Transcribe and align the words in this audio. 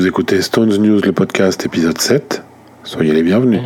Vous 0.00 0.06
écoutez 0.06 0.40
Stones 0.40 0.78
News, 0.78 1.02
le 1.02 1.12
podcast, 1.12 1.66
épisode 1.66 2.00
7. 2.00 2.42
Soyez 2.84 3.12
les 3.12 3.22
bienvenus. 3.22 3.60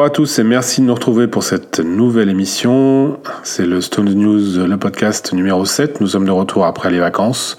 Bonjour 0.00 0.12
à 0.12 0.16
tous 0.16 0.38
et 0.38 0.44
merci 0.44 0.80
de 0.80 0.86
nous 0.86 0.94
retrouver 0.94 1.28
pour 1.28 1.42
cette 1.42 1.78
nouvelle 1.78 2.30
émission. 2.30 3.20
C'est 3.42 3.66
le 3.66 3.82
Stone 3.82 4.08
News, 4.14 4.66
le 4.66 4.78
podcast 4.78 5.34
numéro 5.34 5.66
7. 5.66 6.00
Nous 6.00 6.06
sommes 6.06 6.24
de 6.24 6.30
retour 6.30 6.64
après 6.64 6.90
les 6.90 7.00
vacances. 7.00 7.58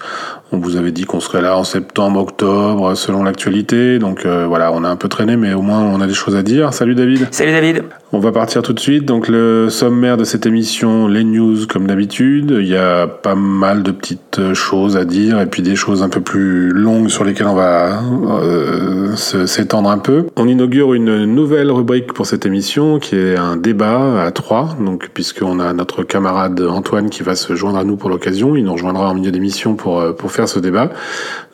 On 0.54 0.58
vous 0.58 0.76
avait 0.76 0.92
dit 0.92 1.04
qu'on 1.04 1.18
serait 1.18 1.40
là 1.40 1.56
en 1.56 1.64
septembre, 1.64 2.20
octobre, 2.20 2.94
selon 2.94 3.22
l'actualité. 3.22 3.98
Donc 3.98 4.26
euh, 4.26 4.44
voilà, 4.46 4.70
on 4.70 4.84
a 4.84 4.88
un 4.88 4.96
peu 4.96 5.08
traîné, 5.08 5.36
mais 5.36 5.54
au 5.54 5.62
moins 5.62 5.80
on 5.80 6.02
a 6.02 6.06
des 6.06 6.12
choses 6.12 6.36
à 6.36 6.42
dire. 6.42 6.74
Salut 6.74 6.94
David. 6.94 7.28
Salut 7.30 7.52
David. 7.52 7.84
On 8.12 8.18
va 8.18 8.32
partir 8.32 8.60
tout 8.60 8.74
de 8.74 8.80
suite. 8.80 9.06
Donc 9.06 9.28
le 9.28 9.70
sommaire 9.70 10.18
de 10.18 10.24
cette 10.24 10.44
émission, 10.44 11.08
les 11.08 11.24
news 11.24 11.66
comme 11.66 11.86
d'habitude. 11.86 12.54
Il 12.60 12.66
y 12.66 12.76
a 12.76 13.06
pas 13.06 13.34
mal 13.34 13.82
de 13.82 13.90
petites 13.92 14.52
choses 14.52 14.98
à 14.98 15.06
dire 15.06 15.40
et 15.40 15.46
puis 15.46 15.62
des 15.62 15.74
choses 15.74 16.02
un 16.02 16.10
peu 16.10 16.20
plus 16.20 16.68
longues 16.68 17.08
sur 17.08 17.24
lesquelles 17.24 17.46
on 17.46 17.54
va 17.54 18.02
euh, 18.42 19.16
s'étendre 19.16 19.88
un 19.88 19.98
peu. 19.98 20.26
On 20.36 20.46
inaugure 20.46 20.92
une 20.92 21.24
nouvelle 21.24 21.70
rubrique 21.70 22.12
pour 22.12 22.26
cette 22.26 22.44
émission 22.44 22.98
qui 22.98 23.16
est 23.16 23.38
un 23.38 23.56
débat 23.56 24.22
à 24.22 24.30
trois. 24.32 24.76
Donc 24.78 25.08
puisqu'on 25.14 25.60
a 25.60 25.72
notre 25.72 26.02
camarade 26.02 26.60
Antoine 26.60 27.08
qui 27.08 27.22
va 27.22 27.34
se 27.36 27.54
joindre 27.54 27.78
à 27.78 27.84
nous 27.84 27.96
pour 27.96 28.10
l'occasion, 28.10 28.54
il 28.54 28.64
nous 28.64 28.74
rejoindra 28.74 29.08
en 29.08 29.14
milieu 29.14 29.30
d'émission 29.30 29.76
pour 29.76 29.98
euh, 29.98 30.12
pour 30.12 30.30
faire 30.30 30.41
ce 30.46 30.58
débat. 30.58 30.90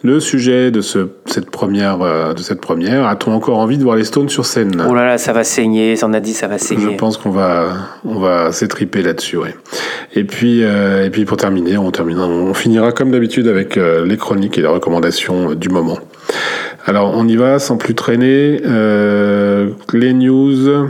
Le 0.02 0.20
sujet 0.20 0.70
de 0.70 0.80
ce, 0.80 1.08
cette 1.26 1.50
première, 1.50 2.02
euh, 2.02 2.34
de 2.34 2.40
cette 2.40 2.60
première, 2.60 3.06
a-t-on 3.06 3.32
encore 3.32 3.58
envie 3.58 3.78
de 3.78 3.82
voir 3.82 3.96
les 3.96 4.04
Stones 4.04 4.28
sur 4.28 4.46
scène? 4.46 4.84
Oh 4.88 4.94
là 4.94 5.04
là, 5.04 5.18
ça 5.18 5.32
va 5.32 5.44
saigner, 5.44 5.96
on 6.02 6.12
a 6.12 6.20
dit 6.20 6.34
ça 6.34 6.46
va 6.46 6.58
saigner. 6.58 6.92
Je 6.92 6.96
pense 6.96 7.16
qu'on 7.16 7.30
va, 7.30 7.72
on 8.04 8.18
va 8.18 8.52
s'étriper 8.52 9.02
là-dessus, 9.02 9.36
ouais. 9.36 9.54
Et 10.14 10.24
puis, 10.24 10.62
euh, 10.62 11.04
et 11.04 11.10
puis 11.10 11.24
pour 11.24 11.36
terminer, 11.36 11.78
on 11.78 11.90
terminera, 11.90 12.26
on 12.26 12.54
finira 12.54 12.92
comme 12.92 13.10
d'habitude 13.10 13.48
avec 13.48 13.76
euh, 13.76 14.04
les 14.04 14.16
chroniques 14.16 14.58
et 14.58 14.60
les 14.60 14.68
recommandations 14.68 15.54
du 15.54 15.68
moment. 15.68 15.98
Alors 16.86 17.12
on 17.14 17.26
y 17.26 17.36
va 17.36 17.58
sans 17.58 17.76
plus 17.76 17.94
traîner. 17.94 18.60
les 19.92 20.12
news. 20.14 20.88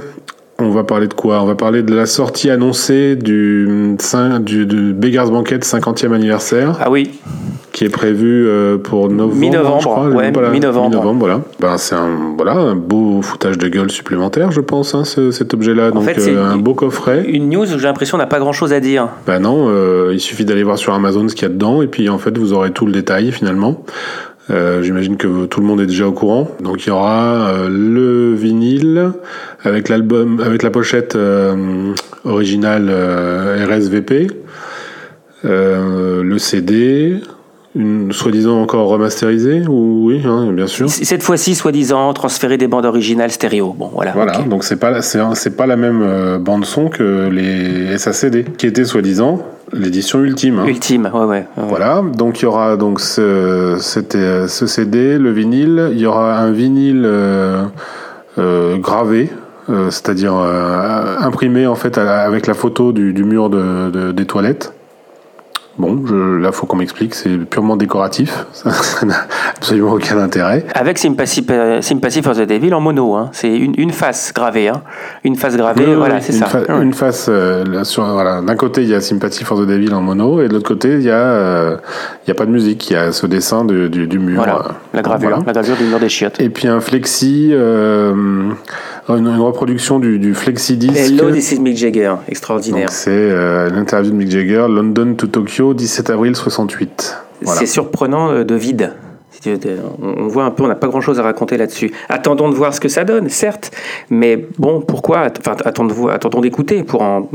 On 0.60 0.70
va 0.70 0.82
parler 0.82 1.06
de 1.06 1.14
quoi? 1.14 1.40
On 1.40 1.46
va 1.46 1.54
parler 1.54 1.84
de 1.84 1.94
la 1.94 2.06
sortie 2.06 2.50
annoncée 2.50 3.14
du, 3.14 3.96
du, 4.40 4.66
du 4.66 4.92
Beggars 4.92 5.30
Banquet 5.30 5.58
50e 5.58 6.12
anniversaire. 6.12 6.76
Ah 6.80 6.90
oui 6.90 7.12
qui 7.78 7.84
est 7.84 7.90
prévu 7.90 8.48
euh, 8.48 8.76
pour 8.76 9.08
novembre, 9.08 9.36
mi-novembre, 9.36 9.80
je 9.80 9.86
crois. 9.86 10.08
Ouais, 10.08 10.32
mi-novembre. 10.50 11.12
Mi 11.12 11.18
voilà. 11.20 11.42
Ben, 11.60 11.76
c'est 11.76 11.94
un, 11.94 12.34
voilà, 12.36 12.54
un 12.54 12.74
beau 12.74 13.22
foutage 13.22 13.56
de 13.56 13.68
gueule 13.68 13.88
supplémentaire, 13.88 14.50
je 14.50 14.60
pense, 14.60 14.96
hein, 14.96 15.04
ce, 15.04 15.30
cet 15.30 15.54
objet-là. 15.54 15.92
Donc, 15.92 16.02
fait, 16.02 16.18
euh, 16.28 16.44
un 16.44 16.56
beau 16.56 16.74
coffret. 16.74 17.24
Une 17.28 17.48
news 17.50 17.72
où 17.72 17.78
j'ai 17.78 17.86
l'impression 17.86 18.18
n'a 18.18 18.26
pas 18.26 18.40
grand-chose 18.40 18.72
à 18.72 18.80
dire. 18.80 19.08
Ben 19.28 19.38
non, 19.38 19.68
euh, 19.68 20.10
il 20.12 20.18
suffit 20.18 20.44
d'aller 20.44 20.64
voir 20.64 20.76
sur 20.76 20.92
Amazon 20.92 21.28
ce 21.28 21.36
qu'il 21.36 21.42
y 21.42 21.46
a 21.46 21.54
dedans, 21.54 21.80
et 21.80 21.86
puis 21.86 22.08
en 22.08 22.18
fait, 22.18 22.36
vous 22.36 22.52
aurez 22.52 22.72
tout 22.72 22.84
le 22.84 22.90
détail 22.90 23.30
finalement. 23.30 23.84
Euh, 24.50 24.82
J'imagine 24.82 25.16
que 25.16 25.46
tout 25.46 25.60
le 25.60 25.66
monde 25.66 25.80
est 25.80 25.86
déjà 25.86 26.06
au 26.06 26.12
courant. 26.12 26.48
Donc 26.60 26.86
il 26.86 26.88
y 26.88 26.92
aura 26.92 27.50
euh, 27.50 27.68
le 27.68 28.34
vinyle 28.34 29.12
avec 29.62 29.88
l'album, 29.88 30.40
avec 30.40 30.62
la 30.62 30.70
pochette 30.70 31.16
euh, 31.16 31.92
originale 32.24 32.90
RSVP, 32.90 34.28
le 35.44 36.38
CD, 36.38 37.20
une 37.78 38.12
soi-disant 38.12 38.60
encore 38.60 38.88
remasterisée 38.88 39.62
ou 39.68 40.06
oui 40.06 40.22
hein, 40.26 40.52
bien 40.52 40.66
sûr. 40.66 40.90
Cette 40.90 41.22
fois-ci 41.22 41.54
soi-disant 41.54 42.12
transférer 42.12 42.58
des 42.58 42.66
bandes 42.66 42.84
originales 42.84 43.30
stéréo. 43.30 43.74
Bon 43.78 43.90
voilà 43.94 44.12
voilà 44.12 44.38
donc 44.42 44.64
c'est 44.64 44.76
pas 44.76 45.00
c'est 45.00 45.56
pas 45.56 45.66
la 45.66 45.76
même 45.76 46.02
euh, 46.02 46.38
bande 46.38 46.64
son 46.64 46.88
que 46.88 47.28
les 47.28 47.96
SACD 47.96 48.56
qui 48.56 48.66
était 48.66 48.84
soi-disant 48.84 49.40
l'édition 49.72 50.20
ultime 50.24 50.60
hein. 50.60 50.66
ultime 50.66 51.10
ouais, 51.12 51.24
ouais, 51.24 51.46
voilà 51.56 52.02
donc 52.02 52.40
il 52.40 52.44
y 52.44 52.46
aura 52.46 52.76
donc 52.76 53.00
ce, 53.00 53.76
c'était 53.80 54.48
ce 54.48 54.66
CD 54.66 55.18
le 55.18 55.30
vinyle. 55.30 55.90
Il 55.92 56.00
y 56.00 56.06
aura 56.06 56.38
un 56.38 56.50
vinyle 56.50 57.02
euh, 57.04 57.64
euh, 58.38 58.76
gravé 58.78 59.30
euh, 59.70 59.90
c'est-à-dire 59.90 60.34
euh, 60.34 61.16
imprimé 61.20 61.66
en 61.66 61.74
fait 61.74 61.98
avec 61.98 62.46
la 62.46 62.54
photo 62.54 62.92
du, 62.92 63.12
du 63.12 63.24
mur 63.24 63.50
de, 63.50 63.90
de, 63.90 64.12
des 64.12 64.24
toilettes 64.24 64.72
Bon, 65.78 66.02
je, 66.06 66.38
là, 66.38 66.50
faut 66.50 66.66
qu'on 66.66 66.76
m'explique, 66.76 67.14
c'est 67.14 67.36
purement 67.38 67.76
décoratif, 67.76 68.46
ça 68.52 69.06
n'a 69.06 69.26
absolument 69.56 69.92
aucun 69.92 70.18
intérêt. 70.18 70.64
Avec 70.74 70.98
Sympathy, 70.98 71.46
Sympathy 71.80 72.22
for 72.22 72.34
the 72.34 72.40
Devil 72.40 72.74
en 72.74 72.80
mono, 72.80 73.14
hein. 73.14 73.30
c'est 73.32 73.56
une, 73.56 73.74
une, 73.78 73.92
face 73.92 74.32
gravée, 74.34 74.68
hein. 74.68 74.82
une 75.22 75.36
face 75.36 75.56
gravée, 75.56 75.94
voilà, 75.94 76.20
c'est 76.20 76.32
ça. 76.32 76.46
Fa 76.46 76.60
Une 76.82 76.92
face, 76.92 77.26
euh, 77.28 77.84
sur, 77.84 78.04
voilà, 78.04 78.42
d'un 78.42 78.56
côté 78.56 78.82
il 78.82 78.88
y 78.88 78.94
a 78.94 79.00
Sympathy 79.00 79.44
for 79.44 79.58
the 79.58 79.66
Devil 79.66 79.94
en 79.94 80.00
mono, 80.00 80.42
et 80.42 80.48
de 80.48 80.54
l'autre 80.54 80.66
côté 80.66 80.94
il 80.94 81.02
y 81.02 81.10
a, 81.10 81.14
euh, 81.14 81.76
il 82.26 82.28
y 82.28 82.32
a 82.32 82.34
pas 82.34 82.46
de 82.46 82.50
musique, 82.50 82.90
il 82.90 82.94
y 82.94 82.96
a 82.96 83.12
ce 83.12 83.26
dessin 83.26 83.64
de, 83.64 83.86
du, 83.86 84.08
du, 84.08 84.18
mur. 84.18 84.38
Voilà, 84.38 84.64
la 84.92 85.02
gravure, 85.02 85.28
voilà. 85.28 85.44
la 85.46 85.52
gravure 85.52 85.76
du 85.76 85.84
mur 85.84 86.00
des 86.00 86.08
chiottes. 86.08 86.40
Et 86.40 86.48
puis 86.48 86.66
un 86.66 86.80
flexi. 86.80 87.50
Euh, 87.52 88.52
une, 89.16 89.26
une, 89.26 89.40
reproduction 89.40 89.98
du, 89.98 90.18
du 90.18 90.34
flexi-disc. 90.34 90.96
Hello, 90.96 91.30
this 91.30 91.52
is 91.52 91.60
Mick 91.60 91.76
Jagger, 91.76 92.14
extraordinaire. 92.28 92.90
C'est 92.90 93.10
euh, 93.10 93.70
l'interview 93.70 94.10
de 94.10 94.16
Mick 94.16 94.30
Jagger, 94.30 94.66
London 94.68 95.14
to 95.14 95.26
Tokyo, 95.26 95.74
17 95.74 96.10
avril 96.10 96.36
68. 96.36 97.16
Voilà. 97.42 97.58
C'est 97.58 97.66
surprenant 97.66 98.30
euh, 98.30 98.44
de 98.44 98.54
vide. 98.54 98.92
On 100.02 100.26
voit 100.26 100.44
un 100.44 100.50
peu, 100.50 100.64
on 100.64 100.68
n'a 100.68 100.74
pas 100.74 100.88
grand-chose 100.88 101.20
à 101.20 101.22
raconter 101.22 101.56
là-dessus. 101.56 101.92
Attendons 102.08 102.48
de 102.48 102.54
voir 102.54 102.74
ce 102.74 102.80
que 102.80 102.88
ça 102.88 103.04
donne, 103.04 103.28
certes, 103.28 103.70
mais 104.10 104.48
bon, 104.58 104.80
pourquoi? 104.80 105.28
Enfin, 105.38 105.56
attendons, 105.64 106.08
attendons 106.08 106.40
d'écouter 106.40 106.82
pour 106.82 107.02
en... 107.02 107.28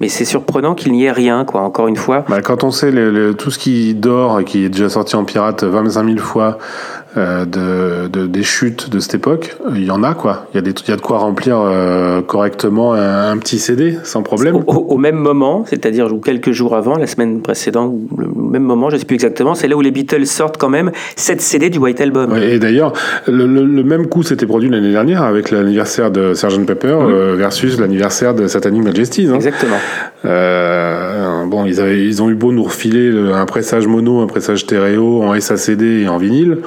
Mais 0.00 0.08
c'est 0.08 0.24
surprenant 0.24 0.74
qu'il 0.74 0.92
n'y 0.92 1.04
ait 1.04 1.12
rien, 1.12 1.44
quoi. 1.44 1.60
Encore 1.60 1.88
une 1.88 1.96
fois. 1.96 2.24
Bah, 2.28 2.40
quand 2.40 2.64
on 2.64 2.70
sait 2.70 2.90
le, 2.90 3.10
le, 3.10 3.34
tout 3.34 3.50
ce 3.50 3.58
qui 3.58 3.94
dort 3.94 4.40
et 4.40 4.44
qui 4.44 4.64
est 4.64 4.68
déjà 4.68 4.88
sorti 4.88 5.16
en 5.16 5.24
pirate 5.24 5.64
25 5.64 6.06
000 6.06 6.18
fois, 6.18 6.58
euh, 7.07 7.07
de, 7.18 8.08
de, 8.08 8.26
des 8.26 8.42
chutes 8.42 8.90
de 8.90 8.98
cette 9.00 9.14
époque, 9.14 9.56
il 9.74 9.84
y 9.84 9.90
en 9.90 10.02
a 10.02 10.14
quoi. 10.14 10.46
Il 10.52 10.56
y 10.56 10.58
a, 10.58 10.62
des, 10.62 10.70
il 10.70 10.88
y 10.88 10.92
a 10.92 10.96
de 10.96 11.00
quoi 11.00 11.18
remplir 11.18 11.58
euh, 11.60 12.22
correctement 12.22 12.94
un, 12.94 13.30
un, 13.30 13.36
petit 13.38 13.58
CD 13.58 13.96
sans 14.04 14.22
problème. 14.22 14.56
Au, 14.56 14.60
au 14.60 14.96
même 14.98 15.16
moment, 15.16 15.64
c'est-à-dire 15.66 16.08
quelques 16.24 16.52
jours 16.52 16.74
avant, 16.74 16.96
la 16.96 17.06
semaine 17.06 17.40
précédente, 17.40 17.94
le 18.16 18.26
même 18.26 18.62
moment, 18.62 18.90
je 18.90 18.94
ne 18.94 19.00
sais 19.00 19.06
plus 19.06 19.14
exactement, 19.14 19.54
c'est 19.54 19.68
là 19.68 19.76
où 19.76 19.80
les 19.80 19.90
Beatles 19.90 20.26
sortent 20.26 20.56
quand 20.56 20.68
même 20.68 20.90
7 21.16 21.40
CD 21.40 21.70
du 21.70 21.78
White 21.78 22.00
Album. 22.00 22.32
Ouais, 22.32 22.54
et 22.54 22.58
d'ailleurs, 22.58 22.92
le, 23.26 23.46
le, 23.46 23.64
le, 23.64 23.82
même 23.82 24.06
coup 24.06 24.22
s'était 24.22 24.46
produit 24.46 24.68
l'année 24.68 24.92
dernière 24.92 25.22
avec 25.22 25.50
l'anniversaire 25.50 26.10
de 26.10 26.34
Sgt 26.34 26.66
Pepper 26.66 26.94
mmh. 26.94 27.10
euh, 27.10 27.34
versus 27.36 27.78
l'anniversaire 27.78 28.34
de 28.34 28.46
Satanic 28.46 28.82
Majesties. 28.82 29.28
Hein. 29.30 29.34
Exactement. 29.34 29.76
Euh, 30.24 31.44
bon, 31.46 31.64
ils, 31.64 31.80
avaient, 31.80 32.04
ils 32.04 32.22
ont 32.22 32.30
eu 32.30 32.34
beau 32.34 32.52
nous 32.52 32.64
refiler 32.64 33.10
un 33.32 33.46
pressage 33.46 33.86
mono, 33.86 34.20
un 34.20 34.26
pressage 34.26 34.60
stéréo 34.60 35.22
en 35.22 35.38
SACD 35.38 36.02
et 36.02 36.08
en 36.08 36.18
vinyle. 36.18 36.58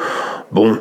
Bon, 0.51 0.77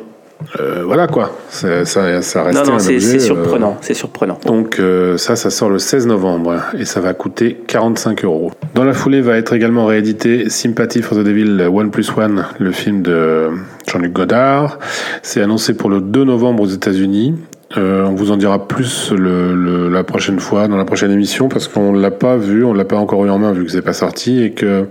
euh, 0.59 0.83
voilà 0.85 1.07
quoi, 1.07 1.37
ça, 1.49 1.85
ça, 1.85 2.21
ça 2.21 2.43
reste. 2.43 2.57
Non, 2.57 2.73
non, 2.73 2.79
c'est 2.79 2.99
surprenant, 3.19 3.71
euh, 3.71 3.81
c'est 3.81 3.93
surprenant. 3.93 4.39
Donc 4.45 4.79
euh, 4.79 5.17
ça, 5.17 5.35
ça 5.35 5.49
sort 5.49 5.69
le 5.69 5.79
16 5.79 6.07
novembre 6.07 6.57
et 6.77 6.85
ça 6.85 6.99
va 6.99 7.13
coûter 7.13 7.57
45 7.67 8.25
euros. 8.25 8.51
Dans 8.73 8.83
la 8.83 8.93
foulée 8.93 9.21
va 9.21 9.37
être 9.37 9.53
également 9.53 9.85
réédité 9.85 10.49
Sympathy 10.49 11.01
for 11.01 11.17
the 11.17 11.21
Devil 11.21 11.67
One 11.71 11.91
Plus 11.91 12.11
One, 12.17 12.45
le 12.59 12.71
film 12.71 13.01
de 13.01 13.49
Jean-Luc 13.87 14.13
Godard. 14.13 14.79
C'est 15.21 15.41
annoncé 15.41 15.73
pour 15.73 15.89
le 15.89 16.01
2 16.01 16.23
novembre 16.23 16.63
aux 16.63 16.69
États-Unis. 16.69 17.35
Euh, 17.77 18.05
on 18.05 18.13
vous 18.13 18.31
en 18.31 18.37
dira 18.37 18.67
plus 18.67 19.13
la 19.13 20.03
prochaine 20.03 20.39
fois, 20.39 20.67
dans 20.67 20.77
la 20.77 20.85
prochaine 20.85 21.11
émission, 21.11 21.47
parce 21.47 21.67
qu'on 21.67 21.93
l'a 21.93 22.11
pas 22.11 22.37
vu, 22.37 22.63
on 22.63 22.73
l'a 22.73 22.85
pas 22.85 22.97
encore 22.97 23.25
eu 23.25 23.29
en 23.29 23.39
main 23.39 23.51
vu 23.51 23.65
que 23.65 23.71
c'est 23.71 23.81
pas 23.81 23.93
sorti 23.93 24.43
et 24.43 24.51
que 24.51 24.87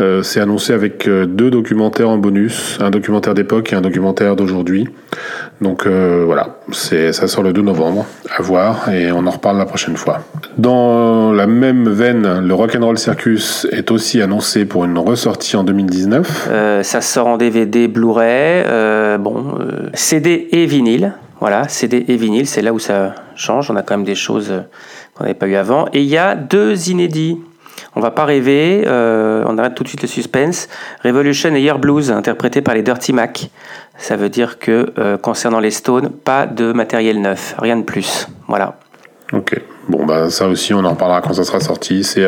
euh, 0.00 0.22
c'est 0.22 0.40
annoncé 0.40 0.72
avec 0.72 1.06
euh, 1.06 1.26
deux 1.26 1.50
documentaires 1.50 2.08
en 2.08 2.16
bonus, 2.16 2.78
un 2.80 2.90
documentaire 2.90 3.34
d'époque 3.34 3.72
et 3.72 3.76
un 3.76 3.82
documentaire 3.82 4.36
d'aujourd'hui. 4.36 4.88
Donc 5.60 5.86
voilà, 5.86 6.58
c'est 6.72 7.12
ça 7.12 7.28
sort 7.28 7.44
le 7.44 7.52
2 7.52 7.62
novembre, 7.62 8.04
à 8.36 8.42
voir 8.42 8.88
et 8.88 9.12
on 9.12 9.24
en 9.28 9.30
reparle 9.30 9.58
la 9.58 9.64
prochaine 9.64 9.96
fois. 9.96 10.18
Dans 10.58 11.32
la 11.32 11.46
même 11.46 11.88
veine, 11.88 12.40
le 12.40 12.52
Rock'n'Roll 12.52 12.98
Circus 12.98 13.68
est 13.70 13.92
aussi 13.92 14.20
annoncé 14.20 14.64
pour 14.64 14.84
une 14.84 14.98
ressortie 14.98 15.56
en 15.56 15.62
2019. 15.62 16.48
Euh, 16.50 16.82
ça 16.82 17.00
sort 17.00 17.28
en 17.28 17.36
DVD, 17.36 17.86
Blu-ray, 17.86 18.64
bon, 19.20 19.56
CD 19.94 20.48
et 20.50 20.66
vinyle. 20.66 21.14
Voilà, 21.42 21.66
CD 21.66 22.04
et 22.06 22.14
vinyle, 22.14 22.46
c'est 22.46 22.62
là 22.62 22.72
où 22.72 22.78
ça 22.78 23.16
change. 23.34 23.68
On 23.68 23.74
a 23.74 23.82
quand 23.82 23.96
même 23.96 24.06
des 24.06 24.14
choses 24.14 24.62
qu'on 25.12 25.24
n'avait 25.24 25.34
pas 25.34 25.48
eu 25.48 25.56
avant. 25.56 25.88
Et 25.92 26.00
il 26.00 26.06
y 26.06 26.16
a 26.16 26.36
deux 26.36 26.88
inédits. 26.88 27.40
On 27.96 28.00
va 28.00 28.12
pas 28.12 28.24
rêver, 28.24 28.84
euh, 28.86 29.42
on 29.48 29.58
arrête 29.58 29.74
tout 29.74 29.82
de 29.82 29.88
suite 29.88 30.02
le 30.02 30.06
suspense. 30.06 30.68
Revolution 31.04 31.52
et 31.56 31.60
Year 31.60 31.80
Blues, 31.80 32.12
interprété 32.12 32.62
par 32.62 32.74
les 32.74 32.82
Dirty 32.82 33.12
Mac. 33.12 33.50
Ça 33.98 34.14
veut 34.14 34.28
dire 34.28 34.60
que, 34.60 34.92
euh, 34.98 35.18
concernant 35.18 35.58
les 35.58 35.72
Stones, 35.72 36.10
pas 36.10 36.46
de 36.46 36.72
matériel 36.72 37.20
neuf, 37.20 37.56
rien 37.58 37.76
de 37.76 37.82
plus. 37.82 38.28
Voilà. 38.46 38.78
Ok. 39.32 39.60
Bon, 39.88 40.06
bah 40.06 40.30
ça 40.30 40.46
aussi, 40.46 40.74
on 40.74 40.84
en 40.84 40.90
reparlera 40.90 41.20
quand 41.22 41.34
ça 41.34 41.44
sera 41.44 41.58
sorti. 41.58 42.04
C'est 42.04 42.24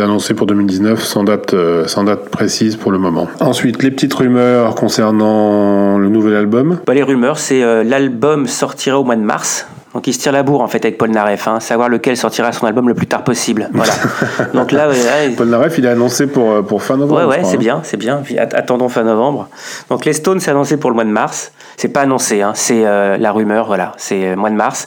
annoncé 0.00 0.34
pour 0.34 0.46
2019, 0.46 1.02
sans 1.02 1.22
date, 1.22 1.54
sans 1.86 2.04
date 2.04 2.28
précise 2.30 2.76
pour 2.76 2.90
le 2.90 2.98
moment. 2.98 3.28
Ensuite, 3.40 3.82
les 3.82 3.90
petites 3.90 4.14
rumeurs 4.14 4.74
concernant 4.74 5.98
le 5.98 6.08
nouvel 6.08 6.34
album. 6.34 6.80
Bah, 6.86 6.94
les 6.94 7.04
rumeurs, 7.04 7.38
c'est 7.38 7.84
l'album 7.84 8.46
sortira 8.46 8.98
au 8.98 9.04
mois 9.04 9.16
de 9.16 9.22
mars. 9.22 9.66
Donc 9.94 10.06
il 10.06 10.12
se 10.12 10.18
tire 10.18 10.32
la 10.32 10.42
bourre 10.42 10.60
en 10.60 10.68
fait 10.68 10.84
avec 10.84 10.98
Paul 10.98 11.10
Naref, 11.10 11.48
hein, 11.48 11.60
savoir 11.60 11.88
lequel 11.88 12.16
sortira 12.16 12.52
son 12.52 12.66
album 12.66 12.88
le 12.88 12.94
plus 12.94 13.06
tard 13.06 13.24
possible. 13.24 13.70
Voilà. 13.72 13.92
Donc 14.54 14.70
là, 14.70 14.88
Paul 15.36 15.48
Naref, 15.48 15.78
il 15.78 15.86
est 15.86 15.88
annoncé 15.88 16.26
pour, 16.26 16.52
euh, 16.52 16.62
pour 16.62 16.82
fin 16.82 16.96
novembre. 16.96 17.26
Ouais, 17.26 17.38
ouais, 17.38 17.44
c'est 17.44 17.56
hein. 17.56 17.58
bien, 17.58 17.80
c'est 17.82 17.96
bien. 17.96 18.22
Attendons 18.52 18.88
fin 18.88 19.02
novembre. 19.02 19.48
Donc 19.88 20.04
les 20.04 20.12
Stones, 20.12 20.40
c'est 20.40 20.50
annoncé 20.50 20.76
pour 20.76 20.90
le 20.90 20.94
mois 20.94 21.04
de 21.04 21.10
mars. 21.10 21.52
C'est 21.76 21.88
pas 21.88 22.02
annoncé, 22.02 22.42
hein, 22.42 22.52
c'est 22.54 22.86
euh, 22.86 23.16
la 23.16 23.32
rumeur, 23.32 23.66
voilà, 23.66 23.92
c'est 23.96 24.28
euh, 24.28 24.36
mois 24.36 24.50
de 24.50 24.56
mars. 24.56 24.86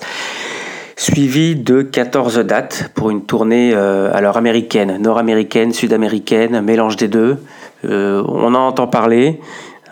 Suivi 1.01 1.56
de 1.56 1.81
14 1.81 2.38
dates 2.45 2.92
pour 2.94 3.09
une 3.09 3.24
tournée 3.24 3.74
alors 3.74 4.38
américaine, 4.38 5.00
nord-américaine, 5.01 5.74
sud-américaine, 5.74 6.62
mélange 6.62 6.95
des 6.95 7.07
deux. 7.07 7.38
on 7.83 8.53
en 8.53 8.68
entend 8.68 8.86
parler. 8.86 9.39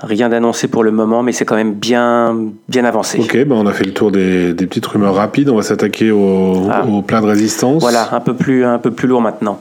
Rien 0.02 0.30
d'annoncé 0.30 0.68
pour 0.68 0.84
le 0.84 0.92
moment, 0.92 1.24
mais 1.24 1.32
c'est 1.32 1.46
quand 1.46 1.56
même 1.56 1.74
bien, 1.74 2.38
bien 2.70 2.86
avancé. 2.86 3.20
Ok, 3.20 3.36
ben 3.36 3.56
on 3.56 3.66
a 3.66 3.74
fait 3.74 3.86
le 3.86 3.94
tour 3.94 4.12
des, 4.12 4.54
des 4.54 4.68
petites 4.68 4.86
rumeurs 4.86 5.16
rapides. 5.16 5.50
On 5.50 5.56
va 5.56 5.64
s'attaquer 5.64 6.12
au, 6.12 6.70
ah. 6.72 6.86
au, 6.86 7.02
plein 7.02 7.22
de 7.22 7.26
résistance. 7.26 7.82
Voilà, 7.82 8.08
un 8.14 8.22
peu 8.22 8.34
plus, 8.34 8.64
un 8.64 8.78
peu 8.78 8.92
plus 8.92 9.08
lourd 9.08 9.22
maintenant. 9.22 9.60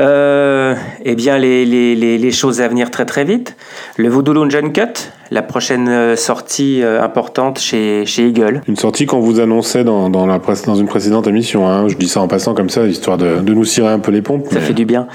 Euh, 0.00 0.74
eh 1.04 1.14
bien, 1.14 1.38
les, 1.38 1.64
les, 1.64 1.94
les, 1.94 2.30
choses 2.32 2.60
à 2.60 2.66
venir 2.66 2.90
très 2.90 3.04
très 3.04 3.24
vite. 3.24 3.56
Le 3.96 4.08
Voodoo 4.08 4.32
Lounge 4.32 4.72
Cut, 4.72 5.10
la 5.30 5.42
prochaine 5.42 5.88
euh, 5.88 6.16
sortie 6.16 6.82
euh, 6.82 7.02
importante 7.02 7.58
chez, 7.58 8.06
chez 8.06 8.28
Eagle. 8.28 8.62
Une 8.68 8.76
sortie 8.76 9.06
qu'on 9.06 9.20
vous 9.20 9.40
annonçait 9.40 9.84
dans, 9.84 10.10
dans, 10.10 10.26
la, 10.26 10.38
dans 10.38 10.74
une 10.74 10.88
précédente 10.88 11.26
émission. 11.26 11.68
Hein. 11.68 11.88
Je 11.88 11.96
dis 11.96 12.08
ça 12.08 12.20
en 12.20 12.28
passant 12.28 12.54
comme 12.54 12.70
ça, 12.70 12.86
histoire 12.86 13.18
de, 13.18 13.40
de 13.40 13.54
nous 13.54 13.64
cirer 13.64 13.88
un 13.88 13.98
peu 13.98 14.10
les 14.10 14.22
pompes. 14.22 14.46
Ça 14.50 14.60
fait 14.60 14.74
du 14.74 14.84
bien. 14.84 15.06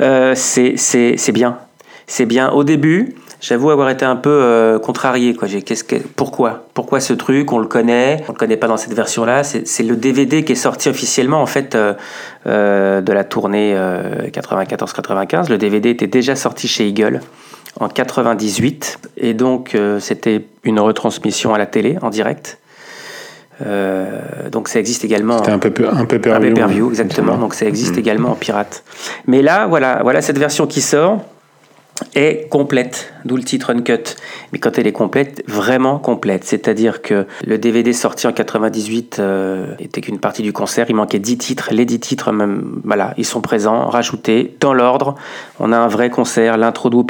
Euh, 0.00 0.34
c'est 0.34 1.32
bien. 1.32 1.58
C'est 2.06 2.26
bien. 2.26 2.50
Au 2.50 2.64
début, 2.64 3.14
j'avoue 3.40 3.70
avoir 3.70 3.90
été 3.90 4.04
un 4.04 4.16
peu 4.16 4.30
euh, 4.30 4.78
contrarié. 4.78 5.34
Quoi. 5.34 5.48
Qu'est-ce 5.48 5.84
que, 5.84 5.96
pourquoi? 5.96 6.66
Pourquoi 6.74 7.00
ce 7.00 7.12
truc? 7.12 7.52
On 7.52 7.58
le 7.58 7.66
connaît, 7.66 8.22
on 8.28 8.32
le 8.32 8.38
connaît 8.38 8.56
pas 8.56 8.68
dans 8.68 8.76
cette 8.76 8.94
version-là. 8.94 9.42
C'est, 9.44 9.82
le 9.82 9.96
DVD 9.96 10.44
qui 10.44 10.52
est 10.52 10.56
sorti 10.56 10.88
officiellement 10.88 11.42
en 11.42 11.46
fait 11.46 11.74
euh, 11.74 11.94
euh, 12.46 13.00
de 13.00 13.12
la 13.12 13.24
tournée 13.24 13.74
94-95. 13.74 15.50
Le 15.50 15.58
DVD 15.58 15.90
était 15.90 16.06
déjà 16.06 16.36
sorti 16.36 16.68
chez 16.68 16.88
Eagle 16.88 17.20
en 17.80 17.88
98 17.88 18.98
et 19.16 19.34
donc 19.34 19.76
c'était 19.98 20.44
une 20.64 20.78
retransmission 20.78 21.54
à 21.54 21.58
la 21.58 21.66
télé 21.66 21.98
en 22.02 22.10
direct. 22.10 22.58
donc 24.50 24.68
ça 24.68 24.78
existe 24.78 25.04
également. 25.04 25.38
C'était 25.38 25.52
un 25.52 25.58
peu 25.58 25.72
un 25.88 26.04
peu 26.04 26.32
Un 26.32 26.40
pay 26.40 26.66
view 26.68 26.90
exactement. 26.90 27.36
Donc 27.38 27.54
ça 27.54 27.66
existe 27.66 27.96
mm. 27.96 28.00
également 28.00 28.30
en 28.32 28.34
pirate. 28.34 28.84
Mais 29.26 29.42
là, 29.42 29.66
voilà, 29.66 30.00
voilà 30.02 30.20
cette 30.22 30.38
version 30.38 30.66
qui 30.66 30.80
sort 30.80 31.20
est 32.14 32.48
complète, 32.48 33.12
d'où 33.24 33.36
le 33.36 33.42
titre 33.42 33.70
Uncut. 33.70 34.16
Mais 34.52 34.58
quand 34.58 34.78
elle 34.78 34.86
est 34.86 34.92
complète, 34.92 35.44
vraiment 35.46 35.98
complète. 35.98 36.44
C'est-à-dire 36.44 37.02
que 37.02 37.26
le 37.44 37.58
DVD 37.58 37.92
sorti 37.92 38.26
en 38.26 38.32
98 38.32 39.18
euh, 39.18 39.74
était 39.78 40.00
qu'une 40.00 40.18
partie 40.18 40.42
du 40.42 40.52
concert. 40.52 40.86
Il 40.88 40.96
manquait 40.96 41.18
10 41.18 41.38
titres. 41.38 41.68
Les 41.72 41.84
10 41.84 42.00
titres, 42.00 42.32
même, 42.32 42.80
voilà, 42.84 43.14
ils 43.16 43.24
sont 43.24 43.40
présents, 43.40 43.86
rajoutés 43.86 44.56
dans 44.60 44.74
l'ordre. 44.74 45.14
On 45.60 45.72
a 45.72 45.78
un 45.78 45.88
vrai 45.88 46.10
concert, 46.10 46.56
l'intro 46.56 46.90
de 46.90 47.02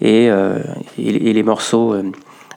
et, 0.00 0.30
euh, 0.30 0.58
et, 0.98 1.32
les 1.32 1.42
morceaux. 1.42 1.94
Euh, 1.94 2.02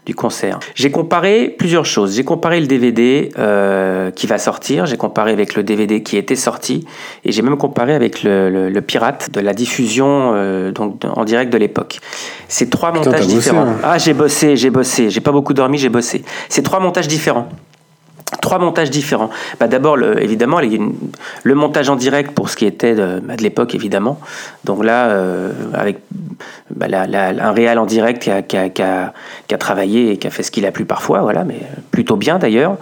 du 0.05 0.13
concert. 0.13 0.59
J'ai 0.75 0.91
comparé 0.91 1.49
plusieurs 1.49 1.85
choses. 1.85 2.15
J'ai 2.15 2.23
comparé 2.23 2.59
le 2.59 2.67
DVD 2.67 3.31
euh, 3.37 4.11
qui 4.11 4.27
va 4.27 4.37
sortir, 4.37 4.85
j'ai 4.85 4.97
comparé 4.97 5.31
avec 5.31 5.55
le 5.55 5.63
DVD 5.63 6.03
qui 6.03 6.17
était 6.17 6.35
sorti, 6.35 6.85
et 7.23 7.31
j'ai 7.31 7.41
même 7.41 7.57
comparé 7.57 7.93
avec 7.93 8.23
le, 8.23 8.69
le, 8.69 8.81
pirate 8.81 9.31
de 9.31 9.39
la 9.39 9.53
diffusion 9.53 10.33
euh, 10.35 10.71
donc, 10.71 11.01
en 11.05 11.25
direct 11.25 11.51
de 11.51 11.57
l'époque. 11.57 11.99
C'est 12.47 12.69
trois 12.69 12.91
montages 12.91 13.27
différents. 13.27 13.67
Hein. 13.67 13.77
Ah, 13.83 13.97
j'ai 13.97 14.13
bossé, 14.13 14.55
j'ai 14.55 14.69
bossé, 14.69 15.09
j'ai 15.09 15.21
pas 15.21 15.31
beaucoup 15.31 15.53
dormi, 15.53 15.77
j'ai 15.77 15.89
bossé. 15.89 16.23
C'est 16.49 16.61
trois 16.61 16.79
montages 16.79 17.07
différents 17.07 17.49
trois 18.41 18.59
montages 18.59 18.89
différents. 18.89 19.29
Bah 19.59 19.67
D'abord, 19.67 19.97
évidemment, 19.99 20.59
le 21.43 21.55
montage 21.55 21.89
en 21.89 21.95
direct 21.95 22.31
pour 22.31 22.49
ce 22.49 22.55
qui 22.55 22.65
était 22.65 22.95
de, 22.95 23.19
bah, 23.19 23.35
l'époque, 23.39 23.75
évidemment. 23.75 24.19
Donc 24.63 24.83
là, 24.83 25.07
euh, 25.07 25.51
avec 25.73 25.99
bah, 26.69 26.87
un 26.89 27.51
réal 27.51 27.77
en 27.77 27.85
direct 27.85 28.23
qui 28.23 28.57
a, 28.57 29.57
travaillé 29.59 30.11
et 30.11 30.17
qui 30.17 30.27
a 30.27 30.29
fait 30.29 30.43
ce 30.43 30.51
qu'il 30.51 30.65
a 30.65 30.71
plu 30.71 30.85
parfois, 30.85 31.21
voilà, 31.21 31.43
mais 31.43 31.59
plutôt 31.91 32.15
bien 32.15 32.39
d'ailleurs. 32.39 32.77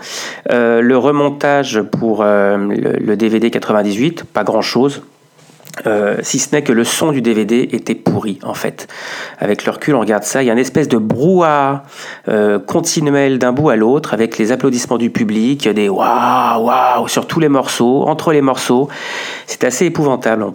Euh, 0.51 0.81
le 0.81 0.97
remontage 0.97 1.81
pour 1.81 2.21
euh, 2.21 2.57
le 2.57 3.15
DVD 3.15 3.51
98, 3.51 4.23
pas 4.23 4.43
grand-chose. 4.43 5.03
Euh, 5.87 6.17
si 6.21 6.37
ce 6.37 6.53
n'est 6.53 6.61
que 6.61 6.71
le 6.71 6.83
son 6.83 7.11
du 7.11 7.21
DVD 7.21 7.67
était 7.71 7.95
pourri 7.95 8.39
en 8.43 8.53
fait. 8.53 8.87
Avec 9.39 9.65
le 9.65 9.71
recul, 9.71 9.95
on 9.95 9.99
regarde 9.99 10.23
ça, 10.23 10.43
il 10.43 10.45
y 10.45 10.49
a 10.49 10.53
une 10.53 10.59
espèce 10.59 10.87
de 10.87 10.97
brouhaha 10.97 11.83
euh, 12.27 12.59
continuel 12.59 13.39
d'un 13.39 13.53
bout 13.53 13.69
à 13.69 13.75
l'autre 13.75 14.13
avec 14.13 14.37
les 14.37 14.51
applaudissements 14.51 14.99
du 14.99 15.09
public, 15.09 15.67
des 15.67 15.89
waouh 15.89 16.63
waouh 16.63 17.07
sur 17.07 17.25
tous 17.25 17.39
les 17.39 17.49
morceaux, 17.49 18.03
entre 18.03 18.31
les 18.31 18.41
morceaux. 18.41 18.87
C'est 19.47 19.63
assez 19.63 19.85
épouvantable. 19.85 20.45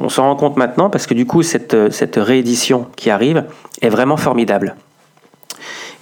On, 0.00 0.08
s'en 0.08 0.24
rend 0.24 0.36
compte 0.36 0.56
maintenant 0.56 0.90
parce 0.90 1.06
que 1.06 1.14
du 1.14 1.24
coup 1.24 1.42
cette, 1.42 1.92
cette 1.92 2.16
réédition 2.16 2.86
qui 2.96 3.10
arrive 3.10 3.44
est 3.80 3.90
vraiment 3.90 4.16
formidable 4.16 4.74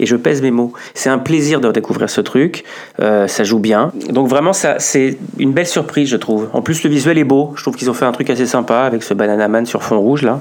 et 0.00 0.06
je 0.06 0.16
pèse 0.16 0.42
mes 0.42 0.50
mots. 0.50 0.72
C'est 0.94 1.08
un 1.08 1.18
plaisir 1.18 1.60
de 1.60 1.70
découvrir 1.72 2.10
ce 2.10 2.20
truc, 2.20 2.64
euh, 3.00 3.26
ça 3.26 3.44
joue 3.44 3.58
bien. 3.58 3.92
Donc 4.10 4.28
vraiment, 4.28 4.52
ça, 4.52 4.76
c'est 4.78 5.16
une 5.38 5.52
belle 5.52 5.66
surprise, 5.66 6.08
je 6.08 6.16
trouve. 6.16 6.48
En 6.52 6.62
plus, 6.62 6.82
le 6.82 6.90
visuel 6.90 7.18
est 7.18 7.24
beau. 7.24 7.52
Je 7.56 7.62
trouve 7.62 7.76
qu'ils 7.76 7.90
ont 7.90 7.94
fait 7.94 8.04
un 8.04 8.12
truc 8.12 8.30
assez 8.30 8.46
sympa 8.46 8.80
avec 8.80 9.02
ce 9.02 9.14
Banana 9.14 9.48
Man 9.48 9.66
sur 9.66 9.82
fond 9.82 9.98
rouge 9.98 10.22
là. 10.22 10.40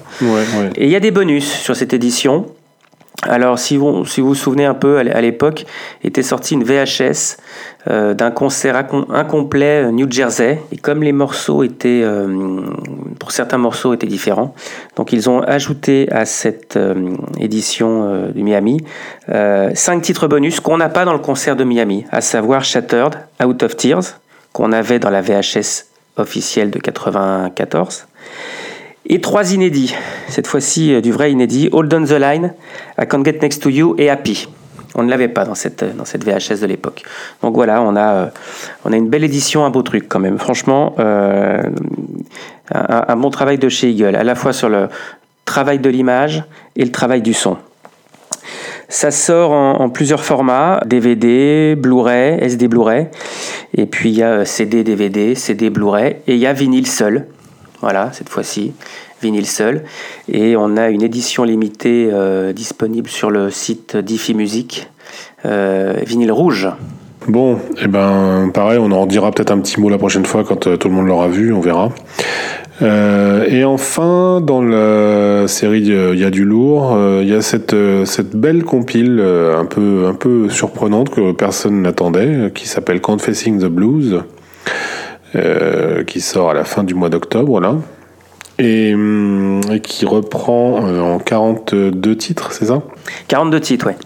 Et 0.75 0.86
il 0.86 0.92
y 0.92 0.96
a 0.96 1.00
des 1.00 1.12
bonus 1.12 1.52
sur 1.52 1.75
cette 1.75 1.94
édition. 1.94 2.46
Alors, 3.23 3.57
si 3.57 3.77
vous, 3.77 4.03
vous 4.03 4.35
souvenez 4.35 4.65
un 4.65 4.73
peu, 4.73 4.97
à 4.97 5.21
l'époque, 5.21 5.65
était 6.03 6.23
sortie 6.23 6.53
une 6.53 6.63
VHS 6.63 7.38
euh, 7.89 8.13
d'un 8.13 8.31
concert 8.31 8.75
incomplet 9.09 9.85
euh, 9.85 9.91
New 9.91 10.12
Jersey. 10.12 10.62
Et 10.71 10.77
comme 10.77 11.01
les 11.01 11.12
morceaux 11.12 11.63
étaient, 11.63 12.01
euh, 12.03 12.62
pour 13.19 13.31
certains 13.31 13.57
morceaux, 13.57 13.94
étaient 13.94 14.06
différents, 14.06 14.53
donc 14.95 15.13
ils 15.13 15.29
ont 15.29 15.41
ajouté 15.41 16.07
à 16.12 16.25
cette 16.25 16.77
édition 17.39 18.29
du 18.33 18.44
Miami 18.44 18.83
cinq 19.73 20.01
titres 20.01 20.27
bonus 20.27 20.59
qu'on 20.59 20.77
n'a 20.77 20.89
pas 20.89 21.06
dans 21.06 21.13
le 21.13 21.19
concert 21.19 21.56
de 21.56 21.63
Miami, 21.63 22.06
à 22.11 22.21
savoir 22.21 22.63
Shattered, 22.63 23.15
Out 23.44 23.63
of 23.63 23.77
Tears, 23.77 24.19
qu'on 24.53 24.71
avait 24.71 25.00
dans 25.00 25.09
la 25.09 25.21
VHS 25.21 25.85
officielle 26.18 26.71
de 26.71 26.79
94. 26.79 28.06
Et 29.07 29.22
trois 29.22 29.54
inédits, 29.54 29.94
cette 30.28 30.47
fois-ci 30.47 30.94
euh, 30.94 31.02
du 31.02 31.12
vrai 31.12 31.31
inédit, 31.31 31.69
Hold 31.71 31.94
on 31.94 32.06
the 32.06 32.12
Line, 32.12 32.54
I 33.00 33.06
Can't 33.07 33.24
Get 33.24 33.38
Next 33.42 33.62
to 33.62 33.69
You 33.69 33.95
et 34.00 34.09
Happy. 34.09 34.47
On 34.95 35.04
ne 35.04 35.09
l'avait 35.09 35.28
pas 35.28 35.45
dans 35.45 35.56
cette, 35.56 35.83
dans 35.95 36.06
cette 36.06 36.24
VHS 36.24 36.62
de 36.62 36.66
l'époque. 36.66 37.04
Donc 37.44 37.54
voilà, 37.54 37.81
on 37.81 37.95
a, 37.95 38.14
euh, 38.14 38.26
on 38.83 38.94
a 38.94 38.95
une 38.95 39.09
belle 39.09 39.24
édition, 39.24 39.66
un 39.66 39.69
beau 39.69 39.83
truc 39.83 40.06
quand 40.07 40.19
même. 40.19 40.40
Franchement, 40.40 40.95
euh, 41.00 41.62
un, 42.71 43.16
bon 43.16 43.30
travail 43.30 43.59
de 43.59 43.69
chez 43.69 43.90
Eagle, 43.90 44.16
à 44.16 44.24
la 44.24 44.33
fois 44.33 44.54
sur 44.54 44.69
le 44.69 44.88
travail 45.44 45.80
de 45.80 45.90
l'image 45.90 46.44
et 46.76 46.83
le 46.83 46.92
travail 46.92 47.21
du 47.21 47.33
son. 47.33 47.57
Ça 48.88 49.12
sort 49.12 49.52
en, 49.52 49.81
en 49.81 49.90
plusieurs 49.90 50.24
formats, 50.24 50.80
DVD, 50.85 51.76
Blu-ray, 51.76 52.40
SD 52.42 52.68
Blu-ray, 52.68 53.07
et 53.76 53.85
puis 53.85 54.09
il 54.09 54.18
y 54.18 54.24
a 54.24 54.45
CD, 54.45 54.83
DVD, 54.83 55.35
CD, 55.35 55.69
Blu-ray, 55.69 56.18
et 56.26 56.33
il 56.35 56.40
y 56.40 56.47
a 56.47 56.54
vinyle 56.54 56.88
seul. 56.88 57.28
Voilà, 57.85 58.09
cette 58.13 58.30
fois-ci, 58.30 58.73
vinyle 59.21 59.45
seul. 59.45 59.83
Et 60.27 60.57
on 60.57 60.75
a 60.75 60.89
une 60.89 61.04
édition 61.04 61.44
limitée 61.44 62.09
euh, 62.11 62.51
disponible 62.51 63.07
sur 63.07 63.30
le 63.30 63.51
site 63.51 63.95
Diffie 63.95 64.33
Music, 64.33 64.89
euh, 65.45 65.94
vinyle 66.04 66.31
rouge. 66.31 66.68
Bon, 67.27 67.57
et 67.57 67.83
eh 67.83 67.87
ben 67.87 68.49
pareil, 68.51 68.80
on 68.80 68.92
en 68.92 69.06
dira 69.06 69.30
peut-être 69.30 69.51
un 69.51 69.59
petit 69.59 69.80
mot 69.80 69.89
la 69.89 69.99
prochaine 69.99 70.25
fois 70.25 70.44
quand 70.44 70.65
euh, 70.65 70.77
tout 70.77 70.87
le 70.87 70.95
monde 70.95 71.06
l'aura 71.06 71.27
vu, 71.27 71.54
on 71.54 71.61
verra. 71.61 71.92
et 72.81 73.63
enfin, 73.63 74.42
dans 74.42 74.63
la 74.63 75.47
série 75.47 75.81
Il 75.81 76.19
y 76.19 76.25
a 76.25 76.31
du 76.31 76.44
lourd, 76.44 76.97
il 77.21 77.27
y 77.27 77.35
a 77.35 77.44
cette, 77.44 77.75
cette 78.06 78.35
belle 78.35 78.63
compile 78.63 79.21
un, 79.21 79.65
peu, 79.65 80.07
un 80.07 80.15
peu 80.15 80.49
surprenante 80.49 81.11
que 81.11 81.33
personne 81.33 81.83
n'attendait, 81.83 82.51
qui 82.56 82.68
s'appelle 82.68 82.99
Confessing 82.99 83.59
the 83.59 83.68
Blues. 83.68 84.23
Euh, 85.35 86.04
qui 86.04 86.21
sort 86.21 86.51
à 86.51 86.54
la 86.54 86.63
fin 86.63 86.83
du 86.83 86.94
mois 86.94 87.09
d'octobre, 87.09 87.59
là. 87.59 87.75
Et, 88.57 88.94
hum, 88.94 89.59
qui 89.83 90.06
reprend 90.06 90.87
euh, 90.87 91.01
en 91.01 91.19
42 91.19 92.15
titres, 92.15 92.54
c'est 92.54 92.65
ça? 92.65 92.81
42 93.27 93.59
titres, 93.59 93.87
ouais. 93.87 93.97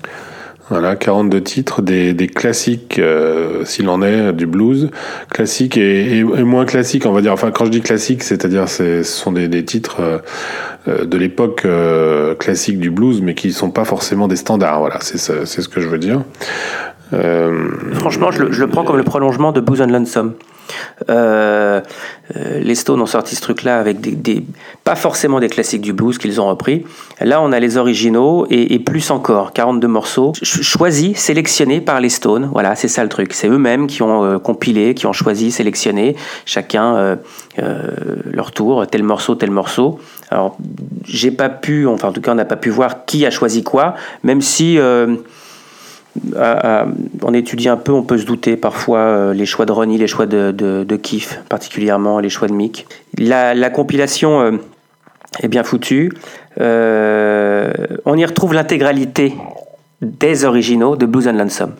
Voilà, 0.69 0.95
42 0.95 1.41
titres, 1.41 1.81
des, 1.81 2.13
des 2.13 2.27
classiques, 2.27 2.99
euh, 2.99 3.63
s'il 3.65 3.89
en 3.89 4.01
est, 4.01 4.33
du 4.33 4.45
blues, 4.45 4.89
classiques 5.29 5.77
et, 5.77 6.23
moins 6.23 6.65
classiques, 6.65 7.05
on 7.05 7.11
va 7.11 7.21
dire. 7.21 7.33
Enfin, 7.33 7.51
quand 7.51 7.65
je 7.65 7.71
dis 7.71 7.81
classique, 7.81 8.23
c'est-à-dire 8.23 8.69
ce 8.69 9.03
sont 9.03 9.31
des, 9.31 9.47
des 9.47 9.65
titres 9.65 10.21
de 10.87 11.17
l'époque 11.17 11.65
classique 12.37 12.79
du 12.79 12.91
blues, 12.91 13.21
mais 13.23 13.33
qui 13.33 13.47
ne 13.47 13.53
sont 13.53 13.71
pas 13.71 13.83
forcément 13.83 14.27
des 14.27 14.35
standards. 14.35 14.79
Voilà, 14.79 14.99
c'est 15.01 15.17
ce 15.17 15.67
que 15.67 15.81
je 15.81 15.87
veux 15.87 15.97
dire. 15.97 16.21
Franchement, 17.11 18.31
je 18.31 18.43
le, 18.43 18.67
prends 18.67 18.83
comme 18.83 18.97
le 18.97 19.03
prolongement 19.03 19.51
de 19.51 19.59
Booze 19.61 19.81
and 19.81 19.87
Lonesome. 19.87 20.33
Euh, 21.09 21.81
euh, 22.35 22.59
les 22.59 22.75
Stones 22.75 23.01
ont 23.01 23.05
sorti 23.05 23.35
ce 23.35 23.41
truc-là 23.41 23.79
avec 23.79 24.21
des, 24.21 24.43
pas 24.83 24.95
forcément 24.95 25.39
des 25.39 25.49
classiques 25.49 25.81
du 25.81 25.93
blues 25.93 26.17
qu'ils 26.17 26.39
ont 26.39 26.47
repris. 26.47 26.85
Là, 27.21 27.41
on 27.41 27.51
a 27.51 27.59
les 27.59 27.77
originaux 27.77 28.45
et, 28.49 28.79
plus 28.79 29.11
encore, 29.11 29.53
42 29.53 29.87
morceaux 29.87 30.33
choisis, 30.41 31.17
sélectionnés 31.17 31.81
par 31.81 31.99
les 31.99 32.09
Stones. 32.09 32.49
Voilà, 32.51 32.75
c'est 32.75 32.87
ça 32.87 33.03
le 33.03 33.09
truc. 33.09 33.33
C'est 33.33 33.47
eux-mêmes 33.47 33.87
qui 33.87 34.03
ont 34.03 34.23
euh, 34.23 34.39
compilé, 34.39 34.93
qui 34.93 35.05
ont 35.05 35.13
choisi, 35.13 35.51
sélectionné, 35.51 36.15
chacun 36.45 37.17
leur 38.31 38.51
tour, 38.51 38.87
tel 38.87 39.03
morceau, 39.03 39.35
tel 39.35 39.51
morceau. 39.51 39.99
Alors, 40.29 40.57
j'ai 41.05 41.31
pas 41.31 41.49
pu, 41.49 41.87
enfin 41.87 42.09
en 42.09 42.11
tout 42.11 42.21
cas, 42.21 42.31
on 42.31 42.35
n'a 42.35 42.45
pas 42.45 42.55
pu 42.55 42.69
voir 42.69 43.05
qui 43.05 43.25
a 43.25 43.31
choisi 43.31 43.63
quoi, 43.63 43.95
même 44.23 44.41
si 44.41 44.77
on 47.21 47.33
étudie 47.33 47.69
un 47.69 47.77
peu, 47.77 47.91
on 47.91 48.03
peut 48.03 48.17
se 48.17 48.25
douter 48.25 48.57
parfois 48.57 48.99
euh, 48.99 49.33
les 49.33 49.45
choix 49.45 49.65
de 49.65 49.71
Ronnie, 49.71 49.97
les 49.97 50.07
choix 50.07 50.25
de, 50.25 50.51
de, 50.51 50.99
particulièrement 51.47 52.19
les 52.19 52.29
choix 52.29 52.47
de 52.47 52.53
Mick. 52.53 52.87
La, 53.17 53.69
compilation 53.69 54.41
euh, 54.41 54.51
est 55.41 55.47
bien 55.47 55.63
foutue. 55.63 56.11
Euh, 56.59 57.71
on 58.05 58.17
y 58.17 58.25
retrouve 58.25 58.53
l'intégralité 58.53 59.33
des 60.01 60.45
originaux 60.45 60.95
de 60.95 61.05
Blues 61.05 61.27
and 61.27 61.33
Lonesome. 61.33 61.73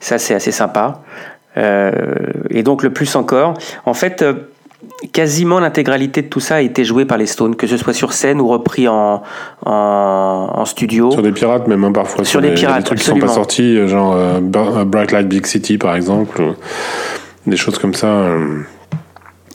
Ça, 0.00 0.18
c'est 0.18 0.34
assez 0.34 0.52
sympa. 0.52 1.02
et 1.56 2.62
donc, 2.64 2.82
le 2.82 2.90
plus 2.90 3.14
encore, 3.14 3.54
en 3.84 3.94
fait, 3.94 4.24
quasiment 5.10 5.58
l'intégralité 5.60 6.22
de 6.22 6.28
tout 6.28 6.40
ça 6.40 6.56
a 6.56 6.60
été 6.60 6.84
joué 6.84 7.04
par 7.04 7.18
les 7.18 7.26
Stones, 7.26 7.56
que 7.56 7.66
ce 7.66 7.76
soit 7.76 7.92
sur 7.92 8.12
scène 8.12 8.40
ou 8.40 8.48
repris 8.48 8.86
en, 8.88 9.22
en, 9.64 10.64
studio. 10.64 11.10
Sur 11.10 11.22
des 11.22 11.32
pirates 11.32 11.66
même 11.66 11.84
hein, 11.84 11.92
parfois. 11.92 12.24
Sur, 12.24 12.40
des, 12.40 12.54
pirates, 12.54 12.78
des 12.78 12.84
trucs 12.84 12.98
qui 12.98 13.04
sont 13.04 13.18
pas 13.18 13.28
sortis, 13.28 13.76
euh, 13.76 13.88
genre 13.88 14.14
euh, 14.14 14.40
euh, 14.40 14.84
Bright 14.84 15.12
Light 15.12 15.28
Big 15.28 15.46
City 15.46 15.78
par 15.78 15.96
exemple, 15.96 16.54
des 17.46 17.56
choses 17.56 17.78
comme 17.78 17.94
ça. 17.94 18.36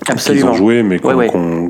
Absolument. 0.08 0.52
Qu'ils 0.52 0.52
ont 0.52 0.58
joué, 0.58 0.84
mais 0.84 1.00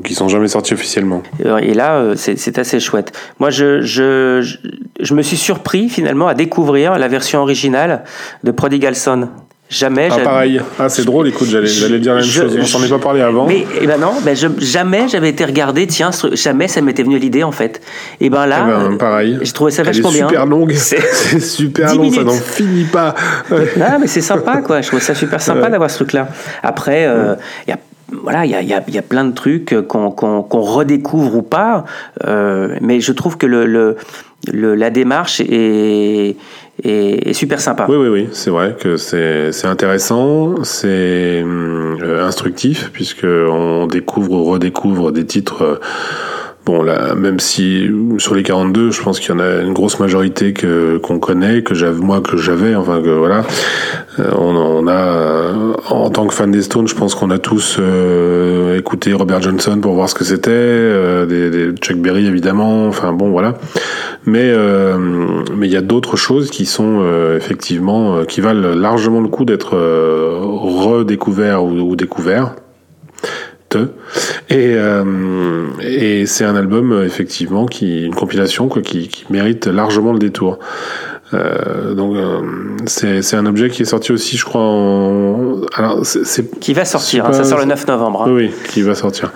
qui 0.04 0.14
sont 0.14 0.28
jamais 0.28 0.48
sortis 0.48 0.74
officiellement. 0.74 1.22
Et 1.62 1.72
là, 1.74 2.12
c'est 2.16 2.58
assez 2.58 2.78
chouette. 2.78 3.12
Moi, 3.38 3.50
je, 3.50 3.80
je, 3.80 4.56
je, 5.00 5.14
me 5.14 5.22
suis 5.22 5.38
surpris 5.38 5.88
finalement 5.88 6.28
à 6.28 6.34
découvrir 6.34 6.98
la 6.98 7.08
version 7.08 7.40
originale 7.40 8.04
de 8.44 8.50
Prodigal 8.50 8.94
Son. 8.94 9.28
Jamais. 9.70 10.08
Ah, 10.10 10.18
pareil. 10.24 10.60
Ah, 10.78 10.88
c'est 10.88 11.04
drôle, 11.04 11.28
écoute, 11.28 11.48
j'allais 11.48 11.98
dire 11.98 12.14
la 12.14 12.20
même 12.20 12.28
chose. 12.28 12.56
On 12.58 12.64
s'en 12.64 12.82
est 12.82 12.88
pas 12.88 12.98
parlé 12.98 13.20
avant. 13.20 13.46
Mais 13.46 13.66
eh 13.80 13.86
ben 13.86 13.98
non, 13.98 14.12
ben 14.24 14.34
je, 14.34 14.48
jamais 14.58 15.08
j'avais 15.08 15.28
été 15.28 15.44
regardé, 15.44 15.86
tiens, 15.86 16.10
jamais 16.32 16.68
ça 16.68 16.80
m'était 16.80 17.02
venu 17.02 17.18
l'idée 17.18 17.42
en 17.42 17.52
fait. 17.52 17.82
Et 18.20 18.30
ben 18.30 18.46
là. 18.46 18.66
Eh 18.66 18.88
ben, 18.88 18.96
pareil. 18.96 19.38
J'ai 19.42 19.52
trouvé 19.52 19.70
ça 19.70 19.82
vachement 19.82 20.10
bien. 20.10 20.26
C'est 20.28 20.30
super 20.30 20.46
longue. 20.46 20.72
C'est 20.72 21.40
super 21.40 21.94
long, 21.94 22.10
ça 22.10 22.24
n'en 22.24 22.32
finit 22.32 22.84
pas. 22.84 23.14
non, 23.50 23.98
mais 24.00 24.06
c'est 24.06 24.22
sympa, 24.22 24.62
quoi. 24.62 24.80
Je 24.80 24.88
trouve 24.88 25.02
ça 25.02 25.14
super 25.14 25.40
sympa 25.40 25.68
d'avoir 25.68 25.90
ce 25.90 25.96
truc-là. 25.96 26.28
Après, 26.62 27.06
euh, 27.06 27.34
il 27.66 27.70
y 27.70 27.72
a 27.74 27.78
voilà, 28.10 28.46
il 28.46 28.50
y 28.50 28.54
a, 28.54 28.62
y, 28.62 28.72
a, 28.72 28.82
y 28.88 28.96
a, 28.96 29.02
plein 29.02 29.24
de 29.24 29.34
trucs 29.34 29.74
qu'on 29.86 30.46
redécouvre 30.50 31.36
ou 31.36 31.42
pas, 31.42 31.84
euh, 32.26 32.74
mais 32.80 33.00
je 33.00 33.12
trouve 33.12 33.36
que 33.36 33.46
le, 33.46 33.66
le, 33.66 33.96
le 34.46 34.74
la 34.74 34.90
démarche 34.90 35.40
est, 35.40 36.36
est, 36.82 37.32
super 37.32 37.60
sympa. 37.60 37.86
Oui, 37.88 37.96
oui, 37.96 38.08
oui, 38.08 38.28
c'est 38.32 38.50
vrai 38.50 38.76
que 38.78 38.96
c'est 38.96 39.66
intéressant, 39.66 40.62
c'est 40.64 41.42
euh, 41.44 42.24
instructif, 42.24 42.90
puisqu'on 42.92 43.86
découvre 43.86 44.32
ou 44.32 44.44
redécouvre 44.44 45.12
des 45.12 45.26
titres. 45.26 45.80
Euh, 46.68 46.72
bon, 46.72 46.82
là, 46.82 47.14
même 47.14 47.40
si 47.40 47.90
sur 48.18 48.34
les 48.34 48.42
42, 48.42 48.90
je 48.90 49.02
pense 49.02 49.20
qu'il 49.20 49.30
y 49.30 49.32
en 49.32 49.40
a 49.40 49.62
une 49.62 49.72
grosse 49.72 49.98
majorité 50.00 50.52
que 50.52 50.98
qu'on 50.98 51.18
connaît, 51.18 51.62
que 51.62 51.74
j'avais 51.74 51.98
moi 51.98 52.20
que 52.20 52.36
j'avais, 52.36 52.74
enfin 52.74 53.00
que 53.02 53.10
voilà, 53.10 53.44
euh, 54.18 54.30
on, 54.36 54.54
on, 54.56 54.86
a 54.88 55.52
en 55.88 56.10
tant 56.10 56.26
que 56.26 56.34
fan 56.34 56.50
des 56.50 56.62
Stones, 56.62 56.88
je 56.88 56.94
pense 56.94 57.14
qu'on 57.14 57.30
a 57.30 57.38
tous 57.38 57.80
écouté 58.76 59.12
Robert 59.12 59.42
Johnson 59.42 59.78
pour 59.80 59.94
voir 59.94 60.08
ce 60.08 60.14
que 60.14 60.24
c'était, 60.24 61.26
des, 61.26 61.50
des, 61.50 61.72
Chuck 61.76 61.96
Berry 61.98 62.26
évidemment, 62.26 62.86
enfin 62.86 63.12
bon 63.12 63.30
voilà. 63.30 63.54
Mais 64.28 64.52
euh, 64.52 64.98
mais 65.56 65.68
il 65.68 65.72
y 65.72 65.76
a 65.76 65.80
d'autres 65.80 66.16
choses 66.16 66.50
qui 66.50 66.66
sont 66.66 66.98
euh, 67.00 67.36
effectivement 67.36 68.16
euh, 68.16 68.24
qui 68.24 68.40
valent 68.40 68.74
largement 68.74 69.20
le 69.20 69.28
coup 69.28 69.44
d'être 69.44 69.74
redécouverts 69.74 71.64
ou, 71.64 71.70
ou 71.70 71.96
découverts. 71.96 72.54
Et, 74.50 74.76
et 75.80 76.26
c'est 76.26 76.44
un 76.44 76.56
album 76.56 77.02
effectivement 77.04 77.66
qui 77.66 78.04
une 78.04 78.14
compilation 78.14 78.68
quoi, 78.68 78.80
qui, 78.82 79.08
qui 79.08 79.26
mérite 79.30 79.66
largement 79.66 80.12
le 80.12 80.18
détour. 80.18 80.58
Euh, 81.34 81.92
donc 81.92 82.16
c'est 82.86 83.34
un 83.34 83.44
objet 83.44 83.68
qui 83.68 83.82
est 83.82 83.84
sorti 83.84 84.12
aussi, 84.12 84.38
je 84.38 84.46
crois, 84.46 84.62
en... 84.62 85.60
Alors, 85.74 86.00
c'est 86.04 86.58
qui 86.58 86.72
va 86.72 86.86
sortir, 86.86 87.26
hein, 87.26 87.32
ça 87.34 87.44
sort 87.44 87.58
le 87.58 87.66
9 87.66 87.86
novembre. 87.88 88.22
Hein. 88.22 88.32
Oui, 88.32 88.50
qui 88.70 88.80
va 88.80 88.94
sortir. 88.94 89.32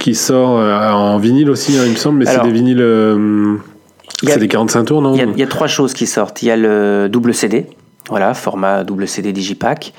Qui 0.00 0.16
sort 0.16 0.48
en 0.48 1.18
vinyle 1.18 1.50
aussi, 1.50 1.78
hein, 1.78 1.82
il 1.86 1.92
me 1.92 1.96
semble, 1.96 2.18
mais 2.18 2.26
c'est 2.26 2.42
des 2.42 2.50
vinyles 2.50 2.82
c'est 4.26 4.38
des 4.38 4.48
45 4.48 4.84
tours, 4.84 5.02
non 5.02 5.14
il 5.14 5.38
y, 5.38 5.42
a, 5.42 5.46
trois 5.46 5.66
choses 5.66 5.94
qui 5.94 6.06
sortent. 6.06 6.42
Il 6.42 6.46
y 6.46 6.50
a 6.50 6.56
le 6.56 7.08
double 7.08 7.34
CD, 7.34 7.66
voilà, 8.08 8.34
format 8.34 8.84
double 8.84 9.06
CD 9.06 9.32
Digipack. 9.32 9.92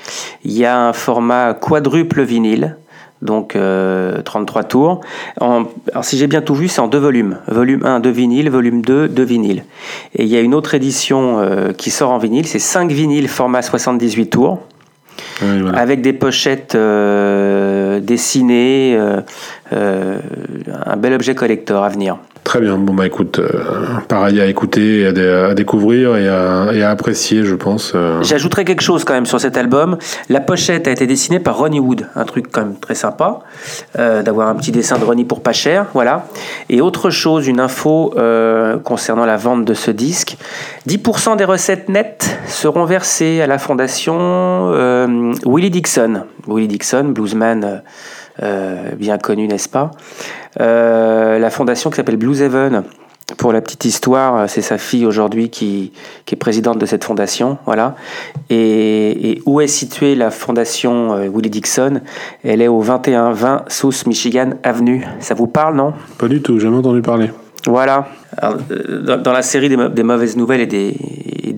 Il 0.44 0.52
y 0.52 0.64
a 0.64 0.78
un 0.78 0.92
format 0.92 1.54
quadruple 1.54 2.22
vinyle, 2.22 2.76
donc 3.22 3.50
33 3.50 3.58
euh, 3.60 4.64
tours. 4.66 5.00
alors 5.38 5.68
si 6.02 6.16
j'ai 6.16 6.26
bien 6.26 6.42
tout 6.42 6.54
vu, 6.54 6.68
c'est 6.68 6.80
en 6.80 6.88
deux 6.88 6.98
volumes. 6.98 7.38
Volume 7.48 7.84
1 7.84 8.00
de 8.00 8.10
vinyle, 8.10 8.50
volume 8.50 8.82
2 8.82 9.08
de 9.08 9.22
vinyle. 9.22 9.64
Et 10.14 10.24
il 10.24 10.28
y 10.28 10.36
a 10.36 10.40
une 10.40 10.54
autre 10.54 10.74
édition 10.74 11.38
euh, 11.38 11.72
qui 11.72 11.90
sort 11.90 12.10
en 12.10 12.18
vinyle, 12.18 12.46
c'est 12.46 12.58
5 12.58 12.90
vinyles 12.90 13.28
format 13.28 13.62
78 13.62 14.26
tours. 14.26 14.58
Avec 15.74 16.02
des 16.02 16.12
pochettes 16.12 16.74
euh, 16.74 18.00
dessinées, 18.00 18.98
un 19.70 20.96
bel 20.96 21.14
objet 21.14 21.34
collector 21.34 21.82
à 21.82 21.88
venir. 21.88 22.18
Très 22.50 22.60
bien. 22.60 22.78
Bon, 22.78 22.94
bah 22.94 23.06
écoute, 23.06 23.38
euh, 23.38 23.62
pareil 24.08 24.40
à 24.40 24.46
écouter, 24.46 25.06
à, 25.06 25.54
découvrir 25.54 26.16
et 26.16 26.28
à, 26.28 26.90
apprécier, 26.90 27.44
je 27.44 27.54
pense. 27.54 27.92
Euh. 27.94 28.20
J'ajouterais 28.24 28.64
quelque 28.64 28.82
chose 28.82 29.04
quand 29.04 29.12
même 29.12 29.24
sur 29.24 29.40
cet 29.40 29.56
album. 29.56 29.98
La 30.28 30.40
pochette 30.40 30.88
a 30.88 30.90
été 30.90 31.06
dessinée 31.06 31.38
par 31.38 31.58
Ronnie 31.58 31.78
Wood, 31.78 32.08
un 32.16 32.24
truc 32.24 32.46
quand 32.50 32.62
même 32.62 32.76
très 32.80 32.96
sympa, 32.96 33.38
euh, 34.00 34.24
d'avoir 34.24 34.48
un 34.48 34.56
petit 34.56 34.72
dessin 34.72 34.98
de 34.98 35.04
Ronnie 35.04 35.24
pour 35.24 35.44
pas 35.44 35.52
cher, 35.52 35.86
voilà. 35.94 36.26
Et 36.68 36.80
autre 36.80 37.10
chose, 37.10 37.46
une 37.46 37.60
info 37.60 38.12
concernant 38.82 39.26
la 39.26 39.36
vente 39.36 39.64
de 39.64 39.74
ce 39.74 39.92
disque 39.92 40.36
10% 40.88 41.36
des 41.36 41.44
recettes 41.44 41.88
nettes 41.88 42.36
seront 42.48 42.84
versées 42.84 43.40
à 43.40 43.46
la 43.46 43.58
fondation 43.58 44.72
Willie 45.46 45.70
Dixon. 45.70 46.24
Willie 46.48 46.66
Dixon, 46.66 47.12
bluesman 47.14 47.82
bien 48.96 49.18
connu, 49.18 49.46
n'est-ce 49.46 49.68
pas? 49.68 49.92
euh, 49.92 50.39
la 50.58 51.50
fondation 51.50 51.90
qui 51.90 51.96
s'appelle 51.96 52.16
Blues 52.16 52.42
Haven. 52.42 52.84
Pour 53.36 53.52
la 53.52 53.60
petite 53.60 53.84
histoire, 53.84 54.48
c'est 54.48 54.62
sa 54.62 54.78
fille 54.78 55.06
aujourd'hui 55.06 55.50
qui, 55.50 55.92
est 56.30 56.36
présidente 56.36 56.78
de 56.78 56.86
cette 56.86 57.04
fondation. 57.04 57.58
Voilà. 57.66 57.94
Et, 58.48 59.40
où 59.46 59.60
est 59.60 59.66
située 59.66 60.14
la 60.14 60.30
fondation 60.30 61.14
euh, 61.14 61.28
Willie 61.28 61.50
Dixon? 61.50 62.00
Elle 62.44 62.62
est 62.62 62.68
au 62.68 62.82
2120 62.82 63.64
South 63.68 64.06
Michigan 64.06 64.50
Avenue. 64.62 65.04
Ça 65.20 65.34
vous 65.34 65.46
parle, 65.46 65.76
non? 65.76 65.92
Pas 66.18 66.28
du 66.28 66.42
tout, 66.42 66.58
jamais 66.58 66.76
entendu 66.76 67.02
parler. 67.02 67.30
Voilà. 67.66 68.08
Euh, 68.42 69.16
dans, 69.16 69.32
la 69.32 69.42
série 69.42 69.68
des, 69.68 70.02
mauvaises 70.02 70.36
nouvelles 70.36 70.62
et 70.62 70.66
des, 70.66 70.96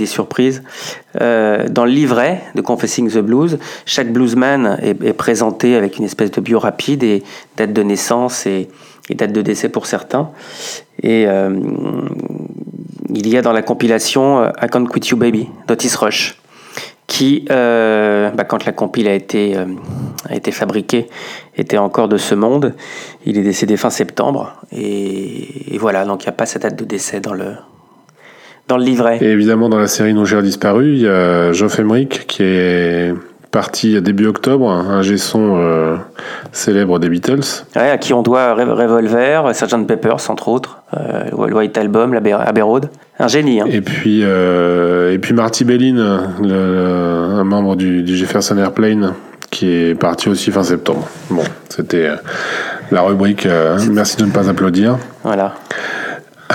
surprises, 0.07 0.63
dans 1.15 1.85
le 1.85 1.91
livret 1.91 2.43
de 2.55 2.61
Confessing 2.61 3.11
the 3.11 3.19
Blues, 3.19 3.59
chaque 3.87 4.13
bluesman 4.13 4.79
est, 4.83 5.13
présenté 5.13 5.77
avec 5.77 5.99
une 5.99 6.05
espèce 6.05 6.31
de 6.31 6.41
bio 6.41 6.59
rapide 6.59 7.03
et 7.03 7.23
date 7.57 7.73
de 7.73 7.83
naissance 7.83 8.47
et, 8.47 8.69
et 9.09 9.15
date 9.15 9.33
de 9.33 9.43
décès 9.43 9.69
pour 9.69 9.87
certains. 9.87 10.31
Et 11.03 11.27
euh, 11.27 11.51
il 13.15 13.29
y 13.29 13.37
a 13.37 13.43
dans 13.43 13.53
la 13.53 13.63
compilation 13.63 14.41
euh, 14.41 14.51
I 14.61 14.69
Can't 14.69 14.87
Quit 14.87 15.09
You 15.11 15.17
Baby 15.17 15.49
d'Otis 15.67 15.95
Rush, 15.97 16.39
qui, 17.07 17.45
euh, 17.51 18.31
bah, 18.31 18.45
quand 18.45 18.65
la 18.65 18.73
compile 18.73 19.09
a 19.09 19.15
été, 19.15 19.57
a 20.29 20.35
été 20.35 20.51
fabriquée, 20.51 21.09
était 21.57 21.79
encore 21.79 22.09
de 22.09 22.17
ce 22.17 22.35
monde. 22.35 22.75
Il 23.27 23.39
est 23.39 23.43
décédé 23.43 23.77
fin 23.77 23.91
septembre. 23.91 24.55
Et, 24.73 25.77
voilà, 25.79 26.05
donc 26.05 26.23
il 26.23 26.27
n'y 26.27 26.31
a 26.31 26.37
pas 26.37 26.47
sa 26.47 26.59
date 26.59 26.77
de 26.77 26.85
décès 26.85 27.21
dans 27.21 27.35
le, 27.35 27.55
dans 28.69 28.77
le 28.77 28.85
livret. 28.85 29.19
Et 29.21 29.31
évidemment, 29.31 29.69
dans 29.69 29.79
la 29.79 29.89
série 29.89 30.15
Nos 30.15 30.25
Gères 30.25 30.43
disparu, 30.43 30.95
il 30.95 31.01
y 31.01 31.09
a 31.09 31.53
Geoff 31.53 31.79
Emerick 31.79 32.27
qui 32.27 32.43
est 32.43 33.15
parti 33.53 34.01
début 34.01 34.27
octobre, 34.27 34.69
un 34.69 35.03
G-son 35.03 35.57
euh, 35.59 35.97
célèbre 36.53 36.99
des 36.99 37.11
Beatles. 37.11 37.65
à 37.75 37.99
qui 37.99 38.15
on 38.15 38.23
doit 38.23 38.55
Revolver, 38.55 39.55
Sgt 39.55 39.87
Peppers, 39.87 40.31
entre 40.31 40.49
autres, 40.49 40.79
euh, 40.97 41.25
le 41.31 41.55
White 41.55 41.77
Album, 41.77 42.15
Abbey 42.15 42.63
Road. 42.63 42.89
Un 43.19 43.29
génie. 43.29 43.61
Hein. 43.61 43.67
Et 43.71 43.83
puis, 43.83 44.23
euh, 44.25 45.13
et 45.13 45.19
puis 45.19 45.35
Marty 45.35 45.65
Bellin, 45.65 45.99
un 46.43 47.45
membre 47.45 47.77
du, 47.77 48.05
Jefferson 48.07 48.57
Airplane, 48.57 49.13
qui 49.51 49.69
est 49.69 49.95
parti 49.95 50.31
aussi 50.31 50.51
fin 50.51 50.63
septembre. 50.63 51.07
Bon, 51.29 51.45
c'était 51.69 52.09
la 52.91 53.03
rubrique 53.03 53.47
Merci 53.91 54.17
de 54.17 54.25
ne 54.25 54.31
pas 54.31 54.49
applaudir. 54.49 54.97
Voilà. 55.25 55.55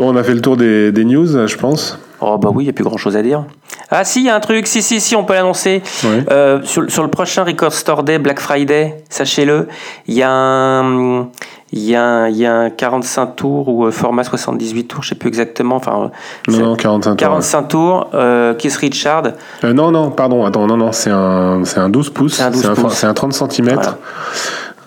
bon, 0.00 0.12
on 0.14 0.16
a 0.16 0.22
fait 0.22 0.34
le 0.34 0.40
tour 0.40 0.56
des, 0.56 0.92
des 0.92 1.04
news, 1.04 1.46
je 1.46 1.56
pense. 1.56 1.98
Oh 2.22 2.36
bah 2.36 2.50
oui, 2.52 2.64
il 2.64 2.66
n'y 2.66 2.70
a 2.70 2.74
plus 2.74 2.84
grand 2.84 2.98
chose 2.98 3.16
à 3.16 3.22
dire. 3.22 3.44
Ah 3.90 4.04
si, 4.04 4.20
il 4.20 4.26
y 4.26 4.28
a 4.28 4.34
un 4.36 4.40
truc, 4.40 4.66
si, 4.66 4.82
si, 4.82 5.00
si, 5.00 5.16
on 5.16 5.24
peut 5.24 5.32
l'annoncer. 5.32 5.82
Euh, 6.30 6.60
sur, 6.64 6.90
sur 6.90 7.02
le 7.02 7.08
prochain 7.08 7.44
Record 7.44 7.72
Store 7.72 8.02
Day, 8.02 8.18
Black 8.18 8.38
Friday, 8.40 9.02
sachez-le, 9.08 9.68
il 10.06 10.14
y 10.14 10.22
a 10.22 10.30
un... 10.30 11.28
Il 11.72 11.82
y, 11.84 11.94
a 11.94 12.02
un, 12.02 12.28
il 12.28 12.36
y 12.36 12.46
a 12.46 12.52
un 12.52 12.70
45 12.70 13.36
tours 13.36 13.68
ou 13.68 13.86
euh, 13.86 13.92
format 13.92 14.24
78 14.24 14.88
tours, 14.88 15.04
je 15.04 15.10
sais 15.10 15.14
plus 15.14 15.28
exactement. 15.28 15.76
Enfin, 15.76 16.10
Non, 16.48 16.54
c'est- 16.54 16.58
non, 16.62 16.74
45 16.74 17.10
tours. 17.10 17.16
45 17.16 17.62
tours, 17.68 18.10
euh, 18.12 18.54
Keith 18.54 18.74
Richard. 18.74 19.22
Euh, 19.62 19.72
non, 19.72 19.92
non, 19.92 20.10
pardon, 20.10 20.44
attends, 20.44 20.66
non, 20.66 20.76
non, 20.76 20.90
c'est 20.90 21.10
un, 21.10 21.62
un 21.76 21.88
12 21.88 22.10
pouces. 22.10 22.34
C'est 22.38 22.42
un 22.42 22.50
12 22.50 22.62
for- 22.62 22.74
pouces. 22.74 22.94
c'est 22.94 23.06
un 23.06 23.14
30 23.14 23.32
cm. 23.34 23.78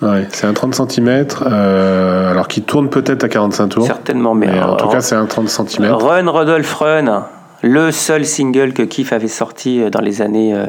Ouais, 0.03 0.27
c'est 0.31 0.45
un 0.48 0.53
30 0.53 0.75
cm, 0.91 1.25
euh, 1.45 2.31
alors 2.31 2.48
qui 2.48 2.62
tourne 2.62 2.89
peut-être 2.89 3.24
à 3.24 3.29
45 3.29 3.67
tours. 3.69 3.86
Certainement, 3.86 4.33
mais, 4.36 4.48
Mais 4.48 4.60
en 4.62 4.75
tout 4.75 4.88
cas, 4.89 5.01
c'est 5.01 5.15
un 5.15 5.25
30 5.25 5.48
cm. 5.50 5.91
Run 5.93 6.29
Rodolph 6.29 6.74
Run, 6.74 7.25
le 7.62 7.91
seul 7.91 8.25
single 8.25 8.74
que 8.74 8.83
Keith 8.83 9.13
avait 9.13 9.27
sorti 9.29 9.81
euh, 9.81 9.89
dans 9.89 10.01
les 10.01 10.22
années 10.22 10.53
euh, 10.53 10.65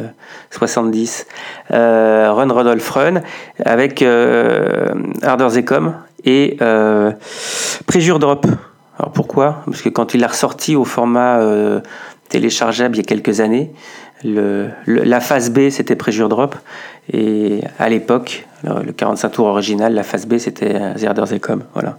70. 0.53 1.26
Euh, 1.73 2.33
Run 2.33 2.53
Rodolph 2.53 2.88
Run 2.91 3.23
avec 3.64 4.03
Harder 5.23 5.49
et 6.25 6.57
euh, 6.62 7.12
Préjure 7.87 8.19
Drop. 8.19 8.47
Alors 8.99 9.12
pourquoi? 9.12 9.62
Parce 9.67 9.83
que 9.83 9.88
quand 9.88 10.14
il 10.14 10.21
l'a 10.21 10.29
ressorti 10.29 10.76
au 10.76 10.85
format 10.85 11.41
téléchargeable 12.29 12.95
il 12.95 12.99
y 12.99 13.00
a 13.00 13.05
quelques 13.05 13.41
années, 13.41 13.73
le, 14.25 14.69
le- 14.87 15.03
la 15.03 15.21
phase 15.21 15.50
B 15.50 15.69
c'était 15.71 15.97
Préjure 15.97 16.29
Drop 16.29 16.55
et 17.12 17.61
à 17.79 17.88
l'époque, 17.88 18.47
le, 18.64 18.83
le 18.83 18.92
45 18.92 19.28
tours 19.30 19.47
original, 19.47 19.94
la 19.94 20.02
phase 20.02 20.26
B 20.26 20.38
c'était 20.38 20.75
Harder 20.76 21.25
They 21.28 21.40
Come. 21.40 21.64
Voilà. 21.75 21.99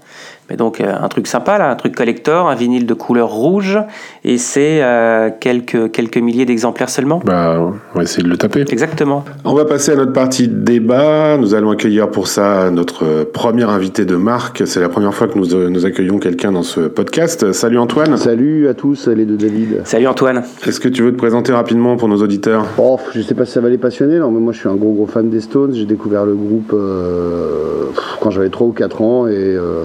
Mais 0.50 0.58
donc 0.58 0.80
euh, 0.80 0.94
un 1.00 1.08
truc 1.08 1.28
sympa 1.28 1.58
là, 1.58 1.70
un 1.72 1.75
truc 1.75 1.96
collector, 1.96 2.50
un 2.50 2.56
vinyle 2.56 2.86
de 2.86 2.94
couleur 2.94 3.30
rouge 3.30 3.80
et 4.24 4.38
c'est 4.38 4.84
euh, 4.84 5.30
quelques, 5.40 5.92
quelques 5.92 6.18
milliers 6.18 6.46
d'exemplaires 6.46 6.90
seulement. 6.90 7.22
Bah, 7.25 7.60
on 7.94 7.98
va 7.98 8.04
essayer 8.04 8.24
de 8.24 8.30
le 8.30 8.38
taper. 8.38 8.66
Exactement. 8.70 9.25
On 9.44 9.54
va 9.54 9.66
passer 9.66 9.92
à 9.92 9.96
notre 9.96 10.14
partie 10.14 10.48
débat. 10.48 11.38
Nous 11.38 11.54
allons 11.56 11.72
accueillir 11.72 12.10
pour 12.10 12.28
ça 12.28 12.70
notre 12.72 13.06
euh, 13.06 13.25
premier 13.32 13.64
invité 13.64 14.06
de 14.06 14.16
marque. 14.16 14.64
C'est 14.66 14.80
la 14.80 14.90
première 14.90 15.14
fois 15.14 15.28
que 15.28 15.38
nous, 15.38 15.56
euh, 15.56 15.70
nous 15.70 15.86
accueillons 15.86 16.20
quelqu'un 16.20 16.52
dans 16.52 16.64
ce 16.64 16.82
podcast. 16.82 17.52
Salut 17.52 17.80
Antoine. 17.80 18.18
Salut 18.18 18.68
à 18.68 18.74
tous, 18.74 19.08
les 19.08 19.25
deux 19.25 19.38
David. 19.38 19.82
Salut 19.84 20.08
Antoine. 20.08 20.44
Est-ce 20.66 20.80
que 20.80 20.90
tu 20.90 21.04
veux 21.04 21.12
te 21.12 21.18
présenter 21.18 21.54
rapidement 21.54 21.98
pour 21.98 22.08
nos 22.08 22.22
auditeurs? 22.22 22.66
Oh, 22.78 23.00
je 23.14 23.22
sais 23.22 23.36
pas 23.36 23.46
si 23.46 23.54
ça 23.54 23.62
va 23.62 23.70
les 23.70 23.78
passionner, 23.78 24.20
non, 24.20 24.32
mais 24.32 24.40
moi 24.40 24.54
je 24.54 24.60
suis 24.60 24.70
un 24.70 24.75
gros 24.75 24.94
gros 24.94 25.08
fan 25.08 25.30
des 25.30 25.42
Stones. 25.42 25.74
J'ai 25.74 25.86
découvert 25.86 26.25
le 26.25 26.36
groupe 26.36 26.72
euh, 26.74 27.86
quand 28.22 28.30
j'avais 28.30 28.50
3 28.50 28.68
ou 28.68 28.72
4 28.72 29.02
ans 29.02 29.28
et 29.28 29.34
euh, 29.36 29.84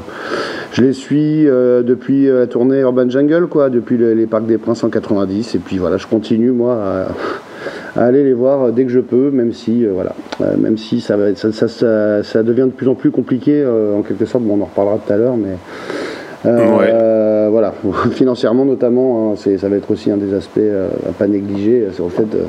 je 0.73 0.83
les 0.83 0.93
suis 0.93 1.49
euh, 1.49 1.83
depuis 1.83 2.27
la 2.27 2.47
tournée 2.47 2.81
Urban 2.81 3.09
Jungle, 3.09 3.47
quoi, 3.49 3.71
depuis 3.71 3.97
le- 3.97 4.15
les 4.15 4.27
Parcs 4.27 4.47
des 4.47 4.59
Princes 4.59 4.85
en 4.85 4.89
90. 4.89 5.55
Et 5.55 5.59
puis 5.59 5.79
voilà, 5.79 5.97
je 5.97 6.07
continue 6.07 6.51
moi 6.53 6.79
à, 7.97 8.01
à 8.01 8.05
aller 8.07 8.23
les 8.25 8.33
voir 8.35 8.71
dès 8.73 8.85
que 8.85 8.91
je 8.91 9.01
peux, 9.01 9.31
même 9.31 9.53
si 9.53 9.85
euh, 9.85 9.91
voilà, 9.93 10.13
euh, 10.41 10.57
même 10.57 10.79
si 10.79 11.01
ça, 11.01 11.17
ça, 11.35 11.53
ça, 11.53 11.69
ça, 11.69 12.23
ça 12.23 12.43
devient 12.43 12.67
de 12.67 12.71
plus 12.77 12.89
en 12.89 12.95
plus 12.95 13.11
compliqué 13.11 13.53
euh, 13.65 13.97
en 13.99 14.03
quelque 14.03 14.25
sorte. 14.27 14.45
Bon, 14.45 14.57
on 14.59 14.63
en 14.63 14.67
reparlera 14.67 14.99
tout 15.05 15.13
à 15.13 15.17
l'heure, 15.17 15.37
mais. 15.37 15.57
Euh, 16.47 17.49
Voilà, 17.51 17.75
financièrement 18.13 18.65
notamment, 18.65 19.33
hein, 19.33 19.37
ça 19.37 19.69
va 19.69 19.77
être 19.77 19.91
aussi 19.91 20.11
un 20.11 20.17
des 20.17 20.33
aspects 20.33 20.59
euh, 20.59 20.89
à 21.09 21.13
pas 21.13 21.27
négliger, 21.27 21.89
c'est 21.93 22.01
au 22.01 22.09
fait 22.09 22.25
de, 22.31 22.45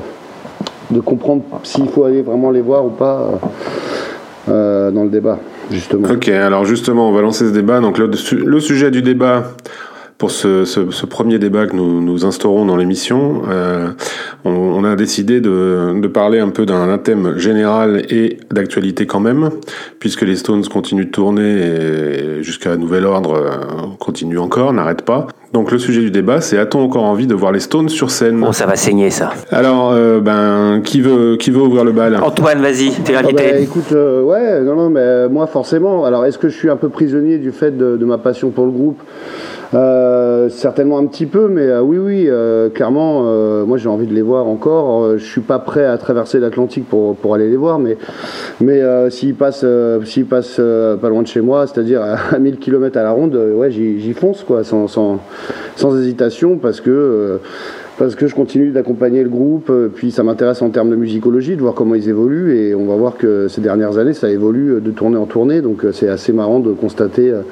de 0.94 1.00
comprendre 1.00 1.42
s'il 1.64 1.88
faut 1.88 2.04
aller 2.04 2.22
vraiment 2.22 2.50
les 2.50 2.62
voir 2.62 2.86
ou 2.86 2.90
pas 2.90 3.28
euh, 4.48 4.50
euh, 4.52 4.90
dans 4.92 5.02
le 5.04 5.10
débat, 5.10 5.38
justement. 5.70 6.10
Ok, 6.10 6.28
alors 6.28 6.64
justement, 6.64 7.08
on 7.08 7.12
va 7.12 7.22
lancer 7.22 7.46
ce 7.46 7.52
débat. 7.52 7.80
Donc 7.80 7.98
le, 7.98 8.60
sujet 8.60 8.90
du 8.90 9.02
débat 9.02 9.52
pour 10.18 10.30
ce, 10.30 11.04
premier 11.06 11.38
débat 11.38 11.66
que 11.66 11.74
nous, 11.74 12.24
instaurons 12.24 12.64
dans 12.64 12.76
l'émission, 12.76 13.42
euh, 13.48 13.90
on, 14.44 14.84
a 14.84 14.94
décidé 14.94 15.40
de, 15.40 16.00
de 16.00 16.08
parler 16.08 16.38
un 16.38 16.50
peu 16.50 16.64
d'un 16.66 16.96
thème 16.98 17.38
général 17.38 18.04
et 18.10 18.38
d'actualité 18.50 19.06
quand 19.06 19.20
même, 19.20 19.50
puisque 19.98 20.22
les 20.22 20.36
Stones 20.36 20.64
continuent 20.66 21.06
de 21.06 21.10
tourner 21.10 22.42
jusqu'à 22.42 22.76
nouvel 22.76 23.06
ordre 23.06 23.34
euh, 23.34 23.86
continuent 23.98 24.38
encore, 24.38 24.72
n'arrêtent 24.72 25.04
pas. 25.04 25.26
Donc 25.52 25.70
le 25.70 25.78
sujet 25.78 26.00
du 26.00 26.10
débat, 26.10 26.40
c'est 26.40 26.56
a-t-on 26.58 26.80
encore 26.80 27.04
envie 27.04 27.26
de 27.26 27.34
voir 27.34 27.52
les 27.52 27.60
Stones 27.60 27.90
sur 27.90 28.10
scène 28.10 28.40
Bon, 28.40 28.52
ça 28.52 28.64
va 28.64 28.74
saigner 28.74 29.10
ça. 29.10 29.30
Alors, 29.50 29.92
euh, 29.92 30.18
ben, 30.20 30.80
qui 30.82 31.02
veut, 31.02 31.36
qui 31.36 31.50
veut 31.50 31.60
ouvrir 31.60 31.84
le 31.84 31.92
bal 31.92 32.16
Antoine, 32.22 32.62
vas-y, 32.62 32.90
t'es 33.04 33.14
Ah 33.14 33.20
l'invité. 33.20 33.50
bah, 33.52 33.58
écoute, 33.58 33.92
euh, 33.92 34.22
ouais, 34.22 34.60
non, 34.62 34.76
non, 34.76 34.88
mais 34.88 35.00
euh, 35.00 35.28
moi 35.28 35.46
forcément. 35.46 36.06
Alors, 36.06 36.24
est-ce 36.24 36.38
que 36.38 36.48
je 36.48 36.56
suis 36.56 36.70
un 36.70 36.76
peu 36.76 36.88
prisonnier 36.88 37.36
du 37.36 37.52
fait 37.52 37.76
de, 37.76 37.98
de 37.98 38.04
ma 38.06 38.16
passion 38.16 38.48
pour 38.50 38.64
le 38.64 38.70
groupe? 38.70 39.02
Euh, 39.74 40.48
Certainement 40.50 40.98
un 40.98 41.06
petit 41.06 41.26
peu, 41.26 41.48
mais 41.48 41.62
euh, 41.62 41.80
oui, 41.80 41.98
oui, 41.98 42.26
euh, 42.28 42.68
clairement, 42.68 43.22
euh, 43.24 43.64
moi 43.64 43.78
j'ai 43.78 43.88
envie 43.88 44.06
de 44.06 44.14
les 44.14 44.22
voir 44.22 44.46
encore. 44.46 45.16
Je 45.16 45.24
suis 45.24 45.40
pas 45.40 45.58
prêt 45.58 45.84
à 45.84 45.96
traverser 45.98 46.40
l'Atlantique 46.40 46.88
pour, 46.88 47.16
pour 47.16 47.34
aller 47.34 47.48
les 47.48 47.56
voir, 47.56 47.78
mais, 47.78 47.96
mais 48.60 48.82
s'ils 49.10 49.34
passent, 49.34 49.64
s'ils 50.04 50.26
passent 50.26 50.60
pas 51.00 51.08
loin 51.08 51.22
de 51.22 51.26
chez 51.26 51.40
moi, 51.40 51.66
c'est-à-dire 51.66 52.02
à 52.02 52.38
1000 52.38 52.58
km 52.58 52.98
à 52.98 53.02
la 53.02 53.12
ronde, 53.12 53.34
ouais, 53.34 53.70
j'y 53.70 54.00
j'y 54.00 54.12
fonce, 54.12 54.42
quoi, 54.42 54.64
sans, 54.64 54.88
sans, 54.88 55.20
sans 55.76 55.96
hésitation, 55.98 56.58
parce 56.58 56.80
que. 56.80 57.38
Euh, 58.02 58.06
parce 58.06 58.14
que 58.16 58.26
je 58.26 58.34
continue 58.34 58.70
d'accompagner 58.70 59.22
le 59.22 59.28
groupe, 59.28 59.70
euh, 59.70 59.88
puis 59.88 60.10
ça 60.10 60.22
m'intéresse 60.22 60.60
en 60.62 60.70
termes 60.70 60.90
de 60.90 60.96
musicologie, 60.96 61.56
de 61.56 61.62
voir 61.62 61.74
comment 61.74 61.94
ils 61.94 62.08
évoluent, 62.08 62.56
et 62.56 62.74
on 62.74 62.86
va 62.86 62.96
voir 62.96 63.16
que 63.16 63.48
ces 63.48 63.60
dernières 63.60 63.98
années, 63.98 64.12
ça 64.12 64.30
évolue 64.30 64.80
de 64.80 64.90
tournée 64.90 65.16
en 65.16 65.26
tournée, 65.26 65.62
donc 65.62 65.84
euh, 65.84 65.92
c'est 65.92 66.08
assez 66.08 66.32
marrant 66.32 66.60
de 66.60 66.72
constater 66.72 67.30
euh, 67.30 67.42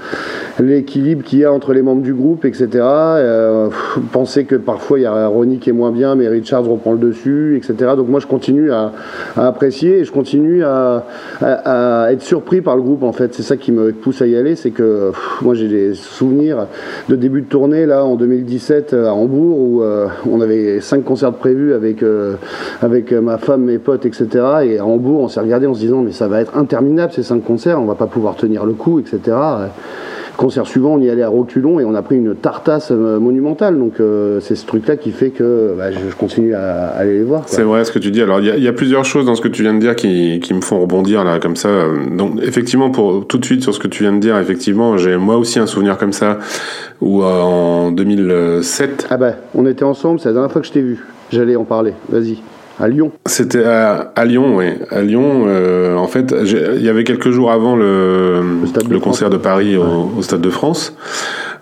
l'équilibre 0.58 1.24
qu'il 1.24 1.40
y 1.40 1.44
a 1.44 1.52
entre 1.52 1.72
les 1.72 1.82
membres 1.82 2.02
du 2.02 2.14
groupe, 2.14 2.44
etc. 2.44 2.68
Euh, 2.82 3.68
penser 4.12 4.44
que 4.44 4.56
parfois 4.56 4.98
il 4.98 5.02
y 5.02 5.06
a 5.06 5.26
Ronnie 5.26 5.58
qui 5.58 5.70
est 5.70 5.74
moins 5.74 5.92
bien, 5.92 6.14
mais 6.14 6.28
Richards 6.28 6.64
reprend 6.64 6.92
le 6.92 6.98
dessus, 6.98 7.56
etc. 7.56 7.92
Donc 7.96 8.08
moi 8.08 8.20
je 8.20 8.26
continue 8.26 8.72
à, 8.72 8.92
apprécier 9.36 9.98
et 9.98 10.04
je 10.04 10.12
continue 10.12 10.62
à, 10.64 11.04
être 12.10 12.22
surpris 12.22 12.60
par 12.60 12.76
le 12.76 12.82
groupe 12.82 13.02
en 13.02 13.12
fait. 13.12 13.34
C'est 13.34 13.42
ça 13.42 13.56
qui 13.56 13.72
me 13.72 13.92
pousse 13.92 14.22
à 14.22 14.26
y 14.26 14.36
aller, 14.36 14.56
c'est 14.56 14.70
que 14.70 15.12
moi 15.42 15.54
j'ai 15.54 15.68
des 15.68 15.94
souvenirs 15.94 16.66
de 17.08 17.16
début 17.16 17.42
de 17.42 17.46
tournée 17.46 17.86
là 17.86 18.04
en 18.04 18.16
2017 18.16 18.94
à 18.94 19.14
Hambourg 19.14 19.58
où 19.58 19.82
euh, 19.82 20.08
on 20.30 20.39
avait 20.40 20.80
cinq 20.80 21.04
concerts 21.04 21.32
prévus 21.32 21.74
avec, 21.74 22.02
euh, 22.02 22.34
avec 22.80 23.12
ma 23.12 23.38
femme, 23.38 23.62
mes 23.62 23.78
potes, 23.78 24.06
etc. 24.06 24.28
Et 24.64 24.78
à 24.78 24.86
Hambourg 24.86 25.20
on 25.20 25.28
s'est 25.28 25.40
regardé 25.40 25.66
en 25.66 25.74
se 25.74 25.80
disant 25.80 26.02
mais 26.02 26.12
ça 26.12 26.28
va 26.28 26.40
être 26.40 26.56
interminable 26.56 27.12
ces 27.12 27.22
cinq 27.22 27.44
concerts, 27.44 27.80
on 27.80 27.86
va 27.86 27.94
pas 27.94 28.06
pouvoir 28.06 28.36
tenir 28.36 28.64
le 28.64 28.72
coup, 28.72 29.00
etc. 29.00 29.36
Concert 30.40 30.66
suivant, 30.66 30.94
on 30.94 31.00
y 31.00 31.10
allait 31.10 31.22
à 31.22 31.28
reculons 31.28 31.80
et 31.80 31.84
on 31.84 31.94
a 31.94 32.00
pris 32.00 32.16
une 32.16 32.34
tartasse 32.34 32.92
euh, 32.92 33.20
monumentale. 33.20 33.78
Donc 33.78 34.00
euh, 34.00 34.40
c'est 34.40 34.54
ce 34.54 34.64
truc-là 34.64 34.96
qui 34.96 35.10
fait 35.10 35.28
que 35.28 35.74
bah, 35.76 35.90
je, 35.92 35.98
continue 36.16 36.54
à, 36.54 36.86
à 36.86 37.00
aller 37.00 37.18
les 37.18 37.24
voir. 37.24 37.42
C'est 37.46 37.60
vrai 37.62 37.84
ce 37.84 37.92
que 37.92 37.98
tu 37.98 38.10
dis. 38.10 38.22
Alors, 38.22 38.40
il 38.40 38.46
y, 38.46 38.50
a- 38.50 38.56
il 38.56 38.62
y 38.62 38.68
a 38.68 38.72
plusieurs 38.72 39.04
choses 39.04 39.26
dans 39.26 39.34
ce 39.34 39.42
que 39.42 39.48
tu 39.48 39.60
viens 39.60 39.74
de 39.74 39.78
dire 39.80 39.94
qui, 39.94 40.40
qui 40.42 40.54
me 40.54 40.62
font 40.62 40.80
rebondir 40.80 41.24
là, 41.24 41.40
comme 41.40 41.56
ça. 41.56 41.68
Donc, 42.16 42.40
effectivement, 42.42 42.88
pour 42.90 43.26
tout 43.26 43.36
de 43.36 43.44
suite 43.44 43.62
sur 43.62 43.74
ce 43.74 43.78
que 43.78 43.86
tu 43.88 44.02
viens 44.02 44.14
de 44.14 44.18
dire, 44.18 44.38
effectivement, 44.38 44.96
j'ai 44.96 45.18
moi 45.18 45.36
aussi 45.36 45.58
un 45.58 45.66
souvenir 45.66 45.98
comme 45.98 46.14
ça 46.14 46.38
où 47.02 47.22
euh, 47.22 47.26
en 47.42 47.90
2007, 47.92 49.08
Ah 49.10 49.18
bah, 49.18 49.32
on 49.54 49.66
était 49.66 49.84
ensemble, 49.84 50.20
c'est 50.20 50.30
la 50.30 50.32
dernière 50.32 50.50
fois 50.52 50.62
que 50.62 50.66
je 50.66 50.72
t'ai 50.72 50.80
vu. 50.80 51.04
J'allais 51.30 51.56
en 51.56 51.64
parler. 51.64 51.92
Vas-y. 52.08 52.38
À 52.80 52.88
Lyon. 52.88 53.12
c'était 53.26 53.64
à, 53.64 54.12
à 54.16 54.24
Lyon, 54.24 54.56
oui. 54.56 54.66
À 54.90 55.02
Lyon, 55.02 55.44
euh, 55.46 55.96
en 55.96 56.06
fait, 56.06 56.34
il 56.44 56.82
y 56.82 56.88
avait 56.88 57.04
quelques 57.04 57.30
jours 57.30 57.52
avant 57.52 57.76
le, 57.76 58.40
Le 58.40 58.88
de 58.88 58.98
concert 58.98 59.28
de 59.28 59.36
Paris 59.36 59.76
au, 59.76 60.10
au 60.16 60.22
Stade 60.22 60.40
de 60.40 60.50
France. 60.50 60.94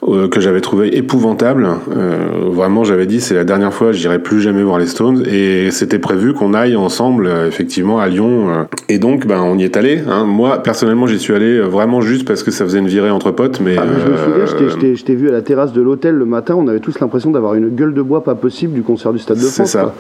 Euh, 0.07 0.29
que 0.29 0.41
j'avais 0.41 0.61
trouvé 0.61 0.97
épouvantable. 0.97 1.67
Euh, 1.97 2.29
vraiment, 2.51 2.85
j'avais 2.85 3.07
dit 3.07 3.21
c'est 3.21 3.35
la 3.35 3.45
dernière 3.45 3.73
fois, 3.73 3.93
j'irai 3.93 4.19
plus 4.19 4.41
jamais 4.41 4.63
voir 4.63 4.79
les 4.79 4.87
Stones. 4.87 5.25
Et 5.31 5.71
c'était 5.71 5.99
prévu 5.99 6.33
qu'on 6.35 6.55
aille 6.55 6.77
ensemble, 6.77 7.27
euh, 7.27 7.49
effectivement, 7.49 7.99
à 7.99 8.09
Lyon. 8.09 8.49
euh. 8.51 8.65
Et 8.89 8.99
donc, 8.99 9.27
ben, 9.27 9.41
on 9.43 9.59
y 9.59 9.65
est 9.65 9.77
allé. 9.77 10.01
Hein. 10.09 10.25
Moi, 10.25 10.63
personnellement, 10.63 11.07
j'y 11.07 11.19
suis 11.19 11.35
allé 11.35 11.59
euh, 11.59 11.65
vraiment 11.67 12.01
juste 12.01 12.27
parce 12.27 12.43
que 12.43 12.51
ça 12.51 12.65
faisait 12.65 12.79
une 12.79 12.87
virée 12.89 13.11
entre 13.11 13.31
potes. 13.31 13.61
Mais, 13.61 13.77
Ah, 13.79 13.83
je 13.87 14.11
me 14.11 14.17
souviens, 14.47 14.95
je 14.95 15.03
t'ai- 15.05 15.15
vu 15.15 15.29
à 15.29 15.33
la 15.33 15.43
terrasse 15.43 15.73
de 15.73 15.83
l'hôtel 15.83 16.15
le 16.15 16.25
matin, 16.27 16.55
on 16.57 16.69
avait 16.69 16.81
tous 16.81 17.01
l'impression 17.01 17.31
d'avoir 17.31 17.55
une 17.55 17.71
gueule 17.71 17.93
de 17.95 18.03
bois 18.03 18.23
pas 18.23 18.35
possible 18.35 18.75
du 18.75 18.83
concert 18.83 19.13
du 19.13 19.19
Stade 19.19 19.39
de 19.39 19.43
C'est 19.43 19.55
France. 19.55 19.71
ça. 19.71 19.81
quoi. 19.81 19.95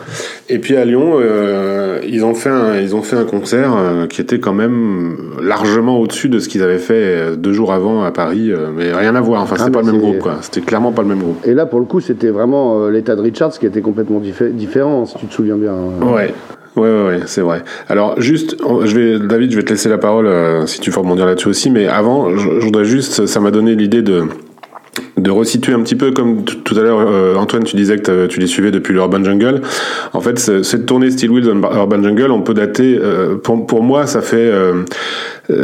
Et 0.48 0.58
puis 0.58 0.76
à 0.76 0.84
Lyon, 0.84 1.14
euh, 1.20 1.98
ils 2.08 2.24
ont 2.24 2.34
fait 2.34 2.50
un, 2.50 2.78
ils 2.80 2.94
ont 2.94 3.02
fait 3.02 3.16
un 3.16 3.24
concert 3.24 3.74
euh, 3.76 4.06
qui 4.06 4.20
était 4.20 4.38
quand 4.38 4.52
même 4.52 5.16
largement 5.42 5.98
au-dessus 5.98 6.28
de 6.28 6.38
ce 6.38 6.48
qu'ils 6.48 6.62
avaient 6.62 6.78
fait 6.78 7.36
deux 7.36 7.52
jours 7.52 7.72
avant 7.72 8.04
à 8.04 8.10
Paris, 8.12 8.52
euh, 8.52 8.68
mais 8.76 8.92
rien 8.92 9.14
à 9.14 9.20
voir. 9.20 9.42
Enfin, 9.42 9.56
Ah, 9.58 9.64
c'était 9.64 9.72
pas 9.72 9.82
le 9.88 9.92
même 9.98 10.00
c'est- 10.00 10.06
groupe, 10.08 10.22
quoi. 10.22 10.38
C'était 10.42 10.60
clairement 10.60 10.92
pas 10.92 11.02
le 11.02 11.08
même 11.08 11.20
groupe. 11.20 11.44
Et 11.46 11.54
là, 11.54 11.66
pour 11.66 11.80
le 11.80 11.86
coup, 11.86 12.00
c'était 12.00 12.28
vraiment 12.30 12.80
euh, 12.84 12.90
l'état 12.90 13.16
de 13.16 13.20
Richards 13.20 13.58
qui 13.58 13.66
était 13.66 13.80
complètement 13.80 14.20
diffé- 14.20 14.50
différent, 14.52 15.04
si 15.06 15.16
tu 15.16 15.26
te 15.26 15.34
souviens 15.34 15.56
bien. 15.56 15.74
Ouais. 16.02 16.32
Ouais, 16.76 16.82
ouais, 16.88 17.06
ouais, 17.08 17.20
c'est 17.26 17.40
vrai. 17.40 17.64
Alors, 17.88 18.20
juste, 18.20 18.56
je 18.84 18.94
vais, 18.96 19.26
David, 19.26 19.50
je 19.50 19.56
vais 19.56 19.64
te 19.64 19.70
laisser 19.70 19.88
la 19.88 19.98
parole 19.98 20.26
euh, 20.26 20.64
si 20.66 20.78
tu 20.80 20.90
veux 20.90 20.98
rebondir 21.00 21.26
là-dessus 21.26 21.48
aussi, 21.48 21.70
mais 21.70 21.88
avant, 21.88 22.30
je, 22.36 22.60
je 22.60 22.64
voudrais 22.64 22.84
juste, 22.84 23.26
ça 23.26 23.40
m'a 23.40 23.50
donné 23.50 23.74
l'idée 23.74 24.02
de, 24.02 24.24
de 25.20 25.30
resituer 25.30 25.72
un 25.72 25.80
petit 25.80 25.96
peu 25.96 26.12
comme 26.12 26.44
tout 26.44 26.76
à 26.78 26.82
l'heure 26.82 27.00
euh, 27.00 27.34
Antoine 27.36 27.64
tu 27.64 27.76
disais 27.76 27.98
que 27.98 28.26
tu 28.26 28.40
les 28.40 28.46
suivais 28.46 28.70
depuis 28.70 28.92
l'Urban 28.92 29.22
Jungle. 29.22 29.60
En 30.12 30.20
fait 30.20 30.38
cette 30.38 30.86
tournée 30.86 31.10
Steel 31.10 31.30
Wheels 31.30 31.46
Urban 31.46 32.02
Jungle 32.02 32.30
on 32.30 32.42
peut 32.42 32.54
dater 32.54 32.98
euh, 33.00 33.36
pour, 33.36 33.66
pour 33.66 33.82
moi 33.82 34.06
ça 34.06 34.20
fait 34.20 34.36
euh, 34.36 34.84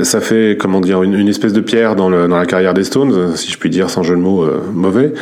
ça 0.03 0.21
fait 0.21 0.57
comment 0.59 0.81
dire 0.81 1.03
une, 1.03 1.15
une, 1.15 1.29
espèce 1.29 1.53
de 1.53 1.61
pierre 1.61 1.95
dans, 1.95 2.09
le, 2.09 2.27
dans 2.27 2.37
la 2.37 2.47
carrière 2.47 2.75
des 2.75 2.85
Stones 2.85 3.37
si 3.37 3.51
je 3.51 3.59
puis 3.59 3.71
dire 3.71 3.91
sans 3.91 4.03
jeu 4.03 4.17
de 4.17 4.21
mots 4.21 4.47
mauvais. 4.73 5.13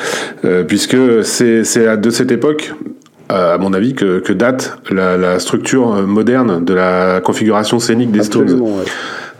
Puisque 0.68 0.96
c'est 1.24 1.64
c'est 1.64 1.96
de 1.96 2.10
cette 2.10 2.30
époque 2.30 2.72
à 3.28 3.56
mon 3.56 3.72
avis, 3.72 3.94
que, 3.94 4.18
que 4.18 4.32
date 4.34 4.78
la, 4.90 5.16
la, 5.16 5.38
structure 5.38 6.06
moderne 6.06 6.62
de 6.62 6.74
la 6.74 7.22
configuration 7.22 7.78
scénique 7.78 8.10
des 8.10 8.22
Stones. 8.24 8.62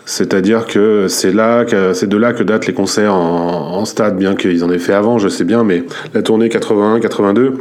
C'est-à-dire 0.04 0.66
que 0.66 1.06
c'est 1.08 1.32
là, 1.32 1.64
c'est 1.94 2.08
de 2.08 2.16
là 2.16 2.32
que 2.32 2.42
datent 2.42 2.66
les 2.66 2.74
concerts 2.74 3.14
en, 3.14 3.76
en 3.76 3.84
stade, 3.84 4.16
bien 4.16 4.34
qu'ils 4.34 4.64
en 4.64 4.70
aient 4.70 4.78
fait 4.78 4.94
avant, 4.94 5.18
je 5.18 5.28
sais 5.28 5.44
bien, 5.44 5.64
mais 5.64 5.84
la 6.14 6.22
tournée 6.22 6.48
81-82, 6.48 7.54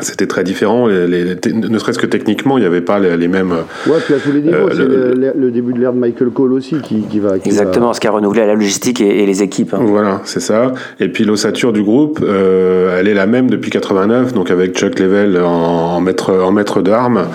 c'était 0.00 0.26
très 0.26 0.42
différent. 0.42 0.86
Les, 0.86 1.36
ne 1.52 1.78
serait-ce 1.78 1.98
que 1.98 2.06
techniquement, 2.06 2.56
il 2.56 2.62
n'y 2.62 2.66
avait 2.66 2.80
pas 2.80 2.98
les, 2.98 3.28
mêmes. 3.28 3.52
Ouais, 3.86 3.98
puis 4.04 4.14
à 4.14 4.18
tous 4.18 4.32
les 4.32 4.40
niveaux, 4.40 4.56
euh, 4.56 4.70
c'est 4.70 4.84
le, 4.84 5.32
le, 5.36 5.50
début 5.50 5.72
de 5.72 5.80
l'ère 5.80 5.92
de 5.92 5.98
Michael 5.98 6.30
Cole 6.30 6.52
aussi 6.52 6.76
qui, 6.80 7.02
qui 7.02 7.20
va. 7.20 7.36
Exactement, 7.36 7.92
ce 7.92 8.00
qui 8.00 8.06
a 8.06 8.10
renouvelé 8.10 8.46
la 8.46 8.54
logistique 8.54 9.00
et, 9.00 9.26
les 9.26 9.42
équipes. 9.42 9.74
Hein. 9.74 9.80
Voilà, 9.82 10.20
c'est 10.24 10.40
ça. 10.40 10.72
Et 10.98 11.08
puis 11.08 11.24
l'ossature 11.24 11.72
du 11.72 11.82
groupe, 11.82 12.20
euh, 12.22 12.98
elle 12.98 13.08
est 13.08 13.14
la 13.14 13.26
même 13.26 13.50
depuis 13.50 13.70
89, 13.70 14.32
donc 14.32 14.50
avec 14.50 14.76
Chuck 14.76 14.98
Level 14.98 15.38
en, 15.40 15.96
en 15.96 16.00
maître, 16.00 16.32
en 16.32 16.52
maître 16.52 16.80
d'armes. 16.80 17.26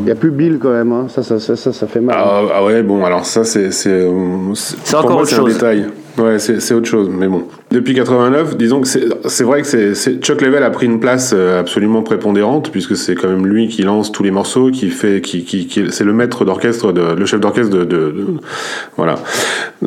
Il 0.00 0.04
n'y 0.04 0.10
a 0.10 0.14
plus 0.14 0.30
Bill 0.30 0.58
quand 0.60 0.72
même, 0.72 0.92
hein. 0.92 1.06
ça, 1.08 1.22
ça, 1.22 1.38
ça, 1.40 1.56
ça, 1.56 1.86
fait 1.86 2.00
mal. 2.00 2.16
Ah, 2.18 2.42
ah, 2.54 2.64
ouais, 2.64 2.82
bon, 2.82 3.04
alors 3.04 3.26
ça, 3.26 3.44
c'est. 3.44 3.70
C'est 3.72 4.04
encore 4.94 5.10
moi, 5.10 5.22
autre 5.22 5.30
chose. 5.30 5.50
un 5.50 5.52
détail. 5.52 5.86
Ouais, 6.20 6.38
c'est 6.38 6.74
autre 6.74 6.86
chose, 6.86 7.08
mais 7.10 7.28
bon. 7.28 7.44
Depuis 7.70 7.94
89, 7.94 8.56
disons 8.56 8.80
que 8.80 8.88
c'est 8.88 9.44
vrai 9.44 9.62
que 9.62 9.94
c'est 9.94 10.22
Chuck 10.22 10.40
Level 10.42 10.62
a 10.62 10.70
pris 10.70 10.86
une 10.86 11.00
place 11.00 11.32
euh, 11.34 11.60
absolument 11.60 12.02
prépondérante 12.02 12.70
puisque 12.70 12.96
c'est 12.96 13.14
quand 13.14 13.28
même 13.28 13.46
lui 13.46 13.68
qui 13.68 13.82
lance 13.82 14.12
tous 14.12 14.22
les 14.22 14.30
morceaux, 14.30 14.70
qui 14.70 14.90
fait, 14.90 15.20
qui, 15.20 15.44
qui, 15.44 15.66
qui 15.66 15.84
c'est 15.90 16.04
le 16.04 16.12
maître 16.12 16.44
d'orchestre, 16.44 16.92
de, 16.92 17.14
le 17.14 17.26
chef 17.26 17.40
d'orchestre 17.40 17.70
de, 17.70 17.84
de, 17.84 18.10
de, 18.10 18.26
voilà. 18.96 19.16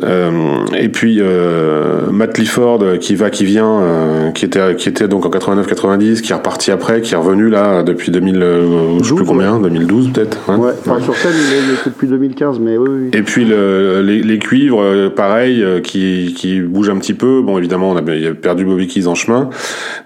Euh, 0.02 0.64
et 0.76 0.88
puis 0.88 1.18
euh, 1.20 2.10
Matt 2.10 2.32
Clifford 2.32 2.98
qui 3.00 3.14
va, 3.14 3.30
qui 3.30 3.44
vient, 3.44 3.80
euh, 3.80 4.30
qui 4.32 4.44
était, 4.44 4.74
qui 4.76 4.88
était 4.88 5.06
donc 5.06 5.24
en 5.24 5.30
89-90, 5.30 6.20
qui 6.20 6.32
est 6.32 6.34
reparti 6.34 6.70
après, 6.70 7.00
qui 7.00 7.14
est 7.14 7.16
revenu 7.16 7.48
là 7.48 7.82
depuis 7.82 8.10
2000, 8.10 8.42
euh, 8.42 8.98
je 9.02 9.08
sais 9.08 9.14
plus 9.14 9.24
combien, 9.24 9.60
2012 9.60 10.12
peut-être. 10.12 10.38
Hein 10.48 10.58
ouais. 10.58 10.72
Enfin, 10.80 11.00
sur 11.00 11.14
scène 11.14 11.32
il 11.34 11.74
est, 11.74 11.84
depuis 11.86 12.08
2015, 12.08 12.58
mais 12.58 12.76
oui. 12.76 12.88
oui. 12.90 13.10
Et 13.12 13.22
puis 13.22 13.44
le, 13.44 14.02
les, 14.02 14.22
les 14.22 14.38
cuivres, 14.38 15.10
pareil, 15.14 15.64
qui, 15.82 16.23
qui 16.32 16.60
bougent 16.60 16.90
un 16.90 16.98
petit 16.98 17.14
peu. 17.14 17.42
Bon, 17.42 17.58
évidemment 17.58 17.90
on 17.90 17.96
a, 17.96 18.02
perdu 18.34 18.64
Bobby 18.64 18.86
Keys 18.86 19.06
en 19.06 19.14
chemin, 19.14 19.50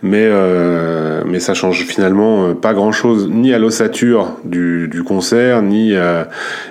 mais 0.03 0.27
euh, 0.27 1.23
mais 1.27 1.39
ça 1.39 1.55
change 1.55 1.85
finalement 1.85 2.47
euh, 2.49 2.55
pas 2.55 2.75
grand 2.75 2.93
chose 2.93 3.29
ni 3.31 3.53
à 3.53 3.59
l'ossature 3.59 4.37
du, 4.45 4.89
du 4.89 5.03
concert, 5.03 5.63
ni 5.63 5.95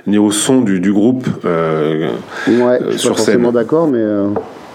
ni 0.07 0.17
au 0.17 0.31
son 0.31 0.61
du, 0.61 0.79
du 0.79 0.91
groupe 0.91 1.27
euh, 1.45 2.09
ouais, 2.47 2.79
je 2.91 2.97
suis 2.97 3.09
pas 3.09 3.15
forcément 3.15 3.51
d'accord, 3.51 3.87
mais 3.87 4.03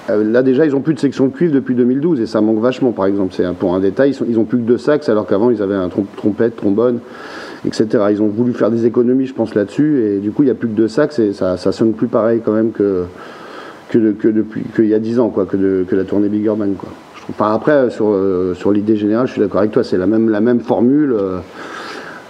Là 0.08 0.42
déjà, 0.42 0.66
ils 0.66 0.74
ont 0.74 0.80
plus 0.80 0.94
de 0.94 0.98
section 0.98 1.26
de 1.28 1.32
cuivre 1.32 1.54
depuis 1.54 1.76
2012 1.76 2.20
et 2.20 2.26
ça 2.26 2.40
manque 2.40 2.58
vachement. 2.58 2.90
Par 2.90 3.06
exemple, 3.06 3.32
c'est 3.36 3.46
pour 3.54 3.74
un 3.74 3.80
détail, 3.80 4.10
ils, 4.10 4.14
sont, 4.14 4.26
ils 4.28 4.38
ont 4.38 4.44
plus 4.44 4.58
que 4.58 4.64
deux 4.64 4.78
sax 4.78 5.08
alors 5.08 5.26
qu'avant 5.26 5.50
ils 5.50 5.62
avaient 5.62 5.76
un 5.76 5.88
trompette, 5.88 6.56
trombone, 6.56 6.98
etc. 7.64 7.86
Ils 8.10 8.20
ont 8.20 8.26
voulu 8.26 8.52
faire 8.52 8.70
des 8.70 8.84
économies, 8.84 9.26
je 9.26 9.34
pense 9.34 9.54
là-dessus 9.54 10.04
et 10.04 10.18
du 10.18 10.32
coup 10.32 10.42
il 10.42 10.48
y 10.48 10.50
a 10.50 10.54
plus 10.54 10.68
que 10.68 10.74
deux 10.74 10.88
sax 10.88 11.20
et 11.20 11.32
ça, 11.32 11.56
ça 11.56 11.70
sonne 11.70 11.92
plus 11.92 12.08
pareil 12.08 12.42
quand 12.44 12.52
même 12.52 12.72
que 12.72 13.04
que, 13.92 14.12
que 14.12 14.28
depuis 14.28 14.62
qu'il 14.74 14.86
y 14.86 14.94
a 14.94 14.98
10 14.98 15.20
ans, 15.20 15.28
quoi, 15.28 15.44
que, 15.44 15.56
de, 15.56 15.84
que 15.88 15.94
la 15.94 16.04
tournée 16.04 16.28
Big. 16.28 16.46
Quoi. 16.46 16.88
Enfin, 17.28 17.52
après, 17.52 17.90
sur, 17.90 18.08
euh, 18.08 18.54
sur 18.54 18.72
l'idée 18.72 18.96
générale, 18.96 19.26
je 19.26 19.32
suis 19.32 19.40
d'accord 19.40 19.60
avec 19.60 19.72
toi, 19.72 19.84
c'est 19.84 19.98
la 19.98 20.06
même, 20.06 20.30
la 20.30 20.40
même 20.40 20.60
formule. 20.60 21.14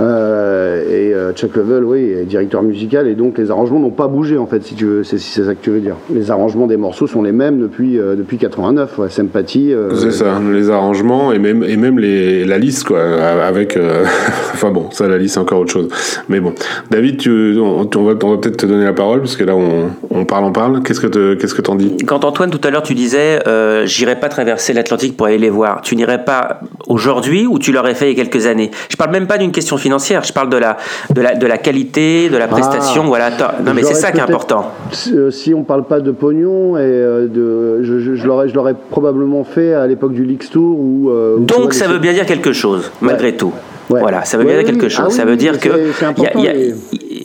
Euh, 0.01 0.43
euh, 0.63 0.83
et 0.89 1.15
euh, 1.15 1.33
Chuck 1.33 1.57
Level, 1.57 1.85
oui, 1.85 2.11
est 2.11 2.25
directeur 2.25 2.63
musical, 2.63 3.07
et 3.09 3.15
donc 3.15 3.39
les 3.39 3.51
arrangements 3.51 3.81
n'ont 3.81 3.91
pas 3.91 4.09
bougé 4.09 4.39
en 4.39 4.47
fait, 4.47 4.63
si 4.63 4.75
tu 4.75 4.85
veux, 4.87 5.05
c'est 5.05 5.19
si 5.19 5.45
ça 5.45 5.55
que 5.55 5.63
tu 5.63 5.71
veux 5.71 5.81
dire. 5.81 5.97
Les 6.13 6.31
arrangements 6.31 6.67
des 6.67 6.77
morceaux 6.77 7.07
sont 7.07 7.23
les 7.23 7.33
mêmes 7.33 7.61
depuis 7.61 7.99
euh, 7.99 8.15
depuis 8.15 8.39
89, 8.39 8.99
ouais, 8.99 9.11
Sympathie. 9.11 9.73
Euh, 9.73 9.95
c'est 9.95 10.11
ça, 10.11 10.41
les 10.53 10.71
arrangements 10.71 11.33
et 11.33 11.39
même 11.39 11.63
et 11.65 11.77
même 11.77 11.99
les, 11.99 12.45
la 12.45 12.59
liste 12.59 12.85
quoi, 12.85 13.03
avec. 13.03 13.79
enfin 14.55 14.71
bon, 14.71 14.91
ça 14.91 15.09
la 15.09 15.19
liste 15.19 15.35
c'est 15.35 15.41
encore 15.41 15.61
autre 15.61 15.73
chose. 15.73 15.89
Mais 16.29 16.41
bon, 16.41 16.53
David, 16.91 17.19
tu, 17.19 17.59
on, 17.59 17.89
on 17.95 18.03
va, 18.05 18.15
on 18.23 18.31
va 18.31 18.37
peut-être 18.39 18.59
te 18.59 18.67
donner 18.67 18.85
la 18.85 18.93
parole 18.93 19.21
parce 19.21 19.37
que 19.37 19.45
là 19.45 19.55
on, 19.57 19.91
on 20.11 20.25
parle, 20.25 20.45
on 20.45 20.53
parle. 20.53 20.83
Qu'est-ce 20.83 21.01
que 21.01 21.35
qu'est-ce 21.35 21.55
que 21.55 21.63
t'en 21.63 21.75
dis? 21.75 21.97
Quand 22.07 22.25
Antoine 22.25 22.51
tout 22.51 22.61
à 22.65 22.71
l'heure 22.71 22.83
tu 22.83 22.95
disais, 22.95 23.41
j'irai 23.85 24.19
pas 24.19 24.29
traverser 24.29 24.73
l'Atlantique 24.73 25.17
pour 25.17 25.27
aller 25.27 25.39
les 25.39 25.51
voir. 25.51 25.81
Tu 25.83 25.97
n'irais 25.97 26.25
pas 26.25 26.61
aujourd'hui 26.87 27.47
ou 27.47 27.59
tu 27.59 27.73
l'aurais 27.73 27.95
fait 27.95 28.11
il 28.11 28.19
y 28.19 28.21
a 28.21 28.25
quelques 28.25 28.47
années? 28.47 28.71
Je 28.89 28.97
parle 28.97 29.11
même 29.11 29.27
pas 29.27 29.39
d'une 29.39 29.53
question 29.53 29.77
financière, 29.83 30.25
je 30.25 30.33
parle 30.33 30.49
de 30.49 30.57
la, 30.57 30.77
de 31.15 31.21
la, 31.21 31.35
de 31.35 31.47
la 31.47 31.59
qualité, 31.59 32.29
de 32.29 32.37
la 32.37 32.49
prestation. 32.49 33.03
Ah, 33.05 33.09
voilà. 33.09 33.31
Non, 33.65 33.75
mais 33.75 33.83
c'est 33.83 33.95
ça 33.95 34.13
qui 34.13 34.19
est 34.19 34.23
important. 34.23 34.71
Euh, 35.13 35.31
si 35.31 35.53
on 35.53 35.63
parle 35.65 35.85
pas 35.85 36.01
de 36.01 36.11
pognon, 36.11 36.77
et 36.77 36.81
euh, 36.81 37.27
de, 37.27 37.83
je, 37.83 37.99
je, 37.99 38.15
je 38.15 38.55
l'aurais 38.55 38.75
probablement 38.91 39.45
fait 39.45 39.75
à 39.75 39.87
l'époque 39.87 40.13
du 40.15 40.25
Leaks 40.25 40.51
Tour. 40.51 40.79
Où, 40.79 41.11
euh, 41.11 41.39
Donc 41.39 41.75
ça 41.75 41.89
veut 41.89 41.99
bien 41.99 42.13
dire 42.13 42.27
quelque 42.27 42.53
chose, 42.53 42.91
malgré 43.01 43.37
tout. 43.37 43.53
Ouais. 43.91 44.01
Voilà, 44.01 44.25
ça 44.25 44.39
veut 44.39 44.45
bien 44.45 44.57
dire 44.57 44.65
quelque 44.65 44.89
chose. 44.89 45.07
Ah 45.09 45.11
ça 45.11 45.25
veut 45.25 45.37
dire 45.37 45.59
que 45.59 45.69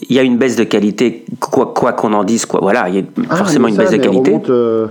il 0.10 0.15
y, 0.15 0.20
a 0.20 0.24
une 0.24 0.38
baisse 0.38 0.56
de 0.56 0.63
qualité, 0.63 1.26
quoi 1.39 1.74
qu'on 1.74 1.91
quoi 1.91 2.15
en 2.15 2.24
dise, 2.24 2.46
quoi. 2.46 2.60
Voilà, 2.62 2.88
il 2.89 2.96
y 2.96 3.00
a 3.00 3.04
ah, 3.30 3.36
forcément 3.36 3.67
une 3.67 3.76
baisse 3.76 3.91
de 3.91 3.98
qualité. 3.98 4.32
Remonte, 4.32 4.50
euh, 4.50 4.88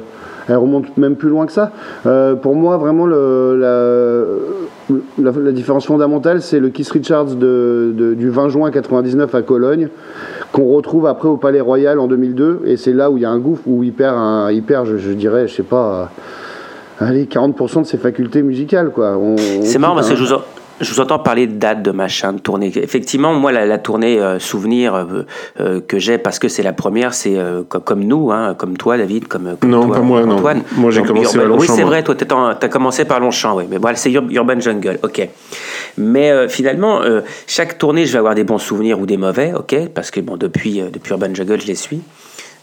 elle 0.49 0.57
remonte 0.57 0.97
même 0.97 1.17
plus 1.17 1.29
loin 1.29 1.47
que 1.47 1.53
ça. 1.53 1.73
Euh, 2.07 2.35
pour 2.35 2.55
moi, 2.55 2.77
vraiment, 2.77 3.07
le, 3.07 3.57
la, 3.59 4.95
la, 5.19 5.33
la, 5.39 5.53
différence 5.53 5.87
fondamentale, 5.87 6.43
c'est 6.43 6.61
le 6.61 6.69
Kiss 6.69 6.91
Richards 6.91 7.37
de, 7.37 7.93
de, 7.95 8.15
du 8.15 8.31
20 8.31 8.49
juin 8.49 8.71
99 8.71 9.35
à 9.35 9.43
Cologne, 9.43 9.89
qu'on 10.53 10.67
retrouve 10.75 11.07
après 11.07 11.29
au 11.29 11.37
Palais 11.37 11.61
Royal 11.61 11.99
en 11.99 12.07
2002. 12.07 12.63
Et 12.67 12.77
c'est 12.77 12.93
là 12.93 13.11
où 13.11 13.17
il 13.17 13.23
y 13.23 13.27
a 13.27 13.31
un 13.31 13.39
gouffre, 13.39 13.63
où 13.67 13.83
il 13.83 13.93
perd, 13.93 14.17
un, 14.17 14.51
il 14.51 14.63
perd 14.63 14.87
je, 14.87 14.97
je 14.97 15.13
dirais, 15.13 15.49
je 15.49 15.55
sais 15.55 15.63
pas, 15.63 16.11
allez, 17.01 17.25
40% 17.25 17.83
de 17.83 17.87
ses 17.87 17.99
facultés 17.99 18.43
musicales. 18.43 18.93
C'est 19.63 19.79
marrant 19.79 19.95
parce 19.95 20.09
que 20.09 20.17
je 20.17 20.25
vous, 20.25 20.41
je 20.81 20.93
vous 20.93 21.01
entends 21.01 21.19
parler 21.19 21.47
de 21.47 21.55
date, 21.55 21.83
de 21.83 21.91
machin, 21.91 22.33
de 22.35 22.39
tournée. 22.39 22.73
Effectivement, 22.77 23.33
moi, 23.33 23.53
la, 23.53 23.65
la 23.65 23.79
tournée 23.79 24.21
euh, 24.21 24.39
souvenir 24.39 24.95
euh, 24.95 25.05
euh, 25.61 25.81
que 25.81 25.99
j'ai, 25.99 26.19
parce 26.19 26.39
que 26.39 26.49
c'est 26.49 26.63
la 26.63 26.73
première, 26.73 27.15
c'est 27.15 27.37
comme, 27.69 28.05
nous, 28.05 28.31
hein, 28.31 28.55
comme 28.55 28.77
toi, 28.77 28.97
David, 28.99 29.29
comme, 29.29 29.57
comme 29.59 29.71
non, 29.71 29.87
toi, 29.87 29.97
pas 29.97 30.03
moi, 30.03 30.23
Antoine. 30.27 30.59
Non. 30.59 30.65
Moi, 30.77 30.91
j'ai 30.91 31.03
commencé 31.03 31.39
par 31.39 31.47
Longchamp. 31.47 31.61
Oui, 31.61 31.69
c'est 31.75 31.83
vrai, 31.83 32.03
toi, 32.03 32.15
tu 32.15 32.25
as 32.25 32.69
commencé 32.69 33.05
par 33.05 33.21
Longchamp, 33.21 33.57
oui. 33.57 33.65
Mais 33.71 33.79
voilà, 33.79 33.97
c'est 33.97 34.11
Urban 34.11 34.61
Jungle, 34.61 34.99
ok. 35.03 35.29
Mais 35.99 36.49
finalement, 36.49 37.01
chaque 37.47 37.79
tournée, 37.79 38.07
je 38.07 38.13
vais 38.13 38.19
avoir 38.19 38.35
des 38.35 38.45
bons 38.45 38.59
souvenirs 38.59 39.01
ou 39.01 39.07
des 39.07 39.17
mauvais, 39.17 39.53
ok, 39.55 39.89
parce 39.95 40.11
que 40.11 40.21
bon, 40.21 40.37
depuis, 40.37 40.83
depuis 40.93 41.13
Urban 41.13 41.35
Jungle, 41.35 41.61
je 41.61 41.67
les 41.67 41.75
suis. 41.75 42.01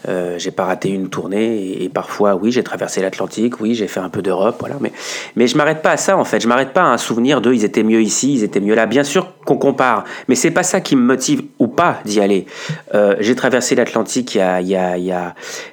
Euh, 0.08 0.38
j'ai 0.38 0.50
pas 0.50 0.64
raté 0.64 0.90
une 0.90 1.08
tournée 1.08 1.56
et, 1.56 1.84
et 1.84 1.88
parfois, 1.88 2.34
oui, 2.34 2.50
j'ai 2.50 2.62
traversé 2.62 3.00
l'Atlantique, 3.00 3.60
oui, 3.60 3.74
j'ai 3.74 3.88
fait 3.88 4.00
un 4.00 4.08
peu 4.08 4.22
d'Europe, 4.22 4.56
voilà. 4.60 4.76
Mais, 4.80 4.92
mais 5.36 5.46
je 5.46 5.56
m'arrête 5.56 5.82
pas 5.82 5.92
à 5.92 5.96
ça 5.96 6.16
en 6.16 6.24
fait. 6.24 6.40
Je 6.40 6.48
m'arrête 6.48 6.72
pas 6.72 6.82
à 6.82 6.86
un 6.86 6.98
souvenir 6.98 7.40
d'eux, 7.40 7.54
ils 7.54 7.64
étaient 7.64 7.82
mieux 7.82 8.02
ici, 8.02 8.34
ils 8.34 8.44
étaient 8.44 8.60
mieux 8.60 8.74
là. 8.74 8.86
Bien 8.86 9.04
sûr 9.04 9.32
qu'on 9.44 9.56
compare, 9.56 10.04
mais 10.28 10.34
c'est 10.34 10.50
pas 10.50 10.62
ça 10.62 10.80
qui 10.80 10.96
me 10.96 11.02
motive 11.02 11.42
ou 11.58 11.68
pas 11.68 11.98
d'y 12.04 12.20
aller. 12.20 12.46
Euh, 12.94 13.16
j'ai 13.20 13.34
traversé 13.34 13.74
l'Atlantique 13.74 14.34
il, 14.34 14.40
il, 14.60 14.66
il, 14.68 15.14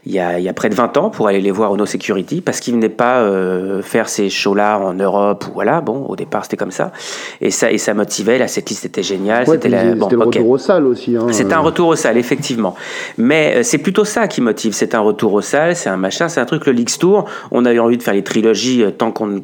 il, 0.06 0.12
y 0.12 0.20
a, 0.20 0.40
il 0.40 0.44
y 0.44 0.50
a 0.50 0.54
près 0.54 0.70
de 0.70 0.76
20 0.76 0.98
ans 0.98 1.10
pour 1.10 1.28
aller 1.28 1.42
les 1.42 1.52
voir 1.52 1.72
au 1.72 1.78
No 1.78 1.86
Security 1.86 2.42
parce 2.42 2.60
qu'ils 2.60 2.74
venaient 2.74 2.90
pas 2.90 3.20
euh, 3.20 3.82
faire 3.82 4.10
ces 4.10 4.30
shows-là 4.30 4.80
en 4.80 4.94
Europe 4.94 5.46
ou 5.50 5.54
voilà. 5.54 5.82
Bon, 5.82 6.06
au 6.08 6.16
départ 6.16 6.46
c'était 6.46 6.58
comme 6.58 6.72
ça 6.72 6.92
et 7.42 7.52
ça 7.52 7.72
et 7.72 7.78
ça 7.78 7.94
motivait. 7.94 8.38
La 8.38 8.46
liste 8.46 8.86
était 8.86 9.04
géniale. 9.04 9.48
Ouais, 9.48 9.56
c'était 9.56 9.70
la, 9.70 9.96
bon, 9.96 10.08
le 10.10 10.18
okay. 10.18 10.40
retour 10.40 10.52
aux 10.52 10.58
salles 10.58 10.86
aussi. 10.86 11.16
Hein, 11.16 11.28
c'était 11.32 11.54
un 11.54 11.60
retour 11.60 11.90
aux 11.90 11.96
salles 11.96 12.18
effectivement, 12.18 12.76
mais 13.18 13.64
c'est 13.64 13.78
plutôt 13.78 14.06
ça 14.06 14.21
qui 14.28 14.42
motive. 14.42 14.74
C'est 14.74 14.96
un 14.96 15.00
retour 15.00 15.34
aux 15.34 15.42
salles, 15.42 15.76
c'est 15.76 15.90
un 15.90 15.98
machin, 15.98 16.30
c'est 16.30 16.40
un 16.40 16.46
truc. 16.46 16.66
Le 16.66 16.72
Leaks 16.72 17.00
Tour, 17.00 17.26
on 17.52 17.66
a 17.66 17.74
eu 17.74 17.80
envie 17.80 17.98
de 17.98 18.04
faire 18.04 18.14
les 18.14 18.24
trilogies 18.24 18.84
euh, 18.84 18.92
tant 18.92 19.12
qu'on 19.12 19.42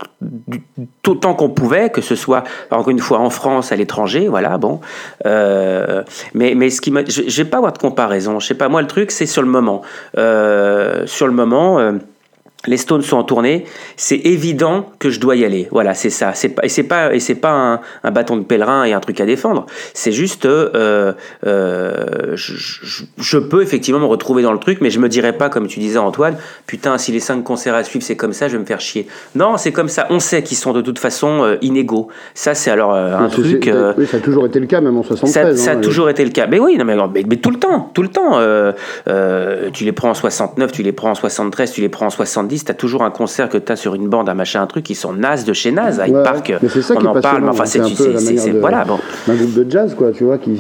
tant 1.04 1.34
qu'on 1.34 1.50
pouvait, 1.50 1.90
que 1.90 2.02
ce 2.02 2.16
soit 2.16 2.44
encore 2.72 2.90
une 2.90 3.00
fois 3.00 3.20
en 3.20 3.30
France, 3.30 3.72
à 3.72 3.76
l'étranger, 3.76 4.28
voilà, 4.28 4.58
bon. 4.58 4.80
Euh, 5.26 6.04
mais 6.34 6.54
mais 6.56 6.70
ce 6.70 6.82
qui 6.82 6.94
je, 7.08 7.24
je 7.28 7.44
vais 7.44 7.50
pas 7.50 7.58
avoir 7.58 7.74
de 7.74 7.78
comparaison. 7.78 8.40
Je 8.40 8.48
sais 8.48 8.56
pas 8.56 8.70
moi 8.70 8.82
le 8.82 8.88
truc, 8.88 9.12
c'est 9.12 9.26
sur 9.26 9.42
le 9.42 9.50
moment. 9.50 9.82
Euh, 10.18 11.06
sur 11.06 11.28
le 11.28 11.34
moment. 11.34 11.98
Les 12.66 12.78
Stones 12.78 13.04
sont 13.04 13.18
en 13.18 13.24
tournée, 13.24 13.66
c'est 13.98 14.18
évident 14.18 14.90
que 14.98 15.12
je 15.12 15.20
dois 15.20 15.36
y 15.36 15.46
aller. 15.46 15.68
Voilà, 15.72 15.94
c'est 15.94 16.10
ça. 16.10 16.34
C'est 16.34 16.50
pas, 16.50 16.66
et 16.66 16.70
c'est 16.70 16.84
pas, 16.84 17.14
et 17.14 17.20
c'est 17.20 17.36
pas 17.36 17.52
un, 17.52 17.80
un, 18.04 18.12
bâton 18.12 18.36
de 18.36 18.44
pèlerin 18.44 18.84
et 18.84 18.94
un 18.94 19.00
truc 19.00 19.22
à 19.22 19.26
défendre. 19.26 19.68
C'est 19.94 20.12
juste, 20.12 20.46
euh, 20.46 21.14
euh, 21.46 22.34
je, 22.34 22.54
je, 22.56 23.04
je, 23.18 23.38
peux 23.38 23.62
effectivement 23.62 24.00
me 24.00 24.06
retrouver 24.06 24.42
dans 24.42 24.54
le 24.54 24.60
truc, 24.60 24.80
mais 24.82 24.90
je 24.90 25.00
me 25.00 25.08
dirais 25.08 25.34
pas, 25.34 25.50
comme 25.50 25.68
tu 25.68 25.80
disais 25.80 26.00
Antoine, 26.00 26.36
putain, 26.66 26.98
si 26.98 27.12
les 27.12 27.20
cinq 27.20 27.44
concerts 27.44 27.76
à 27.76 27.84
suivre 27.84 28.04
c'est 28.04 28.18
comme 28.18 28.34
ça, 28.34 28.48
je 28.48 28.54
vais 28.54 28.60
me 28.60 28.66
faire 28.66 28.82
chier. 28.82 29.08
Non, 29.36 29.58
c'est 29.58 29.72
comme 29.72 29.88
ça. 29.88 30.08
On 30.10 30.20
sait 30.20 30.42
qu'ils 30.42 30.58
sont 30.58 30.74
de 30.74 30.82
toute 30.82 30.98
façon 30.98 31.44
euh, 31.44 31.58
inégaux. 31.62 32.08
Ça, 32.34 32.56
c'est 32.56 32.72
alors 32.72 32.94
un 32.94 33.30
truc. 33.30 33.70
Oui, 33.98 34.08
ça 34.08 34.18
a 34.18 34.20
toujours 34.20 34.48
été 34.48 34.60
le 34.60 34.66
cas, 34.66 34.82
même 34.82 34.98
en 34.98 35.04
73. 35.04 35.56
Ça, 35.56 35.64
ça 35.64 35.72
hein, 35.72 35.78
a 35.78 35.82
toujours 35.82 36.10
été 36.10 36.26
le 36.26 36.32
cas. 36.32 36.48
Mais 36.48 36.60
oui, 36.60 36.76
non, 36.76 36.86
mais, 36.86 36.96
mais, 36.96 37.24
mais 37.30 37.38
tout 37.38 37.52
le 37.52 37.60
temps, 37.60 37.92
tout 37.94 38.02
le 38.02 38.10
temps. 38.10 38.40
tu 39.72 39.86
les 39.86 39.92
prends 39.92 40.10
en 40.10 40.16
69, 40.16 40.72
tu 40.72 40.82
les 40.82 40.92
prends 40.92 41.12
en 41.12 41.16
73, 41.16 41.72
tu 41.72 41.82
les 41.82 41.90
prends 41.90 42.08
en 42.08 42.10
70 42.10 42.47
90, 42.48 42.66
tu 42.66 42.72
as 42.72 42.76
toujours 42.76 43.04
un 43.04 43.12
concert 43.12 43.50
que 43.50 43.58
tu 43.58 43.72
as 43.72 43.76
sur 43.76 43.96
une 43.96 44.08
bande, 44.08 44.30
un 44.30 44.34
machin, 44.34 44.62
un 44.62 44.68
truc, 44.68 44.86
qui 44.86 44.96
sont 44.96 45.14
nazes 45.14 45.46
de 45.46 45.54
chez 45.54 45.72
naze. 45.72 46.02
Hyde 46.06 46.16
Ouais, 46.16 46.24
Park, 46.24 46.54
on 46.96 47.06
en 47.06 47.22
parle, 47.22 47.44
mais 47.44 47.50
enfin, 47.50 47.66
c'est. 47.66 47.80
Voilà, 48.60 48.86
bon. 48.86 49.00
Un 49.28 49.36
groupe 49.36 49.54
de 49.54 49.70
jazz, 49.70 49.94
quoi, 49.96 50.12
tu 50.12 50.24
vois, 50.24 50.38
qui. 50.38 50.58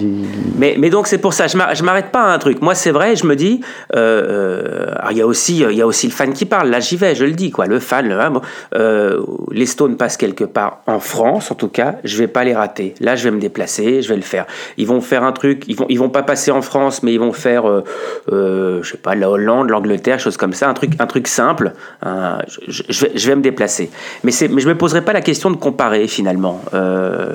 Mais, 0.57 0.75
mais 0.77 0.89
donc 0.89 1.07
c'est 1.07 1.17
pour 1.17 1.33
ça, 1.33 1.47
je 1.47 1.57
je 1.73 1.83
m'arrête 1.83 2.11
pas 2.11 2.23
à 2.23 2.33
un 2.33 2.37
truc. 2.39 2.61
Moi 2.61 2.75
c'est 2.75 2.91
vrai, 2.91 3.15
je 3.15 3.25
me 3.25 3.35
dis, 3.35 3.61
euh, 3.95 4.87
euh, 4.87 4.95
alors, 4.97 5.11
il 5.11 5.17
y 5.17 5.21
a 5.21 5.27
aussi, 5.27 5.57
y 5.57 5.81
a 5.81 5.87
aussi 5.87 6.07
le 6.07 6.13
fan 6.13 6.33
qui 6.33 6.45
parle. 6.45 6.69
Là 6.69 6.79
j'y 6.79 6.97
vais, 6.97 7.15
je 7.15 7.25
le 7.25 7.31
dis 7.31 7.51
quoi, 7.51 7.65
le 7.65 7.79
fan. 7.79 8.07
Le, 8.07 8.19
hein, 8.19 8.31
bon, 8.31 8.41
euh, 8.75 9.21
les 9.51 9.65
Stones 9.65 9.97
passent 9.97 10.17
quelque 10.17 10.43
part 10.43 10.81
en 10.87 10.99
France, 10.99 11.51
en 11.51 11.55
tout 11.55 11.67
cas, 11.67 11.95
je 12.03 12.17
vais 12.17 12.27
pas 12.27 12.43
les 12.43 12.53
rater. 12.53 12.95
Là 12.99 13.15
je 13.15 13.23
vais 13.23 13.31
me 13.31 13.39
déplacer, 13.39 14.01
je 14.01 14.09
vais 14.09 14.15
le 14.15 14.21
faire. 14.21 14.45
Ils 14.77 14.87
vont 14.87 15.01
faire 15.01 15.23
un 15.23 15.31
truc, 15.31 15.63
ils 15.67 15.75
vont, 15.75 15.85
ils 15.89 15.99
vont 15.99 16.09
pas 16.09 16.23
passer 16.23 16.51
en 16.51 16.61
France, 16.61 17.03
mais 17.03 17.13
ils 17.13 17.19
vont 17.19 17.33
faire, 17.33 17.67
euh, 17.67 17.83
euh, 18.31 18.83
je 18.83 18.91
sais 18.91 18.97
pas, 18.97 19.15
la 19.15 19.29
Hollande, 19.29 19.69
l'Angleterre, 19.69 20.19
chose 20.19 20.37
comme 20.37 20.53
ça, 20.53 20.69
un 20.69 20.73
truc, 20.73 20.91
un 20.99 21.07
truc 21.07 21.27
simple. 21.27 21.73
Un- 22.03 22.39
je, 22.67 22.81
je 22.89 23.05
vais, 23.05 23.11
je 23.15 23.27
vais 23.27 23.35
me 23.35 23.41
déplacer. 23.41 23.89
Mais 24.23 24.31
je 24.31 24.67
me 24.67 24.75
poserai 24.75 25.01
pas 25.01 25.13
la 25.13 25.21
question 25.21 25.51
de 25.51 25.57
comparer 25.57 26.07
finalement. 26.07 26.61
Euh, 26.73 27.33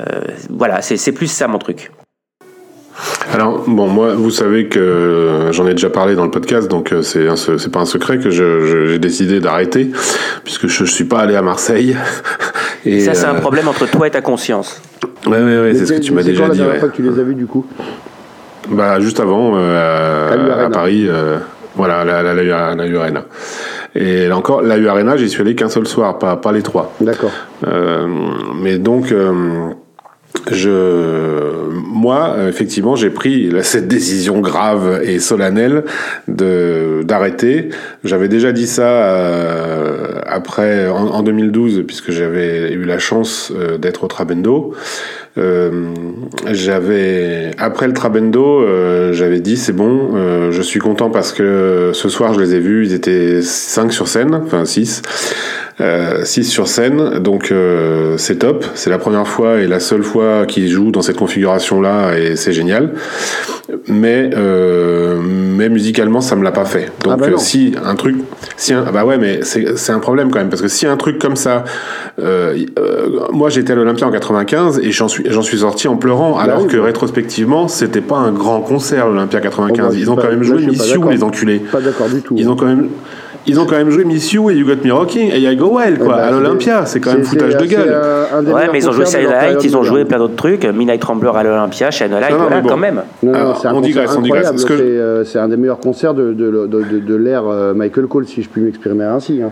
euh, 0.00 0.04
voilà, 0.50 0.82
c'est 0.82 1.12
plus 1.12 1.26
ça 1.28 1.48
mon 1.48 1.58
truc. 1.58 1.90
Alors, 3.32 3.64
bon, 3.66 3.88
moi, 3.88 4.14
vous 4.14 4.30
savez 4.30 4.68
que 4.68 5.48
j'en 5.52 5.66
ai 5.66 5.72
déjà 5.72 5.88
parlé 5.88 6.14
dans 6.14 6.24
le 6.24 6.30
podcast, 6.30 6.68
donc 6.68 6.92
euh, 6.92 7.00
c'est 7.02 7.26
c'est 7.36 7.72
pas 7.72 7.80
un 7.80 7.86
secret 7.86 8.18
que 8.18 8.30
j'ai 8.30 8.98
décidé 8.98 9.40
d'arrêter, 9.40 9.90
puisque 10.44 10.66
je, 10.66 10.84
je 10.84 10.90
suis 10.92 11.04
pas 11.04 11.20
allé 11.20 11.34
à 11.34 11.42
Marseille. 11.42 11.96
Et, 12.84 13.00
Ça, 13.00 13.14
c'est 13.14 13.26
un 13.26 13.36
euh, 13.36 13.40
problème 13.40 13.68
entre 13.68 13.88
toi 13.88 14.08
et 14.08 14.10
ta 14.10 14.20
conscience. 14.20 14.82
Ouais, 15.26 15.40
ouais, 15.40 15.60
ouais, 15.60 15.74
c'est 15.74 15.86
ce 15.86 15.92
que 15.92 16.00
tu 16.00 16.12
m'as 16.12 16.22
déjà 16.24 16.42
quand 16.42 16.48
la 16.48 16.52
dit. 16.54 16.58
dernière 16.58 16.74
ouais. 16.74 16.80
fois 16.80 16.88
que 16.88 16.96
tu 16.96 17.02
les 17.02 17.18
as 17.18 17.22
vus, 17.22 17.36
du 17.36 17.46
coup? 17.46 17.64
Bah, 18.68 18.98
juste 19.00 19.20
avant, 19.20 19.52
euh, 19.56 20.66
À. 20.66 20.70
Paris, 20.70 21.06
euh, 21.08 21.38
voilà, 21.76 22.04
la, 22.04 22.22
la, 22.22 22.34
la, 22.34 22.74
la 22.74 22.86
U 22.86 22.96
Arena. 22.96 23.24
Et 23.94 24.26
là 24.26 24.36
encore, 24.36 24.62
la 24.62 24.78
U 24.78 24.88
Arena, 24.88 25.16
j'y 25.16 25.28
suis 25.28 25.40
allé 25.40 25.54
qu'un 25.54 25.68
seul 25.68 25.86
soir, 25.86 26.18
pas, 26.18 26.36
pas 26.36 26.52
les 26.52 26.62
trois. 26.62 26.94
D'accord. 27.00 27.32
Euh, 27.66 28.06
mais 28.54 28.78
donc, 28.78 29.12
euh, 29.12 29.70
je, 30.50 31.68
moi, 31.70 32.36
effectivement, 32.48 32.96
j'ai 32.96 33.10
pris 33.10 33.52
cette 33.62 33.88
décision 33.88 34.40
grave 34.40 35.00
et 35.04 35.18
solennelle 35.18 35.84
de 36.28 37.02
d'arrêter. 37.04 37.70
J'avais 38.04 38.28
déjà 38.28 38.52
dit 38.52 38.66
ça 38.66 38.88
euh, 38.88 40.20
après 40.26 40.88
en, 40.88 41.08
en 41.08 41.22
2012, 41.22 41.84
puisque 41.86 42.10
j'avais 42.10 42.72
eu 42.72 42.84
la 42.84 42.98
chance 42.98 43.52
euh, 43.54 43.78
d'être 43.78 44.04
au 44.04 44.06
Trabendo. 44.06 44.74
Euh, 45.38 45.94
j'avais 46.50 47.52
après 47.56 47.86
le 47.86 47.94
Trabendo, 47.94 48.60
euh, 48.62 49.14
j'avais 49.14 49.40
dit 49.40 49.56
c'est 49.56 49.72
bon, 49.72 50.10
euh, 50.14 50.52
je 50.52 50.60
suis 50.60 50.78
content 50.78 51.08
parce 51.08 51.32
que 51.32 51.90
ce 51.94 52.08
soir 52.10 52.34
je 52.34 52.40
les 52.40 52.54
ai 52.54 52.60
vus, 52.60 52.86
ils 52.86 52.92
étaient 52.92 53.40
5 53.40 53.92
sur 53.92 54.08
scène, 54.08 54.34
enfin 54.44 54.64
6. 54.64 55.02
6 56.24 56.44
sur 56.44 56.68
scène, 56.68 57.18
donc 57.18 57.50
euh, 57.50 58.16
c'est 58.16 58.36
top. 58.36 58.64
C'est 58.74 58.90
la 58.90 58.98
première 58.98 59.26
fois 59.26 59.58
et 59.58 59.66
la 59.66 59.80
seule 59.80 60.02
fois 60.02 60.46
qu'ils 60.46 60.68
jouent 60.68 60.90
dans 60.90 61.02
cette 61.02 61.16
configuration-là 61.16 62.16
et 62.16 62.36
c'est 62.36 62.52
génial. 62.52 62.90
Mais 63.88 64.30
euh, 64.36 65.18
mais 65.22 65.68
musicalement, 65.68 66.20
ça 66.20 66.36
me 66.36 66.44
l'a 66.44 66.52
pas 66.52 66.64
fait. 66.64 66.92
Donc 67.02 67.14
Ah 67.14 67.16
bah 67.16 67.26
euh, 67.26 67.30
non. 67.32 67.38
si 67.38 67.74
un 67.82 67.94
truc, 67.94 68.16
si 68.56 68.72
un, 68.74 68.84
ah 68.86 68.92
bah 68.92 69.04
ouais, 69.04 69.18
mais 69.18 69.40
c'est 69.42 69.92
un 69.92 69.98
problème 69.98 70.30
quand 70.30 70.38
même 70.38 70.50
parce 70.50 70.62
que 70.62 70.68
si 70.68 70.86
un 70.86 70.96
truc 70.96 71.18
comme 71.18 71.36
ça, 71.36 71.64
moi 73.32 73.48
j'étais 73.48 73.72
à 73.72 73.76
l'Olympia 73.76 74.06
en 74.06 74.12
95 74.12 74.80
et 74.80 74.92
j'en 74.92 75.08
suis 75.08 75.21
j'en 75.30 75.42
suis 75.42 75.58
sorti 75.58 75.88
en 75.88 75.96
pleurant, 75.96 76.38
alors 76.38 76.58
Bah 76.58 76.62
oui, 76.66 76.72
que 76.72 76.76
bah. 76.78 76.84
rétrospectivement 76.84 77.68
c'était 77.68 78.00
pas 78.00 78.16
un 78.16 78.32
grand 78.32 78.60
concert 78.60 79.08
l'Olympia 79.08 79.40
95. 79.40 79.86
Oh 79.86 79.90
bah, 79.90 79.96
Ils 79.98 80.10
ont 80.10 80.16
quand 80.16 80.28
même 80.28 80.42
joué 80.42 80.58
je 80.58 80.62
suis 80.62 80.66
pas 80.78 80.82
Miss 80.84 80.88
You 80.92 80.94
d'accord. 80.98 81.10
les 81.12 81.22
enculés. 81.22 81.58
Pas 81.58 81.80
d'accord 81.80 82.08
du 82.08 82.20
tout. 82.22 82.34
Ils 82.36 82.48
ont 82.48 82.56
quand 82.56 82.66
même 82.66 82.88
ils 83.46 83.58
ont 83.60 83.66
quand 83.66 83.76
même 83.76 83.90
joué 83.90 84.04
Miss 84.04 84.32
You 84.32 84.50
et 84.50 84.54
You 84.54 84.66
Got 84.66 84.86
Me 84.86 84.92
Rocking 84.92 85.30
et 85.32 85.38
I 85.40 85.56
Go 85.56 85.76
Well 85.76 85.98
quoi 85.98 86.16
bah, 86.16 86.26
à 86.26 86.30
l'Olympia, 86.30 86.86
c'est 86.86 87.00
quand 87.00 87.12
même 87.12 87.24
foutage 87.24 87.56
de 87.56 87.66
gueule. 87.66 87.94
Ouais, 88.52 88.68
mais 88.72 88.78
ils 88.78 88.88
ont 88.88 88.92
joué 88.92 89.04
Silent 89.06 89.30
ils 89.62 89.76
ont 89.76 89.82
joué 89.82 90.04
plein 90.04 90.18
d'autres 90.18 90.36
trucs. 90.36 90.64
Midnight 90.64 91.00
Trembler 91.00 91.30
à 91.34 91.42
l'Olympia, 91.42 91.90
Shine 91.90 92.12
a 92.12 92.20
Light, 92.20 92.30
Non, 92.32 92.38
non, 92.38 92.42
voilà, 92.44 92.56
mais 92.56 92.62
bon. 92.62 92.68
quand 92.68 92.76
même. 92.76 93.02
Non, 93.22 93.32
non, 93.32 93.38
Alors, 93.38 93.58
c'est 93.60 93.68
un 93.68 93.74
on 93.74 93.80
digresse, 93.80 94.14
on 94.16 94.20
digresse. 94.22 94.64
que 94.64 94.72
euh, 94.72 95.24
c'est 95.24 95.38
un 95.38 95.48
des 95.48 95.56
meilleurs 95.56 95.80
concerts 95.80 96.14
de, 96.14 96.32
de, 96.32 96.50
de, 96.50 96.66
de- 96.66 96.98
de 97.00 97.14
l'ère 97.16 97.46
euh, 97.46 97.74
Michael 97.74 98.06
Cole, 98.06 98.26
si 98.26 98.42
je 98.42 98.48
puis 98.48 98.60
m'exprimer 98.62 99.04
ainsi. 99.04 99.40
hein. 99.42 99.50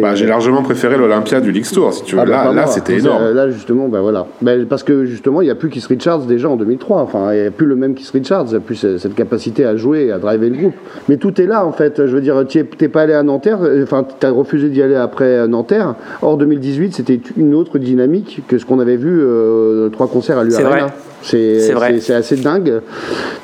Bah, 0.00 0.14
j'ai 0.14 0.26
largement 0.26 0.62
préféré 0.62 0.96
l'Olympia 0.96 1.40
du 1.40 1.52
League 1.52 1.66
Tour 1.70 1.92
si 1.92 2.04
tu 2.04 2.14
veux. 2.16 2.22
Ah 2.22 2.24
bah, 2.24 2.30
là 2.30 2.44
là 2.46 2.52
moi. 2.52 2.66
c'était 2.66 2.98
énorme. 2.98 3.32
Là, 3.32 3.50
justement, 3.50 3.88
bah 3.88 4.00
voilà. 4.00 4.26
Parce 4.68 4.82
que 4.82 5.04
justement, 5.04 5.42
il 5.42 5.46
n'y 5.46 5.50
a 5.50 5.54
plus 5.54 5.68
Keith 5.68 5.84
Richards 5.86 6.20
déjà 6.20 6.48
en 6.48 6.56
2003. 6.56 6.98
Enfin, 7.02 7.32
il 7.34 7.40
n'y 7.42 7.46
a 7.46 7.50
plus 7.50 7.66
le 7.66 7.76
même 7.76 7.94
Keith 7.94 8.10
Richards. 8.10 8.44
Il 8.46 8.50
n'y 8.50 8.56
a 8.56 8.60
plus 8.60 8.76
ce- 8.76 8.98
cette 8.98 9.14
capacité 9.14 9.64
à 9.64 9.76
jouer, 9.76 10.10
à 10.12 10.18
driver 10.18 10.48
le 10.50 10.56
groupe. 10.56 10.74
Mais 11.08 11.16
tout 11.18 11.40
est 11.40 11.46
là, 11.46 11.64
en 11.66 11.72
fait. 11.72 12.06
Je 12.06 12.14
veux 12.14 12.20
dire, 12.20 12.42
tu 12.48 12.64
pas 12.88 13.01
à 13.10 13.22
Nanterre. 13.22 13.58
euh, 13.62 13.82
Enfin, 13.82 14.04
tu 14.20 14.26
as 14.26 14.30
refusé 14.30 14.68
d'y 14.68 14.80
aller 14.82 14.94
après 14.94 15.24
euh, 15.24 15.46
Nanterre. 15.46 15.94
Or, 16.22 16.36
2018, 16.36 16.94
c'était 16.94 17.20
une 17.36 17.54
autre 17.54 17.78
dynamique 17.78 18.42
que 18.46 18.58
ce 18.58 18.64
qu'on 18.64 18.78
avait 18.78 18.96
vu 18.96 19.20
euh, 19.20 19.88
trois 19.90 20.06
concerts 20.08 20.38
à 20.38 20.44
vrai. 20.62 20.80
C'est 21.22 22.14
assez 22.14 22.36
dingue. 22.36 22.80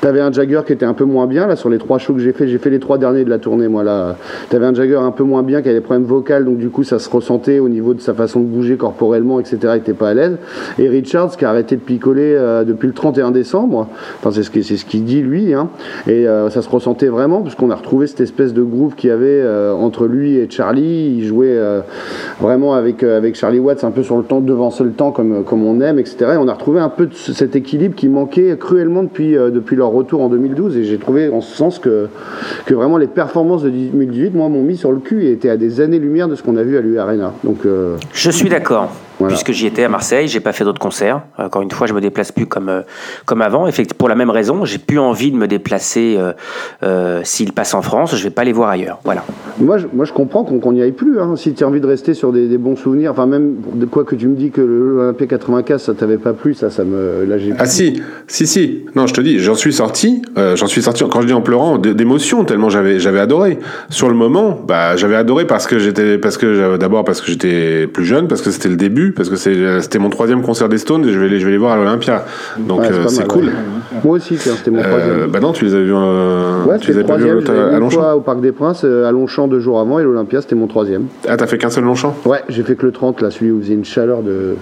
T'avais 0.01 0.21
un 0.21 0.31
Jagger 0.31 0.61
qui 0.65 0.73
était 0.73 0.85
un 0.85 0.93
peu 0.93 1.03
moins 1.05 1.27
bien 1.27 1.47
là 1.47 1.55
sur 1.55 1.69
les 1.69 1.77
trois 1.77 1.97
shows 1.97 2.13
que 2.13 2.19
j'ai 2.19 2.31
fait. 2.33 2.47
J'ai 2.47 2.57
fait 2.57 2.69
les 2.69 2.79
trois 2.79 2.97
derniers 2.97 3.23
de 3.25 3.29
la 3.29 3.37
tournée 3.39 3.67
moi 3.67 3.83
là. 3.83 4.15
T'avais 4.49 4.65
un 4.65 4.73
Jagger 4.73 4.95
un 4.97 5.11
peu 5.11 5.23
moins 5.23 5.43
bien 5.43 5.61
qui 5.61 5.69
avait 5.69 5.79
des 5.79 5.83
problèmes 5.83 6.05
vocaux 6.05 6.39
donc 6.43 6.57
du 6.57 6.69
coup 6.69 6.83
ça 6.83 6.99
se 6.99 7.09
ressentait 7.09 7.59
au 7.59 7.69
niveau 7.69 7.93
de 7.93 8.01
sa 8.01 8.13
façon 8.13 8.39
de 8.39 8.45
bouger 8.45 8.77
corporellement 8.77 9.39
etc. 9.39 9.57
Il 9.75 9.77
était 9.79 9.93
pas 9.93 10.09
à 10.09 10.13
l'aise. 10.13 10.37
Et 10.77 10.87
Richards 10.87 11.35
qui 11.37 11.45
a 11.45 11.49
arrêté 11.49 11.75
de 11.75 11.81
picoler 11.81 12.35
euh, 12.37 12.63
depuis 12.63 12.87
le 12.87 12.93
31 12.93 13.31
décembre. 13.31 13.87
Enfin 14.19 14.31
c'est 14.31 14.43
ce 14.43 14.49
qu'il 14.51 14.63
ce 14.63 14.97
dit 14.97 15.21
lui. 15.21 15.53
Hein. 15.53 15.69
Et 16.07 16.27
euh, 16.27 16.49
ça 16.49 16.61
se 16.61 16.69
ressentait 16.69 17.07
vraiment 17.07 17.41
parce 17.41 17.55
qu'on 17.55 17.71
a 17.71 17.75
retrouvé 17.75 18.07
cette 18.07 18.21
espèce 18.21 18.53
de 18.53 18.63
groove 18.63 18.95
qu'il 18.95 19.09
y 19.09 19.13
avait 19.13 19.25
euh, 19.27 19.73
entre 19.73 20.05
lui 20.05 20.35
et 20.35 20.47
Charlie. 20.49 21.15
Il 21.17 21.25
jouait 21.25 21.57
vraiment 22.39 22.73
avec 22.73 23.03
avec 23.03 23.35
Charlie 23.35 23.59
Watts 23.59 23.83
un 23.83 23.91
peu 23.91 24.03
sur 24.03 24.17
le 24.17 24.23
temps 24.23 24.39
devancer 24.39 24.83
le 24.83 24.91
temps 24.91 25.11
comme 25.11 25.43
comme 25.43 25.65
on 25.65 25.81
aime 25.81 25.99
etc. 25.99 26.31
Et 26.33 26.37
on 26.37 26.47
a 26.47 26.53
retrouvé 26.53 26.79
un 26.79 26.89
peu 26.89 27.05
de 27.07 27.13
ce- 27.13 27.33
cet 27.33 27.55
qui 27.95 28.09
manquait 28.09 28.57
cruellement 28.59 29.03
depuis 29.03 29.37
euh, 29.37 29.51
depuis 29.51 29.75
leur 29.75 29.89
retour 29.89 30.21
en 30.21 30.29
2012 30.29 30.77
et 30.77 30.83
j'ai 30.83 30.97
trouvé 30.97 31.29
en 31.29 31.41
ce 31.41 31.55
sens 31.55 31.79
que 31.79 32.09
vraiment 32.69 32.97
les 32.97 33.07
performances 33.07 33.63
de 33.63 33.69
2018 33.69 34.33
moi 34.33 34.49
m'ont 34.49 34.63
mis 34.63 34.77
sur 34.77 34.91
le 34.91 34.99
cul 34.99 35.25
et 35.25 35.31
étaient 35.31 35.49
à 35.49 35.57
des 35.57 35.81
années 35.81 35.99
lumière 35.99 36.27
de 36.27 36.35
ce 36.35 36.43
qu'on 36.43 36.57
a 36.57 36.63
vu 36.63 36.77
à 36.77 36.81
l'U 36.81 36.99
Arena. 36.99 37.33
Donc 37.43 37.65
euh, 37.65 37.97
Je 38.13 38.31
suis 38.31 38.49
d'accord. 38.49 38.89
Voilà. 39.19 39.33
Puisque 39.33 39.51
j'y 39.51 39.67
étais 39.67 39.83
à 39.83 39.89
Marseille, 39.89 40.27
j'ai 40.29 40.39
pas 40.39 40.53
fait 40.53 40.63
d'autres 40.63 40.79
concerts. 40.79 41.21
Encore 41.37 41.61
une 41.61 41.71
fois, 41.71 41.87
je 41.87 41.93
me 41.93 42.01
déplace 42.01 42.31
plus 42.31 42.45
comme 42.45 42.69
euh, 42.69 42.81
comme 43.25 43.41
avant. 43.41 43.67
Effectivement, 43.67 43.97
pour 43.97 44.09
la 44.09 44.15
même 44.15 44.29
raison, 44.29 44.63
j'ai 44.65 44.77
plus 44.77 44.97
envie 44.99 45.31
de 45.31 45.35
me 45.37 45.47
déplacer. 45.47 46.15
Euh, 46.17 46.31
euh, 46.83 47.19
S'ils 47.23 47.51
passent 47.53 47.73
en 47.73 47.81
France, 47.81 48.15
je 48.15 48.23
vais 48.23 48.29
pas 48.29 48.43
les 48.45 48.53
voir 48.53 48.69
ailleurs. 48.69 48.99
Voilà. 49.03 49.23
Moi, 49.59 49.77
je, 49.77 49.87
moi, 49.93 50.05
je 50.05 50.13
comprends 50.13 50.43
qu'on 50.45 50.71
n'y 50.71 50.81
aille 50.81 50.93
plus. 50.93 51.19
Hein. 51.19 51.35
Si 51.35 51.53
tu 51.53 51.63
as 51.63 51.67
envie 51.67 51.81
de 51.81 51.85
rester 51.87 52.13
sur 52.13 52.31
des, 52.31 52.47
des 52.47 52.57
bons 52.57 52.77
souvenirs, 52.77 53.11
enfin, 53.11 53.25
même 53.25 53.55
de 53.73 53.85
quoi 53.85 54.05
que 54.05 54.15
tu 54.15 54.27
me 54.27 54.35
dis 54.35 54.51
que 54.51 54.61
l'Olympia 54.61 55.27
95, 55.27 55.81
ça 55.81 55.93
t'avait 55.93 56.17
pas 56.17 56.31
plu, 56.33 56.53
ça, 56.53 56.69
ça 56.69 56.83
me. 56.85 57.25
Là. 57.25 57.35
Ah 57.57 57.65
si, 57.65 58.01
si, 58.27 58.47
si. 58.47 58.85
Non, 58.95 59.05
je 59.05 59.13
te 59.13 59.21
dis, 59.21 59.39
j'en 59.39 59.55
suis 59.55 59.73
sorti. 59.73 60.21
euh, 60.37 60.55
j'en 60.55 60.67
suis 60.67 60.81
sorti. 60.81 61.03
Quand 61.11 61.21
je 61.21 61.27
dis 61.27 61.33
en 61.33 61.41
pleurant, 61.41 61.77
d'émotion 61.77 62.45
tellement 62.45 62.69
j'avais, 62.69 62.99
j'avais 62.99 63.19
adoré. 63.19 63.59
Sur 63.89 64.07
le 64.07 64.15
moment, 64.15 64.59
bah, 64.65 64.95
j'avais 64.95 65.15
adoré 65.15 65.45
parce 65.45 65.67
que 65.67 65.77
j'étais, 65.79 66.17
parce 66.17 66.37
que 66.37 66.53
j'avais- 66.55 66.77
d'abord 66.77 67.03
parce 67.03 67.19
que 67.21 67.27
j'étais 67.27 67.87
plus 67.87 68.05
jeune, 68.05 68.27
parce 68.27 68.41
que 68.41 68.51
c'était 68.51 68.69
le 68.69 68.75
début, 68.77 69.08
parce 69.11 69.29
que 69.29 69.35
c'est- 69.35 69.81
c'était 69.81 69.99
mon 69.99 70.09
troisième 70.09 70.41
concert 70.41 70.69
des 70.69 70.77
Stones 70.77 71.05
et 71.05 71.11
je 71.13 71.19
vais 71.19 71.27
les, 71.29 71.39
je 71.39 71.45
vais 71.45 71.51
les 71.51 71.57
voir 71.57 71.73
à 71.73 71.77
l'Olympia. 71.77 72.25
Donc 72.57 72.81
Ouais, 72.81 72.91
euh, 72.91 73.07
c'est 73.07 73.19
mal, 73.19 73.27
cool. 73.27 73.45
ouais. 73.45 73.51
Moi 74.03 74.15
aussi, 74.17 74.37
c'était 74.37 74.71
mon 74.71 74.79
Euh, 74.79 74.83
troisième. 74.83 75.27
bah 75.31 75.39
non, 75.39 75.51
tu 75.51 75.65
les 75.65 75.75
as 75.75 75.79
vus. 75.81 75.91
euh, 75.93 76.63
Ouais, 76.65 76.77
tu 76.79 76.91
les 76.93 77.03
pas 77.03 77.17
vus 77.17 77.29
à 77.29 77.75
à 77.75 77.79
Longchamp. 77.79 78.13
au 78.13 78.21
Parc 78.21 78.41
des 78.41 78.51
Princes, 78.51 78.81
euh, 78.85 79.05
à 79.07 79.11
Longchamp 79.11 79.47
deux 79.47 79.59
jours 79.59 79.79
avant, 79.79 79.99
et 79.99 80.03
l'Olympia, 80.03 80.41
c'était 80.41 80.55
mon 80.55 80.67
troisième. 80.67 81.05
Ah, 81.27 81.37
t'as 81.37 81.47
fait 81.47 81.57
qu'un 81.57 81.69
seul 81.69 81.83
Longchamp? 81.83 82.15
Ouais, 82.25 82.43
j'ai 82.49 82.63
fait 82.63 82.75
que 82.75 82.85
le 82.85 82.91
30, 82.91 83.21
là, 83.21 83.31
celui 83.31 83.51
où 83.51 83.57
il 83.57 83.63
faisait 83.63 83.73
une 83.73 83.85
chaleur 83.85 84.21
de, 84.21 84.55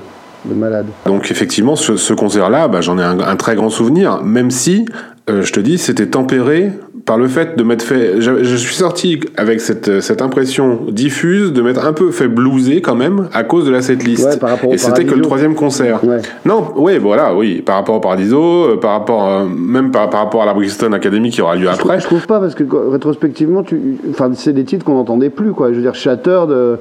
de 0.45 0.53
malade. 0.53 0.85
Donc 1.05 1.29
effectivement, 1.31 1.75
ce, 1.75 1.97
ce 1.97 2.13
concert-là, 2.13 2.67
bah, 2.67 2.81
j'en 2.81 2.97
ai 2.97 3.03
un, 3.03 3.19
un 3.19 3.35
très 3.35 3.55
grand 3.55 3.69
souvenir, 3.69 4.21
même 4.23 4.51
si, 4.51 4.85
euh, 5.29 5.41
je 5.41 5.51
te 5.51 5.59
dis, 5.59 5.77
c'était 5.77 6.07
tempéré 6.07 6.71
par 7.07 7.17
le 7.17 7.27
fait 7.27 7.57
de 7.57 7.63
m'être 7.63 7.81
fait... 7.83 8.19
Je, 8.19 8.43
je 8.43 8.55
suis 8.57 8.75
sorti 8.75 9.21
avec 9.37 9.61
cette, 9.61 10.01
cette 10.01 10.21
impression 10.21 10.81
diffuse 10.89 11.53
de 11.53 11.61
m'être 11.61 11.87
un 11.87 11.93
peu 11.93 12.11
fait 12.11 12.27
blouser 12.27 12.81
quand 12.81 12.95
même 12.95 13.29
à 13.33 13.45
cause 13.45 13.65
de 13.65 13.71
la 13.71 13.81
setlist. 13.81 14.25
Ouais, 14.25 14.37
par 14.37 14.49
rapport 14.49 14.69
au 14.69 14.73
Et 14.73 14.77
c'était 14.77 15.05
que 15.05 15.15
le 15.15 15.21
troisième 15.21 15.55
concert. 15.55 16.03
Ouais. 16.03 16.17
Non, 16.45 16.73
oui, 16.75 16.97
voilà, 16.97 17.33
oui, 17.33 17.61
par 17.61 17.77
rapport 17.77 17.95
au 17.95 17.99
Paradiso, 18.01 18.65
euh, 18.65 18.77
par 18.77 18.91
rapport, 18.91 19.25
euh, 19.25 19.45
même 19.47 19.89
par, 19.89 20.09
par 20.09 20.19
rapport 20.19 20.43
à 20.43 20.45
la 20.45 20.53
Brixton 20.53 20.91
Academy 20.91 21.29
qui 21.29 21.41
aura 21.41 21.55
lieu 21.55 21.69
Je 21.71 21.77
trouve, 21.77 21.91
après. 21.91 22.01
je 22.01 22.05
trouve 22.07 22.27
pas 22.27 22.41
parce 22.41 22.55
que 22.55 22.65
quoi, 22.65 22.81
rétrospectivement, 22.91 23.63
tu, 23.63 23.97
enfin, 24.09 24.29
c'est 24.33 24.51
des 24.51 24.65
titres 24.65 24.83
qu'on 24.83 24.95
n'entendait 24.95 25.29
plus 25.29 25.53
quoi. 25.53 25.69
Je 25.69 25.75
veux 25.75 25.81
dire, 25.81 25.95
Shattered, 25.95 26.51
euh, 26.51 26.75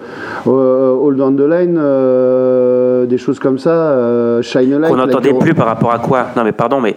euh, 0.49 0.91
Hold 0.91 1.21
on 1.21 1.33
the 1.37 1.49
Line, 1.49 1.79
euh, 1.79 3.07
des 3.07 3.19
choses 3.19 3.39
comme 3.39 3.59
ça. 3.61 4.43
Shine 4.43 4.73
a 4.73 4.79
Light. 4.81 4.91
Qu'on 4.91 4.97
n'entendait 4.97 5.35
plus 5.35 5.55
par 5.55 5.67
rapport 5.67 5.93
à 5.93 6.01
quoi? 6.01 6.27
Non, 6.37 6.43
mais 6.43 6.51
pardon, 6.53 6.81
mais 6.81 6.97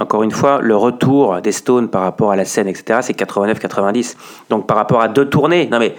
encore 0.00 0.24
une 0.24 0.32
fois, 0.32 0.58
le 0.60 0.74
retour 0.74 1.36
des 1.40 1.52
Stones 1.52 1.86
par 1.86 2.02
rapport 2.02 2.32
à 2.32 2.36
la 2.36 2.44
scène, 2.56 2.68
etc., 2.68 3.00
c'est 3.02 3.18
89-90. 3.18 4.16
Donc 4.50 4.66
par 4.66 4.76
rapport 4.76 5.00
à 5.00 5.08
deux 5.08 5.26
tournées, 5.26 5.68
non 5.70 5.78
mais 5.78 5.94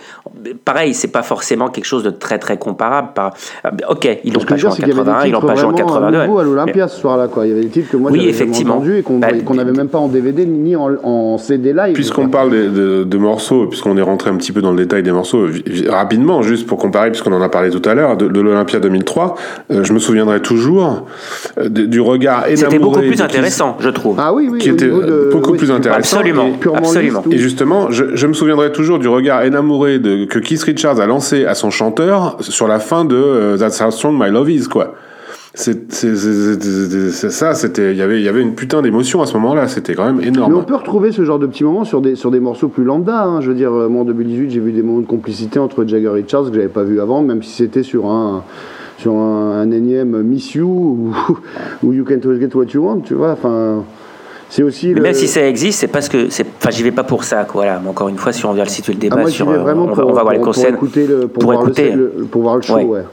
pareil, 0.65 0.93
c'est 0.93 1.11
pas 1.11 1.23
forcément 1.23 1.69
quelque 1.69 1.85
chose 1.85 2.03
de 2.03 2.09
très 2.09 2.39
très 2.39 2.57
comparable. 2.57 3.09
Par... 3.13 3.33
Ok, 3.89 4.07
ils 4.23 4.33
l'ont 4.33 4.41
pas 4.41 4.57
joué 4.57 4.69
en 4.69 4.75
81, 4.75 5.25
ils 5.25 5.31
l'ont 5.31 5.41
pas 5.41 5.55
joué 5.55 5.65
en 5.65 5.73
82. 5.73 6.17
à 6.17 6.43
l'Olympia 6.43 6.87
ce 6.87 6.99
soir-là, 6.99 7.27
quoi. 7.27 7.45
Il 7.45 7.49
y 7.49 7.51
avait 7.51 7.61
des 7.61 7.69
titres 7.69 7.91
que 7.91 7.97
moi 7.97 8.11
oui, 8.11 8.33
j'avais 8.33 8.57
entendu 8.57 8.97
et 8.97 9.03
qu'on 9.03 9.19
bah, 9.19 9.27
n'avait 9.31 9.71
même 9.71 9.89
pas 9.89 9.99
en 9.99 10.07
DVD 10.07 10.45
ni 10.45 10.75
en, 10.75 11.37
CD 11.37 11.73
live. 11.73 11.93
Puisqu'on 11.93 12.29
parle 12.29 12.51
de, 12.51 13.17
morceaux, 13.17 13.67
puisqu'on 13.67 13.97
est 13.97 14.01
rentré 14.01 14.29
un 14.29 14.35
petit 14.35 14.51
peu 14.51 14.61
dans 14.61 14.71
le 14.71 14.77
détail 14.77 15.03
des 15.03 15.11
morceaux, 15.11 15.47
rapidement, 15.89 16.41
juste 16.41 16.67
pour 16.67 16.77
comparer, 16.77 17.09
puisqu'on 17.11 17.33
en 17.33 17.41
a 17.41 17.49
parlé 17.49 17.69
tout 17.69 17.81
à 17.87 17.93
l'heure, 17.93 18.17
de, 18.17 18.27
l'Olympia 18.27 18.79
2003, 18.79 19.35
euh, 19.71 19.83
je 19.83 19.93
me 19.93 19.99
souviendrai 19.99 20.41
toujours 20.41 21.05
euh, 21.57 21.69
du 21.69 21.99
regard 21.99 22.47
énamouré. 22.47 22.57
C'était 22.57 22.79
beaucoup 22.79 22.99
plus 22.99 23.21
intéressant, 23.21 23.77
je 23.79 23.89
trouve. 23.89 24.17
Ah 24.19 24.33
oui, 24.33 24.47
oui. 24.51 24.59
Qui 24.59 24.69
était 24.69 24.89
beaucoup 25.31 25.53
plus 25.53 25.71
intéressant. 25.71 26.17
Absolument. 26.17 26.46
Et, 26.47 26.77
absolument. 26.77 27.23
Et 27.31 27.37
justement, 27.37 27.91
je, 27.91 28.15
je, 28.15 28.27
me 28.27 28.33
souviendrai 28.33 28.71
toujours 28.71 28.99
du 28.99 29.07
regard 29.07 29.43
énamouré 29.43 29.99
de, 29.99 30.25
que 30.25 30.39
Keith 30.39 30.63
Richards 30.63 30.99
a 30.99 31.05
lancé 31.05 31.45
à 31.45 31.55
son 31.55 31.69
chanteur 31.69 32.37
sur 32.41 32.67
la 32.67 32.79
fin 32.79 33.05
de 33.05 33.15
euh, 33.15 33.57
That's 33.57 33.81
How 33.81 33.91
Strong 33.91 34.15
My 34.21 34.31
Love 34.31 34.49
Is, 34.49 34.67
quoi 34.67 34.95
c'est 35.57 35.91
ça 37.31 37.55
c'était 37.55 37.91
il 37.91 37.97
y 37.97 38.01
avait 38.03 38.19
il 38.19 38.23
y 38.23 38.27
avait 38.27 38.41
une 38.41 38.53
putain 38.53 38.83
d'émotion 38.83 39.23
à 39.23 39.25
ce 39.25 39.33
moment-là 39.37 39.67
c'était 39.67 39.95
quand 39.95 40.05
même 40.05 40.21
énorme 40.21 40.53
mais 40.53 40.59
on 40.59 40.63
peut 40.63 40.75
retrouver 40.75 41.11
ce 41.11 41.25
genre 41.25 41.39
de 41.39 41.47
petits 41.47 41.63
moments 41.63 41.83
sur 41.83 41.99
des 41.99 42.15
sur 42.15 42.29
des 42.29 42.39
morceaux 42.39 42.67
plus 42.67 42.83
lambda 42.83 43.23
hein. 43.23 43.41
je 43.41 43.49
veux 43.49 43.55
dire 43.55 43.71
moi 43.71 44.01
en 44.01 44.05
2018 44.05 44.51
j'ai 44.51 44.59
vu 44.59 44.71
des 44.71 44.83
moments 44.83 45.01
de 45.01 45.07
complicité 45.07 45.57
entre 45.57 45.83
Jagger 45.85 46.07
et 46.07 46.21
Richards 46.21 46.51
que 46.51 46.53
j'avais 46.53 46.67
pas 46.67 46.83
vu 46.83 47.01
avant 47.01 47.23
même 47.23 47.41
si 47.41 47.51
c'était 47.53 47.81
sur 47.81 48.05
un 48.05 48.43
sur 48.99 49.13
un, 49.13 49.69
énième 49.71 50.21
Miss 50.21 50.53
You 50.53 50.67
ou, 50.67 51.13
ou 51.83 51.93
You 51.93 52.03
Can't 52.03 52.21
Always 52.23 52.39
Get 52.39 52.55
What 52.55 52.65
You 52.73 52.83
Want 52.83 52.99
tu 52.99 53.15
vois 53.15 53.31
enfin 53.31 53.83
c'est 54.49 54.63
aussi 54.63 54.93
même 54.93 55.13
si 55.13 55.27
ça 55.27 55.45
existe 55.47 55.79
c'est 55.79 55.87
parce 55.87 56.09
que 56.09 56.27
enfin 56.27 56.69
j'y 56.69 56.83
vais 56.83 56.91
pas 56.91 57.03
pour 57.03 57.23
ça 57.23 57.43
quoi 57.43 57.63
voilà 57.63 57.79
mais 57.83 57.89
encore 57.89 58.09
une 58.09 58.17
fois 58.17 58.31
si 58.31 58.45
on 58.45 58.53
vient 58.53 58.63
le 58.63 58.69
situer 58.69 58.93
le 58.93 58.99
débat 58.99 59.15
ah, 59.17 59.21
moi, 59.21 59.29
sur 59.29 59.49
euh, 59.49 59.57
vraiment 59.57 59.85
on, 59.85 59.93
va, 59.93 60.05
on 60.05 60.13
va 60.13 60.21
voir 60.21 60.33
les 60.33 60.39
concerts 60.39 60.73
pour 60.73 60.83
écouter 60.83 61.07
le, 61.07 61.27
pour, 61.27 61.43
voir 61.43 61.61
écouter. 61.61 61.91
Le, 61.91 62.09
pour 62.31 62.41
voir 62.43 62.55
le 62.55 62.61
show 62.61 62.77
ouais. 62.79 63.03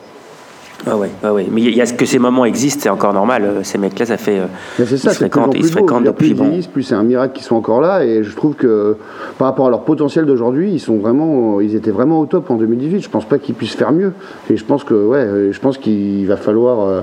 Ah 0.87 0.99
ouais, 0.99 1.11
ah 1.23 1.33
ouais, 1.33 1.47
mais 1.51 1.63
il 1.63 1.75
y 1.75 1.81
a 1.81 1.87
que 1.87 2.05
ces 2.05 2.19
moments 2.19 2.45
existent, 2.45 2.81
c'est 2.83 2.89
encore 2.91 3.15
normal. 3.15 3.45
Euh, 3.45 3.63
ces 3.63 3.79
mecs-là, 3.79 4.05
ça 4.05 4.17
fait. 4.19 4.39
Euh, 4.39 4.47
mais 4.79 4.85
c'est 4.85 4.99
ça, 4.99 5.11
ils 5.11 5.15
se 5.15 5.19
fréquentent, 5.19 5.55
ils 5.55 5.65
se 5.65 5.73
fréquentent 5.73 6.05
depuis. 6.05 6.35
Plus, 6.35 6.47
ils 6.53 6.69
plus 6.69 6.83
c'est 6.83 6.95
un 6.95 7.03
miracle 7.03 7.35
qu'ils 7.35 7.45
soient 7.45 7.57
encore 7.57 7.81
là. 7.81 8.05
Et 8.05 8.23
je 8.23 8.37
trouve 8.37 8.55
que 8.55 8.97
par 9.39 9.49
rapport 9.49 9.67
à 9.67 9.71
leur 9.71 9.83
potentiel 9.85 10.27
d'aujourd'hui, 10.27 10.73
ils 10.73 10.81
sont 10.81 10.99
vraiment, 10.99 11.61
ils 11.61 11.75
étaient 11.75 11.91
vraiment 11.91 12.21
au 12.21 12.27
top 12.27 12.51
en 12.51 12.57
2018. 12.57 13.01
Je 13.01 13.09
pense 13.09 13.25
pas 13.25 13.39
qu'ils 13.39 13.55
puissent 13.55 13.77
faire 13.77 13.93
mieux. 13.93 14.13
Et 14.51 14.57
je 14.57 14.65
pense 14.65 14.85
que 14.85 14.95
ouais, 14.95 15.53
je 15.53 15.59
pense 15.59 15.79
qu'il 15.79 16.27
va 16.27 16.37
falloir. 16.37 16.81
Euh, 16.81 17.01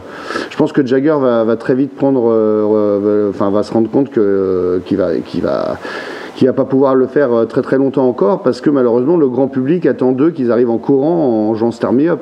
je 0.52 0.58
pense 0.58 0.74
que 0.74 0.86
Jagger 0.86 1.17
va, 1.20 1.44
va 1.44 1.56
très 1.56 1.74
vite 1.74 1.96
prendre, 1.96 2.26
enfin, 3.30 3.50
va 3.50 3.63
se 3.63 3.74
rendre 3.74 3.89
compte 3.89 4.12
que 4.12 4.82
qu'il 4.86 4.98
va, 4.98 5.15
qu'il 5.15 5.41
va 5.41 5.80
qui 6.36 6.46
va 6.46 6.54
pas 6.54 6.65
pouvoir 6.65 6.96
le 6.96 7.08
faire 7.08 7.46
très 7.48 7.62
très 7.62 7.78
longtemps 7.78 8.08
encore 8.08 8.41
parce 8.41 8.62
que 8.62 8.70
malheureusement 8.70 9.17
le 9.17 9.28
grand 9.28 9.48
public 9.48 9.86
attend 9.86 10.12
d'eux 10.12 10.32
qu'ils 10.32 10.52
arrivent 10.52 10.70
en 10.70 10.78
courant 10.78 11.50
en 11.50 11.56
jouant 11.56 11.72
Star 11.72 11.91
Me 11.91 12.10
Up 12.10 12.22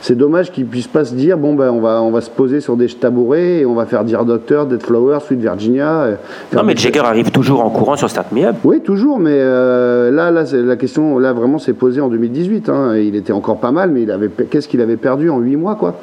c'est 0.00 0.16
dommage 0.16 0.50
qu'ils 0.50 0.66
puissent 0.66 0.86
pas 0.86 1.04
se 1.04 1.14
dire 1.14 1.36
bon 1.36 1.54
ben 1.54 1.70
on 1.70 1.80
va 1.80 2.00
on 2.02 2.10
va 2.10 2.20
se 2.20 2.30
poser 2.30 2.60
sur 2.60 2.76
des 2.76 2.88
tabourets 2.88 3.58
et 3.60 3.66
on 3.66 3.74
va 3.74 3.84
faire 3.86 4.04
dire 4.04 4.24
Docteur, 4.24 4.66
Dead 4.66 4.82
Flower, 4.82 5.18
Sweet 5.20 5.40
Virginia. 5.40 6.02
Euh, 6.02 6.14
non 6.54 6.62
mais 6.62 6.74
Jagger 6.74 7.00
arrive 7.00 7.30
toujours 7.30 7.64
en 7.64 7.70
courant 7.70 7.96
sur 7.96 8.08
Start 8.08 8.32
Me 8.32 8.44
Up. 8.44 8.56
Oui 8.64 8.80
toujours, 8.80 9.18
mais 9.18 9.36
euh, 9.36 10.10
là 10.10 10.30
là 10.30 10.44
la 10.52 10.76
question 10.76 11.18
là 11.18 11.32
vraiment 11.32 11.58
s'est 11.58 11.74
posée 11.74 12.00
en 12.00 12.08
2018. 12.08 12.68
Hein. 12.68 12.96
Il 12.96 13.14
était 13.14 13.32
encore 13.32 13.60
pas 13.60 13.72
mal, 13.72 13.90
mais 13.90 14.02
il 14.02 14.10
avait 14.10 14.28
qu'est-ce 14.28 14.68
qu'il 14.68 14.80
avait 14.80 14.96
perdu 14.96 15.28
en 15.30 15.38
8 15.38 15.56
mois 15.56 15.74
quoi, 15.74 15.96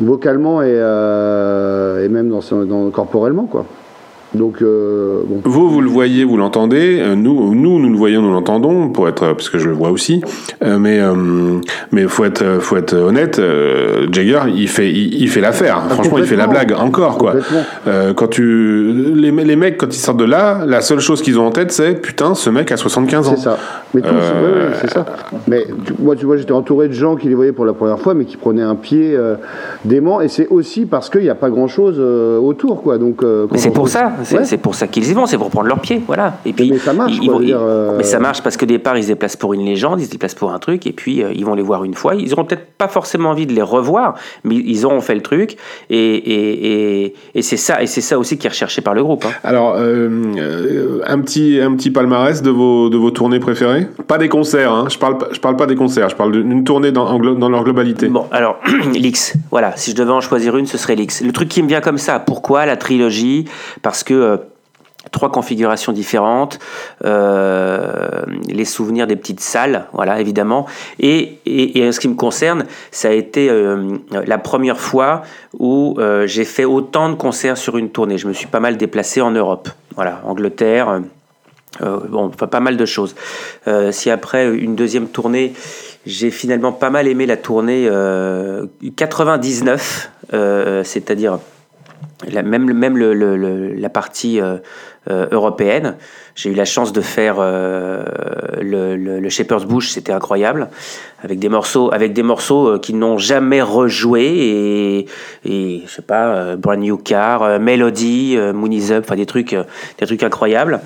vocalement 0.00 0.62
et, 0.62 0.66
euh, 0.68 2.04
et 2.04 2.08
même 2.08 2.28
dans, 2.28 2.40
dans 2.64 2.90
corporellement 2.90 3.46
quoi. 3.46 3.66
Donc, 4.34 4.62
euh, 4.62 5.22
bon. 5.26 5.40
Vous, 5.44 5.68
vous 5.68 5.80
le 5.80 5.88
voyez, 5.88 6.24
vous 6.24 6.36
l'entendez. 6.36 7.00
Euh, 7.00 7.16
nous, 7.16 7.52
nous, 7.54 7.80
nous 7.80 7.90
le 7.90 7.96
voyons, 7.96 8.22
nous 8.22 8.32
l'entendons, 8.32 8.88
pour 8.88 9.08
être, 9.08 9.32
parce 9.32 9.50
que 9.50 9.58
je 9.58 9.68
le 9.68 9.74
vois 9.74 9.90
aussi. 9.90 10.22
Euh, 10.62 10.78
mais, 10.78 11.00
mais 11.90 12.06
faut 12.06 12.24
être, 12.24 12.58
faut 12.60 12.76
être 12.76 12.94
honnête. 12.94 13.40
Jagger, 14.12 14.42
il 14.54 14.68
fait, 14.68 14.90
il, 14.90 15.28
fait 15.28 15.40
l'affaire. 15.40 15.82
Ah, 15.84 15.94
Franchement, 15.94 16.18
il 16.18 16.24
fait 16.24 16.36
la 16.36 16.46
blague 16.46 16.72
encore, 16.72 17.18
quoi. 17.18 17.34
quand 18.14 18.28
tu, 18.28 18.92
les, 19.14 19.30
les, 19.30 19.56
mecs, 19.56 19.78
quand 19.78 19.88
ils 19.88 19.98
sortent 19.98 20.18
de 20.18 20.24
là, 20.24 20.64
la 20.64 20.80
seule 20.80 21.00
chose 21.00 21.22
qu'ils 21.22 21.38
ont 21.38 21.46
en 21.46 21.50
tête, 21.50 21.72
c'est 21.72 21.94
putain, 21.94 22.34
ce 22.34 22.50
mec 22.50 22.70
a 22.70 22.76
75 22.76 23.28
ans. 23.28 23.34
C'est 23.36 23.42
ça. 23.42 23.58
Mais 23.94 24.02
tous, 24.02 24.08
c'est 24.80 24.90
ça. 24.90 25.06
Mais 25.48 25.66
moi, 25.98 26.14
tu 26.14 26.26
vois, 26.26 26.36
j'étais 26.36 26.52
entouré 26.52 26.86
de 26.86 26.92
gens 26.92 27.16
qui 27.16 27.28
les 27.28 27.34
voyaient 27.34 27.52
pour 27.52 27.64
la 27.64 27.72
première 27.72 27.98
fois, 27.98 28.14
mais 28.14 28.24
qui 28.24 28.36
prenaient 28.36 28.62
un 28.62 28.76
pied 28.76 29.18
dément. 29.84 30.20
Et 30.20 30.28
c'est 30.28 30.46
aussi 30.48 30.86
parce 30.86 31.10
qu'il 31.10 31.22
n'y 31.22 31.30
a 31.30 31.34
pas 31.34 31.50
grand 31.50 31.66
chose 31.66 31.98
autour, 31.98 32.82
quoi. 32.82 32.98
Donc. 32.98 33.22
mais 33.22 33.58
c'est 33.58 33.70
pour 33.70 33.88
ça. 33.88 34.12
C'est 34.24 34.58
pour 34.58 34.74
ça 34.74 34.86
qu'ils 34.86 35.08
y 35.08 35.14
vont, 35.14 35.26
c'est 35.26 35.38
pour 35.38 35.50
prendre 35.50 35.68
leur 35.68 35.80
pied, 35.80 36.02
voilà. 36.06 36.38
Et 36.44 36.52
puis 36.52 36.70
mais 36.70 36.78
ça 36.78 36.92
marche. 36.92 37.18
Euh, 37.22 37.94
mais 37.96 38.04
ça 38.04 38.18
marche 38.18 38.42
parce 38.42 38.56
que 38.56 38.64
départ 38.64 38.96
ils 38.96 39.04
se 39.04 39.08
déplacent 39.08 39.36
pour 39.36 39.54
une 39.54 39.64
légende, 39.64 40.00
ils 40.00 40.06
se 40.06 40.10
déplacent 40.10 40.34
pour 40.34 40.52
un 40.52 40.58
truc, 40.58 40.86
et 40.86 40.92
puis 40.92 41.22
euh, 41.22 41.32
ils 41.34 41.44
vont 41.44 41.54
les 41.54 41.62
voir 41.62 41.84
une 41.84 41.94
fois. 41.94 42.14
Ils 42.14 42.32
auront 42.32 42.44
peut-être 42.44 42.66
pas 42.78 42.88
forcément 42.88 43.30
envie 43.30 43.46
de 43.46 43.52
les 43.52 43.62
revoir, 43.62 44.14
mais 44.44 44.56
ils 44.56 44.86
auront 44.86 45.00
fait 45.00 45.14
le 45.14 45.22
truc, 45.22 45.56
et, 45.88 45.96
et, 45.96 47.14
et, 47.34 47.42
c'est 47.42 47.56
ça, 47.56 47.82
et 47.82 47.86
c'est 47.86 48.00
ça 48.00 48.18
aussi 48.18 48.38
qui 48.38 48.46
est 48.46 48.50
recherché 48.50 48.80
par 48.80 48.94
le 48.94 49.02
groupe. 49.02 49.24
Hein. 49.24 49.32
Alors 49.44 49.74
euh, 49.76 51.00
un 51.06 51.18
petit 51.20 51.60
un 51.60 51.74
petit 51.74 51.90
palmarès 51.90 52.42
de 52.42 52.50
vos 52.50 52.88
de 52.88 52.96
vos 52.96 53.10
tournées 53.10 53.40
préférées? 53.40 53.86
Pas 54.06 54.18
des 54.18 54.28
concerts, 54.28 54.72
hein. 54.72 54.86
Je 54.90 54.98
parle 54.98 55.18
je 55.32 55.40
parle 55.40 55.56
pas 55.56 55.66
des 55.66 55.76
concerts, 55.76 56.08
je 56.08 56.16
parle 56.16 56.32
d'une 56.32 56.64
tournée 56.64 56.92
dans, 56.92 57.18
dans 57.18 57.48
leur 57.48 57.64
globalité. 57.64 58.08
Bon, 58.08 58.26
alors 58.30 58.58
l'X, 58.94 59.34
voilà. 59.50 59.76
Si 59.76 59.92
je 59.92 59.96
devais 59.96 60.12
en 60.12 60.20
choisir 60.20 60.56
une, 60.56 60.66
ce 60.66 60.78
serait 60.78 60.94
l'X. 60.94 61.22
Le 61.22 61.32
truc 61.32 61.48
qui 61.48 61.62
me 61.62 61.68
vient 61.68 61.80
comme 61.80 61.98
ça. 61.98 62.18
Pourquoi 62.18 62.66
la 62.66 62.76
trilogie? 62.76 63.46
Parce 63.82 64.04
que 64.04 64.09
euh, 64.14 64.36
trois 65.12 65.32
configurations 65.32 65.92
différentes, 65.92 66.58
euh, 67.04 68.22
les 68.48 68.66
souvenirs 68.66 69.06
des 69.06 69.16
petites 69.16 69.40
salles, 69.40 69.86
voilà, 69.92 70.20
évidemment. 70.20 70.66
Et, 70.98 71.38
en 71.78 71.92
ce 71.92 71.98
qui 72.00 72.08
me 72.08 72.14
concerne, 72.14 72.66
ça 72.90 73.08
a 73.08 73.12
été 73.12 73.48
euh, 73.48 73.96
la 74.10 74.38
première 74.38 74.78
fois 74.78 75.22
où 75.58 75.98
j'ai 76.26 76.44
fait 76.44 76.66
autant 76.66 77.08
de 77.08 77.14
concerts 77.14 77.56
sur 77.56 77.78
une 77.78 77.90
tournée. 77.90 78.18
Je 78.18 78.28
me 78.28 78.34
suis 78.34 78.46
pas 78.46 78.60
mal 78.60 78.76
déplacé 78.76 79.22
en 79.22 79.30
Europe, 79.30 79.70
voilà, 79.96 80.20
Angleterre, 80.24 81.00
bon, 81.80 82.28
pas 82.28 82.60
mal 82.60 82.76
de 82.76 82.84
choses. 82.84 83.14
si 83.90 84.10
après 84.10 84.54
une 84.54 84.76
deuxième 84.76 85.08
tournée, 85.08 85.54
j'ai 86.04 86.30
finalement 86.30 86.72
pas 86.72 86.90
mal 86.90 87.08
aimé 87.08 87.24
la 87.24 87.38
tournée 87.38 87.88
99, 88.96 90.10
c'est-à-dire 90.84 91.38
même, 92.42 92.72
même 92.72 92.96
le, 92.96 93.74
la 93.74 93.88
partie 93.88 94.40
euh, 94.40 94.58
euh, 95.10 95.26
européenne. 95.30 95.96
J'ai 96.34 96.50
eu 96.50 96.54
la 96.54 96.64
chance 96.64 96.92
de 96.92 97.00
faire 97.00 97.36
euh, 97.38 98.04
le, 98.60 98.96
le, 98.96 99.28
Shepherd's 99.28 99.64
Bush, 99.64 99.90
c'était 99.90 100.12
incroyable, 100.12 100.68
avec 101.22 101.38
des 101.38 101.48
morceaux, 101.48 101.92
avec 101.92 102.12
des 102.12 102.22
morceaux 102.22 102.78
qui 102.78 102.94
n'ont 102.94 103.18
jamais 103.18 103.62
rejoué 103.62 104.22
et, 104.24 105.06
et 105.44 105.82
je 105.86 105.90
sais 105.90 106.02
pas, 106.02 106.56
Brand 106.56 106.78
New 106.78 106.96
Car, 106.96 107.58
Melody, 107.60 108.36
Moon 108.54 108.70
Up, 108.90 109.04
enfin 109.06 109.16
des 109.16 109.26
trucs, 109.26 109.56
des 109.98 110.06
trucs 110.06 110.22
incroyables. 110.22 110.80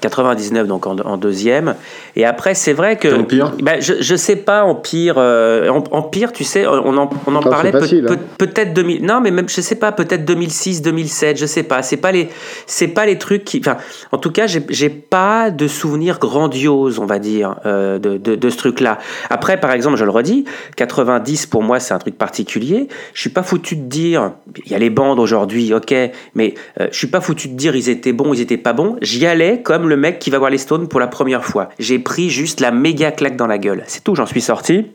99 0.00 0.66
donc 0.66 0.86
en, 0.86 1.16
deuxième. 1.16 1.74
Et 2.16 2.24
après, 2.24 2.54
c'est 2.54 2.72
vrai 2.72 2.96
que. 2.96 3.08
Empire 3.08 3.52
ben, 3.62 3.80
je, 3.80 3.94
je 4.00 4.16
sais 4.16 4.36
pas, 4.36 4.64
Empire. 4.64 5.14
Euh, 5.18 5.68
Empire, 5.68 6.32
tu 6.32 6.44
sais, 6.44 6.66
on 6.66 6.96
en, 6.96 7.10
on 7.26 7.36
en 7.36 7.40
ah, 7.40 7.48
parlait 7.48 7.74
hein. 7.74 8.16
peut-être 8.38 8.72
2000. 8.72 9.04
Non, 9.04 9.20
mais 9.20 9.30
même, 9.30 9.48
je 9.48 9.60
sais 9.60 9.74
pas, 9.74 9.92
peut-être 9.92 10.24
2006, 10.24 10.82
2007, 10.82 11.36
je 11.36 11.46
sais 11.46 11.62
pas. 11.62 11.82
C'est 11.82 11.96
pas 11.96 12.12
les, 12.12 12.28
c'est 12.66 12.88
pas 12.88 13.06
les 13.06 13.18
trucs 13.18 13.44
qui. 13.44 13.60
Enfin, 13.60 13.76
en 14.12 14.18
tout 14.18 14.30
cas, 14.30 14.46
j'ai 14.46 14.90
pas 14.90 15.50
de 15.50 15.68
souvenirs 15.68 16.18
grandioses, 16.18 16.98
on 16.98 17.06
va 17.06 17.18
dire, 17.18 17.56
euh, 17.66 17.98
de, 17.98 18.16
de, 18.16 18.34
de, 18.34 18.50
ce 18.50 18.56
truc-là. 18.56 18.98
Après, 19.28 19.58
par 19.60 19.72
exemple, 19.72 19.96
je 19.96 20.04
le 20.04 20.10
redis, 20.10 20.44
90 20.76 21.46
pour 21.46 21.62
moi, 21.62 21.80
c'est 21.80 21.94
un 21.94 21.98
truc 21.98 22.16
particulier. 22.16 22.88
Je 23.12 23.20
suis 23.20 23.30
pas 23.30 23.42
foutu 23.42 23.76
de 23.76 23.82
dire. 23.82 24.32
Il 24.64 24.72
y 24.72 24.74
a 24.74 24.78
les 24.78 24.90
bandes 24.90 25.18
aujourd'hui, 25.18 25.74
ok, 25.74 25.94
mais 26.34 26.54
euh, 26.80 26.88
je 26.90 26.96
suis 26.96 27.06
pas 27.06 27.20
foutu 27.20 27.48
de 27.48 27.54
dire 27.54 27.76
ils 27.76 27.88
étaient 27.88 28.12
bons, 28.12 28.32
ils 28.32 28.40
étaient 28.40 28.56
pas 28.56 28.72
bons. 28.72 28.96
J'y 29.02 29.26
allais 29.26 29.60
comme 29.62 29.89
le 29.90 29.96
mec 29.96 30.18
qui 30.18 30.30
va 30.30 30.38
voir 30.38 30.50
les 30.50 30.58
Stones 30.58 30.88
pour 30.88 31.00
la 31.00 31.08
première 31.08 31.44
fois. 31.44 31.68
J'ai 31.78 31.98
pris 31.98 32.30
juste 32.30 32.60
la 32.60 32.70
méga 32.70 33.12
claque 33.12 33.36
dans 33.36 33.46
la 33.46 33.58
gueule. 33.58 33.82
C'est 33.86 34.02
tout, 34.02 34.14
j'en 34.14 34.26
suis 34.26 34.40
sorti. 34.40 34.86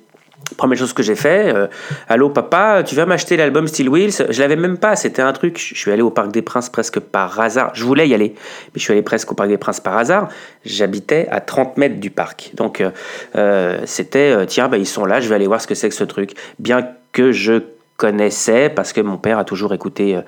Première 0.58 0.78
chose 0.78 0.94
que 0.94 1.02
j'ai 1.02 1.16
fait, 1.16 1.52
euh, 1.56 1.66
allô 2.08 2.30
papa, 2.30 2.84
tu 2.84 2.94
vas 2.94 3.08
m'acheter 3.08 3.36
l'album 3.36 3.68
Steel 3.68 3.90
Wheels 3.90 4.28
Je 4.30 4.40
l'avais 4.40 4.56
même 4.56 4.78
pas, 4.78 4.96
c'était 4.96 5.24
un 5.24 5.34
truc. 5.34 5.58
Je 5.58 5.76
suis 5.76 5.92
allé 5.92 6.04
au 6.04 6.12
Parc 6.12 6.32
des 6.32 6.44
Princes 6.44 6.70
presque 6.70 7.00
par 7.00 7.40
hasard. 7.40 7.72
Je 7.74 7.84
voulais 7.84 8.08
y 8.08 8.14
aller, 8.14 8.36
mais 8.36 8.76
je 8.76 8.82
suis 8.82 8.94
allé 8.94 9.02
presque 9.02 9.32
au 9.32 9.36
Parc 9.36 9.50
des 9.50 9.58
Princes 9.58 9.80
par 9.80 9.98
hasard. 9.98 10.30
J'habitais 10.64 11.28
à 11.32 11.42
30 11.42 11.78
mètres 11.78 12.00
du 12.00 12.12
parc. 12.12 12.52
Donc 12.54 12.80
euh, 12.80 12.92
euh, 13.36 13.80
c'était, 13.86 14.46
tiens, 14.46 14.68
bah, 14.68 14.78
ils 14.78 14.86
sont 14.86 15.06
là, 15.06 15.20
je 15.20 15.28
vais 15.28 15.36
aller 15.36 15.48
voir 15.48 15.62
ce 15.62 15.68
que 15.68 15.76
c'est 15.76 15.90
que 15.90 15.96
ce 15.96 16.04
truc. 16.04 16.34
Bien 16.60 16.90
que 17.12 17.32
je 17.32 17.62
connaissais 17.98 18.70
parce 18.70 18.94
que 18.94 19.02
mon 19.02 19.18
père 19.18 19.38
a 19.38 19.46
toujours 19.46 19.74
écouté 19.74 20.16
euh, 20.16 20.22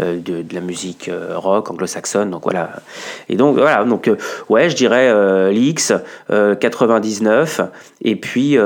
euh, 0.00 0.18
de, 0.18 0.44
la 0.52 0.60
musique 0.60 1.08
euh, 1.08 1.38
rock 1.38 1.70
anglo-saxonne 1.70 2.30
donc 2.30 2.42
voilà 2.42 2.70
et 3.28 3.36
donc 3.36 3.56
voilà 3.56 3.84
donc 3.84 4.10
ouais 4.48 4.68
je 4.68 4.76
dirais 4.76 5.52
l'X 5.52 5.92
99 6.28 7.60
et 8.02 8.16
puis 8.16 8.58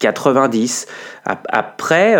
90. 0.00 0.86
Après, 1.24 2.16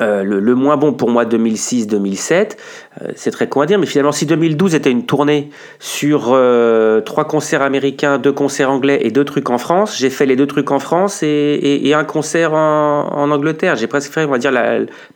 euh, 0.00 0.24
le, 0.24 0.54
moins 0.56 0.76
bon 0.76 0.92
pour 0.92 1.10
moi 1.10 1.24
2006-2007, 1.24 2.56
euh, 3.02 3.12
c'est 3.14 3.30
très 3.30 3.48
con 3.48 3.60
à 3.60 3.66
dire, 3.66 3.78
mais 3.78 3.86
finalement 3.86 4.10
si 4.10 4.26
2012 4.26 4.74
était 4.74 4.90
une 4.90 5.06
tournée 5.06 5.50
sur 5.78 6.32
euh, 6.32 7.00
trois 7.00 7.24
concerts 7.24 7.62
américains, 7.62 8.18
deux 8.18 8.32
concerts 8.32 8.68
anglais 8.68 8.98
et 9.02 9.12
deux 9.12 9.24
trucs 9.24 9.48
en 9.48 9.58
France, 9.58 9.96
j'ai 9.96 10.10
fait 10.10 10.26
les 10.26 10.34
deux 10.34 10.48
trucs 10.48 10.72
en 10.72 10.80
France 10.80 11.22
et, 11.22 11.92
un 11.94 12.04
concert 12.04 12.52
en, 12.52 13.30
Angleterre. 13.30 13.76
J'ai 13.76 13.86
presque 13.86 14.12
fait, 14.12 14.24
on 14.24 14.30
va 14.30 14.38
dire, 14.38 14.52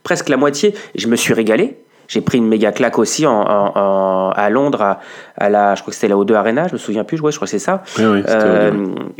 presque 0.04 0.28
la 0.28 0.36
moitié. 0.36 0.74
Et 0.94 1.00
je 1.00 1.08
me 1.08 1.16
suis 1.16 1.34
régalé. 1.34 1.76
J'ai 2.10 2.20
pris 2.20 2.38
une 2.38 2.48
méga 2.48 2.72
claque 2.72 2.98
aussi 2.98 3.24
en, 3.24 4.32
à 4.34 4.50
Londres, 4.50 4.96
à, 5.38 5.48
la, 5.48 5.76
je 5.76 5.82
crois 5.82 5.92
que 5.92 5.94
c'était 5.94 6.08
la 6.08 6.16
O2 6.16 6.34
Arena, 6.34 6.66
je 6.66 6.72
me 6.72 6.78
souviens 6.78 7.04
plus, 7.04 7.20
ouais, 7.20 7.30
je 7.30 7.36
crois 7.36 7.46
que 7.46 7.50
c'est 7.52 7.60
ça. 7.60 7.84
Oui, 7.98 8.04
oui, 8.04 8.22
euh, 8.28 8.72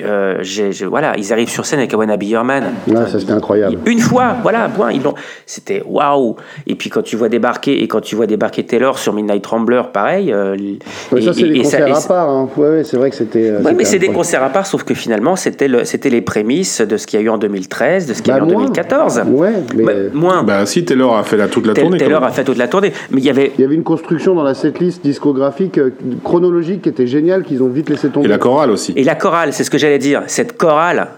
euh, 0.02 0.42
voilà, 0.88 1.12
ils 1.16 1.32
arrivent 1.32 1.48
sur 1.48 1.66
scène 1.66 1.78
avec 1.78 1.94
Awana 1.94 2.16
Bierman. 2.16 2.64
Ouais, 2.88 3.06
ça 3.06 3.20
c'était 3.20 3.30
incroyable. 3.30 3.78
Une 3.86 4.00
fois, 4.00 4.34
voilà, 4.42 4.68
point. 4.68 4.90
Ils 4.90 5.02
c'était 5.46 5.84
waouh. 5.86 6.34
Et 6.66 6.74
puis 6.74 6.90
quand 6.90 7.02
tu 7.02 7.14
vois 7.14 7.28
débarquer 7.28 7.80
et 7.80 7.86
quand 7.86 8.00
tu 8.00 8.16
vois 8.16 8.26
débarquer 8.26 8.66
Taylor 8.66 8.98
sur 8.98 9.12
Midnight 9.12 9.46
Rambler, 9.46 9.82
pareil. 9.92 10.32
Euh, 10.32 10.56
et, 10.56 11.22
ça 11.22 11.32
c'est 11.32 11.44
des 11.44 11.62
concerts 11.62 11.96
à 11.96 12.08
part. 12.08 12.28
Hein. 12.28 12.48
Ouais, 12.56 12.82
c'est 12.82 12.96
vrai 12.96 13.10
que 13.10 13.16
c'était. 13.16 13.52
oui, 13.64 13.72
mais 13.76 13.84
c'est 13.84 14.00
des 14.00 14.08
concerts 14.08 14.42
à 14.42 14.48
part, 14.48 14.66
sauf 14.66 14.82
que 14.82 14.94
finalement 14.94 15.36
c'était 15.36 15.68
le, 15.68 15.84
c'était 15.84 16.10
les 16.10 16.22
prémices 16.22 16.80
de 16.80 16.96
ce 16.96 17.06
qu'il 17.06 17.20
y 17.20 17.22
a 17.22 17.26
eu 17.26 17.28
en 17.28 17.38
2013, 17.38 18.06
de 18.06 18.14
ce 18.14 18.22
qu'il 18.22 18.32
y 18.32 18.34
a 18.34 18.38
eu 18.38 18.40
bah, 18.40 18.46
en 18.46 18.62
2014. 18.62 19.22
Ouais, 19.28 19.52
mais 19.76 19.84
bah, 19.84 19.92
moins. 20.12 20.42
Bah 20.42 20.66
si 20.66 20.84
Taylor 20.84 21.16
a 21.16 21.22
fait 21.22 21.36
la, 21.36 21.46
toute 21.46 21.66
la 21.66 21.74
tournée. 21.74 21.98
Taylor 21.98 22.24
a 22.24 22.30
fait 22.30 22.42
toute 22.42 22.58
la 22.58 22.66
tournée. 22.66 22.79
Mais 22.80 23.20
il 23.20 23.24
y 23.24 23.30
avait. 23.30 23.52
Il 23.58 23.62
y 23.62 23.64
avait 23.64 23.74
une 23.74 23.82
construction 23.82 24.34
dans 24.34 24.42
la 24.42 24.54
setlist 24.54 25.02
discographique 25.02 25.78
euh, 25.78 25.90
chronologique 26.24 26.82
qui 26.82 26.88
était 26.88 27.06
géniale 27.06 27.44
qu'ils 27.44 27.62
ont 27.62 27.68
vite 27.68 27.88
laissé 27.88 28.08
tomber. 28.08 28.26
Et 28.26 28.28
la 28.28 28.38
chorale 28.38 28.70
aussi. 28.70 28.92
Et 28.96 29.04
la 29.04 29.14
chorale, 29.14 29.52
c'est 29.52 29.64
ce 29.64 29.70
que 29.70 29.78
j'allais 29.78 29.98
dire. 29.98 30.22
Cette 30.26 30.56
chorale, 30.56 31.08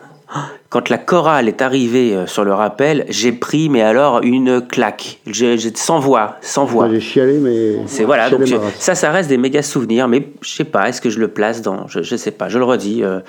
quand 0.73 0.89
la 0.89 0.97
chorale 0.97 1.49
est 1.49 1.61
arrivée 1.61 2.16
euh, 2.16 2.27
sur 2.27 2.45
le 2.45 2.55
rappel, 2.55 3.05
j'ai 3.11 3.31
pris, 3.31 3.68
mais 3.68 3.83
alors, 3.83 4.23
une 4.23 4.62
claque. 4.62 5.20
J'ai, 5.27 5.59
sans 5.75 5.99
voix, 5.99 6.37
sans 6.41 6.64
voix. 6.64 6.89
j'ai 6.91 6.99
chialé, 6.99 7.39
mais. 7.39 7.81
C'est 7.85 8.05
voilà, 8.05 8.31
donc 8.31 8.49
ça, 8.79 8.95
ça 8.95 9.11
reste 9.11 9.29
des 9.29 9.37
méga 9.37 9.61
souvenirs, 9.61 10.09
mais 10.09 10.31
je 10.41 10.51
sais 10.51 10.64
pas, 10.64 10.89
est-ce 10.89 11.03
que 11.03 11.11
je 11.11 11.20
le 11.20 11.29
place 11.29 11.61
dans. 11.61 11.87
Je, 11.89 12.03
je 12.03 12.16
sais 12.16 12.31
pas, 12.31 12.49
je 12.49 12.59
le 12.59 12.64
redis. 12.64 13.03
Euh, 13.05 13.20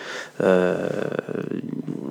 euh, 0.41 0.87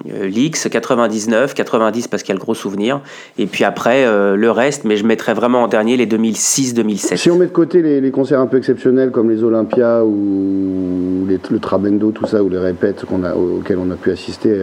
L'X 0.05 0.69
99, 0.69 1.55
90 1.55 2.09
parce 2.09 2.23
qu'il 2.23 2.35
y 2.35 2.37
a 2.37 2.39
le 2.39 2.41
gros 2.41 2.55
souvenir, 2.55 3.01
et 3.39 3.47
puis 3.47 3.65
après 3.65 4.05
euh, 4.05 4.37
le 4.37 4.51
reste, 4.51 4.85
mais 4.85 4.97
je 4.97 5.07
mettrais 5.07 5.33
vraiment 5.33 5.63
en 5.63 5.69
dernier 5.69 5.97
les 5.97 6.07
2006-2007. 6.07 7.17
Si 7.17 7.31
on 7.31 7.37
met 7.37 7.47
de 7.47 7.53
côté 7.53 7.81
les, 7.81 8.11
concerts 8.11 8.41
un 8.41 8.47
peu 8.47 8.59
exceptionnels 8.59 9.11
comme 9.11 9.31
les 9.31 9.43
Olympia 9.43 10.05
ou 10.05 11.27
le 11.27 11.59
Trabendo, 11.59 12.11
tout 12.11 12.27
ça, 12.27 12.43
ou 12.43 12.51
les 12.51 12.59
répètes 12.59 13.05
qu'on 13.07 13.25
a, 13.25 13.35
auxquels 13.35 13.79
on 13.79 13.91
a 13.91 13.97
pu 13.97 14.11
assister. 14.11 14.55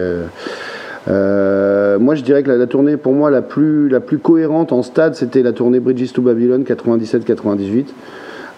Euh, 1.08 1.98
moi, 1.98 2.14
je 2.14 2.22
dirais 2.22 2.42
que 2.42 2.50
la, 2.50 2.66
tournée, 2.66 2.96
pour 2.96 3.12
moi, 3.12 3.30
la 3.30 3.42
plus, 3.42 3.88
la 3.88 4.00
plus 4.00 4.18
cohérente 4.18 4.72
en 4.72 4.82
stade, 4.82 5.14
c'était 5.14 5.42
la 5.42 5.52
tournée 5.52 5.80
Bridges 5.80 6.12
to 6.12 6.22
Babylon 6.22 6.62
97-98. 6.62 7.86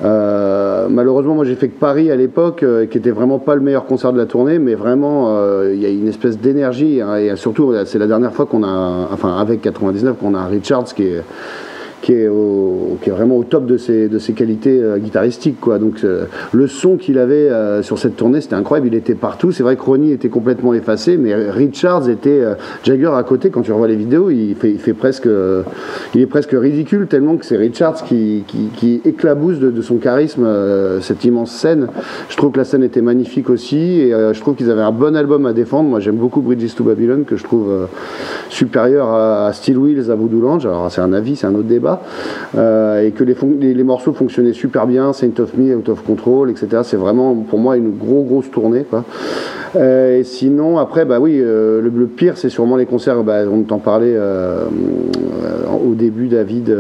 Euh, 0.05 0.89
malheureusement, 0.91 1.35
moi 1.35 1.45
j'ai 1.45 1.55
fait 1.55 1.69
que 1.69 1.79
Paris 1.79 2.11
à 2.11 2.17
l'époque, 2.17 2.65
euh, 2.65 2.87
qui 2.87 2.99
était 2.99 3.13
vraiment 3.13 3.39
pas 3.39 3.55
le 3.55 3.61
meilleur 3.61 3.85
concert 3.85 4.13
de 4.13 4.19
la 4.19 4.27
tournée, 4.27 4.59
mais 4.59 4.75
vraiment 4.75 5.39
il 5.65 5.79
y 5.79 5.87
a 5.87 5.91
une 5.91 6.09
espèce 6.09 6.39
d'énergie 6.39 7.01
hein, 7.01 7.15
et 7.17 7.37
surtout 7.37 7.73
c'est 7.85 8.01
la 8.01 8.09
dernière 8.09 8.33
fois 8.33 8.47
qu'on 8.47 8.65
a, 8.65 9.09
enfin 9.13 9.37
avec 9.39 9.61
99, 9.61 10.17
qu'on 10.19 10.35
a 10.35 10.45
Richards 10.47 10.87
qui 10.87 11.05
est 11.05 11.23
qui 12.03 12.13
est, 12.13 12.29
qui 13.01 13.09
est 13.09 13.13
vraiment 13.13 13.37
au 13.37 13.45
top 13.45 13.65
de 13.65 13.77
ses, 13.77 14.09
de 14.09 14.19
ses 14.19 14.33
qualités 14.33 14.83
euh, 14.83 14.99
guitaristiques. 14.99 15.61
Quoi. 15.61 15.79
Donc 15.79 16.01
euh, 16.05 16.27
le 16.53 16.67
son 16.67 16.97
qu'il 16.97 17.19
avait 17.19 17.49
euh, 17.49 17.83
sur 17.83 17.99
cette 17.99 18.17
tournée, 18.17 18.41
c'était 18.41 18.57
incroyable. 18.57 18.89
Il 18.89 18.95
était 18.95 19.15
partout. 19.15 19.53
C'est 19.53 19.63
vrai 19.63 19.77
que 19.77 19.83
Ronnie 19.83 20.11
était 20.11 20.29
complètement 20.29 20.75
effacé, 20.75 21.17
mais 21.17 21.33
Richards 21.35 22.09
était 22.09 22.43
Jagger 22.83 23.13
à 23.15 23.23
côté. 23.23 23.51
Quand 23.51 23.63
tu 23.63 23.73
revois 23.73 23.87
les 23.87 23.97
vidéos, 23.97 24.31
il 24.31 24.57
fait, 24.57 24.73
il 24.73 24.79
fait 24.79 24.95
presque, 24.95 25.29
il 26.15 26.21
est 26.21 26.27
presque 26.27 26.51
ridicule 26.53 27.07
tellement 27.07 27.37
que 27.37 27.47
c'est 27.47 27.57
Richards 27.57 28.03
qui, 28.03 28.43
qui, 28.49 28.69
qui 28.77 29.01
éclabousse 29.05 29.59
de, 29.59 29.71
de, 29.71 29.83
son 29.83 29.97
charisme 29.97 30.47
cette 31.01 31.25
immense 31.25 31.53
scène. 31.53 31.87
Je 32.29 32.37
trouve 32.37 32.51
que 32.51 32.59
la 32.59 32.65
scène 32.65 32.83
était 32.83 33.01
magnifique 33.01 33.49
aussi, 33.49 34.01
et 34.01 34.11
je 34.11 34.41
trouve 34.41 34.57
qu'ils 34.57 34.71
avaient 34.71 34.83
un 34.83 34.93
bon 34.93 35.15
album 35.15 35.47
à 35.47 35.53
défendre. 35.53 35.89
Moi, 35.89 36.01
j'aime 36.01 36.17
beaucoup 36.17 36.41
Bridges 36.41 36.75
to 36.75 36.83
Babylon, 36.83 37.23
que 37.25 37.37
je 37.37 37.45
trouve 37.45 37.89
supérieur 38.49 39.09
à, 39.09 39.53
Steel 39.53 39.79
Wheels, 39.79 40.11
à 40.11 40.15
Voodoo 40.15 40.41
Lounge. 40.41 40.67
Alors 40.67 40.91
c'est 40.91 41.01
un 41.01 41.13
avis, 41.13 41.37
c'est 41.37 41.47
un 41.47 41.55
autre 41.55 41.69
débat. 41.69 41.92
Euh, 42.57 43.07
et 43.07 43.11
que 43.13 43.25
les, 43.25 43.85
morceaux 43.85 44.13
fonctionnaient 44.13 44.53
super 44.53 44.87
bien, 44.87 45.13
Saint 45.13 45.33
of 45.39 45.57
Me, 45.57 45.75
Out 45.77 45.89
of 45.89 46.03
Control, 46.05 46.51
etc. 46.51 46.83
C'est 46.85 46.97
vraiment 46.97 47.35
pour 47.35 47.59
moi 47.59 47.77
une 47.77 47.97
grosse 47.97 48.27
grosse 48.27 48.51
tournée. 48.51 48.85
Euh, 49.75 50.19
et 50.19 50.25
sinon, 50.25 50.79
après, 50.79 51.05
bah 51.05 51.19
oui, 51.19 51.39
euh, 51.41 51.81
le, 51.81 52.07
pire, 52.07 52.37
c'est 52.37 52.51
sûrement 52.51 52.77
les 52.77 52.87
concerts. 52.87 53.23
Bah, 53.23 53.41
on 53.51 53.63
t'en 53.63 53.79
parlait 53.79 54.17
au 54.17 55.95
début, 55.95 56.29
David, 56.29 56.75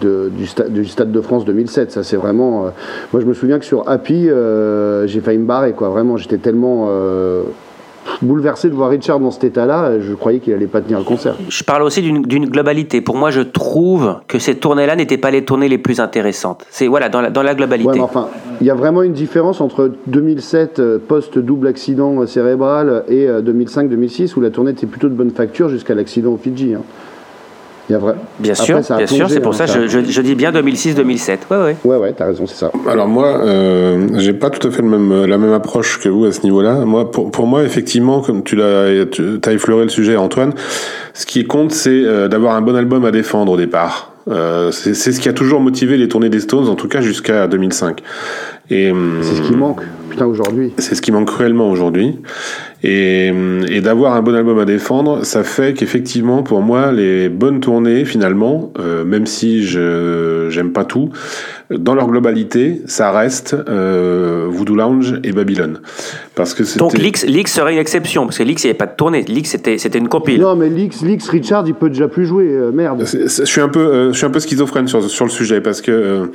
du, 0.00 0.86
Stade 0.86 1.12
de 1.12 1.20
France 1.20 1.44
2007. 1.44 1.92
Ça, 1.92 2.02
c'est 2.02 2.16
vraiment. 2.16 2.66
moi, 3.12 3.20
je 3.20 3.26
me 3.26 3.34
souviens 3.34 3.58
que 3.58 3.64
sur 3.64 3.88
Happy, 3.88 4.28
j'ai 5.06 5.20
failli 5.20 5.38
me 5.38 5.46
barrer. 5.46 5.72
Quoi. 5.72 5.88
Vraiment, 5.88 6.16
j'étais 6.16 6.38
tellement 6.38 6.88
bouleversé 8.22 8.68
de 8.68 8.74
voir 8.74 8.90
Richard 8.90 9.20
dans 9.20 9.30
cet 9.30 9.44
état-là. 9.44 10.00
Je 10.00 10.14
croyais 10.14 10.40
qu'il 10.40 10.52
allait 10.52 10.66
pas 10.66 10.80
tenir 10.80 10.98
le 10.98 11.04
concert. 11.04 11.34
Je 11.48 11.64
parle 11.64 11.82
aussi 11.82 12.02
d'une 12.02 12.46
globalité. 12.46 13.00
Pour 13.00 13.16
moi, 13.16 13.30
je 13.30 13.40
trouve 13.40 14.16
que 14.26 14.38
ces 14.38 14.56
tournées-là 14.56 14.96
n'étaient 14.96 15.18
pas 15.18 15.30
les 15.30 15.44
tournées 15.44 15.68
les 15.68 15.78
plus 15.78 16.00
intéressantes. 16.00 16.64
C'est 16.70 16.86
voilà 16.86 17.08
dans 17.08 17.20
la, 17.20 17.30
dans 17.30 17.42
la 17.42 17.54
globalité. 17.54 17.90
Ouais, 17.90 18.00
enfin, 18.00 18.28
il 18.60 18.66
y 18.66 18.70
a 18.70 18.74
vraiment 18.74 19.02
une 19.02 19.12
différence 19.12 19.60
entre 19.60 19.92
2007 20.06 20.78
euh, 20.78 20.98
post 20.98 21.38
double 21.38 21.66
accident 21.66 22.26
cérébral 22.26 23.04
et 23.08 23.26
2005-2006 23.26 24.22
euh, 24.22 24.26
où 24.36 24.40
la 24.40 24.50
tournée 24.50 24.72
était 24.72 24.86
plutôt 24.86 25.08
de 25.08 25.14
bonne 25.14 25.30
facture 25.30 25.68
jusqu'à 25.68 25.94
l'accident 25.94 26.32
au 26.32 26.36
Fidji. 26.36 26.74
Hein. 26.74 26.82
Bien 27.88 28.54
sûr, 28.54 28.80
bien 28.96 29.06
sûr, 29.06 29.30
c'est 29.30 29.40
pour 29.40 29.54
hein, 29.54 29.66
ça 29.66 29.66
que 29.66 29.86
je, 29.86 30.00
je, 30.04 30.20
dis 30.20 30.34
bien 30.34 30.52
2006-2007. 30.52 31.38
Ouais, 31.50 31.56
ouais. 31.56 31.76
Ouais, 31.84 31.96
ouais, 31.96 32.12
t'as 32.14 32.26
raison, 32.26 32.46
c'est 32.46 32.56
ça. 32.56 32.70
Alors 32.86 33.08
moi, 33.08 33.40
euh, 33.42 34.08
j'ai 34.18 34.34
pas 34.34 34.50
tout 34.50 34.66
à 34.68 34.70
fait 34.70 34.82
le 34.82 34.88
même, 34.88 35.24
la 35.24 35.38
même 35.38 35.52
approche 35.52 35.98
que 35.98 36.10
vous 36.10 36.26
à 36.26 36.32
ce 36.32 36.42
niveau-là. 36.42 36.84
Moi, 36.84 37.10
pour, 37.10 37.30
pour 37.30 37.46
moi, 37.46 37.62
effectivement, 37.64 38.20
comme 38.20 38.42
tu 38.42 38.56
l'as, 38.56 39.06
tu 39.06 39.40
as 39.42 39.52
effleuré 39.52 39.84
le 39.84 39.88
sujet, 39.88 40.16
Antoine, 40.16 40.52
ce 41.14 41.24
qui 41.24 41.46
compte, 41.46 41.72
c'est 41.72 41.90
euh, 41.90 42.28
d'avoir 42.28 42.56
un 42.56 42.60
bon 42.60 42.76
album 42.76 43.06
à 43.06 43.10
défendre 43.10 43.52
au 43.52 43.56
départ. 43.56 44.12
Euh, 44.28 44.70
c'est 44.70 44.92
ce 44.94 45.18
qui 45.18 45.30
a 45.30 45.32
toujours 45.32 45.60
motivé 45.60 45.96
les 45.96 46.08
tournées 46.08 46.28
des 46.28 46.40
Stones, 46.40 46.68
en 46.68 46.74
tout 46.74 46.88
cas 46.88 47.00
jusqu'à 47.00 47.46
2005. 47.46 48.02
Et 48.70 48.92
c'est 49.22 49.36
ce 49.36 49.40
qui 49.40 49.56
manque, 49.56 49.80
putain, 50.10 50.26
aujourd'hui. 50.26 50.74
C'est 50.76 50.94
ce 50.94 51.00
qui 51.00 51.10
manque 51.10 51.28
cruellement 51.28 51.70
aujourd'hui. 51.70 52.18
Et, 52.82 53.32
et 53.68 53.80
d'avoir 53.80 54.14
un 54.14 54.22
bon 54.22 54.34
album 54.34 54.58
à 54.60 54.64
défendre, 54.64 55.24
ça 55.24 55.42
fait 55.42 55.74
qu'effectivement, 55.74 56.42
pour 56.42 56.62
moi, 56.62 56.92
les 56.92 57.28
bonnes 57.28 57.60
tournées, 57.60 58.04
finalement, 58.04 58.72
euh, 58.78 59.04
même 59.04 59.26
si 59.26 59.64
je 59.64 60.46
j'aime 60.50 60.72
pas 60.72 60.84
tout, 60.84 61.10
dans 61.70 61.94
leur 61.94 62.06
globalité, 62.06 62.80
ça 62.86 63.10
reste 63.12 63.54
euh, 63.68 64.46
Voodoo 64.48 64.74
Lounge 64.74 65.20
et 65.22 65.32
Babylone. 65.32 65.80
Parce 66.34 66.54
que 66.54 66.78
Donc 66.78 66.96
Lix, 66.96 67.26
Lix 67.26 67.52
serait 67.52 67.74
une 67.74 67.78
exception, 67.78 68.24
parce 68.24 68.38
que 68.38 68.42
Lix, 68.42 68.64
il 68.64 68.68
n'y 68.68 68.70
avait 68.70 68.78
pas 68.78 68.86
de 68.86 68.96
tournée. 68.96 69.22
Lix, 69.22 69.50
c'était, 69.50 69.76
c'était 69.76 69.98
une 69.98 70.08
compile. 70.08 70.40
Non, 70.40 70.56
mais 70.56 70.70
Lix, 70.70 71.02
Lix, 71.02 71.28
Richard, 71.28 71.64
il 71.66 71.74
peut 71.74 71.90
déjà 71.90 72.08
plus 72.08 72.24
jouer. 72.24 72.46
Euh, 72.48 72.70
merde. 72.72 73.04
je, 73.04 73.44
suis 73.44 73.60
un 73.60 73.68
peu, 73.68 73.80
euh, 73.80 74.12
je 74.12 74.16
suis 74.16 74.26
un 74.26 74.30
peu 74.30 74.40
schizophrène 74.40 74.88
sur, 74.88 75.02
sur 75.08 75.24
le 75.26 75.30
sujet, 75.30 75.60
parce 75.60 75.82
que 75.82 75.90
euh, 75.90 76.26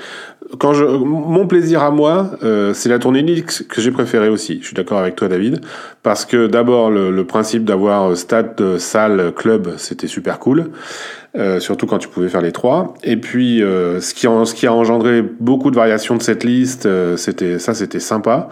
quand 0.60 0.74
mon 1.06 1.48
plaisir 1.48 1.84
à 1.84 1.92
moi, 1.92 2.32
c'est 2.74 2.90
la 2.90 3.00
tournée 3.00 3.22
Lix 3.22 3.64
que 3.68 3.82
j'ai 3.82 3.92
préférée 3.92 4.30
aussi. 4.30 4.60
Je 4.62 4.68
suis 4.68 4.76
d'accord 4.76 5.00
avec 5.00 5.16
toi, 5.16 5.28
David. 5.28 5.62
Parce 6.04 6.26
que 6.26 6.48
d'abord, 6.48 6.92
le, 6.92 7.24
principe 7.24 7.66
d'avoir 7.66 8.16
stade, 8.18 8.78
salle, 8.78 9.34
club, 9.36 9.74
c'était 9.78 10.08
super 10.08 10.40
cool. 10.40 10.72
Euh, 11.36 11.60
surtout 11.60 11.88
quand 11.88 11.98
tu 11.98 12.08
pouvais 12.08 12.30
faire 12.30 12.42
les 12.42 12.52
trois. 12.52 12.94
Et 13.04 13.18
puis, 13.18 13.64
euh, 13.64 14.00
ce, 14.02 14.14
qui 14.14 14.28
ce 14.28 14.54
qui 14.54 14.68
a 14.68 14.74
engendré 14.74 15.24
beaucoup 15.24 15.72
de 15.72 15.76
variations 15.76 16.16
de 16.16 16.22
cette 16.22 16.44
liste, 16.44 16.86
euh, 16.86 17.18
c'était 17.18 17.58
ça, 17.58 17.74
c'était 17.74 18.00
sympa. 18.00 18.50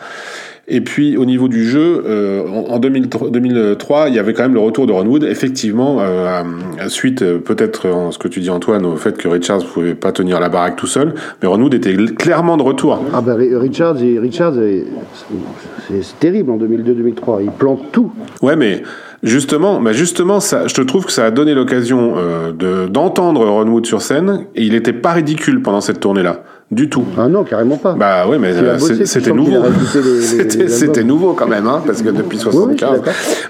Et 0.74 0.80
puis 0.82 1.18
au 1.18 1.26
niveau 1.26 1.50
du 1.50 1.68
jeu, 1.68 2.04
euh, 2.08 2.48
en 2.48 2.80
2003, 2.80 4.08
il 4.08 4.16
y 4.16 4.20
avait 4.20 4.34
quand 4.34 4.44
même 4.44 4.54
le 4.54 4.62
retour 4.62 4.88
de 4.88 4.94
Ron 4.94 5.06
Wood. 5.06 5.24
Effectivement, 5.26 5.98
euh, 6.00 6.44
suite 6.88 7.24
peut-être 7.40 7.88
ce 8.12 8.18
que 8.18 8.30
tu 8.30 8.40
dis 8.40 8.50
Antoine 8.50 8.86
au 8.86 8.96
fait 8.96 9.18
que 9.18 9.28
Richards 9.28 9.60
ne 9.60 9.66
pouvait 9.66 9.96
pas 9.96 10.14
tenir 10.14 10.40
la 10.40 10.48
baraque 10.48 10.78
tout 10.78 10.88
seul, 10.88 11.14
mais 11.42 11.48
Ron 11.48 11.62
Wood 11.62 11.74
était 11.74 11.94
clairement 11.94 12.56
de 12.56 12.64
retour. 12.64 13.04
Ah 13.14 13.22
ben 13.22 13.36
Richards, 13.36 13.98
Richards 13.98 14.54
c'est 15.90 16.20
terrible 16.20 16.52
en 16.52 16.58
2002-2003. 16.58 17.44
Il 17.44 17.52
plante 17.52 17.92
tout. 17.92 18.12
Ouais, 18.42 18.56
mais 18.56 18.82
Justement, 19.24 19.80
bah 19.80 19.94
justement, 19.94 20.40
ça, 20.40 20.68
je 20.68 20.74
te 20.74 20.82
trouve 20.82 21.06
que 21.06 21.12
ça 21.12 21.26
a 21.26 21.32
donné 21.32 21.54
l'occasion 21.54 22.16
euh, 22.18 22.52
de 22.52 22.88
d'entendre 22.88 23.46
Ron 23.46 23.68
Wood 23.68 23.86
sur 23.86 24.02
scène 24.02 24.48
et 24.56 24.64
il 24.64 24.74
était 24.74 24.94
pas 24.94 25.12
ridicule 25.12 25.62
pendant 25.62 25.80
cette 25.80 26.00
tournée-là. 26.00 26.44
Du 26.72 26.90
tout. 26.90 27.04
Ah 27.18 27.28
non, 27.28 27.44
carrément 27.44 27.76
pas. 27.76 27.94
Bah 27.94 28.26
ouais, 28.28 28.40
mais 28.40 28.54
euh, 28.56 28.78
c'était 28.80 29.34
nouveau. 29.34 29.62
C'était 30.70 31.04
nouveau 31.04 31.34
quand 31.34 31.48
même, 31.48 31.68
hein, 31.68 31.84
parce 31.86 32.02
que 32.02 32.08
depuis 32.10 32.38
75. 32.38 33.02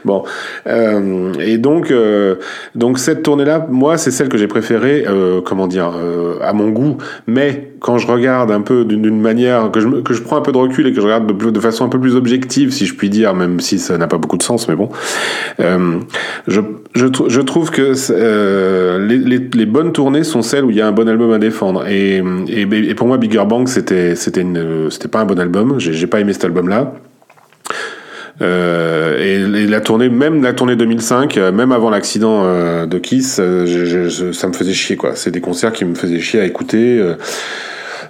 bon, 0.04 0.24
euh, 0.66 1.32
et 1.40 1.60
donc, 1.60 1.92
euh, 1.92 2.38
donc 2.74 2.98
cette 2.98 3.22
tournée-là, 3.22 3.68
moi, 3.70 3.98
c'est 3.98 4.10
celle 4.10 4.28
que 4.28 4.40
j'ai 4.40 4.48
préférée, 4.48 5.06
euh, 5.08 5.40
comment 5.46 5.68
dire, 5.68 5.92
euh, 5.96 6.40
à 6.42 6.54
mon 6.54 6.70
goût. 6.70 6.98
Mais 7.28 7.71
quand 7.82 7.98
je 7.98 8.06
regarde 8.06 8.52
un 8.52 8.62
peu 8.62 8.86
d'une 8.86 9.20
manière, 9.20 9.72
que 9.72 9.80
je, 9.80 9.88
que 9.88 10.14
je 10.14 10.22
prends 10.22 10.38
un 10.38 10.42
peu 10.42 10.52
de 10.52 10.58
recul 10.58 10.86
et 10.86 10.92
que 10.92 10.98
je 10.98 11.02
regarde 11.02 11.36
de, 11.36 11.50
de, 11.50 11.60
façon 11.60 11.84
un 11.84 11.90
peu 11.90 12.00
plus 12.00 12.16
objective, 12.16 12.72
si 12.72 12.86
je 12.86 12.94
puis 12.94 13.10
dire, 13.10 13.34
même 13.34 13.60
si 13.60 13.80
ça 13.80 13.98
n'a 13.98 14.08
pas 14.08 14.20
beaucoup 14.20 14.38
de 14.38 14.44
sens, 14.44 14.68
mais 14.70 14.76
bon, 14.76 14.90
euh, 15.60 15.98
je, 16.48 16.62
je, 16.94 17.08
je, 17.28 17.42
trouve 17.42 17.72
que 17.72 17.94
euh, 18.12 19.00
les, 19.00 19.18
les, 19.18 19.50
les, 19.52 19.66
bonnes 19.66 19.94
tournées 19.94 20.24
sont 20.24 20.44
celles 20.44 20.64
où 20.64 20.70
il 20.70 20.76
y 20.76 20.82
a 20.82 20.88
un 20.88 20.92
bon 20.92 21.10
album 21.10 21.34
à 21.34 21.40
défendre. 21.40 21.88
Et, 21.88 22.24
et, 22.48 22.62
et 22.62 22.94
pour 22.94 23.08
moi, 23.08 23.18
Bigger 23.18 23.46
Bang, 23.50 23.68
c'était 23.68 24.16
c'était 24.16 24.44
pas 25.12 25.22
un 25.22 25.26
bon 25.26 25.40
album. 25.40 25.80
J'ai 25.80 26.08
pas 26.08 26.20
aimé 26.20 26.34
cet 26.34 26.46
album-là. 26.46 26.94
Euh, 28.42 29.18
et, 29.20 29.68
la 29.68 29.82
tournée, 29.82 30.10
même 30.10 30.44
la 30.44 30.54
tournée 30.54 30.76
2005, 30.76 31.38
euh, 31.38 31.52
même 31.52 31.72
avant 31.72 31.90
l'accident 31.90 32.44
euh, 32.44 32.86
de 32.86 32.98
Kiss, 32.98 33.36
ça 33.36 33.42
me 34.48 34.54
faisait 34.54 34.74
chier 34.74 34.96
quoi. 34.96 35.12
C'est 35.16 35.32
des 35.32 35.42
concerts 35.42 35.74
qui 35.74 35.86
me 35.86 35.96
faisaient 35.96 36.20
chier 36.20 36.40
à 36.40 36.46
écouter. 36.46 37.02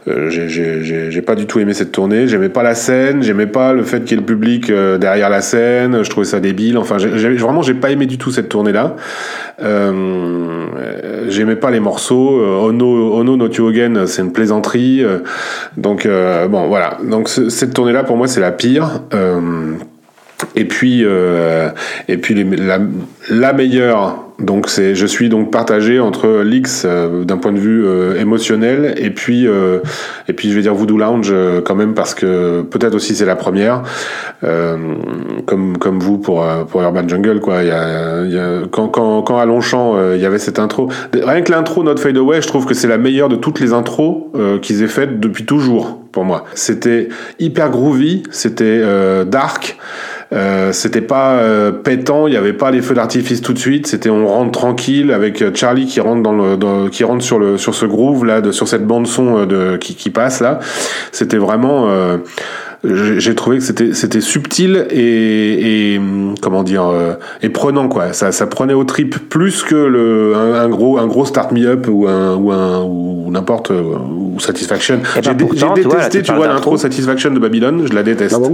j'ai 0.08 1.22
pas 1.22 1.36
du 1.36 1.46
tout 1.46 1.60
aimé 1.60 1.74
cette 1.74 1.92
tournée. 1.92 2.28
J'aimais 2.28 2.50
pas 2.50 2.64
la 2.64 2.76
scène, 2.76 3.24
j'aimais 3.24 3.48
pas 3.48 3.74
le 3.74 3.84
fait 3.84 4.04
qu'il 4.04 4.12
y 4.12 4.14
ait 4.14 4.22
le 4.22 4.26
public 4.26 4.72
derrière 4.72 5.30
la 5.30 5.42
scène. 5.42 6.04
Je 6.04 6.10
trouvais 6.10 6.26
ça 6.26 6.40
débile. 6.40 6.78
Enfin, 6.78 6.98
vraiment, 6.98 7.62
j'ai 7.62 7.74
pas 7.74 7.92
aimé 7.92 8.06
du 8.06 8.18
tout 8.18 8.32
cette 8.32 8.50
tournée-là. 8.50 8.96
Euh, 9.62 10.66
j'aimais 11.30 11.56
pas 11.56 11.72
les 11.72 11.80
morceaux. 11.80 12.42
Ono, 12.42 13.16
Ono 13.16 13.38
Not 13.38 13.54
You 13.54 13.68
Again, 13.68 14.06
c'est 14.08 14.22
une 14.22 14.34
plaisanterie. 14.34 15.04
donc 15.78 16.08
bon, 16.08 16.68
voilà. 16.68 16.98
Donc 17.04 17.30
cette 17.30 17.74
tournée-là, 17.74 18.04
pour 18.04 18.18
moi, 18.18 18.28
c'est 18.28 18.42
la 18.42 18.52
pire. 18.52 19.02
Et 20.62 20.66
puis, 20.66 21.02
euh, 21.04 21.70
et 22.08 22.18
puis 22.18 22.36
la, 22.36 22.78
la, 23.32 23.52
meilleure, 23.52 24.26
donc 24.38 24.70
c'est, 24.70 24.94
je 24.94 25.08
suis 25.08 25.28
donc 25.28 25.50
partagé 25.50 26.00
entre 26.00 26.44
l'X 26.44 26.84
euh, 26.86 27.24
d'un 27.24 27.38
point 27.38 27.52
de 27.52 27.58
vue 27.58 27.84
euh, 27.84 28.20
émotionnel 28.20 28.94
et 28.98 29.10
puis, 29.10 29.48
euh, 29.48 29.80
et 30.28 30.34
puis 30.34 30.52
je 30.52 30.56
vais 30.56 30.62
dire 30.62 30.76
Voodoo 30.76 31.00
Lounge 31.00 31.32
euh, 31.32 31.62
quand 31.62 31.74
même 31.74 31.96
parce 31.96 32.14
que 32.14 32.62
peut-être 32.62 32.94
aussi 32.94 33.16
c'est 33.16 33.26
la 33.26 33.36
première, 33.36 33.82
comme 35.48 35.80
comme 35.80 36.00
vous 36.00 36.20
pour 36.20 36.46
pour 36.70 36.84
Urban 36.84 37.08
Jungle 37.08 37.40
quoi. 37.40 37.64
Il 37.64 37.70
y 37.70 37.72
a, 37.72 38.24
y 38.26 38.38
a 38.38 38.68
quand 38.70 38.88
quand 38.90 39.24
quand 39.24 39.40
à 39.40 39.46
Longchamp 39.46 40.14
il 40.14 40.22
y 40.22 40.28
avait 40.28 40.38
cette 40.38 40.60
intro, 40.60 40.90
rien 41.12 41.42
que 41.42 41.52
l'intro 41.52 41.84
Not 41.84 41.98
Fade 41.98 42.18
Away, 42.18 42.44
je 42.44 42.48
trouve 42.48 42.68
que 42.68 42.76
c'est 42.76 42.88
la 42.88 43.00
meilleure 43.00 43.30
de 43.30 43.36
toutes 43.36 43.60
les 43.60 43.74
intros 43.74 44.28
qu'ils 44.62 44.84
aient 44.84 44.88
faites 44.88 45.20
depuis 45.20 45.44
toujours 45.44 46.02
pour 46.12 46.24
moi. 46.24 46.46
C'était 46.54 47.10
hyper 47.40 47.72
groovy, 47.72 48.22
c'était 48.30 48.84
dark. 49.26 49.80
Euh, 50.34 50.72
c'était 50.72 51.02
pas 51.02 51.34
euh, 51.34 51.72
pétant, 51.72 52.28
il 52.28 52.34
y 52.34 52.38
avait 52.38 52.54
pas 52.54 52.72
les 52.72 52.82
feux 52.82 52.96
d'artifice 52.96 53.42
tout 53.42 53.54
de 53.54 53.60
suite. 53.60 53.88
C'était 53.88 54.10
on 54.10 54.28
rentre 54.28 54.52
tranquille 54.52 55.12
avec 55.12 55.42
euh, 55.42 55.52
Charlie 55.54 55.86
qui 55.86 56.00
rentre 56.00 56.24
dans 56.24 56.32
le 56.32 56.90
qui 56.90 57.04
rentre 57.04 57.24
sur 57.24 57.38
le 57.38 57.58
sur 57.58 57.76
ce 57.76 57.86
groove 57.86 58.26
là, 58.26 58.40
de, 58.40 58.52
sur 58.52 58.68
cette 58.68 58.88
bande 58.88 59.08
son 59.08 59.46
de 59.46 59.76
qui, 59.78 59.96
qui 59.96 60.10
passe 60.10 60.40
là. 60.40 60.60
C'était 61.12 61.38
vraiment 61.38 61.90
j'ai 62.84 63.36
trouvé 63.36 63.60
que 63.60 63.64
c'était 63.64 63.94
c'était 63.94 64.22
subtil 64.22 64.88
et, 64.90 65.94
et, 65.94 66.02
comment 66.42 66.64
dire 66.64 66.88
euh, 66.88 67.14
et 67.44 67.50
prenant 67.50 67.88
quoi. 67.88 68.14
Ça 68.14 68.32
ça 68.32 68.48
prenait 68.48 68.74
au 68.74 68.84
trip 68.86 69.30
plus 69.30 69.62
que 69.62 69.76
le 69.76 70.34
un, 70.36 70.68
gros 70.68 70.98
un 70.98 71.06
gros 71.06 71.26
start 71.26 71.52
me 71.52 71.68
up 71.68 71.88
ou 71.88 72.08
un 72.08 72.36
ou 72.36 72.52
un 72.52 72.82
ou 72.84 73.30
n'importe 73.30 73.70
euh, 73.70 73.84
ou 73.84 74.40
satisfaction. 74.40 75.00
Eh 75.16 75.22
ben 75.22 75.38
j'ai 75.54 75.84
détesté 75.84 76.24
tu 76.24 76.34
vois, 76.34 76.48
l'intro 76.48 76.76
satisfaction 76.76 77.30
de 77.30 77.38
Babylone 77.38 77.86
je 77.88 77.94
la 77.94 78.02
déteste. 78.02 78.36
Ah 78.36 78.50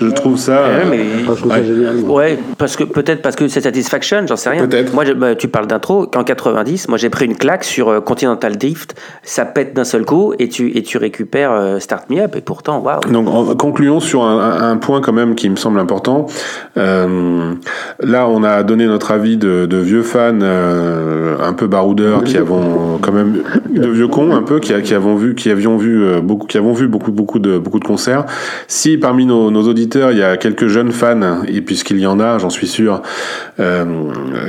je 0.00 0.06
trouve 0.08 0.38
ça 0.38 0.62
ouais, 0.62 0.84
mais... 0.88 1.04
Euh, 1.28 2.02
ouais. 2.02 2.38
parce 2.58 2.76
que 2.76 2.84
peut-être 2.84 3.20
parce 3.20 3.34
que 3.34 3.48
c'est 3.48 3.62
satisfaction 3.62 4.24
j'en 4.28 4.36
sais 4.36 4.50
rien. 4.50 4.64
Peut-être. 4.66 4.94
Moi 4.94 5.04
bah, 5.16 5.34
tu 5.34 5.48
parles 5.48 5.66
d'intro 5.66 6.06
qu'en 6.06 6.22
90 6.22 6.88
moi 6.88 6.98
j'ai 6.98 7.10
pris 7.10 7.26
une 7.26 7.36
claque 7.36 7.64
sur 7.64 8.04
Continental 8.04 8.56
Drift. 8.56 8.94
Ça 9.24 9.44
pète 9.44 9.74
d'un 9.74 9.84
seul 9.84 10.04
coup 10.04 10.34
et 10.38 10.48
tu 10.48 10.76
et 10.76 10.84
tu 10.84 10.98
récupères 10.98 11.78
start 11.80 12.08
me 12.10 12.20
up 12.20 12.36
et 12.36 12.42
pourtant 12.42 12.78
waouh. 12.78 13.00
Donc 13.10 13.71
concluons 13.72 14.00
sur 14.00 14.22
un, 14.22 14.76
point 14.76 15.00
quand 15.00 15.14
même 15.14 15.34
qui 15.34 15.48
me 15.48 15.56
semble 15.56 15.80
important. 15.80 16.26
Euh, 16.76 17.54
là, 18.00 18.28
on 18.28 18.44
a 18.44 18.62
donné 18.64 18.86
notre 18.86 19.12
avis 19.12 19.38
de, 19.38 19.66
vieux 19.82 20.02
fans 20.02 20.38
euh, 20.42 21.36
un 21.40 21.54
peu 21.54 21.66
baroudeurs 21.66 22.22
qui 22.22 22.36
avons 22.36 22.98
quand 23.00 23.12
même 23.12 23.38
de 23.70 23.88
vieux 23.88 24.08
cons 24.08 24.34
un 24.34 24.42
peu 24.42 24.60
qui, 24.60 24.74
qui 24.82 24.94
avons 24.94 25.16
vu 25.16 25.34
qui 25.34 25.50
avions 25.50 25.78
vu 25.78 26.04
euh, 26.04 26.20
beaucoup 26.20 26.46
qui 26.46 26.58
avons 26.58 26.74
vu 26.74 26.86
beaucoup 26.86 27.12
beaucoup 27.12 27.38
de 27.38 27.56
beaucoup 27.56 27.78
de 27.78 27.84
concerts. 27.84 28.26
Si 28.68 28.98
parmi 28.98 29.24
nos, 29.24 29.50
auditeurs 29.62 30.12
il 30.12 30.18
y 30.18 30.22
a 30.22 30.36
quelques 30.36 30.66
jeunes 30.66 30.92
fans 30.92 31.42
et 31.48 31.62
puisqu'il 31.62 31.98
y 31.98 32.06
en 32.06 32.20
a, 32.20 32.36
j'en 32.38 32.50
suis 32.50 32.66
sûr, 32.66 33.00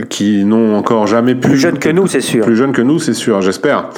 qui 0.09 0.43
n'ont 0.43 0.75
encore 0.75 1.07
jamais 1.07 1.35
pu 1.35 1.49
plus 1.49 1.57
jeunes 1.57 1.79
que 1.79 1.89
nous, 1.89 2.07
c'est 2.07 2.21
sûr. 2.21 2.43
Plus 2.43 2.57
jeunes 2.57 2.73
que 2.73 2.81
nous, 2.81 2.99
c'est 2.99 3.13
sûr, 3.13 3.41
j'espère. 3.41 3.89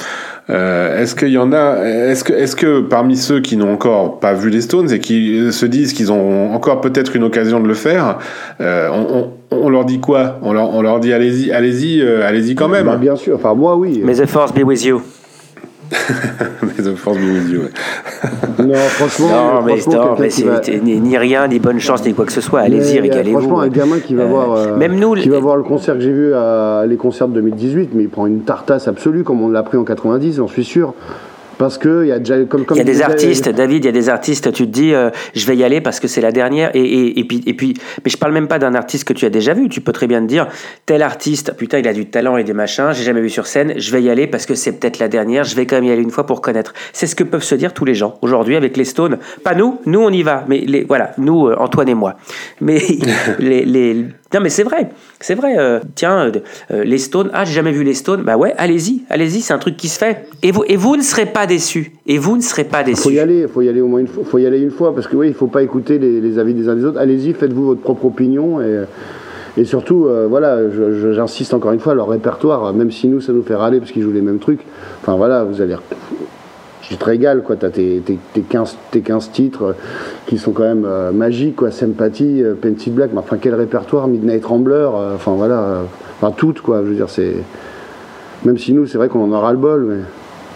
Euh, 0.48 1.02
est-ce 1.02 1.14
qu'il 1.16 1.30
y 1.30 1.38
en 1.38 1.52
a 1.52 1.84
Est-ce 1.84 2.22
que, 2.22 2.32
est-ce 2.32 2.54
que 2.54 2.80
parmi 2.80 3.16
ceux 3.16 3.40
qui 3.40 3.56
n'ont 3.56 3.72
encore 3.72 4.20
pas 4.20 4.32
vu 4.32 4.48
les 4.48 4.60
Stones 4.60 4.92
et 4.92 5.00
qui 5.00 5.52
se 5.52 5.66
disent 5.66 5.92
qu'ils 5.92 6.12
ont 6.12 6.54
encore 6.54 6.80
peut-être 6.80 7.16
une 7.16 7.24
occasion 7.24 7.58
de 7.60 7.66
le 7.66 7.74
faire, 7.74 8.18
euh, 8.60 8.88
on, 8.92 9.30
on, 9.50 9.68
leur 9.68 9.84
dit 9.84 9.98
quoi? 9.98 10.38
On 10.42 10.52
leur, 10.52 10.72
on 10.72 10.82
leur 10.82 11.00
dit 11.00 11.12
allez-y, 11.12 11.50
allez-y, 11.50 12.00
euh, 12.00 12.26
allez-y 12.26 12.54
quand 12.54 12.68
même. 12.68 12.86
Bah, 12.86 12.96
bien 12.96 13.16
sûr. 13.16 13.34
Enfin 13.34 13.54
moi 13.54 13.76
oui. 13.76 14.00
May 14.04 14.14
the 14.14 14.26
force 14.26 14.52
be 14.52 14.62
with 14.62 14.84
you. 14.84 15.02
Mais 16.62 16.86
of 16.86 16.98
force 16.98 17.18
non, 18.58 18.74
franchement, 18.74 19.28
non, 19.28 19.62
mais, 19.62 19.76
non, 19.86 20.16
mais 20.18 20.30
c'est 20.30 20.80
ni, 20.82 21.18
rien, 21.18 21.46
ni 21.46 21.58
bonne 21.58 21.78
chance, 21.78 22.04
ni 22.04 22.14
quoi 22.14 22.24
que 22.24 22.32
ce 22.32 22.40
soit. 22.40 22.60
Allez-y, 22.60 22.98
régalez-vous. 23.00 23.40
Franchement, 23.40 23.60
un 23.60 23.68
gamin 23.68 23.98
qui 24.00 24.14
va 24.14 24.24
euh, 24.24 24.26
voir, 24.26 24.52
euh, 24.52 24.76
même 24.76 24.98
nous, 24.98 25.14
qui 25.14 25.28
va 25.28 25.38
voir 25.38 25.56
le 25.56 25.62
concert 25.62 25.94
que 25.94 26.00
j'ai 26.00 26.12
vu 26.12 26.34
à 26.34 26.84
les 26.86 26.96
concerts 26.96 27.28
de 27.28 27.34
2018, 27.34 27.90
mais 27.94 28.04
il 28.04 28.08
prend 28.08 28.26
une 28.26 28.42
tartasse 28.42 28.88
absolue 28.88 29.24
comme 29.24 29.42
on 29.42 29.48
l'a 29.48 29.62
pris 29.62 29.76
en 29.76 29.84
90, 29.84 30.36
j'en 30.36 30.48
suis 30.48 30.64
sûr. 30.64 30.94
Parce 31.58 31.78
que 31.78 32.04
il 32.04 32.08
y 32.08 32.12
a 32.12 32.18
déjà 32.18 32.44
comme, 32.44 32.64
comme 32.64 32.76
il 32.76 32.78
y 32.78 32.82
a 32.82 32.84
des 32.84 33.02
artistes, 33.02 33.48
David, 33.48 33.84
il 33.84 33.86
y 33.86 33.88
a 33.88 33.92
des 33.92 34.08
artistes. 34.08 34.52
Tu 34.52 34.66
te 34.66 34.70
dis, 34.70 34.92
euh, 34.92 35.10
je 35.34 35.46
vais 35.46 35.56
y 35.56 35.64
aller 35.64 35.80
parce 35.80 36.00
que 36.00 36.08
c'est 36.08 36.20
la 36.20 36.32
dernière. 36.32 36.70
Et, 36.74 36.80
et, 36.80 37.20
et, 37.20 37.24
puis 37.24 37.42
et 37.46 37.54
puis, 37.54 37.74
mais 38.04 38.10
je 38.10 38.16
parle 38.16 38.32
même 38.32 38.48
pas 38.48 38.58
d'un 38.58 38.74
artiste 38.74 39.04
que 39.04 39.12
tu 39.12 39.24
as 39.24 39.30
déjà 39.30 39.54
vu. 39.54 39.68
Tu 39.68 39.80
peux 39.80 39.92
très 39.92 40.06
bien 40.06 40.20
te 40.20 40.26
dire, 40.26 40.48
tel 40.84 41.02
artiste, 41.02 41.54
putain, 41.56 41.78
il 41.78 41.88
a 41.88 41.92
du 41.92 42.06
talent 42.06 42.36
et 42.36 42.44
des 42.44 42.52
machins. 42.52 42.90
J'ai 42.92 43.04
jamais 43.04 43.20
vu 43.20 43.30
sur 43.30 43.46
scène. 43.46 43.74
Je 43.76 43.90
vais 43.90 44.02
y 44.02 44.10
aller 44.10 44.26
parce 44.26 44.46
que 44.46 44.54
c'est 44.54 44.72
peut-être 44.72 44.98
la 44.98 45.08
dernière. 45.08 45.44
Je 45.44 45.56
vais 45.56 45.66
quand 45.66 45.76
même 45.76 45.84
y 45.84 45.90
aller 45.90 46.02
une 46.02 46.10
fois 46.10 46.26
pour 46.26 46.40
connaître. 46.40 46.74
C'est 46.92 47.06
ce 47.06 47.14
que 47.14 47.24
peuvent 47.24 47.42
se 47.42 47.54
dire 47.54 47.72
tous 47.72 47.84
les 47.84 47.94
gens 47.94 48.18
aujourd'hui 48.22 48.56
avec 48.56 48.76
les 48.76 48.84
Stones. 48.84 49.18
Pas 49.42 49.54
nous, 49.54 49.80
nous 49.86 50.00
on 50.00 50.10
y 50.10 50.22
va. 50.22 50.44
Mais 50.48 50.58
les, 50.58 50.84
voilà, 50.84 51.12
nous, 51.18 51.48
euh, 51.48 51.56
Antoine 51.58 51.88
et 51.88 51.94
moi. 51.94 52.16
Mais 52.60 52.80
les, 53.38 53.64
les 53.64 54.06
non, 54.34 54.40
mais 54.40 54.48
c'est 54.48 54.64
vrai, 54.64 54.90
c'est 55.20 55.36
vrai. 55.36 55.56
Euh, 55.56 55.78
tiens, 55.94 56.32
euh, 56.72 56.84
les 56.84 56.98
Stones, 56.98 57.30
ah, 57.32 57.44
j'ai 57.44 57.52
jamais 57.52 57.70
vu 57.70 57.84
les 57.84 57.94
Stones. 57.94 58.22
Bah 58.22 58.36
ouais, 58.36 58.54
allez-y, 58.58 59.02
allez-y, 59.08 59.40
c'est 59.40 59.54
un 59.54 59.58
truc 59.58 59.76
qui 59.76 59.88
se 59.88 59.98
fait. 59.98 60.26
Et 60.42 60.50
vous, 60.50 60.64
et 60.66 60.76
vous 60.76 60.96
ne 60.96 61.02
serez 61.02 61.26
pas 61.26 61.46
déçus. 61.46 61.92
Et 62.06 62.18
vous 62.18 62.36
ne 62.36 62.42
serez 62.42 62.64
pas 62.64 62.82
déçus. 62.82 63.02
Faut 63.02 63.10
y 63.10 63.20
aller, 63.20 63.46
faut 63.46 63.62
y 63.62 63.68
aller 63.68 63.80
au 63.80 63.86
moins 63.86 64.00
une 64.00 64.08
fois. 64.08 64.24
Faut 64.24 64.38
y 64.38 64.46
aller 64.46 64.58
une 64.58 64.72
fois 64.72 64.94
parce 64.94 65.06
que 65.06 65.14
oui, 65.14 65.28
il 65.28 65.34
faut 65.34 65.46
pas 65.46 65.62
écouter 65.62 65.98
les, 65.98 66.38
avis 66.38 66.54
des 66.54 66.68
uns 66.68 66.74
des 66.74 66.84
autres. 66.84 66.98
Allez-y, 66.98 67.34
faites-vous 67.34 67.64
votre 67.64 67.80
propre 67.80 68.06
opinion 68.06 68.60
et. 68.60 68.84
Et 69.58 69.64
surtout, 69.64 70.04
euh, 70.04 70.26
voilà, 70.28 70.58
j'insiste 71.14 71.54
encore 71.54 71.72
une 71.72 71.80
fois, 71.80 71.94
leur 71.94 72.10
répertoire, 72.10 72.74
même 72.74 72.90
si 72.90 73.08
nous, 73.08 73.22
ça 73.22 73.32
nous 73.32 73.42
fait 73.42 73.54
râler 73.54 73.78
parce 73.78 73.90
qu'ils 73.90 74.02
jouent 74.02 74.12
les 74.12 74.20
mêmes 74.20 74.38
trucs, 74.38 74.60
enfin 75.00 75.16
voilà, 75.16 75.44
vous 75.44 75.62
allez 75.62 75.76
tu 76.88 76.96
te 76.96 77.04
régales, 77.04 77.42
quoi. 77.42 77.56
T'as 77.56 77.70
tes, 77.70 78.00
tes, 78.04 78.18
tes, 78.32 78.40
15, 78.42 78.76
tes 78.90 79.00
15 79.00 79.30
titres 79.32 79.62
euh, 79.64 79.72
qui 80.26 80.38
sont 80.38 80.52
quand 80.52 80.62
même 80.62 80.84
euh, 80.86 81.10
magiques, 81.10 81.56
quoi. 81.56 81.70
Sympathie, 81.70 82.42
euh, 82.42 82.54
Painted 82.54 82.94
Black, 82.94 83.10
mais 83.12 83.18
enfin, 83.18 83.38
quel 83.40 83.54
répertoire, 83.54 84.06
Midnight 84.06 84.44
Rambler, 84.44 84.88
enfin 85.14 85.32
voilà, 85.32 85.82
enfin, 86.20 86.32
toutes, 86.36 86.60
quoi. 86.60 86.82
Je 86.82 86.88
veux 86.88 86.94
dire, 86.94 87.10
c'est. 87.10 87.34
Même 88.44 88.58
si 88.58 88.72
nous, 88.72 88.86
c'est 88.86 88.98
vrai 88.98 89.08
qu'on 89.08 89.24
en 89.24 89.32
aura 89.32 89.52
le 89.52 89.58
bol, 89.58 89.86
mais. 89.88 89.96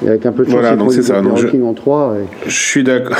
Et 0.02 0.08
avec 0.08 0.24
un 0.24 0.32
peu 0.32 0.46
de 0.46 0.50
voilà, 0.50 0.76
donc 0.76 0.94
c'est 0.94 1.02
ça. 1.02 1.20
Donc 1.20 1.36
je, 1.36 1.62
en 1.62 1.74
3, 1.74 2.16
je 2.46 2.50
suis 2.50 2.82
d'accord. 2.82 3.18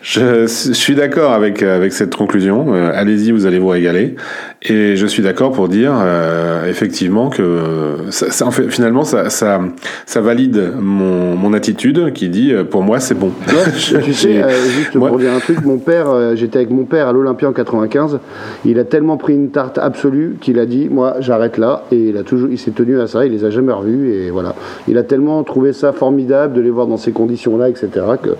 je, 0.00 0.20
je, 0.46 0.72
suis 0.72 0.94
d'accord 0.94 1.32
avec 1.32 1.62
avec 1.62 1.92
cette 1.92 2.16
conclusion. 2.16 2.72
Allez-y, 2.72 3.30
vous 3.30 3.44
allez 3.44 3.58
vous 3.58 3.68
régaler. 3.68 4.16
Et 4.62 4.94
je 4.94 5.06
suis 5.06 5.22
d'accord 5.22 5.52
pour 5.52 5.70
dire 5.70 5.92
euh, 5.94 6.68
effectivement 6.68 7.30
que 7.30 7.96
ça, 8.10 8.30
ça, 8.30 8.46
en 8.46 8.50
fait, 8.50 8.68
finalement 8.68 9.04
ça, 9.04 9.30
ça, 9.30 9.58
ça 10.04 10.20
valide 10.20 10.74
mon, 10.78 11.34
mon, 11.34 11.54
attitude 11.54 12.12
qui 12.12 12.28
dit 12.28 12.52
euh, 12.52 12.64
pour 12.64 12.82
moi 12.82 13.00
c'est 13.00 13.14
bon. 13.14 13.30
tu 14.04 14.12
sais, 14.12 14.42
euh, 14.42 14.50
juste 14.50 14.98
pour 14.98 15.18
dire 15.18 15.32
un 15.32 15.38
truc, 15.38 15.64
mon 15.64 15.78
père, 15.78 16.10
euh, 16.10 16.34
j'étais 16.36 16.58
avec 16.58 16.70
mon 16.70 16.84
père 16.84 17.08
à 17.08 17.12
l'Olympia 17.12 17.48
en 17.48 17.54
95, 17.54 18.18
il 18.66 18.78
a 18.78 18.84
tellement 18.84 19.16
pris 19.16 19.32
une 19.32 19.48
tarte 19.48 19.78
absolue 19.78 20.36
qu'il 20.42 20.58
a 20.58 20.66
dit 20.66 20.88
moi 20.90 21.16
j'arrête 21.20 21.56
là 21.56 21.84
et 21.90 22.08
il 22.08 22.18
a 22.18 22.22
toujours, 22.22 22.50
il 22.50 22.58
s'est 22.58 22.72
tenu 22.72 23.00
à 23.00 23.06
ça, 23.06 23.24
il 23.24 23.32
les 23.32 23.46
a 23.46 23.50
jamais 23.50 23.72
revus 23.72 24.12
et 24.12 24.30
voilà. 24.30 24.54
Il 24.88 24.98
a 24.98 25.04
tellement 25.04 25.42
trouvé 25.42 25.72
ça 25.72 25.92
formidable 25.92 26.52
de 26.52 26.60
les 26.60 26.70
voir 26.70 26.86
dans 26.86 26.98
ces 26.98 27.12
conditions-là, 27.12 27.70
etc. 27.70 27.88
que 28.22 28.30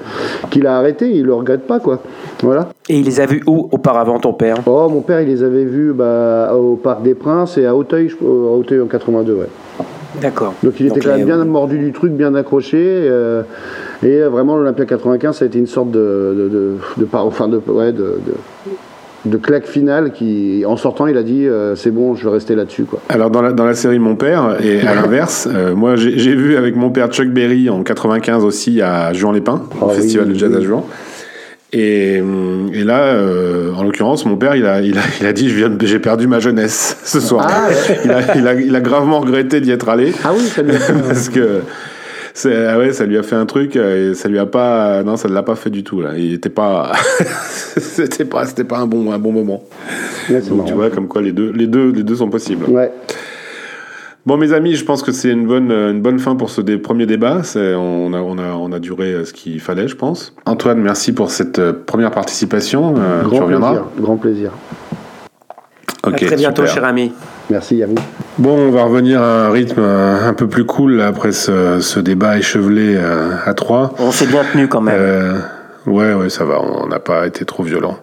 qu'il 0.50 0.66
a 0.66 0.76
arrêté, 0.76 1.10
il 1.10 1.24
le 1.24 1.32
regrette 1.32 1.66
pas 1.66 1.80
quoi. 1.80 2.02
Voilà. 2.42 2.68
Et 2.90 2.98
il 2.98 3.06
les 3.06 3.20
a 3.20 3.26
vus 3.26 3.42
où 3.46 3.68
auparavant 3.72 4.18
ton 4.18 4.34
père? 4.34 4.56
Oh 4.66 4.88
mon 4.90 5.00
père 5.00 5.22
il 5.22 5.28
les 5.28 5.42
avait 5.42 5.64
vus 5.64 5.92
bah, 5.94 6.09
au 6.54 6.76
Parc 6.76 7.02
des 7.02 7.14
Princes 7.14 7.58
et 7.58 7.66
à 7.66 7.74
Auteuil, 7.74 8.10
à 8.20 8.24
Auteuil 8.24 8.80
en 8.80 8.86
82, 8.86 9.34
ouais. 9.34 9.46
D'accord. 10.20 10.54
Donc 10.62 10.74
il 10.80 10.86
était 10.86 11.00
quand 11.00 11.16
même 11.16 11.24
bien 11.24 11.44
mordu 11.44 11.78
du 11.78 11.92
truc, 11.92 12.12
bien 12.12 12.34
accroché. 12.34 12.78
Euh, 12.80 13.42
et 14.02 14.20
vraiment, 14.22 14.56
l'Olympia 14.56 14.84
95, 14.84 15.36
ça 15.36 15.44
a 15.44 15.48
été 15.48 15.58
une 15.58 15.66
sorte 15.66 15.90
de. 15.90 15.98
de, 15.98 16.48
de, 16.48 17.04
de 17.04 17.08
enfin, 17.12 17.48
de, 17.48 17.60
ouais, 17.68 17.92
de, 17.92 18.18
de 19.26 19.36
claque 19.36 19.66
finale 19.66 20.12
qui, 20.12 20.64
en 20.66 20.76
sortant, 20.76 21.06
il 21.06 21.16
a 21.16 21.22
dit 21.22 21.46
euh, 21.46 21.76
c'est 21.76 21.90
bon, 21.90 22.14
je 22.14 22.24
vais 22.24 22.34
rester 22.34 22.54
là-dessus. 22.54 22.84
Quoi. 22.84 23.00
Alors 23.08 23.30
dans 23.30 23.42
la, 23.42 23.52
dans 23.52 23.66
la 23.66 23.74
série 23.74 23.98
Mon 23.98 24.16
Père, 24.16 24.56
et 24.62 24.80
à 24.80 24.94
l'inverse, 25.00 25.48
euh, 25.52 25.74
moi 25.74 25.96
j'ai 25.96 26.18
j'ai 26.18 26.34
vu 26.34 26.56
avec 26.56 26.74
mon 26.74 26.90
père 26.90 27.08
Chuck 27.08 27.28
Berry 27.28 27.68
en 27.68 27.82
95 27.82 28.44
aussi 28.44 28.80
à 28.80 29.12
Juan-les-Pins, 29.12 29.62
au 29.80 29.88
Ah 29.90 29.94
Festival 29.94 30.26
oui, 30.28 30.34
de 30.34 30.38
jazz 30.38 30.54
à. 30.56 30.60
Juan. 30.60 30.82
Et, 31.72 32.20
hum, 32.20 32.70
et 32.74 32.82
là, 32.82 33.00
euh, 33.14 33.72
en 33.74 33.84
l'occurrence, 33.84 34.26
mon 34.26 34.36
père, 34.36 34.56
il 34.56 34.66
a, 34.66 34.80
il 34.80 34.98
a, 34.98 35.02
il 35.20 35.26
a 35.26 35.32
dit 35.32 35.48
je 35.48 35.54
viens 35.54 35.70
de- 35.70 35.86
j'ai 35.86 36.00
perdu 36.00 36.26
ma 36.26 36.40
jeunesse 36.40 36.96
ce 37.04 37.20
soir. 37.20 37.46
Ah, 37.48 37.68
ouais. 37.68 38.00
il, 38.04 38.10
a, 38.10 38.36
il, 38.36 38.48
a, 38.48 38.54
il 38.54 38.74
a 38.76 38.80
gravement 38.80 39.20
regretté 39.20 39.60
d'y 39.60 39.70
être 39.70 39.88
allé. 39.88 40.12
Ah 40.24 40.32
oui, 40.34 40.42
ça 40.46 40.62
lui 40.62 40.74
a 40.74 40.78
fait, 40.80 40.92
euh, 40.92 40.96
parce 41.06 41.28
que 41.28 41.60
ah 42.46 42.78
ouais 42.78 42.92
ça 42.92 43.04
lui 43.06 43.18
a 43.18 43.22
fait 43.22 43.34
un 43.36 43.44
truc 43.44 43.76
euh, 43.76 44.12
et 44.12 44.14
ça 44.14 44.28
lui 44.28 44.38
a 44.38 44.46
pas 44.46 45.02
non 45.02 45.16
ça 45.16 45.28
ne 45.28 45.34
l'a 45.34 45.42
pas 45.42 45.56
fait 45.56 45.68
du 45.68 45.82
tout 45.82 46.00
là 46.00 46.10
il 46.16 46.32
était 46.32 46.48
pas 46.48 46.92
c'était 47.76 48.24
pas 48.24 48.46
c'était 48.46 48.64
pas 48.64 48.78
un 48.78 48.86
bon 48.86 49.12
un 49.12 49.18
bon 49.18 49.32
moment 49.32 49.64
ouais, 50.30 50.40
donc 50.40 50.64
tu 50.66 50.72
vois 50.72 50.90
comme 50.90 51.08
quoi 51.08 51.20
les 51.22 51.32
deux 51.32 51.50
les 51.52 51.66
deux 51.66 51.90
les 51.90 52.02
deux 52.04 52.14
sont 52.14 52.30
possibles 52.30 52.64
Ouais. 52.66 52.90
Bon 54.26 54.36
mes 54.36 54.52
amis 54.52 54.74
je 54.76 54.84
pense 54.84 55.02
que 55.02 55.12
c'est 55.12 55.30
une 55.30 55.46
bonne 55.46 55.70
une 55.70 56.02
bonne 56.02 56.18
fin 56.18 56.36
pour 56.36 56.50
ce 56.50 56.60
dé- 56.60 56.78
premier 56.78 57.06
débat 57.06 57.42
on 57.56 58.12
a 58.12 58.18
on 58.18 58.38
a 58.38 58.52
on 58.52 58.72
a 58.72 58.78
duré 58.78 59.12
euh, 59.12 59.24
ce 59.24 59.32
qu'il 59.32 59.60
fallait 59.60 59.88
je 59.88 59.96
pense 59.96 60.34
Antoine 60.46 60.78
merci 60.80 61.12
pour 61.12 61.30
cette 61.30 61.58
euh, 61.58 61.72
première 61.86 62.10
participation 62.10 62.94
Euh, 62.98 63.22
tu 63.22 63.28
Grand 63.30 63.44
reviendras 63.44 63.70
plaisir. 63.70 63.86
Grand 64.00 64.16
plaisir. 64.16 64.50
ok 66.06 66.22
à 66.22 66.26
très 66.26 66.36
bientôt, 66.36 66.62
super. 66.66 66.74
cher 66.74 66.84
ami. 66.84 67.12
Merci 67.50 67.82
à 67.82 67.86
vous. 67.86 67.96
Bon, 68.38 68.56
on 68.56 68.70
va 68.70 68.84
revenir 68.84 69.20
à 69.20 69.46
un 69.46 69.50
rythme 69.50 69.80
euh, 69.80 70.28
un 70.28 70.34
peu 70.34 70.46
plus 70.46 70.64
cool 70.64 71.00
après 71.00 71.32
ce, 71.32 71.80
ce 71.80 71.98
débat 71.98 72.38
échevelé 72.38 72.94
euh, 72.96 73.32
à 73.44 73.54
trois. 73.54 73.92
On 73.98 74.12
s'est 74.12 74.26
bien 74.28 74.42
tenu 74.52 74.68
quand 74.68 74.80
même. 74.80 74.94
Euh, 74.96 75.38
ouais, 75.86 76.14
ouais, 76.14 76.30
ça 76.30 76.44
va. 76.44 76.60
On 76.62 76.86
n'a 76.86 77.00
pas 77.00 77.26
été 77.26 77.44
trop 77.44 77.64
violent. 77.64 77.98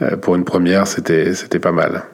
Euh, 0.00 0.16
pour 0.16 0.34
une 0.34 0.44
première, 0.44 0.86
c'était 0.86 1.34
c'était 1.34 1.58
pas 1.58 1.72
mal. 1.72 2.04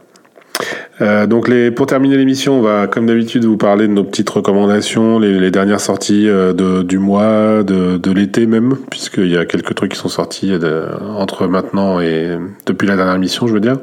Euh, 1.01 1.27
donc 1.27 1.49
les, 1.49 1.71
pour 1.71 1.87
terminer 1.87 2.17
l'émission, 2.17 2.59
on 2.59 2.63
va 2.63 2.87
comme 2.87 3.07
d'habitude 3.07 3.45
vous 3.45 3.57
parler 3.57 3.89
de 3.89 3.93
nos 3.93 4.05
petites 4.05 4.29
recommandations, 4.29 5.19
les, 5.19 5.39
les 5.41 5.51
dernières 5.51 5.81
sorties 5.81 6.29
euh, 6.29 6.53
de, 6.53 6.83
du 6.83 6.99
mois, 6.99 7.63
de, 7.63 7.97
de 7.97 8.13
l'été 8.13 8.45
même, 8.47 8.77
puisqu'il 8.91 9.29
y 9.29 9.37
a 9.39 9.47
quelques 9.47 9.75
trucs 9.75 9.93
qui 9.93 9.99
sont 9.99 10.09
sortis 10.11 10.51
de- 10.59 10.85
entre 11.17 11.47
maintenant 11.47 12.01
et 12.01 12.37
depuis 12.67 12.87
la 12.87 12.97
dernière 12.97 13.15
émission, 13.15 13.47
je 13.47 13.55
veux 13.55 13.61
dire. 13.61 13.77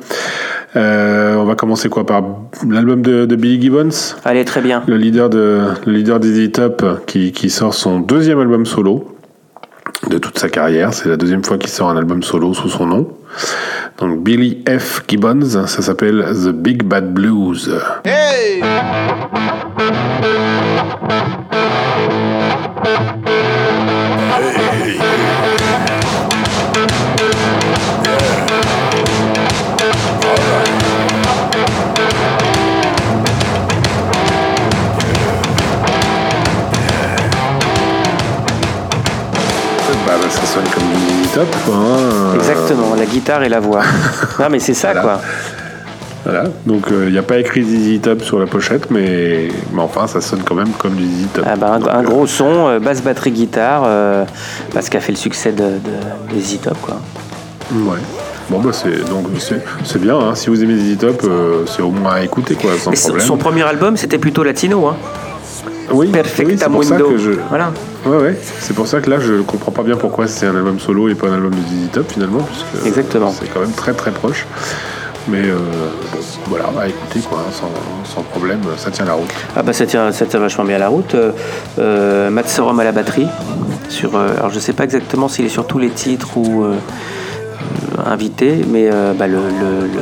Euh, 0.76 1.36
on 1.38 1.46
va 1.46 1.56
commencer 1.56 1.90
quoi 1.90 2.06
par 2.06 2.24
l'album 2.70 3.02
de, 3.02 3.26
de 3.26 3.36
Billy 3.36 3.60
Gibbons? 3.62 3.90
Allez, 4.24 4.46
très 4.46 4.62
bien. 4.62 4.84
le 4.88 4.98
leader 4.98 5.30
de 5.30 5.62
le 5.86 5.92
leader 5.92 6.20
d'Easy 6.20 6.52
Top 6.52 6.86
qui, 7.08 7.32
qui 7.32 7.50
sort 7.50 7.74
son 7.74 8.00
deuxième 8.00 8.40
album 8.40 8.66
solo 8.66 9.17
de 10.10 10.18
toute 10.18 10.38
sa 10.38 10.50
carrière. 10.50 10.94
C'est 10.94 11.10
la 11.10 11.18
deuxième 11.18 11.44
fois 11.44 11.58
qu'il 11.58 11.70
sort 11.70 11.90
un 11.90 11.98
album 11.98 12.24
solo 12.24 12.54
sous 12.54 12.70
son 12.70 12.86
nom. 12.86 13.18
Donc 13.98 14.24
Billy 14.24 14.64
F. 14.68 15.04
Gibbons, 15.08 15.68
ça 15.68 15.82
s'appelle 15.82 16.26
The 16.34 16.50
Big 16.50 16.84
Bad 16.84 17.14
Blues. 17.14 17.72
Bah, 22.84 23.17
quoi. 41.66 41.76
hein. 41.76 42.36
Exactement, 42.36 42.96
la 42.98 43.06
guitare 43.06 43.44
et 43.44 43.50
la 43.50 43.60
voix. 43.60 43.82
non, 44.40 44.46
mais 44.50 44.60
c'est 44.60 44.74
ça, 44.74 44.94
Voilà. 44.94 45.02
quoi. 45.02 45.22
Voilà. 46.26 46.44
Donc 46.66 46.88
il 46.92 47.12
n'y 47.12 47.18
a 47.18 47.22
pas 47.24 47.38
écrit 47.38 47.62
Easy 47.62 48.00
Top 48.00 48.22
sur 48.22 48.38
la 48.40 48.48
pochette, 48.48 48.92
mais, 48.92 49.48
mais 49.72 49.82
enfin 49.82 50.08
ça 50.08 50.20
sonne 50.20 50.42
quand 50.44 50.56
même 50.56 50.72
comme 50.78 50.96
du 50.96 51.04
Easy 51.04 51.28
Top. 51.34 51.46
Ah 51.48 51.56
bah, 51.56 51.72
un, 51.74 51.80
Donc, 51.80 51.90
un 51.90 52.00
euh, 52.00 52.04
gros 52.04 52.28
son, 52.28 52.68
euh, 52.68 52.80
basse, 52.80 53.02
batterie, 53.02 53.32
guitare, 53.32 53.84
euh, 53.86 54.26
parce 54.74 54.90
qu'a 54.90 55.00
fait 55.00 55.14
le 55.14 55.18
succès 55.18 55.54
de, 55.54 55.64
de, 55.64 56.34
des 56.34 56.40
Easy 56.40 56.58
Top, 56.58 56.78
quoi. 56.82 56.96
Ouais. 57.72 57.98
Bon 58.50 58.60
bah 58.60 58.70
c'est 58.72 59.08
donc 59.10 59.26
c'est 59.84 60.00
bien. 60.02 60.18
Hein. 60.18 60.36
Si 60.36 60.50
vous 60.50 60.62
aimez 60.64 60.74
Easy 60.74 60.98
Top, 60.98 61.22
euh, 61.26 61.64
c'est 61.66 61.82
au 61.82 61.92
moins 61.92 62.14
à 62.16 62.22
écouter 62.24 62.56
quoi, 62.56 62.72
sans 62.78 62.90
Mais 62.90 62.96
son, 62.98 63.10
problème. 63.10 63.28
son 63.28 63.38
premier 63.38 63.64
album, 63.64 63.96
c'était 63.98 64.18
plutôt 64.18 64.44
latino, 64.44 64.88
hein. 64.88 64.96
Oui, 65.92 66.08
oui, 66.08 66.12
Perfecta 66.12 66.66
c'est 66.66 66.70
pour 66.72 66.84
ça 66.84 66.98
que 66.98 67.18
je. 67.18 67.32
Voilà. 67.50 67.72
Ouais 68.08 68.18
ouais. 68.18 68.38
C'est 68.62 68.74
pour 68.74 68.88
ça 68.88 69.02
que 69.02 69.10
là 69.10 69.20
je 69.20 69.42
comprends 69.42 69.72
pas 69.72 69.84
bien 69.84 69.98
pourquoi 69.98 70.28
c'est 70.28 70.46
un 70.46 70.56
album 70.56 70.80
solo 70.80 71.10
et 71.10 71.16
pas 71.16 71.28
un 71.28 71.34
album 71.34 71.52
de 71.52 71.58
Easy 71.58 71.88
Top 71.92 72.12
finalement, 72.12 72.40
puisque 72.42 72.86
Exactement. 72.88 73.32
c'est 73.38 73.48
quand 73.54 73.60
même 73.60 73.72
très 73.72 73.94
très 73.94 74.12
proche. 74.12 74.46
Mais 75.30 75.42
euh, 75.42 75.58
bon, 76.14 76.20
voilà, 76.48 76.66
à 76.80 76.88
écouter 76.88 77.20
quoi, 77.28 77.40
hein, 77.40 77.52
sans, 77.52 77.70
sans 78.16 78.22
problème, 78.22 78.62
ça 78.78 78.92
tient 78.92 79.04
la 79.04 79.14
route. 79.14 79.30
Ah 79.58 79.62
bah 79.62 79.74
ça 79.74 79.86
tient, 79.86 80.14
ça 80.14 80.26
tient 80.26 80.40
vachement 80.40 80.64
bien 80.64 80.78
la 80.78 80.88
route. 80.88 81.16
Euh, 81.16 81.32
euh, 81.80 82.30
Matt 82.30 82.48
Sorum 82.48 82.80
à 82.80 82.86
la 82.86 82.94
batterie. 82.94 83.28
Sur, 83.90 84.16
euh, 84.16 84.30
alors 84.38 84.52
je 84.52 84.60
sais 84.60 84.72
pas 84.72 84.86
exactement 84.86 85.28
s'il 85.28 85.46
est 85.46 85.50
sur 85.50 85.68
tous 85.68 85.80
les 85.80 85.90
titres 85.90 86.38
ou 86.38 86.66
invité, 88.06 88.64
mais 88.70 88.90
bah, 89.18 89.28
le, 89.28 89.36
le, 89.38 89.88
le- 89.88 90.02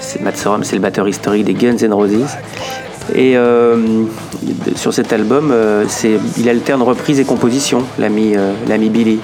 c'est 0.00 0.20
Matt 0.20 0.36
Sorum, 0.36 0.62
c'est 0.64 0.76
le 0.76 0.82
batteur 0.82 1.08
historique 1.08 1.44
des 1.46 1.54
Guns 1.54 1.78
N' 1.80 1.92
Roses. 1.94 2.26
Et 3.12 3.36
euh, 3.36 4.04
sur 4.76 4.94
cet 4.94 5.12
album, 5.12 5.50
euh, 5.52 5.84
il 6.38 6.48
alterne 6.48 6.82
reprise 6.82 7.20
et 7.20 7.24
composition, 7.24 7.82
l'ami, 7.98 8.34
euh, 8.34 8.52
l'ami 8.66 8.88
Billy. 8.88 9.20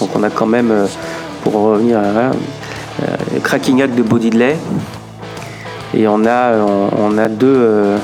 Donc 0.00 0.10
on 0.16 0.22
a 0.24 0.30
quand 0.30 0.46
même, 0.46 0.72
pour 1.44 1.54
revenir 1.54 1.98
à 1.98 2.02
euh, 2.02 3.16
Cracking 3.42 3.82
Hack 3.82 3.94
de 3.94 4.02
Body 4.02 4.30
Delay, 4.30 4.56
et 5.94 6.08
on 6.08 6.24
a, 6.24 7.28
deux, 7.28 7.98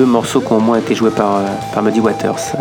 morceaux 0.00 0.40
qui 0.40 0.52
ont 0.52 0.56
au 0.56 0.60
moins 0.60 0.78
été 0.78 0.94
joués 0.94 1.10
par, 1.10 1.40
Muddy 1.82 2.00
Waters. 2.00 2.56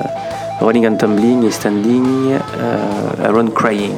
Rolling 0.60 0.88
and 0.88 0.96
Tumbling 0.96 1.46
et 1.46 1.52
Standing 1.52 2.34
euh, 2.34 3.28
Around 3.30 3.54
Crying. 3.54 3.94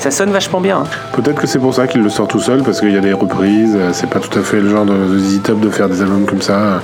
Ça 0.00 0.10
sonne 0.10 0.30
vachement 0.30 0.60
bien. 0.62 0.78
hein. 0.78 0.84
Peut-être 1.12 1.40
que 1.40 1.46
c'est 1.46 1.58
pour 1.58 1.74
ça 1.74 1.86
qu'il 1.86 2.00
le 2.02 2.08
sort 2.08 2.26
tout 2.26 2.40
seul, 2.40 2.62
parce 2.62 2.80
qu'il 2.80 2.90
y 2.90 2.96
a 2.96 3.00
des 3.00 3.12
reprises, 3.12 3.76
euh, 3.76 3.90
c'est 3.92 4.08
pas 4.08 4.18
tout 4.18 4.38
à 4.38 4.42
fait 4.42 4.58
le 4.60 4.70
genre 4.70 4.86
de, 4.86 4.94
de 4.94 5.18
Easy 5.18 5.40
Top 5.40 5.60
de 5.60 5.68
faire 5.68 5.88
des 5.90 6.00
albums 6.00 6.24
comme 6.24 6.40
ça. 6.40 6.80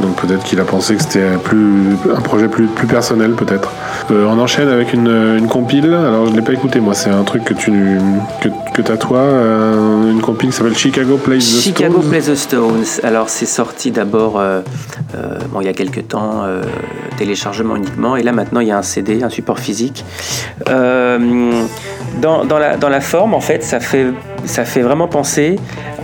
Donc 0.00 0.16
peut-être 0.16 0.44
qu'il 0.44 0.60
a 0.60 0.64
pensé 0.64 0.94
que 0.96 1.02
c'était 1.02 1.36
plus, 1.42 1.96
un 2.14 2.20
projet 2.20 2.48
plus, 2.48 2.66
plus 2.66 2.86
personnel, 2.86 3.32
peut-être. 3.32 3.70
Euh, 4.10 4.26
on 4.28 4.38
enchaîne 4.38 4.68
avec 4.68 4.92
une, 4.92 5.36
une 5.38 5.48
compile, 5.48 5.86
alors 5.86 6.26
je 6.26 6.32
l'ai 6.32 6.42
pas 6.42 6.52
écouté 6.52 6.80
moi, 6.80 6.94
c'est 6.94 7.10
un 7.10 7.24
truc 7.24 7.44
que 7.44 7.54
tu 7.54 7.98
que, 8.40 8.48
que 8.74 8.82
t'as 8.82 8.98
toi, 8.98 9.18
euh, 9.18 10.12
une 10.12 10.20
compile 10.20 10.50
qui 10.50 10.56
s'appelle 10.56 10.76
Chicago 10.76 11.16
Plays 11.16 11.38
the 11.38 11.62
Chicago 11.62 11.98
Stones. 12.00 12.10
Plays 12.10 12.30
the 12.30 12.34
Stones. 12.34 12.84
Alors 13.02 13.30
c'est 13.30 13.46
sorti 13.46 13.90
d'abord 13.90 14.38
euh, 14.38 14.60
bon, 15.50 15.62
il 15.62 15.66
y 15.66 15.70
a 15.70 15.72
quelques 15.72 16.08
temps, 16.08 16.44
téléchargement 17.16 17.76
uniquement, 17.76 18.16
et 18.16 18.22
là 18.22 18.32
maintenant 18.32 18.60
il 18.60 18.68
y 18.68 18.72
a 18.72 18.78
un 18.78 18.82
CD, 18.82 19.22
un 19.22 19.30
support 19.30 19.58
physique. 19.58 20.04
Dans, 22.20 22.46
dans 22.46 22.58
la, 22.58 22.76
dans 22.78 22.88
la 22.88 23.00
forme, 23.00 23.34
en 23.34 23.40
fait, 23.40 23.62
ça 23.62 23.78
fait, 23.78 24.06
ça 24.46 24.64
fait 24.64 24.80
vraiment 24.80 25.06
penser 25.06 25.56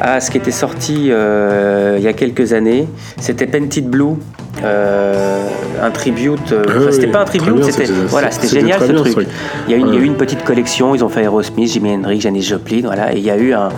à 0.02 0.20
ce 0.20 0.30
qui 0.30 0.38
était 0.38 0.50
sorti 0.50 1.08
euh, 1.10 1.94
il 1.98 2.04
y 2.04 2.08
a 2.08 2.12
quelques 2.12 2.52
années. 2.52 2.88
C'était 3.20 3.46
Painted 3.46 3.88
Blue. 3.88 4.16
euh, 4.64 5.46
un 5.82 5.90
tribute, 5.90 6.52
euh, 6.52 6.64
Ah 6.68 6.72
oui, 6.78 6.92
c'était 6.92 7.06
pas 7.08 7.20
un 7.20 7.24
tribute, 7.24 7.64
c'était 7.64 7.90
voilà, 8.08 8.30
c'était 8.30 8.48
génial 8.60 8.80
ce 8.80 8.84
bien, 8.86 8.94
truc. 8.96 9.08
ce 9.08 9.12
truc. 9.12 9.28
Il 9.66 9.72
y, 9.72 9.74
a 9.74 9.78
eu, 9.78 9.80
il 9.80 9.86
y 9.86 9.90
a 9.90 9.94
Ouais. 9.94 10.02
eu 10.02 10.04
une 10.04 10.14
petite 10.16 10.44
collection, 10.44 10.94
ils 10.94 11.02
ont 11.02 11.08
fait 11.08 11.22
Aerosmith, 11.22 11.72
Jimi 11.72 11.94
Hendrix, 11.94 12.20
Janis 12.20 12.42
Joplin, 12.42 12.82
voilà, 12.84 13.12
et 13.14 13.16
il 13.16 13.24
y 13.24 13.30
a 13.30 13.36
eu 13.36 13.52
un, 13.54 13.70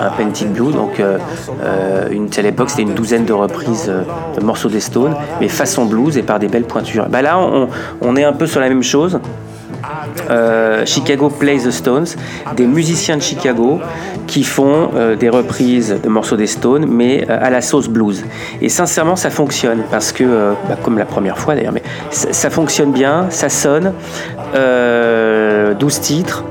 un 0.00 0.08
Painted 0.10 0.52
Blue, 0.52 0.72
donc 0.72 1.00
une, 2.10 2.28
à 2.36 2.42
l'époque 2.42 2.70
c'était 2.70 2.82
une 2.82 2.94
douzaine 2.94 3.24
de 3.24 3.32
reprises 3.32 3.92
de 4.36 4.42
morceaux 4.42 4.68
des 4.70 4.80
Stones, 4.80 5.14
mais 5.40 5.48
façon 5.48 5.84
blues 5.84 6.16
et 6.16 6.22
par 6.22 6.38
des 6.38 6.48
belles 6.48 6.64
pointures. 6.64 7.06
Bah 7.08 7.22
là, 7.22 7.38
on, 7.38 7.68
on 8.00 8.16
est 8.16 8.24
un 8.24 8.32
peu 8.32 8.46
sur 8.46 8.60
la 8.60 8.68
même 8.68 8.82
chose. 8.82 9.20
Euh, 10.30 10.84
Chicago 10.86 11.28
Plays 11.28 11.64
the 11.64 11.70
Stones, 11.70 12.06
des 12.56 12.66
musiciens 12.66 13.16
de 13.16 13.22
Chicago 13.22 13.80
qui 14.26 14.44
font 14.44 14.90
euh, 14.94 15.16
des 15.16 15.28
reprises 15.28 15.96
de 16.02 16.08
morceaux 16.08 16.36
des 16.36 16.46
Stones, 16.46 16.86
mais 16.88 17.26
euh, 17.28 17.38
à 17.40 17.50
la 17.50 17.60
sauce 17.60 17.88
blues. 17.88 18.24
Et 18.60 18.68
sincèrement, 18.68 19.16
ça 19.16 19.30
fonctionne 19.30 19.82
parce 19.90 20.12
que, 20.12 20.54
bah, 20.68 20.76
comme 20.82 20.98
la 20.98 21.04
première 21.04 21.38
fois 21.38 21.54
d'ailleurs, 21.54 21.72
mais 21.72 21.82
ça, 22.10 22.32
ça 22.32 22.50
fonctionne 22.50 22.92
bien, 22.92 23.26
ça 23.30 23.48
sonne. 23.48 23.92
Euh, 24.54 25.74
12 25.74 26.00
titres 26.00 26.44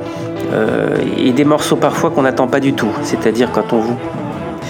et 1.18 1.32
des 1.32 1.45
morceaux 1.45 1.78
parfois 1.78 2.09
qu'on 2.09 2.24
n'attend 2.24 2.47
pas 2.47 2.59
du 2.59 2.74
tout. 2.74 2.91
C'est-à-dire 3.03 3.51
quand 3.53 3.72
on 3.72 3.80
vous. 3.80 3.97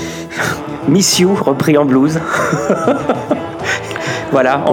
Miss 0.88 1.20
You, 1.20 1.34
repris 1.34 1.78
en 1.78 1.86
blues. 1.86 2.20
Voilà, 4.32 4.64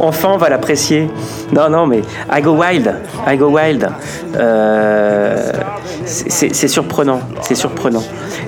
enfin 0.00 0.28
on 0.32 0.36
va 0.36 0.48
l'apprécier. 0.48 1.10
Non, 1.52 1.68
non, 1.68 1.86
mais 1.86 2.02
I 2.32 2.40
Go 2.40 2.52
Wild, 2.52 2.94
I 3.26 3.36
Go 3.36 3.46
Wild, 3.46 3.88
euh, 4.36 5.52
c'est 6.04 6.68
surprenant, 6.68 7.20
c'est 7.40 7.56
surprenant. 7.56 8.02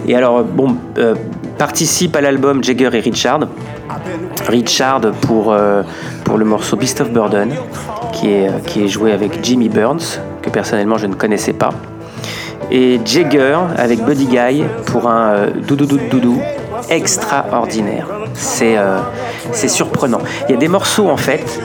Et 0.07 0.14
alors, 0.14 0.44
bon, 0.44 0.76
euh, 0.98 1.14
participe 1.59 2.14
à 2.16 2.20
l'album 2.20 2.62
Jagger 2.62 2.90
et 2.92 3.00
Richard. 3.00 3.40
Richard 4.48 5.00
pour, 5.22 5.52
euh, 5.52 5.82
pour 6.24 6.38
le 6.38 6.44
morceau 6.44 6.76
Beast 6.76 7.00
of 7.00 7.11
Burden, 7.11 7.50
qui 8.12 8.30
est, 8.30 8.64
qui 8.66 8.84
est 8.84 8.88
joué 8.88 9.12
avec 9.12 9.42
Jimmy 9.42 9.68
Burns, 9.68 10.20
que 10.42 10.50
personnellement 10.50 10.98
je 10.98 11.07
ne 11.07 11.14
connaissais 11.14 11.52
pas. 11.52 11.70
et 12.70 13.00
Jagger 13.05 13.59
avec 13.76 14.02
Buddy 14.05 14.26
Guy 14.26 14.64
pour 14.86 15.09
un 15.09 15.34
euh, 15.34 15.50
doudou 15.66 15.86
doudou 15.86 16.09
doudou 16.11 16.42
extraordinaire. 16.91 18.07
C'est 18.35 18.76
euh, 18.76 18.99
c'est 19.53 19.68
surprenant. 19.68 20.20
Il 20.49 20.53
y 20.53 20.55
a 20.55 20.59
des 20.59 20.68
morceaux 20.68 21.09
en 21.09 21.16
fait, 21.16 21.61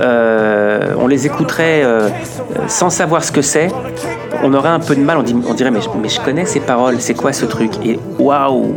euh, 0.00 0.94
on 0.98 1.06
les 1.06 1.26
écouterait 1.26 1.82
euh, 1.84 2.08
sans 2.68 2.90
savoir 2.90 3.22
ce 3.22 3.32
que 3.32 3.42
c'est. 3.42 3.68
On 4.42 4.54
aurait 4.54 4.70
un 4.70 4.80
peu 4.80 4.94
de 4.94 5.02
mal, 5.02 5.18
on, 5.18 5.54
dirait 5.54 5.70
mais, 5.70 5.80
mais 6.00 6.08
je 6.08 6.20
connais 6.20 6.46
ces 6.46 6.60
paroles, 6.60 7.00
c'est 7.00 7.14
quoi 7.14 7.32
ce 7.32 7.44
truc? 7.44 7.72
Et 7.84 7.98
waouh 8.18 8.76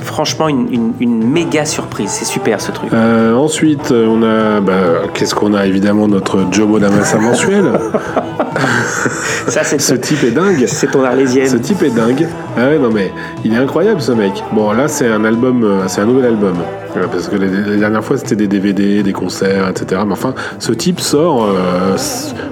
Franchement, 0.00 0.48
une, 0.48 0.72
une- 0.72 0.92
une 1.00 1.24
méga 1.28 1.64
surprise, 1.64 2.10
c'est 2.10 2.24
super 2.24 2.60
ce 2.60 2.70
truc. 2.72 2.90
Euh, 2.92 3.34
ensuite, 3.34 3.90
euh, 3.92 4.06
on 4.08 4.22
a. 4.22 4.60
bah, 4.60 4.72
Qu'est-ce 5.14 5.34
qu'on 5.34 5.54
a 5.54 5.66
Évidemment, 5.66 6.06
notre 6.08 6.38
Joe 6.52 6.68
Bonamassa 6.68 7.18
mensuel. 7.18 7.64
Ça, 9.48 9.64
c'est 9.64 9.80
Ce 9.80 9.94
type 9.94 10.22
est 10.24 10.30
dingue. 10.30 10.64
c'est 10.66 10.90
ton 10.90 11.04
arlésienne. 11.04 11.48
Ce 11.48 11.56
type 11.56 11.82
est 11.82 11.90
dingue. 11.90 12.26
Ah 12.56 12.66
ouais, 12.68 12.78
non 12.78 12.90
mais 12.92 13.12
il 13.44 13.54
est 13.54 13.56
incroyable 13.58 14.00
ce 14.00 14.12
mec. 14.12 14.32
Bon 14.52 14.72
là 14.72 14.88
c'est 14.88 15.06
un 15.08 15.24
album, 15.24 15.62
euh, 15.62 15.82
c'est 15.86 16.00
un 16.00 16.06
nouvel 16.06 16.26
album. 16.26 16.54
Parce 17.12 17.28
que 17.28 17.36
les, 17.36 17.46
les 17.48 17.76
dernières 17.76 18.02
fois 18.02 18.16
c'était 18.16 18.34
des 18.34 18.48
DVD, 18.48 19.02
des 19.04 19.12
concerts, 19.12 19.68
etc. 19.68 20.00
Mais 20.06 20.12
enfin, 20.14 20.34
ce 20.58 20.72
type 20.72 20.98
sort, 21.00 21.44
euh, 21.44 21.96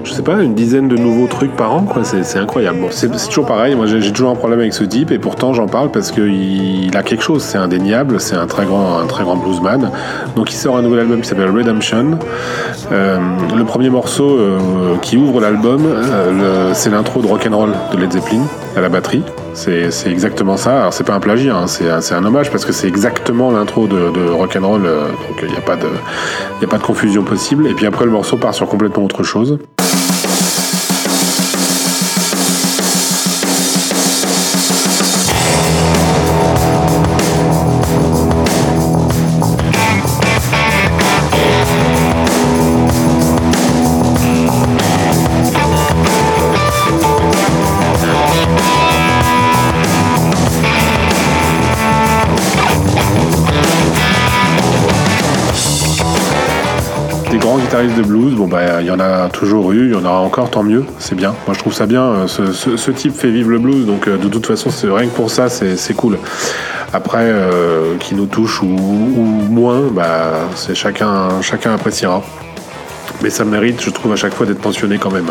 je 0.05 0.11
sais 0.13 0.21
pas, 0.21 0.41
une 0.41 0.53
dizaine 0.53 0.87
de 0.87 0.95
nouveaux 0.95 1.27
trucs 1.27 1.53
par 1.55 1.73
an, 1.73 1.81
quoi. 1.81 2.03
C'est 2.03 2.39
incroyable. 2.39 2.79
Bon, 2.79 2.87
c'est 2.91 3.09
toujours 3.27 3.45
pareil. 3.45 3.75
Moi 3.75 3.85
j'ai 3.87 3.99
j'ai 3.99 4.11
toujours 4.11 4.29
un 4.29 4.35
problème 4.35 4.59
avec 4.61 4.73
ce 4.73 4.83
type 4.85 5.11
et 5.11 5.19
pourtant 5.19 5.53
j'en 5.53 5.67
parle 5.67 5.91
parce 5.91 6.11
qu'il 6.11 6.85
il 6.85 6.95
a 6.95 7.03
quelque 7.03 7.23
chose. 7.23 7.36
C'est 7.39 7.57
indéniable. 7.57 8.19
C'est 8.19 8.35
un 8.35 8.47
très 8.47 8.65
grand, 8.65 8.99
un 8.99 9.05
très 9.05 9.23
grand 9.23 9.35
bluesman. 9.35 9.91
Donc 10.35 10.51
il 10.51 10.55
sort 10.55 10.77
un 10.77 10.81
nouvel 10.81 11.01
album 11.01 11.21
qui 11.21 11.27
s'appelle 11.27 11.49
Redemption. 11.49 12.19
Euh, 12.91 13.17
le 13.55 13.63
premier 13.65 13.89
morceau 13.89 14.37
euh, 14.37 14.95
qui 15.01 15.17
ouvre 15.17 15.41
l'album, 15.41 15.85
euh, 15.85 16.71
c'est 16.73 16.89
l'intro 16.89 17.21
de 17.21 17.27
Rock'n'Roll 17.27 17.73
de 17.91 17.97
Led 17.97 18.11
Zeppelin 18.11 18.43
à 18.75 18.81
la 18.81 18.89
batterie. 18.89 19.23
C'est 19.53 19.89
exactement 20.05 20.55
ça. 20.55 20.81
Alors 20.81 20.93
c'est 20.93 21.03
pas 21.03 21.13
un 21.13 21.19
plagiat, 21.19 21.55
hein, 21.55 21.67
c'est 21.67 22.13
un, 22.13 22.25
hommage 22.25 22.51
parce 22.51 22.63
que 22.63 22.71
c'est 22.71 22.87
exactement 22.87 23.51
l'intro 23.51 23.87
de, 23.87 24.11
de 24.11 24.29
Rock'n'Roll. 24.29 24.83
donc 24.83 25.41
il 25.41 25.49
n'y 25.49 25.57
a 25.57 25.61
pas 25.61 26.77
de 26.77 26.83
confusion 26.83 27.23
possible. 27.23 27.67
Et 27.67 27.73
puis 27.73 27.87
après 27.87 28.05
le 28.05 28.11
morceau 28.11 28.37
part 28.37 28.53
sur 28.53 28.67
complètement 28.67 29.03
autre 29.03 29.23
chose. 29.23 29.57
De 57.85 58.01
blues, 58.01 58.33
bon 58.33 58.47
bah 58.47 58.81
il 58.81 58.87
y 58.87 58.91
en 58.91 58.99
a 58.99 59.29
toujours 59.29 59.71
eu, 59.71 59.85
il 59.85 59.91
y 59.91 59.95
en 59.95 60.03
aura 60.03 60.19
encore, 60.21 60.49
tant 60.49 60.63
mieux, 60.63 60.83
c'est 60.97 61.13
bien. 61.13 61.35
Moi 61.45 61.53
je 61.53 61.59
trouve 61.59 61.73
ça 61.73 61.85
bien. 61.85 62.01
euh, 62.03 62.27
Ce, 62.27 62.91
type 62.91 63.13
fait 63.15 63.29
vivre 63.29 63.51
le 63.51 63.59
blues, 63.59 63.85
donc 63.85 64.07
euh, 64.07 64.17
de 64.17 64.27
toute 64.27 64.47
façon 64.47 64.71
c'est 64.71 64.89
rien 64.89 65.07
que 65.07 65.15
pour 65.15 65.29
ça 65.29 65.47
c'est 65.49 65.93
cool. 65.93 66.17
Après, 66.91 67.25
euh, 67.25 67.95
qui 67.99 68.15
nous 68.15 68.25
touche 68.25 68.63
ou, 68.63 68.67
moins, 68.67 69.81
bah 69.91 70.31
c'est 70.55 70.73
chacun 70.73 71.41
chacun 71.41 71.75
appréciera. 71.75 72.23
Mais 73.21 73.29
ça 73.29 73.45
mérite, 73.45 73.81
je 73.81 73.91
trouve 73.91 74.11
à 74.11 74.15
chaque 74.15 74.33
fois 74.33 74.45
d'être 74.47 74.63
mentionné 74.63 74.97
quand 74.97 75.11
même. 75.11 75.27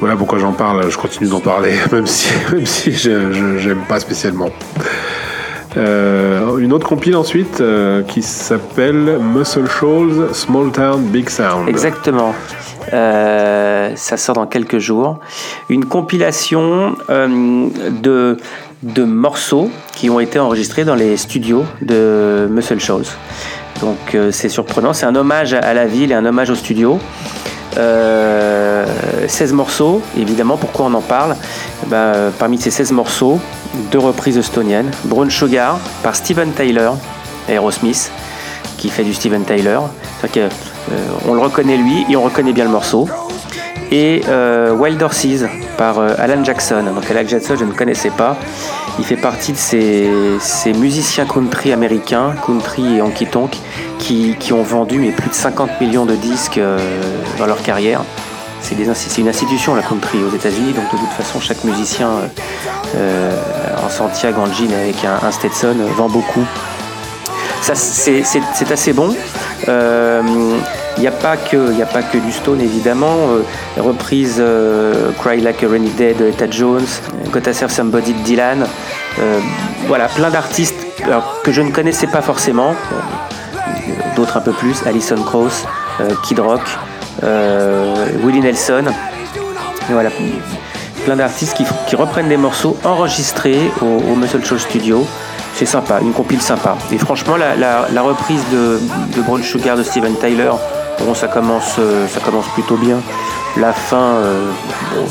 Voilà 0.00 0.16
pourquoi 0.16 0.38
j'en 0.38 0.52
parle, 0.52 0.90
je 0.90 0.96
continue 0.96 1.28
d'en 1.28 1.40
parler, 1.40 1.74
même 1.92 2.06
si, 2.06 2.28
même 2.52 2.64
si 2.66 2.92
j'aime 2.94 3.82
pas 3.86 4.00
spécialement. 4.00 4.50
Euh, 5.76 6.56
une 6.58 6.72
autre 6.72 6.86
compile 6.86 7.16
ensuite 7.16 7.60
euh, 7.60 8.02
qui 8.02 8.22
s'appelle 8.22 9.18
Muscle 9.20 9.66
Shoals 9.68 10.34
Small 10.34 10.70
Town 10.72 11.02
Big 11.02 11.28
Sound. 11.28 11.68
Exactement. 11.68 12.34
Euh, 12.92 13.90
ça 13.94 14.16
sort 14.16 14.36
dans 14.36 14.46
quelques 14.46 14.78
jours. 14.78 15.18
Une 15.68 15.84
compilation 15.84 16.94
de, 17.08 18.36
de 18.82 19.04
morceaux 19.04 19.70
qui 19.92 20.08
ont 20.08 20.20
été 20.20 20.38
enregistrés 20.38 20.84
dans 20.84 20.94
les 20.94 21.16
studios 21.16 21.64
de 21.82 22.48
Muscle 22.50 22.80
Shoals. 22.80 23.06
Donc 23.80 24.16
c'est 24.30 24.48
surprenant, 24.48 24.94
c'est 24.94 25.04
un 25.04 25.14
hommage 25.14 25.52
à 25.52 25.74
la 25.74 25.86
ville 25.86 26.10
et 26.10 26.14
un 26.14 26.24
hommage 26.24 26.48
au 26.48 26.54
studio. 26.54 26.98
Euh, 27.76 28.86
16 29.28 29.52
morceaux, 29.52 30.02
évidemment, 30.16 30.56
pourquoi 30.56 30.86
on 30.86 30.94
en 30.94 31.00
parle? 31.00 31.36
Eh 31.84 31.86
ben, 31.86 31.96
euh, 31.96 32.30
Parmi 32.38 32.58
ces 32.58 32.70
16 32.70 32.92
morceaux, 32.92 33.38
deux 33.90 33.98
reprises 33.98 34.38
estoniennes. 34.38 34.90
Brown 35.04 35.30
Sugar 35.30 35.78
par 36.02 36.16
Steven 36.16 36.52
Tyler, 36.52 36.90
Aerosmith, 37.48 38.10
qui 38.78 38.88
fait 38.88 39.04
du 39.04 39.14
Steven 39.14 39.44
Tyler. 39.44 39.78
Euh, 40.38 40.48
on 41.28 41.34
le 41.34 41.40
reconnaît 41.40 41.76
lui 41.76 42.04
et 42.08 42.16
on 42.16 42.22
reconnaît 42.22 42.52
bien 42.52 42.64
le 42.64 42.70
morceau. 42.70 43.08
Et 43.90 44.22
euh, 44.28 44.72
Wild 44.72 45.00
Horses 45.02 45.44
par 45.78 45.98
euh, 45.98 46.14
Alan 46.18 46.42
Jackson. 46.42 46.84
Donc 46.94 47.10
Alan 47.10 47.26
Jackson, 47.26 47.54
je 47.58 47.64
ne 47.64 47.72
connaissais 47.72 48.10
pas. 48.10 48.36
Il 48.98 49.04
fait 49.04 49.16
partie 49.16 49.52
de 49.52 49.58
ces, 49.58 50.72
musiciens 50.74 51.26
country 51.26 51.72
américains, 51.72 52.34
country 52.44 52.96
et 52.96 53.02
honky 53.02 53.26
tonk, 53.26 53.56
qui, 53.98 54.36
qui 54.38 54.52
ont 54.52 54.62
vendu 54.62 54.98
mais 54.98 55.10
plus 55.10 55.28
de 55.28 55.34
50 55.34 55.80
millions 55.80 56.06
de 56.06 56.14
disques 56.16 56.58
euh, 56.58 56.78
dans 57.38 57.46
leur 57.46 57.62
carrière. 57.62 58.02
C'est 58.62 59.18
une 59.18 59.28
institution 59.28 59.74
la 59.76 59.82
country 59.82 60.18
aux 60.24 60.34
États-Unis, 60.34 60.72
donc 60.72 60.84
de 60.92 60.98
toute 60.98 61.12
façon 61.16 61.38
chaque 61.38 61.62
musicien 61.62 62.08
euh, 62.08 62.26
euh, 62.96 63.40
en 63.84 63.88
Santiago 63.88 64.40
en 64.40 64.52
jean 64.52 64.72
avec 64.72 64.96
un, 65.04 65.30
Stetson 65.30 65.76
vend 65.96 66.08
beaucoup. 66.08 66.44
C'est 67.62 68.72
assez 68.72 68.92
bon. 68.92 69.14
Il 70.98 71.02
n'y 71.02 71.08
a, 71.08 71.10
pas 71.10 71.36
que- 71.36 72.16
du 72.18 72.32
Stone, 72.32 72.60
évidemment. 72.60 73.28
Euh, 73.28 73.82
reprise 73.82 74.36
euh, 74.38 75.10
Cry 75.20 75.40
Like 75.42 75.62
a 75.62 75.68
Rainy 75.68 75.90
Day 75.90 76.14
de 76.14 76.26
Etta 76.26 76.46
Jones, 76.50 76.86
Gotta 77.30 77.52
Serve 77.52 77.70
Somebody 77.70 78.14
Dylan. 78.14 78.66
Euh, 79.18 79.38
voilà, 79.88 80.08
plein 80.08 80.30
d'artistes 80.30 80.74
que 81.44 81.52
je 81.52 81.60
ne 81.60 81.70
connaissais 81.70 82.06
pas 82.06 82.22
forcément. 82.22 82.74
D'autres 84.16 84.38
un 84.38 84.40
peu 84.40 84.52
plus. 84.52 84.86
Alison 84.86 85.22
Krauss, 85.22 85.64
Kid 86.22 86.40
Rock, 86.40 86.62
Willie 88.24 88.40
Nelson. 88.40 88.84
Voilà, 89.90 90.08
plein 91.04 91.16
d'artistes 91.16 91.54
qui, 91.86 91.96
reprennent 91.96 92.28
des 92.28 92.38
morceaux 92.38 92.76
enregistrés 92.84 93.70
au, 93.82 94.16
Muscle 94.16 94.44
Shoals 94.44 94.60
Studio. 94.60 95.06
C'est 95.54 95.66
sympa, 95.66 96.00
une 96.00 96.12
compile 96.12 96.40
sympa. 96.40 96.76
Et 96.90 96.98
franchement, 96.98 97.36
la 97.36 98.02
reprise 98.02 98.42
de, 98.50 98.80
de 99.14 99.22
Brown 99.22 99.42
Sugar 99.42 99.76
de 99.76 99.82
Steven 99.82 100.14
Tyler, 100.16 100.52
bon, 100.98 101.14
ça 101.14 101.28
commence, 101.28 101.76
euh, 101.78 102.06
ça 102.06 102.20
commence 102.20 102.48
plutôt 102.48 102.76
bien. 102.76 103.00
La 103.56 103.72
fin, 103.72 104.16
euh, 104.16 104.50
bon, 104.94 105.04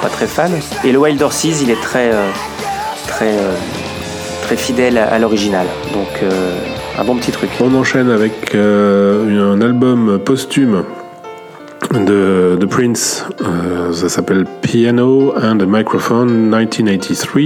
pas, 0.00 0.08
très 0.08 0.26
fan. 0.26 0.52
Et 0.84 0.92
le 0.92 0.98
Wild 0.98 1.20
Horses, 1.22 1.60
il 1.60 1.70
est 1.70 1.80
très, 1.80 2.12
euh, 2.12 2.28
très, 3.06 3.34
très 4.42 4.56
fidèle 4.56 4.98
à, 4.98 5.18
l'original. 5.18 5.66
Donc, 5.92 6.22
un 6.98 7.04
bon 7.04 7.16
petit 7.16 7.32
truc. 7.32 7.50
On 7.60 7.74
enchaîne 7.74 8.10
avec 8.10 8.54
un 8.54 9.60
album 9.60 10.18
posthume 10.18 10.84
de, 11.92 12.66
Prince. 12.66 13.26
Euh, 13.42 13.92
ça 13.92 14.08
s'appelle 14.08 14.46
Piano 14.62 15.34
and 15.36 15.60
a 15.60 15.66
Microphone 15.66 16.50
1983. 16.50 17.42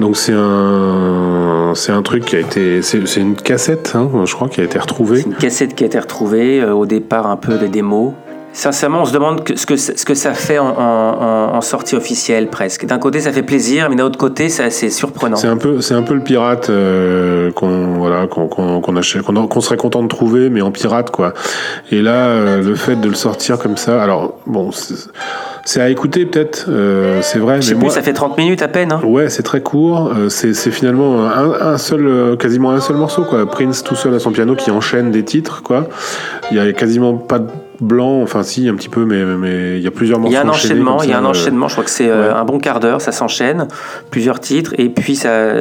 Donc 0.00 0.16
c'est 0.16 0.34
un 0.34 1.72
c'est 1.74 1.92
un 1.92 2.02
truc 2.02 2.24
qui 2.24 2.36
a 2.36 2.40
été 2.40 2.82
c'est 2.82 3.16
une 3.16 3.36
cassette, 3.36 3.92
hein, 3.94 4.08
je 4.24 4.34
crois, 4.34 4.48
qui 4.48 4.60
a 4.60 4.64
été 4.64 4.78
retrouvée. 4.78 5.22
Une 5.22 5.34
cassette 5.34 5.74
qui 5.74 5.84
a 5.84 5.86
été 5.86 5.98
retrouvée, 5.98 6.60
euh, 6.60 6.74
au 6.74 6.86
départ 6.86 7.26
un 7.26 7.36
peu 7.36 7.56
des 7.56 7.68
démos. 7.68 8.12
Sincèrement, 8.54 9.02
on 9.02 9.04
se 9.04 9.12
demande 9.12 9.42
ce, 9.56 9.66
que, 9.66 9.76
ce 9.76 10.04
que 10.04 10.14
ça 10.14 10.32
fait 10.32 10.58
en, 10.58 10.66
en- 10.68 11.54
en 11.56 11.60
sortie 11.60 11.96
officielle 11.96 12.48
presque. 12.48 12.86
D'un 12.86 12.98
côté, 12.98 13.20
ça 13.20 13.32
fait 13.32 13.42
plaisir, 13.42 13.88
mais 13.90 13.96
d'un 13.96 14.04
autre 14.04 14.16
côté, 14.18 14.48
c'est 14.48 14.62
assez 14.62 14.90
surprenant. 14.90 15.36
C'est 15.36 15.48
un 15.48 15.56
peu, 15.56 15.80
c'est 15.80 15.94
un 15.94 16.02
peu 16.02 16.14
le 16.14 16.20
pirate 16.20 16.70
euh, 16.70 17.50
qu'on 17.50 17.94
voilà 17.98 18.26
qu'on 18.28 18.46
qu'on 18.48 19.60
serait 19.60 19.76
content 19.76 20.02
de 20.04 20.08
trouver, 20.08 20.50
mais 20.50 20.62
en 20.62 20.70
pirate 20.70 21.10
quoi. 21.10 21.34
Et 21.90 22.00
là, 22.00 22.26
euh, 22.28 22.62
le 22.62 22.74
fait 22.76 22.94
de 22.96 23.08
le 23.08 23.14
sortir 23.16 23.58
comme 23.58 23.76
ça, 23.76 24.00
alors 24.00 24.38
bon, 24.46 24.70
c'est 25.64 25.80
à 25.80 25.88
écouter 25.90 26.24
peut-être, 26.24 26.66
euh, 26.68 27.20
c'est 27.22 27.38
vrai, 27.40 27.56
Je 27.60 27.66
sais 27.68 27.74
mais 27.74 27.78
plus, 27.80 27.84
moi, 27.86 27.94
ça 27.94 28.02
fait 28.02 28.12
30 28.12 28.38
minutes 28.38 28.62
à 28.62 28.68
peine. 28.68 28.92
hein. 28.92 29.00
Ouais, 29.04 29.30
c'est 29.30 29.42
très 29.42 29.62
court. 29.62 30.12
euh, 30.16 30.28
c'est 30.28 30.54
finalement 30.70 31.24
un, 31.26 31.72
un 31.72 31.78
seul, 31.78 32.36
quasiment 32.38 32.70
un 32.70 32.80
seul 32.80 32.96
morceau, 32.96 33.24
quoi. 33.24 33.44
Prince 33.50 33.82
tout 33.82 33.96
seul 33.96 34.14
à 34.14 34.20
son 34.20 34.30
piano 34.30 34.54
qui 34.54 34.70
enchaîne 34.70 35.10
des 35.10 35.24
titres, 35.24 35.62
quoi. 35.64 35.88
Il 36.52 36.56
y 36.56 36.60
a 36.60 36.72
quasiment 36.72 37.14
pas 37.14 37.40
de 37.40 37.48
blanc, 37.80 38.22
enfin 38.22 38.42
si, 38.42 38.68
un 38.68 38.74
petit 38.74 38.88
peu, 38.88 39.04
mais 39.04 39.24
mais 39.24 39.78
il 39.78 39.82
y 39.82 39.86
a 39.86 39.90
plusieurs 39.90 40.18
morceaux. 40.18 40.32
Il 40.32 40.34
y 40.34 40.36
a 40.36 40.42
un 40.42 40.48
enchaînement, 40.48 41.02
il 41.02 41.10
y 41.10 41.12
a 41.12 41.18
un 41.18 41.24
enchaînement, 41.24 41.68
je 41.68 41.74
crois 41.74 41.84
que 41.84 41.90
c'est 41.90 42.08
euh, 42.08 42.28
ouais. 42.28 42.38
un 42.38 42.44
bon 42.44 42.58
quart 42.58 42.80
d'heure, 42.80 43.00
ça 43.00 43.12
s'enchaîne, 43.12 43.68
plusieurs 44.10 44.40
titres, 44.40 44.74
et 44.78 44.88
puis 44.88 45.16
ça, 45.16 45.52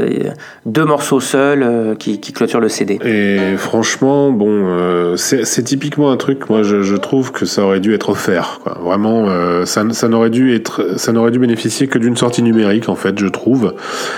deux 0.65 0.85
morceaux 0.85 1.19
seuls 1.19 1.63
euh, 1.63 1.95
qui, 1.95 2.19
qui 2.19 2.33
clôturent 2.33 2.59
le 2.59 2.69
CD. 2.69 2.99
Et 3.03 3.57
franchement, 3.57 4.31
bon, 4.31 4.47
euh, 4.49 5.15
c'est 5.17 5.63
typiquement 5.63 6.11
un 6.11 6.17
truc. 6.17 6.49
Moi, 6.49 6.63
je, 6.63 6.81
je 6.81 6.95
trouve 6.95 7.31
que 7.31 7.45
ça 7.45 7.63
aurait 7.63 7.79
dû 7.79 7.93
être 7.93 8.09
offert. 8.09 8.59
Quoi. 8.63 8.77
Vraiment, 8.81 9.27
ça, 9.65 9.83
ça 9.91 10.07
n'aurait 10.07 10.29
dû 10.29 10.53
être, 10.53 10.97
ça 10.97 11.11
n'aurait 11.11 11.31
dû 11.31 11.39
bénéficier 11.39 11.87
que 11.87 11.97
d'une 11.97 12.17
sortie 12.17 12.43
numérique. 12.43 12.89
En 12.89 12.95
fait, 12.95 13.17
je 13.19 13.27
trouve. 13.27 13.73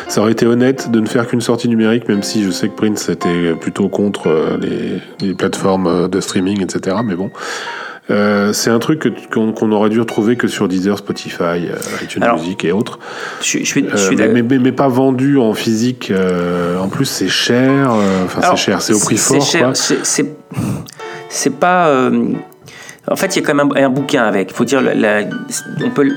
Ça 0.08 0.22
aurait 0.22 0.32
été 0.32 0.46
honnête 0.46 0.92
de 0.92 1.00
ne 1.00 1.08
faire 1.08 1.28
qu'une 1.28 1.42
sortie 1.42 1.70
numérique, 1.70 2.08
même 2.10 2.24
si 2.24 2.44
je 2.44 2.52
sais 2.52 2.68
que 2.68 2.76
Prince 2.76 3.10
était 3.10 3.54
plutôt 3.60 3.90
contre 3.90 4.58
les, 4.62 5.02
les 5.26 5.34
plateformes 5.34 6.08
de 6.08 6.20
streaming, 6.20 6.62
etc. 6.62 6.98
Mais 7.04 7.16
bon. 7.16 7.30
Euh, 8.12 8.54
c'est 8.54 8.70
un 8.70 8.80
truc 8.80 9.12
qu'on 9.32 9.72
aurait 9.72 9.90
dû 9.90 10.00
retrouver 10.00 10.36
que 10.36 10.48
sur 10.48 10.68
Deezer, 10.68 10.98
Spotify, 10.98 11.42
euh, 11.44 12.04
iTunes 12.04 12.24
Alors, 12.24 12.38
Music 12.38 12.64
et 12.64 12.72
autres. 12.72 13.00
Je, 13.42 13.60
je 13.60 13.66
je 13.66 13.80
Euh, 13.80 14.32
mais, 14.34 14.60
mais, 14.60 14.72
pas 14.72 14.88
vendu 14.88 15.38
en 15.38 15.54
physique. 15.54 16.12
en 16.80 16.88
plus, 16.88 17.06
c'est 17.06 17.30
cher. 17.30 17.92
Enfin, 18.26 18.42
c'est 18.42 18.58
cher. 18.58 18.82
C'est 18.82 18.94
au 18.94 19.00
prix 19.00 19.18
fort. 19.18 19.44
c'est 21.30 21.60
pas. 21.60 22.10
En 23.10 23.16
fait, 23.16 23.36
il 23.36 23.42
y 23.42 23.44
a 23.44 23.46
quand 23.48 23.54
même 23.56 23.70
un, 23.76 23.86
un 23.86 23.90
bouquin 23.90 24.24
avec. 24.24 24.52
Il 24.52 24.54
faut 24.56 24.66
dire, 24.66 24.82
la- 24.82 24.94
la- 24.96 25.22
on 25.86 25.90
peut, 25.92 26.08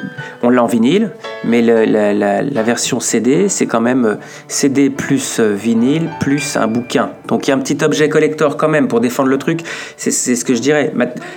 on 0.42 0.50
l'a 0.50 0.62
en 0.62 0.66
vinyle, 0.66 1.10
mais 1.44 1.60
la, 1.62 2.62
version 2.62 3.00
CD, 3.00 3.48
c'est 3.48 3.66
quand 3.66 3.80
même 3.80 4.04
euh, 4.04 4.14
CD 4.48 4.90
plus 4.90 5.38
euh, 5.40 5.52
vinyle 5.54 6.08
plus 6.20 6.56
un 6.56 6.66
bouquin. 6.66 7.10
Donc 7.28 7.46
il 7.46 7.50
y 7.50 7.52
a 7.52 7.56
un 7.56 7.60
petit 7.60 7.78
objet 7.84 8.08
collector 8.08 8.56
quand 8.56 8.68
même 8.68 8.88
pour 8.88 9.00
défendre 9.00 9.28
le 9.28 9.38
truc. 9.38 9.60
C'est 9.96 10.10
ce 10.10 10.44
que 10.44 10.54
je 10.54 10.60
dirais. 10.60 10.92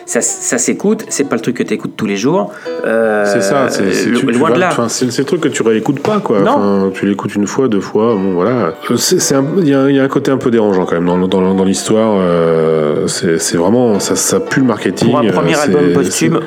Ça, 0.06 0.22
ça 0.22 0.58
s'écoute. 0.58 1.06
C'est 1.10 1.26
pas 1.30 1.36
le 1.36 1.42
truc 1.42 1.58
que 1.58 1.64
tu 1.64 1.74
écoutes 1.74 1.96
tous 1.98 2.06
les 2.06 2.18
jours. 2.18 2.52
Euh, 2.86 3.26
C'est 3.26 3.42
ça, 3.42 3.68
c'est 3.70 4.06
loin 4.32 4.52
de 4.52 4.60
là. 4.60 4.70
c'est 4.90 5.06
le 5.18 5.24
truc 5.26 5.42
que 5.42 5.48
tu 5.50 5.62
réécoutes 5.64 6.02
pas, 6.02 6.20
quoi. 6.20 6.40
Non. 6.42 6.52
Enfin, 6.52 6.92
tu 6.94 7.06
l'écoutes 7.06 7.36
une 7.36 7.48
fois, 7.48 7.68
deux 7.68 7.80
fois, 7.82 8.16
bon 8.16 8.34
voilà. 8.34 8.74
Il 8.90 9.68
y, 9.68 9.74
a- 9.74 9.90
il 9.90 9.96
y 9.96 10.00
a 10.00 10.04
un 10.04 10.08
côté 10.08 10.32
un 10.32 10.38
peu 10.38 10.52
dérangeant 10.52 10.86
quand 10.86 10.96
même 11.00 11.06
dans, 11.06 11.18
dans, 11.28 11.54
dans 11.54 11.64
l'histoire. 11.64 12.16
euh, 12.20 13.08
c'est 13.08 13.58
vraiment, 13.58 14.00
ça, 14.00 14.16
ça 14.16 14.40
pue 14.40 14.60
le 14.62 14.66
marketing. 14.66 15.10
Pour 15.12 15.20
un 15.20 15.41
premier 15.42 15.60
album 15.60 15.94
posthume, 15.94 16.40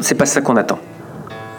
c'est 0.00 0.14
pas 0.16 0.26
ça 0.26 0.40
qu'on 0.40 0.56
attend. 0.56 0.78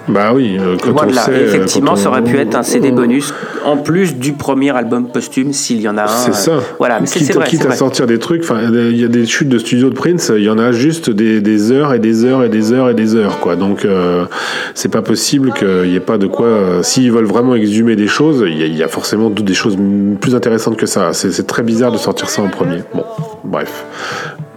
Bah 0.07 0.31
oui, 0.33 0.57
euh, 0.59 0.75
quand 0.81 0.89
Loin 0.89 1.03
on 1.07 1.13
sait, 1.13 1.31
Et 1.31 1.35
euh, 1.35 1.45
effectivement, 1.45 1.91
quand 1.91 1.97
ça 1.97 2.09
aurait 2.09 2.23
pu 2.23 2.35
être 2.39 2.55
un 2.55 2.63
CD 2.63 2.89
on- 2.91 2.95
bonus 2.95 3.31
en 3.63 3.77
plus 3.77 4.15
du 4.15 4.33
premier 4.33 4.75
album 4.75 5.07
posthume 5.11 5.53
s'il 5.53 5.81
y 5.81 5.87
en 5.87 5.97
a 5.99 6.05
un. 6.05 6.07
C'est 6.07 6.33
ça. 6.33 6.53
Euh, 6.53 6.59
Voilà, 6.79 6.99
mais 6.99 7.05
c'est 7.05 7.19
quitte, 7.19 7.35
vrai. 7.35 7.45
quitte 7.47 7.61
à 7.61 7.67
vrai. 7.67 7.75
sortir 7.75 8.07
des 8.07 8.17
trucs, 8.17 8.43
il 8.49 8.97
y 8.97 9.03
a 9.03 9.07
des 9.07 9.27
chutes 9.27 9.49
de 9.49 9.59
studio 9.59 9.89
de 9.91 9.93
Prince, 9.93 10.31
il 10.35 10.41
y 10.43 10.49
en 10.49 10.57
a 10.57 10.71
juste 10.71 11.11
des, 11.11 11.41
des 11.41 11.71
heures 11.71 11.93
et 11.93 11.99
des 11.99 12.25
heures 12.25 12.43
et 12.43 12.49
des 12.49 12.73
heures 12.73 12.89
et 12.89 12.95
des 12.95 13.13
heures, 13.15 13.39
quoi. 13.39 13.55
Donc, 13.55 13.85
euh, 13.85 14.25
c'est 14.73 14.89
pas 14.89 15.03
possible 15.03 15.53
qu'il 15.53 15.67
n'y 15.89 15.95
ait 15.95 15.99
pas 15.99 16.17
de 16.17 16.25
quoi. 16.25 16.47
euh, 16.47 16.81
S'ils 16.81 17.11
veulent 17.11 17.25
vraiment 17.25 17.53
exhumer 17.53 17.95
des 17.95 18.07
choses, 18.07 18.43
il 18.47 18.57
y, 18.57 18.63
a- 18.63 18.65
il 18.65 18.75
y 18.75 18.81
a 18.83 18.87
forcément 18.87 19.29
des 19.29 19.53
choses 19.53 19.77
plus 20.19 20.33
intéressantes 20.33 20.77
que 20.77 20.87
ça. 20.87 21.13
C'est 21.13 21.45
très 21.45 21.61
bizarre 21.61 21.91
de 21.91 21.97
sortir 21.99 22.29
ça 22.29 22.41
en 22.41 22.47
premier. 22.49 22.79
Bon, 22.95 23.03
bref, 23.43 23.85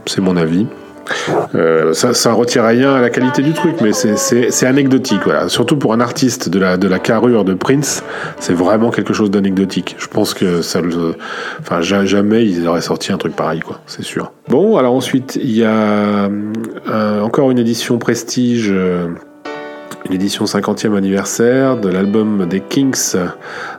c'est 0.06 0.22
mon 0.22 0.38
avis. 0.38 0.66
Euh, 1.54 1.92
ça, 1.92 2.14
ça 2.14 2.32
retire 2.32 2.64
rien 2.64 2.94
à 2.94 3.00
la 3.00 3.10
qualité 3.10 3.42
du 3.42 3.52
truc, 3.52 3.76
mais 3.80 3.92
c'est- 3.92 4.16
anecdotique, 4.66 5.20
voilà. 5.24 5.48
Surtout 5.48 5.76
pour 5.76 5.92
un 5.92 6.00
artiste 6.00 6.48
de 6.48 6.58
la, 6.58 6.76
de 6.76 6.88
carrure 6.98 7.44
de 7.44 7.54
Prince, 7.54 8.02
c'est 8.38 8.52
vraiment 8.54 8.90
quelque 8.90 9.12
chose 9.12 9.30
d'anecdotique. 9.30 9.96
Je 9.98 10.06
pense 10.06 10.34
que 10.34 10.62
jamais 12.04 12.44
ils 12.46 12.66
auraient 12.66 12.80
sorti 12.80 13.12
un 13.12 13.18
truc 13.18 13.34
pareil, 13.36 13.60
c'est 13.86 14.02
sûr. 14.04 14.32
Bon, 14.48 14.76
alors 14.76 14.94
ensuite, 14.94 15.36
il 15.36 15.50
y 15.56 15.64
a 15.64 16.28
euh, 16.88 17.20
encore 17.20 17.50
une 17.50 17.58
édition 17.58 17.98
prestige, 17.98 18.68
euh, 18.70 19.08
une 20.08 20.14
édition 20.14 20.44
50e 20.44 20.96
anniversaire 20.96 21.76
de 21.76 21.88
l'album 21.88 22.46
des 22.46 22.60
Kings, 22.60 23.16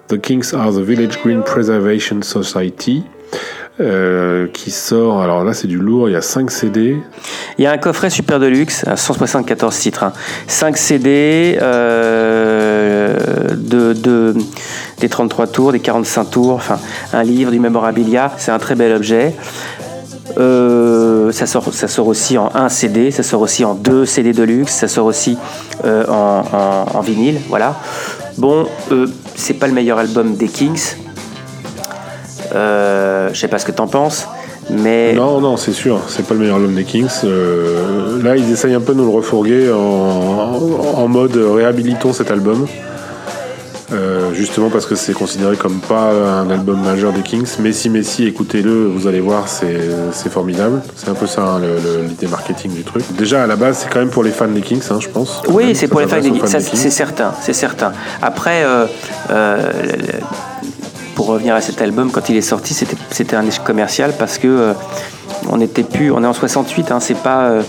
The 0.07 0.19
Kings 0.19 0.53
are 0.53 0.71
the 0.71 0.79
Village 0.79 1.19
Green 1.23 1.43
Preservation 1.43 2.21
Society. 2.21 3.03
Euh, 3.79 4.47
qui 4.53 4.69
sort, 4.69 5.21
alors 5.21 5.43
là 5.43 5.53
c'est 5.53 5.67
du 5.67 5.77
lourd, 5.79 6.07
il 6.07 6.13
y 6.13 6.15
a 6.15 6.21
5 6.21 6.51
CD, 6.51 6.97
Il 7.57 7.63
y 7.63 7.67
a 7.67 7.71
un 7.71 7.77
coffret 7.77 8.09
super 8.11 8.39
deluxe 8.39 8.85
à 8.87 8.95
174 8.97 9.75
titres. 9.77 10.03
hein. 10.03 10.13
5 10.47 10.77
CD, 10.77 11.57
euh, 11.61 13.17
de, 13.55 13.93
de- 13.93 14.35
des 14.99 15.09
33 15.09 15.47
tours, 15.47 15.71
des 15.71 15.79
45 15.79 16.25
tours, 16.31 16.53
enfin 16.53 16.77
un 17.13 17.23
livre, 17.23 17.51
du 17.51 17.59
mémorabilia. 17.59 18.31
C'est 18.37 18.51
un 18.51 18.59
très 18.59 18.75
bel 18.75 18.93
objet. 18.93 19.33
Euh, 20.37 21.31
ça, 21.31 21.45
sort, 21.47 22.07
aussi 22.07 22.37
en 22.37 22.49
1 22.55 22.69
CD, 22.69 23.11
ça 23.11 23.23
sort 23.23 23.41
aussi 23.41 23.65
en 23.65 23.73
2 23.73 24.05
CD 24.05 24.33
de 24.33 24.43
luxe, 24.43 24.71
ça 24.73 24.87
sort 24.87 25.05
aussi 25.07 25.37
euh, 25.83 26.05
en 26.07 27.01
vinyle, 27.01 27.39
voilà. 27.49 27.75
Bon, 28.37 28.65
euh, 28.91 29.07
c'est 29.35 29.55
pas 29.55 29.67
le 29.67 29.73
meilleur 29.73 29.97
album 29.99 30.35
des 30.35 30.47
Kings. 30.47 30.95
Je 33.33 33.39
sais 33.39 33.47
pas 33.47 33.59
ce 33.59 33.65
que 33.65 33.71
t'en 33.71 33.87
penses, 33.87 34.27
mais 34.69 35.13
Non, 35.13 35.41
non, 35.41 35.57
c'est 35.57 35.73
sûr, 35.73 35.99
c'est 36.07 36.25
pas 36.25 36.35
le 36.35 36.41
meilleur 36.41 36.57
album 36.57 36.75
des 36.75 36.83
Kings. 36.83 37.09
Euh, 37.23 38.21
là, 38.23 38.37
ils 38.37 38.51
essayent 38.51 38.75
un 38.75 38.79
peu 38.79 38.93
de 38.93 38.99
nous 38.99 39.05
le 39.05 39.15
refourguer 39.15 39.71
en, 39.71 39.77
en 40.95 41.07
mode 41.07 41.35
réhabilitons 41.35 42.13
cet 42.13 42.31
album. 42.31 42.67
Euh, 43.91 44.33
justement 44.33 44.69
parce 44.69 44.85
que 44.85 44.95
c'est 44.95 45.13
considéré 45.13 45.55
comme 45.55 45.79
pas 45.79 46.11
un 46.11 46.49
album 46.49 46.81
majeur 46.81 47.11
des 47.11 47.21
Kings. 47.21 47.47
Messi, 47.59 47.89
Messi, 47.89 48.25
écoutez-le, 48.25 48.87
vous 48.87 49.07
allez 49.07 49.19
voir, 49.19 49.47
c'est 49.47 50.29
formidable. 50.29 50.81
C'est 50.95 51.09
un 51.09 51.13
peu 51.13 51.27
ça 51.27 51.43
hein, 51.43 51.61
l'idée 52.07 52.27
marketing 52.27 52.73
du 52.73 52.83
truc. 52.83 53.03
Déjà 53.17 53.43
à 53.43 53.47
la 53.47 53.55
base, 53.55 53.79
c'est 53.79 53.89
quand 53.89 53.99
même 53.99 54.09
pour 54.09 54.23
les 54.23 54.31
fans 54.31 54.47
des 54.47 54.61
Kings, 54.61 54.81
hein, 54.89 54.97
je 54.99 55.09
pense. 55.09 55.41
Oui, 55.47 55.75
c'est 55.75 55.87
pour 55.87 55.99
les 55.99 56.07
fans 56.07 56.21
des 56.21 56.31
ça, 56.47 56.59
c'est 56.59 56.89
certain, 56.89 57.33
c'est 57.41 57.53
certain. 57.53 57.91
Après, 58.21 58.63
euh, 58.63 58.87
pour 61.15 61.27
revenir 61.27 61.55
à 61.55 61.61
cet 61.61 61.81
album, 61.81 62.11
quand 62.11 62.29
il 62.29 62.37
est 62.37 62.41
sorti, 62.41 62.73
c'était 62.73 63.35
un 63.35 63.45
échec 63.45 63.63
commercial 63.63 64.13
parce 64.17 64.37
que 64.37 64.47
euh, 64.47 64.73
on 65.49 65.59
plus, 65.83 66.11
on 66.11 66.23
est 66.23 66.27
en 66.27 66.33
68, 66.33 66.91
hein, 66.91 66.99
c'est 66.99 67.17
pas 67.17 67.45
euh, 67.45 67.61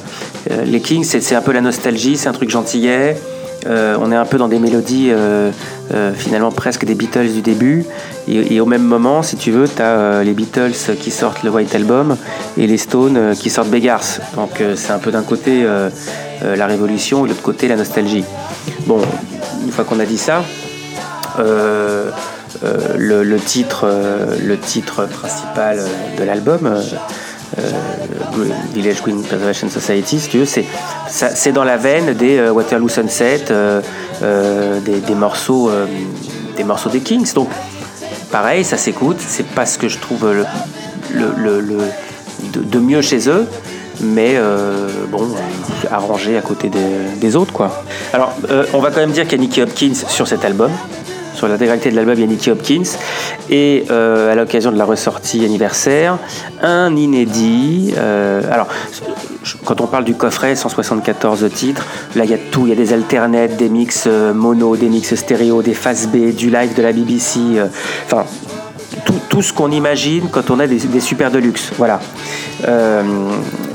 euh, 0.50 0.64
les 0.64 0.80
Kings, 0.80 1.04
c'est 1.04 1.34
un 1.34 1.42
peu 1.42 1.52
la 1.52 1.60
nostalgie, 1.60 2.16
c'est 2.16 2.28
un 2.28 2.32
truc 2.32 2.50
gentillet. 2.50 3.16
On 3.66 4.12
est 4.12 4.16
un 4.16 4.26
peu 4.26 4.36
dans 4.36 4.48
des 4.48 4.58
mélodies 4.58 5.10
finalement 6.16 6.52
presque 6.52 6.84
des 6.84 6.94
Beatles 6.94 7.32
du 7.32 7.40
début. 7.40 7.86
Et, 8.28 8.60
au 8.60 8.66
même 8.66 8.82
moment, 8.82 9.22
si 9.22 9.36
tu 9.36 9.52
veux, 9.52 9.66
tu 9.66 9.80
as 9.80 10.22
les 10.22 10.34
Beatles 10.34 10.74
qui 11.00 11.10
sortent 11.10 11.42
le 11.44 11.48
White 11.48 11.74
Album 11.74 12.18
et 12.58 12.66
les 12.66 12.76
Stones 12.76 13.34
qui 13.34 13.48
sortent 13.48 13.70
Beggars. 13.70 14.18
Donc 14.36 14.62
c'est 14.76 14.92
un 14.92 14.98
peu 14.98 15.10
d'un 15.10 15.22
côté 15.22 15.66
la 16.42 16.66
révolution 16.66 17.20
et 17.20 17.22
de 17.22 17.28
l'autre 17.28 17.40
côté 17.40 17.66
la 17.66 17.76
nostalgie. 17.76 18.24
Bon, 18.86 19.00
une 19.64 19.72
fois 19.72 19.84
qu'on 19.84 19.98
a 19.98 20.04
dit 20.04 20.18
ça, 20.18 20.42
le, 22.96 23.22
le 23.22 23.36
titre, 23.38 23.84
euh, 23.84 24.36
le 24.42 24.58
titre 24.58 25.06
principal 25.06 25.78
euh, 25.78 26.18
de 26.18 26.24
l'album, 26.24 26.66
euh, 26.66 26.80
euh, 27.58 27.70
Village 28.72 29.02
Green 29.02 29.22
Preservation 29.22 29.68
Society, 29.68 30.20
c'est, 30.46 31.52
dans 31.52 31.64
la 31.64 31.76
veine 31.76 32.14
des 32.14 32.38
euh, 32.38 32.52
Waterloo 32.52 32.88
Sunset, 32.88 33.44
euh, 33.50 33.80
euh, 34.22 34.80
des, 34.80 35.14
morceaux, 35.14 35.70
euh, 35.70 35.86
des 36.56 36.64
morceaux 36.64 36.90
des 36.90 37.00
Kings. 37.00 37.32
Donc, 37.34 37.48
pareil, 38.30 38.64
ça 38.64 38.76
s'écoute. 38.76 39.18
C'est 39.18 39.46
pas 39.46 39.66
ce 39.66 39.78
que 39.78 39.88
je 39.88 39.98
trouve 39.98 40.26
de, 41.12 42.78
mieux 42.78 43.02
chez 43.02 43.28
eux, 43.28 43.46
mais 44.00 44.34
euh, 44.34 44.88
bon, 45.10 45.28
arrangé 45.90 46.36
à 46.36 46.40
côté 46.40 46.68
des, 46.68 46.80
des 47.20 47.36
autres, 47.36 47.52
quoi. 47.52 47.84
Alors, 48.12 48.34
euh, 48.50 48.64
on 48.72 48.80
va 48.80 48.90
quand 48.90 49.00
même 49.00 49.12
dire 49.12 49.24
qu'il 49.24 49.38
y 49.38 49.40
a 49.40 49.44
Nicky 49.44 49.62
Hopkins 49.62 49.94
sur 50.08 50.26
cet 50.26 50.44
album. 50.44 50.70
Sur 51.34 51.48
l'intégralité 51.48 51.90
de 51.90 51.96
l'album, 51.96 52.14
il 52.16 52.20
y 52.20 52.24
a 52.24 52.26
Nicky 52.26 52.50
Hopkins. 52.50 52.84
Et 53.50 53.84
euh, 53.90 54.32
à 54.32 54.34
l'occasion 54.34 54.70
de 54.70 54.78
la 54.78 54.84
ressortie 54.84 55.44
anniversaire, 55.44 56.18
un 56.62 56.94
inédit. 56.96 57.92
euh, 57.98 58.40
alors, 58.50 58.68
quand 59.64 59.80
on 59.80 59.86
parle 59.86 60.04
du 60.04 60.14
coffret, 60.14 60.54
174 60.54 61.50
titres, 61.52 61.86
là 62.14 62.24
il 62.24 62.30
y 62.30 62.34
a 62.34 62.38
tout. 62.38 62.66
Il 62.66 62.70
y 62.70 62.72
a 62.72 62.76
des 62.76 62.92
alternates, 62.92 63.56
des 63.56 63.68
mix 63.68 64.04
euh, 64.06 64.32
mono, 64.32 64.76
des 64.76 64.88
mix 64.88 65.14
stéréo, 65.14 65.62
des 65.62 65.74
faces 65.74 66.06
B, 66.06 66.34
du 66.34 66.50
live 66.50 66.74
de 66.74 66.82
la 66.82 66.92
BBC. 66.92 67.40
Enfin, 68.06 68.24
tout, 69.28 69.42
ce 69.42 69.52
qu'on 69.52 69.72
imagine 69.72 70.28
quand 70.30 70.50
on 70.50 70.60
a 70.60 70.68
des, 70.68 70.76
des 70.76 71.00
super 71.00 71.32
deluxe. 71.32 71.72
Voilà. 71.76 71.98
Euh, 72.68 73.02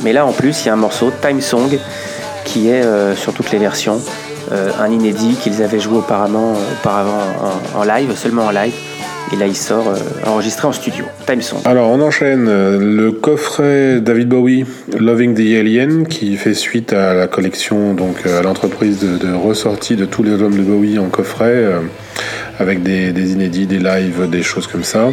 mais 0.01 0.13
là, 0.13 0.25
en 0.25 0.31
plus, 0.31 0.63
il 0.63 0.67
y 0.67 0.69
a 0.69 0.73
un 0.73 0.77
morceau, 0.77 1.11
Time 1.21 1.41
Song, 1.41 1.77
qui 2.45 2.69
est 2.69 2.83
sur 3.15 3.33
toutes 3.33 3.51
les 3.51 3.59
versions. 3.59 4.01
Euh, 4.51 4.71
un 4.79 4.89
inédit 4.89 5.35
qu'ils 5.35 5.61
avaient 5.61 5.79
joué 5.79 5.97
auparavant, 5.97 6.53
auparavant 6.53 7.21
en, 7.75 7.83
live, 7.83 8.15
seulement 8.15 8.45
en 8.45 8.51
live. 8.51 8.73
Et 9.31 9.35
là, 9.35 9.45
il 9.45 9.55
sort 9.55 9.87
euh, 9.87 9.95
enregistré 10.25 10.67
en 10.67 10.71
studio. 10.71 11.05
Time 11.27 11.41
Song. 11.41 11.59
Alors 11.65 11.89
on 11.89 12.01
enchaîne 12.01 12.47
euh, 12.47 12.79
le 12.79 13.11
coffret 13.11 14.01
David 14.01 14.29
Bowie 14.29 14.65
Loving 14.97 15.35
the 15.35 15.59
Alien 15.59 16.07
qui 16.07 16.35
fait 16.35 16.55
suite 16.55 16.93
à 16.93 17.13
la 17.13 17.27
collection 17.27 17.93
donc 17.93 18.25
à 18.25 18.41
l'entreprise 18.41 18.99
de, 18.99 19.19
de 19.19 19.31
ressortie 19.31 19.95
de 19.95 20.05
tous 20.05 20.23
les 20.23 20.31
albums 20.31 20.57
de 20.57 20.63
Bowie 20.63 20.97
en 20.97 21.09
coffret 21.09 21.67
avec 22.57 22.81
des, 22.81 23.31
inédits, 23.31 23.67
des 23.67 23.77
lives, 23.77 24.27
des 24.31 24.41
choses 24.41 24.65
comme 24.65 24.83
ça. 24.83 25.09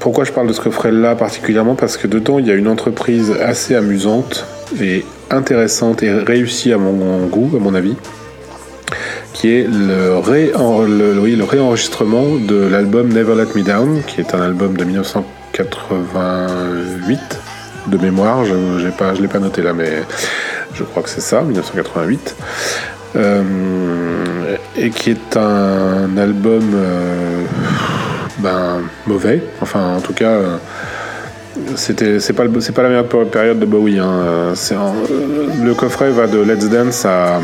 Pourquoi 0.00 0.24
je 0.24 0.32
parle 0.32 0.48
de 0.48 0.52
ce 0.52 0.60
coffret-là 0.60 1.14
particulièrement? 1.14 1.76
Parce 1.76 1.96
que 1.96 2.08
dedans, 2.08 2.40
il 2.40 2.46
y 2.48 2.50
a 2.50 2.54
une 2.54 2.66
entreprise 2.66 3.32
assez 3.40 3.76
amusante 3.76 4.44
et 4.80 5.04
intéressante 5.30 6.02
et 6.02 6.10
réussie 6.12 6.72
à 6.72 6.78
mon 6.78 7.26
goût, 7.26 7.50
à 7.56 7.60
mon 7.60 7.74
avis, 7.74 7.96
qui 9.32 9.48
est 9.48 9.66
le, 9.68 10.18
réenregistrement 11.44 12.36
de 12.36 12.66
l'album 12.66 13.12
Never 13.12 13.34
Let 13.34 13.48
Me 13.54 13.62
Down, 13.62 14.02
qui 14.06 14.20
est 14.20 14.34
un 14.34 14.42
album 14.42 14.76
de 14.76 14.84
1988 14.84 17.18
de 17.88 17.98
mémoire. 17.98 18.44
Je 18.44 18.54
ne 18.54 19.20
l'ai 19.20 19.28
pas 19.28 19.38
noté 19.38 19.62
là, 19.62 19.72
mais 19.72 20.02
je 20.74 20.82
crois 20.84 21.02
que 21.02 21.10
c'est 21.10 21.20
ça, 21.20 21.42
1988. 21.42 22.36
Euh, 23.14 24.56
et 24.76 24.90
qui 24.90 25.10
est 25.10 25.36
un 25.36 26.16
album 26.16 26.62
euh, 26.74 27.42
ben, 28.38 28.80
mauvais. 29.06 29.42
Enfin, 29.60 29.96
en 29.96 30.00
tout 30.00 30.14
cas, 30.14 30.30
euh, 30.30 30.56
c'était 31.76 32.20
c'est 32.20 32.32
pas 32.32 32.44
c'est 32.60 32.72
pas 32.72 32.82
la 32.82 32.88
meilleure 32.88 33.08
période 33.08 33.58
de 33.58 33.66
Bowie. 33.66 33.98
Hein. 33.98 34.52
le 35.62 35.74
coffret 35.74 36.10
va 36.10 36.26
de 36.26 36.38
Let's 36.38 36.68
Dance 36.68 37.04
à 37.04 37.40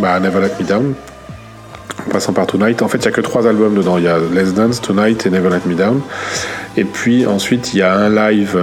bah, 0.00 0.18
Never 0.20 0.40
Let 0.40 0.52
Me 0.60 0.66
Down, 0.66 0.94
en 2.06 2.10
passant 2.10 2.32
par 2.32 2.46
Tonight. 2.46 2.82
En 2.82 2.88
fait, 2.88 2.98
il 2.98 3.02
n'y 3.02 3.08
a 3.08 3.12
que 3.12 3.20
trois 3.20 3.46
albums 3.46 3.74
dedans. 3.74 3.98
Il 3.98 4.04
y 4.04 4.08
a 4.08 4.18
Let's 4.18 4.54
Dance, 4.54 4.80
Tonight 4.80 5.26
et 5.26 5.30
Never 5.30 5.50
Let 5.50 5.62
Me 5.66 5.74
Down. 5.74 6.00
Et 6.76 6.84
puis 6.84 7.26
ensuite, 7.26 7.74
il 7.74 7.78
y 7.78 7.82
a 7.82 7.94
un 7.94 8.08
live 8.08 8.58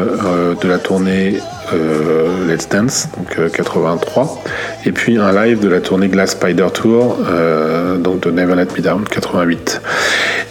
de 0.61 0.67
la 0.67 0.77
tournée 0.77 1.39
euh, 1.73 2.47
Let's 2.47 2.67
Dance, 2.67 3.07
donc 3.17 3.51
83, 3.51 4.23
euh, 4.23 4.89
et 4.89 4.91
puis 4.91 5.17
un 5.17 5.31
live 5.31 5.59
de 5.59 5.69
la 5.69 5.79
tournée 5.79 6.07
Glass 6.07 6.31
Spider 6.31 6.67
Tour, 6.73 7.17
euh, 7.29 7.97
donc 7.97 8.21
de 8.21 8.31
Never 8.31 8.55
Let 8.55 8.67
Me 8.75 8.81
Down, 8.81 9.03
88. 9.09 9.81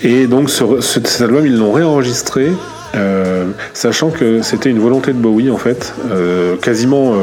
Et 0.02 0.26
donc 0.26 0.48
cet 0.50 1.20
album, 1.20 1.44
ils 1.46 1.58
l'ont 1.58 1.72
réenregistré 1.72 2.50
sachant 3.72 4.10
que 4.10 4.42
c'était 4.42 4.70
une 4.70 4.80
volonté 4.80 5.12
de 5.12 5.18
Bowie 5.18 5.50
en 5.50 5.56
fait, 5.56 5.94
quasiment 6.62 7.14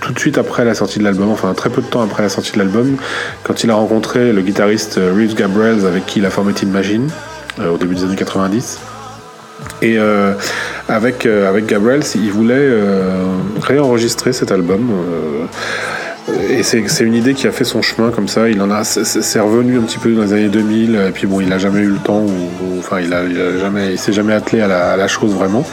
tout 0.00 0.12
de 0.12 0.18
suite 0.18 0.38
après 0.38 0.64
la 0.64 0.74
sortie 0.74 0.98
de 0.98 1.04
l'album, 1.04 1.30
enfin 1.30 1.54
très 1.54 1.70
peu 1.70 1.82
de 1.82 1.86
temps 1.86 2.02
après 2.02 2.22
la 2.22 2.28
sortie 2.28 2.52
de 2.52 2.58
l'album, 2.58 2.96
quand 3.42 3.64
il 3.64 3.70
a 3.70 3.74
rencontré 3.74 4.32
le 4.32 4.42
guitariste 4.42 4.96
Reeves 4.96 5.34
Gabriels 5.34 5.86
avec 5.86 6.06
qui 6.06 6.18
il 6.18 6.26
a 6.26 6.30
formé 6.30 6.52
Tin 6.52 6.66
Machine 6.66 7.08
au 7.58 7.76
début 7.76 7.94
des 7.94 8.04
années 8.04 8.16
90. 8.16 8.80
Et 9.80 9.98
euh, 9.98 10.34
avec, 10.88 11.26
euh, 11.26 11.48
avec 11.48 11.66
Gabriel, 11.66 12.02
il 12.14 12.30
voulait 12.30 12.54
euh, 12.56 13.24
réenregistrer 13.60 14.32
cet 14.32 14.52
album. 14.52 14.90
Et 16.28 16.62
c'est 16.62 17.04
une 17.04 17.14
idée 17.14 17.34
qui 17.34 17.46
a 17.46 17.52
fait 17.52 17.64
son 17.64 17.82
chemin 17.82 18.10
comme 18.10 18.28
ça. 18.28 18.48
Il 18.48 18.60
en 18.62 18.70
a, 18.70 18.84
c'est 18.84 19.40
revenu 19.40 19.78
un 19.78 19.82
petit 19.82 19.98
peu 19.98 20.12
dans 20.12 20.22
les 20.22 20.32
années 20.32 20.48
2000. 20.48 20.94
Et 21.08 21.10
puis 21.10 21.26
bon, 21.26 21.40
il 21.40 21.48
n'a 21.48 21.58
jamais 21.58 21.80
eu 21.80 21.88
le 21.88 21.98
temps, 21.98 22.20
ou, 22.20 22.78
enfin, 22.78 23.00
il 23.00 23.12
a, 23.12 23.28
jamais, 23.58 23.92
il 23.92 23.98
s'est 23.98 24.12
jamais 24.12 24.32
attelé 24.32 24.62
à 24.62 24.96
la, 24.96 25.08
chose 25.08 25.34
vraiment. 25.34 25.64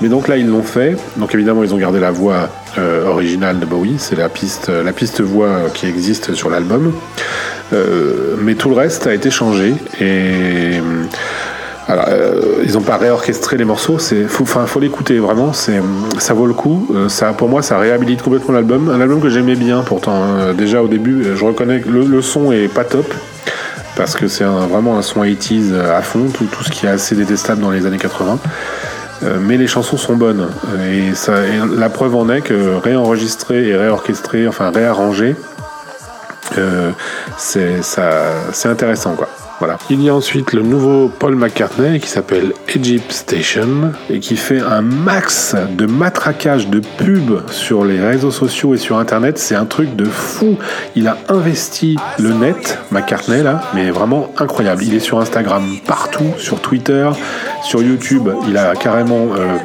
Mais 0.00 0.08
donc 0.08 0.28
là, 0.28 0.36
ils 0.36 0.46
l'ont 0.46 0.62
fait. 0.62 0.96
Donc 1.16 1.34
évidemment, 1.34 1.62
ils 1.62 1.72
ont 1.72 1.78
gardé 1.78 2.00
la 2.00 2.10
voix 2.10 2.48
originale 3.06 3.58
de 3.58 3.66
Bowie. 3.66 3.96
C'est 3.98 4.16
la 4.16 4.28
piste, 4.28 4.68
la 4.68 4.92
piste 4.92 5.20
voix 5.20 5.70
qui 5.72 5.86
existe 5.86 6.34
sur 6.34 6.50
l'album. 6.50 6.92
mais 7.72 8.54
tout 8.54 8.68
le 8.68 8.74
reste 8.74 9.06
a 9.06 9.14
été 9.14 9.30
changé. 9.30 9.74
Et 10.00 10.80
alors, 11.88 12.06
euh, 12.08 12.64
ils 12.64 12.72
n'ont 12.72 12.82
pas 12.82 12.96
réorchestré 12.96 13.56
les 13.56 13.64
morceaux, 13.64 14.00
c'est 14.00 14.24
faut, 14.24 14.44
faut 14.44 14.80
l'écouter 14.80 15.18
vraiment, 15.18 15.52
c'est 15.52 15.80
ça 16.18 16.34
vaut 16.34 16.46
le 16.46 16.52
coup. 16.52 16.88
Euh, 16.92 17.08
ça, 17.08 17.32
pour 17.32 17.48
moi, 17.48 17.62
ça 17.62 17.78
réhabilite 17.78 18.22
complètement 18.22 18.54
l'album. 18.54 18.88
Un 18.88 19.00
album 19.00 19.20
que 19.20 19.28
j'aimais 19.28 19.54
bien 19.54 19.82
pourtant. 19.82 20.14
Hein. 20.14 20.52
Déjà 20.54 20.82
au 20.82 20.88
début, 20.88 21.24
je 21.36 21.44
reconnais 21.44 21.80
que 21.80 21.88
le, 21.88 22.22
son 22.22 22.50
est 22.50 22.66
pas 22.66 22.84
top 22.84 23.14
parce 23.94 24.14
que 24.14 24.26
c'est 24.26 24.44
vraiment 24.44 24.98
un 24.98 25.02
son 25.02 25.22
80s 25.22 25.74
à 25.74 26.02
fond, 26.02 26.26
tout, 26.34 26.44
tout, 26.44 26.64
ce 26.64 26.70
qui 26.70 26.86
est 26.86 26.88
assez 26.88 27.14
détestable 27.14 27.62
dans 27.62 27.70
les 27.70 27.86
années 27.86 27.98
80. 27.98 28.38
Euh, 29.22 29.38
mais 29.40 29.56
les 29.56 29.66
chansons 29.66 29.96
sont 29.96 30.16
bonnes 30.16 30.48
et, 30.90 31.14
ça, 31.14 31.34
la 31.74 31.88
preuve 31.88 32.16
en 32.16 32.28
est 32.28 32.42
que 32.42 32.74
réenregistrer 32.76 33.68
et 33.68 33.76
réorchestrer, 33.76 34.46
enfin 34.46 34.70
réarranger, 34.70 35.36
c'est 37.38 37.80
intéressant 38.64 39.14
quoi. 39.14 39.28
Il 39.88 40.02
y 40.02 40.10
a 40.10 40.14
ensuite 40.14 40.52
le 40.52 40.60
nouveau 40.62 41.08
Paul 41.08 41.34
McCartney 41.34 41.98
qui 42.00 42.08
s'appelle 42.08 42.52
Egypt 42.74 43.10
Station 43.10 43.92
et 44.10 44.20
qui 44.20 44.36
fait 44.36 44.60
un 44.60 44.82
max 44.82 45.54
de 45.70 45.86
matraquage 45.86 46.68
de 46.68 46.80
pubs 46.80 47.42
sur 47.50 47.84
les 47.84 47.98
réseaux 47.98 48.30
sociaux 48.30 48.74
et 48.74 48.78
sur 48.78 48.98
internet. 48.98 49.38
C'est 49.38 49.54
un 49.54 49.64
truc 49.64 49.96
de 49.96 50.04
fou. 50.04 50.56
Il 50.94 51.08
a 51.08 51.16
investi 51.28 51.96
le 52.18 52.34
net, 52.34 52.78
McCartney 52.90 53.42
là, 53.42 53.62
mais 53.74 53.90
vraiment 53.90 54.30
incroyable. 54.36 54.82
Il 54.84 54.94
est 54.94 55.00
sur 55.00 55.20
Instagram 55.20 55.64
partout, 55.86 56.34
sur 56.36 56.60
Twitter, 56.60 57.08
sur 57.62 57.82
YouTube. 57.82 58.28
Il 58.48 58.58
a 58.58 58.74
carrément 58.74 59.28
euh, 59.36 59.56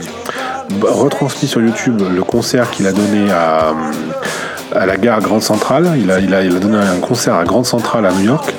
retransmis 0.83 1.49
sur 1.49 1.61
YouTube 1.61 2.01
le 2.15 2.23
concert 2.23 2.71
qu'il 2.71 2.87
a 2.87 2.93
donné 2.93 3.29
à 3.31 4.85
la 4.85 4.95
gare 4.95 5.19
Grande 5.19 5.43
Centrale. 5.43 5.89
Il 5.99 6.11
a 6.11 6.43
donné 6.47 6.77
un 6.77 6.99
concert 6.99 7.35
à 7.35 7.43
Grande 7.43 7.65
Centrale 7.65 8.05
à 8.05 8.13
New 8.13 8.25
York 8.25 8.53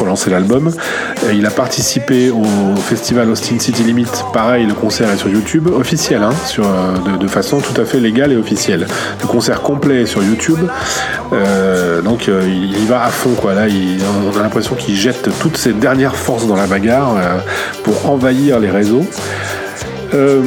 pour 0.00 0.06
lancer 0.06 0.30
l'album. 0.30 0.72
Il 1.30 1.44
a 1.44 1.50
participé 1.50 2.30
au 2.30 2.42
festival 2.76 3.28
Austin 3.28 3.58
City 3.58 3.82
Limit. 3.82 4.06
Pareil, 4.32 4.64
le 4.64 4.72
concert 4.72 5.10
est 5.10 5.18
sur 5.18 5.28
YouTube, 5.28 5.68
officiel, 5.68 6.22
hein, 6.22 6.32
sur, 6.46 6.64
euh, 6.64 7.18
de, 7.18 7.28
façon 7.28 7.60
tout 7.60 7.78
à 7.78 7.84
fait 7.84 8.00
légale 8.00 8.32
et 8.32 8.36
officielle. 8.36 8.86
Le 9.20 9.26
concert 9.26 9.60
complet 9.60 10.00
est 10.00 10.06
sur 10.06 10.22
YouTube. 10.22 10.60
Euh, 11.34 12.00
donc 12.00 12.30
euh, 12.30 12.40
il 12.46 12.82
y 12.82 12.86
va 12.86 13.04
à 13.04 13.10
fond, 13.10 13.34
quoi. 13.34 13.52
Là, 13.52 13.66
on 14.26 14.38
a 14.38 14.42
l'impression 14.42 14.74
qu'il 14.74 14.96
jette 14.96 15.28
toutes 15.38 15.58
ses 15.58 15.74
dernières 15.74 16.16
forces 16.16 16.46
dans 16.46 16.56
la 16.56 16.66
bagarre 16.66 17.16
pour 17.84 18.08
envahir 18.08 18.58
les 18.58 18.70
réseaux. 18.70 19.04
Euh, 20.14 20.42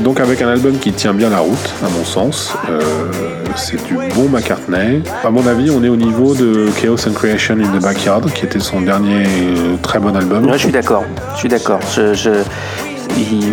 donc 0.00 0.20
avec 0.20 0.42
un 0.42 0.48
album 0.48 0.78
qui 0.78 0.92
tient 0.92 1.14
bien 1.14 1.30
la 1.30 1.38
route, 1.38 1.74
à 1.84 1.88
mon 1.90 2.04
sens. 2.04 2.54
Euh, 2.68 2.80
c'est 3.56 3.82
du 3.84 3.94
bon 3.94 4.28
McCartney. 4.28 5.02
À 5.24 5.30
mon 5.30 5.46
avis, 5.46 5.70
on 5.70 5.82
est 5.82 5.88
au 5.88 5.96
niveau 5.96 6.34
de 6.34 6.68
Chaos 6.80 7.08
and 7.08 7.12
Creation 7.12 7.54
in 7.54 7.78
the 7.78 7.82
Backyard, 7.82 8.32
qui 8.32 8.44
était 8.44 8.60
son 8.60 8.82
dernier 8.82 9.24
euh, 9.26 9.76
très 9.82 9.98
bon 9.98 10.14
album. 10.14 10.48
je 10.52 10.58
suis 10.58 10.72
d'accord. 10.72 11.04
Je 11.34 11.38
suis 11.38 11.48
d'accord. 11.48 11.80
Je, 11.94 12.42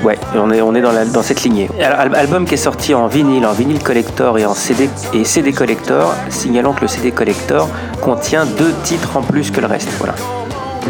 ouais, 0.03 0.17
on 0.35 0.51
est, 0.51 0.61
on 0.61 0.75
est 0.75 0.81
dans, 0.81 0.91
la, 0.91 1.05
dans 1.05 1.23
cette 1.23 1.43
lignée. 1.43 1.69
Album 1.81 2.45
qui 2.45 2.55
est 2.55 2.57
sorti 2.57 2.93
en 2.93 3.07
vinyle, 3.07 3.45
en 3.45 3.53
vinyle 3.53 3.81
collector 3.81 4.37
et 4.37 4.45
en 4.45 4.53
CD 4.53 4.89
et 5.13 5.23
CD 5.23 5.51
collector, 5.51 6.13
signalant 6.29 6.73
que 6.73 6.81
le 6.81 6.87
CD 6.87 7.11
collector 7.11 7.69
contient 8.01 8.45
deux 8.45 8.73
titres 8.83 9.17
en 9.17 9.21
plus 9.21 9.51
que 9.51 9.61
le 9.61 9.67
reste. 9.67 9.89
Voilà. 9.97 10.15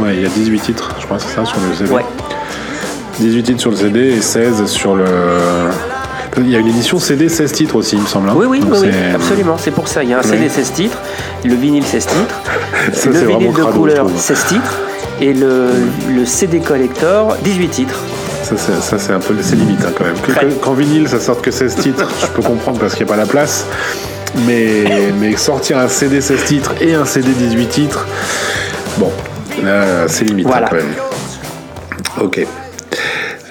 Ouais, 0.01 0.15
il 0.15 0.22
y 0.22 0.26
a 0.26 0.30
18 0.30 0.59
titres, 0.59 0.95
je 0.99 1.05
crois, 1.05 1.18
c'est 1.18 1.34
ça, 1.34 1.45
sur 1.45 1.57
le 1.59 1.74
CD. 1.74 1.91
Ouais. 1.91 2.05
18 3.20 3.43
titres 3.43 3.61
sur 3.61 3.72
le 3.72 3.78
CD 3.78 3.99
et 3.99 4.22
16 4.22 4.65
sur 4.65 4.95
le. 4.95 5.05
Il 6.39 6.51
y 6.51 6.55
a 6.55 6.59
une 6.59 6.68
édition 6.68 6.99
CD 6.99 7.30
16 7.30 7.51
titres 7.51 7.76
aussi, 7.78 7.95
il 7.95 8.01
me 8.01 8.07
semble. 8.07 8.30
Hein. 8.30 8.34
Oui, 8.36 8.45
oui, 8.47 8.61
oui, 8.63 8.89
absolument. 9.13 9.57
C'est 9.57 9.72
pour 9.72 9.88
ça. 9.88 10.03
Il 10.03 10.09
y 10.09 10.13
a 10.13 10.20
un 10.20 10.24
CD 10.24 10.49
16 10.49 10.72
titres, 10.74 10.97
le 11.43 11.55
vinyle 11.55 11.84
16 11.84 12.05
titres, 12.05 12.41
le 13.05 13.26
vinyle 13.26 13.53
de 13.53 13.63
couleur 13.63 14.07
16 14.15 14.45
titres 14.45 14.80
et 15.20 15.34
le, 15.34 15.70
le, 16.09 16.26
CD 16.26 16.59
collector 16.59 17.36
18 17.43 17.68
titres. 17.70 17.99
Ça, 18.43 18.99
c'est 18.99 19.13
un 19.13 19.20
peu. 19.20 19.36
C'est 19.41 19.55
limite 19.55 19.80
hein, 19.84 19.91
quand 19.97 20.05
même. 20.05 20.53
quand 20.61 20.74
vinyle, 20.74 21.09
ça 21.09 21.20
sort 21.20 21.41
que 21.41 21.49
16 21.49 21.76
titres, 21.76 22.07
je 22.22 22.28
peux 22.28 22.43
comprendre 22.43 22.80
parce 22.80 22.93
qu'il 22.93 23.05
n'y 23.05 23.11
a 23.11 23.13
pas 23.15 23.20
la 23.20 23.28
place. 23.28 23.65
Mais, 24.45 24.84
mais 25.20 25.36
sortir 25.38 25.80
un 25.80 25.88
CD 25.88 26.22
16 26.22 26.43
titres 26.43 26.74
et 26.82 26.93
un 26.93 27.05
CD 27.05 27.30
18 27.32 27.65
titres, 27.68 28.05
bon, 28.97 29.11
là, 29.63 30.07
c'est 30.07 30.26
limite 30.26 30.47
hein, 30.47 30.61
quand 30.70 30.76
même. 30.76 30.93
Ok. 32.22 32.45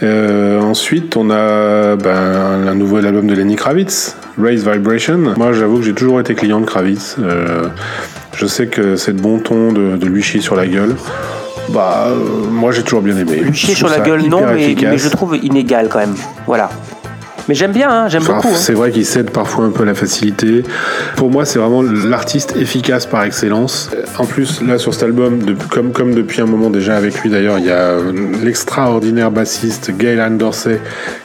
Euh, 0.03 0.61
ensuite, 0.61 1.17
on 1.17 1.31
a 1.31 1.97
ben, 1.97 2.69
un 2.69 2.75
nouvel 2.75 3.07
album 3.07 3.27
de 3.27 3.35
Lenny 3.35 3.57
Kravitz, 3.57 4.17
Raise 4.41 4.69
Vibration. 4.69 5.35
Moi, 5.37 5.53
j'avoue 5.53 5.79
que 5.79 5.85
j'ai 5.85 5.95
toujours 5.95 6.21
été 6.21 6.35
client 6.35 6.61
de 6.61 6.67
Kravitz. 6.67 7.17
Euh, 7.19 7.69
je 8.35 8.47
sais 8.47 8.67
que 8.67 8.97
c'est 8.97 9.15
de 9.15 9.21
bon 9.21 9.39
ton 9.39 9.73
de, 9.73 10.07
lui 10.07 10.23
chier 10.23 10.41
sur 10.41 10.57
la 10.57 10.67
gueule. 10.67 10.97
Bah, 11.71 12.09
euh, 12.09 12.49
moi 12.49 12.71
j'ai 12.71 12.83
toujours 12.83 13.03
bien 13.03 13.17
aimé. 13.17 13.41
Lui 13.41 13.55
chier 13.55 13.75
sur 13.75 13.89
la 13.89 13.99
gueule, 13.99 14.23
non, 14.29 14.43
mais, 14.55 14.77
mais, 14.81 14.99
je 14.99 15.09
trouve 15.09 15.37
inégal 15.37 15.89
quand 15.91 15.99
même. 15.99 16.15
Voilà. 16.47 16.71
Mais 17.49 17.55
j'aime 17.55 17.73
bien, 17.73 17.89
hein, 17.89 18.09
j'aime 18.09 18.25
beaucoup. 18.25 18.49
Hein. 18.49 18.57
C'est 18.57 18.73
vrai 18.73 18.91
qu'il 18.91 19.07
cède 19.07 19.31
parfois 19.31 19.65
un 19.65 19.71
peu 19.71 19.85
la 19.85 19.95
facilité. 19.95 20.65
Pour 21.17 21.31
moi, 21.31 21.45
c'est 21.45 21.59
vraiment 21.59 21.83
l'artiste 21.83 22.57
efficace 22.57 23.07
par 23.07 23.23
excellence. 23.23 23.91
En 24.19 24.25
plus, 24.25 24.63
là, 24.63 24.79
sur 24.79 24.93
cet 24.95 25.05
album, 25.05 25.41
comme, 25.71 25.93
comme 25.93 26.15
depuis 26.15 26.41
un 26.41 26.47
moment 26.47 26.71
déjà 26.71 26.97
avec 26.97 27.21
lui 27.21 27.31
d'ailleurs, 27.31 27.59
il 27.59 27.67
y 27.67 27.71
a 27.71 27.97
l'extraordinaire 28.43 29.31
bassiste 29.31 29.93
Gail 29.97 30.37
Dorsey 30.37 30.81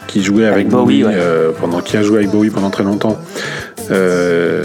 qui 0.06 0.22
jouait 0.22 0.46
avec, 0.46 0.68
Bowie, 0.68 1.04
euh, 1.04 1.50
pendant, 1.58 1.80
qui 1.80 1.96
a 1.96 2.02
joué 2.02 2.18
avec 2.18 2.30
Bowie 2.30 2.50
pendant 2.50 2.70
très 2.70 2.84
longtemps. 2.84 3.18
Euh, 3.90 4.62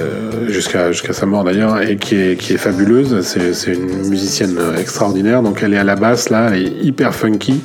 jusqu'à 0.47 0.91
jusqu'à 0.91 1.12
sa 1.12 1.26
mort 1.26 1.43
d'ailleurs 1.43 1.82
et 1.82 1.97
qui 1.97 2.16
est, 2.16 2.38
qui 2.39 2.53
est 2.53 2.58
fabuleuse 2.58 3.22
c'est 3.22 3.74
une 3.74 4.08
musicienne 4.08 4.58
extraordinaire 4.80 5.41
donc 5.41 5.64
elle 5.64 5.74
est 5.74 5.78
à 5.78 5.84
la 5.84 5.95
basse 5.95 6.30
là 6.30 6.51
elle 6.53 6.62
est 6.62 6.84
hyper 6.84 7.16
funky 7.16 7.62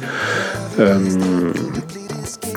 euh, 0.81 0.99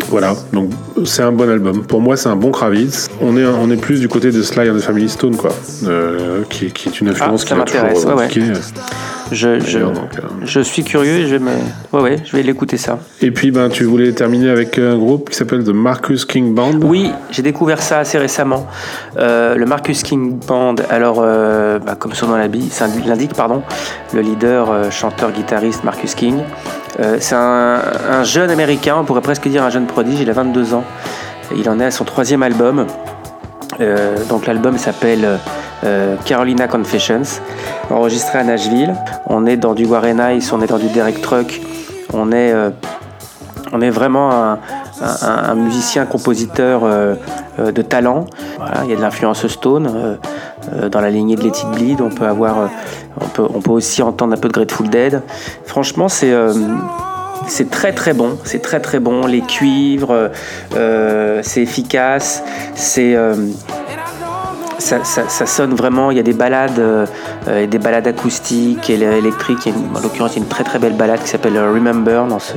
voilà, 0.10 0.36
donc 0.54 0.70
c'est 1.06 1.24
un 1.24 1.32
bon 1.32 1.50
album. 1.50 1.84
Pour 1.86 2.00
moi, 2.00 2.16
c'est 2.16 2.30
un 2.30 2.36
bon 2.36 2.52
Kravitz. 2.52 3.10
On 3.22 3.38
est, 3.38 3.46
on 3.46 3.70
est 3.70 3.78
plus 3.78 4.00
du 4.00 4.08
côté 4.08 4.32
de 4.32 4.42
Sly 4.42 4.70
and 4.70 4.76
the 4.76 4.82
Family 4.82 5.10
Stone, 5.10 5.36
quoi, 5.36 5.52
euh, 5.86 6.44
qui, 6.50 6.72
qui, 6.72 6.90
est 6.90 7.02
une 7.02 7.10
influence 7.10 7.46
ah, 7.52 7.64
qui 7.66 8.40
ouais, 8.40 8.54
Je, 9.32 9.60
je, 9.60 9.74
D'ailleurs, 9.74 9.92
donc, 9.92 10.18
euh, 10.18 10.28
je 10.44 10.60
suis 10.60 10.84
curieux 10.84 11.18
et 11.18 11.28
je 11.28 11.36
vais 11.36 11.40
me. 11.40 11.52
Ouais, 11.92 12.02
ouais, 12.02 12.16
je 12.24 12.36
vais 12.36 12.44
l'écouter 12.44 12.78
ça. 12.78 13.00
Et 13.22 13.32
puis, 13.32 13.52
ben, 13.52 13.70
tu 13.70 13.84
voulais 13.84 14.12
terminer 14.12 14.50
avec 14.50 14.78
un 14.78 14.98
groupe 14.98 15.32
qui 15.32 15.36
s'appelle 15.36 15.64
The 15.64 15.70
Marcus 15.70 16.26
King 16.26 16.54
Band. 16.54 16.80
Oui, 16.84 17.12
j'ai 17.32 17.42
découvert 17.42 17.82
ça 17.82 18.00
assez 18.00 18.18
récemment. 18.18 18.68
Euh, 19.18 19.56
le 19.56 19.66
Marcus 19.66 20.04
King 20.04 20.40
Band, 20.48 20.76
alors, 20.90 21.20
euh, 21.20 21.80
bah, 21.80 21.96
comme 21.96 22.14
son 22.14 22.28
nom 22.28 22.38
l'indique, 22.38 23.34
pardon, 23.34 23.64
le 24.14 24.22
leader, 24.22 24.92
chanteur, 24.92 25.32
guitariste 25.32 25.84
Marcus 25.84 26.14
King. 26.14 26.38
Euh, 27.00 27.18
c'est 27.20 27.36
un, 27.36 27.80
un 28.10 28.24
jeune 28.24 28.50
américain, 28.50 28.96
on 29.00 29.04
pourrait 29.04 29.22
presque 29.22 29.48
dire 29.48 29.64
un 29.64 29.70
jeune 29.70 29.86
prodige, 29.86 30.20
il 30.22 30.30
a 30.30 30.34
22 30.34 30.74
ans. 30.74 30.84
Il 31.56 31.70
en 31.70 31.80
est 31.80 31.86
à 31.86 31.92
son 31.92 32.06
troisième 32.06 32.44
album. 32.44 32.88
Euh, 33.82 34.16
donc 34.30 34.46
l'album 34.46 34.78
s'appelle 34.78 35.40
euh, 35.84 36.16
Carolina 36.26 36.68
Confessions, 36.68 37.24
enregistré 37.90 38.40
à 38.40 38.44
Nashville. 38.44 38.96
On 39.28 39.46
est 39.46 39.58
dans 39.58 39.74
du 39.74 39.86
Warren 39.86 40.22
Ice, 40.38 40.54
on 40.54 40.62
est 40.62 40.68
dans 40.68 40.78
du 40.78 40.88
Derek 40.88 41.22
Truck, 41.22 41.62
on 42.14 42.32
est, 42.32 42.54
vraiment 43.90 44.58
un, 45.02 45.56
musicien, 45.56 46.06
compositeur 46.06 46.84
de 47.58 47.82
talent. 47.82 48.28
Il 48.84 48.90
y 48.90 48.94
a 48.94 48.96
de 48.96 49.02
l'influence 49.02 49.46
Stone. 49.48 50.18
Euh, 50.74 50.90
dans 50.90 51.02
la 51.02 51.10
lignée 51.10 51.36
de 51.36 51.42
Let 51.42 51.50
It 51.50 51.68
Bleed, 51.74 52.02
on 52.02 52.10
peut 52.10 52.26
avoir, 52.26 52.60
euh, 52.60 52.68
on 53.38 53.62
peut, 53.62 53.72
aussi 53.72 54.02
entendre 54.02 54.34
un 54.34 54.38
peu 54.38 54.48
de 54.48 54.54
Grateful 54.54 54.90
Dead. 54.90 55.22
Franchement, 55.66 56.10
c'est 56.10 56.34
euh, 56.34 56.54
c'est 57.48 57.70
très 57.70 57.92
très 57.92 58.14
bon, 58.14 58.38
c'est 58.44 58.62
très 58.62 58.80
très 58.80 59.00
bon. 59.00 59.28
Les 59.28 59.42
cuivres, 59.42 60.32
c'est 61.42 61.62
efficace, 61.62 62.44
c'est 62.74 63.16
ça, 64.80 65.46
sonne 65.46 65.74
vraiment. 65.74 66.12
Il 66.12 66.18
y 66.18 66.20
a 66.20 66.24
des 66.24 66.34
balades, 66.34 66.80
euh, 66.80 67.68
des 67.68 67.80
balades 67.80 68.08
acoustiques 68.08 68.90
et 68.90 68.94
électriques. 68.94 69.70
En 69.96 70.00
l'occurrence, 70.00 70.32
il 70.34 70.40
y 70.40 70.42
a 70.42 70.44
une 70.44 70.50
très 70.50 70.64
très 70.64 70.80
belle 70.80 70.96
balade 70.96 71.22
qui 71.22 71.30
s'appelle 71.30 71.58
Remember 71.58 72.26
dans 72.28 72.40
ce 72.40 72.54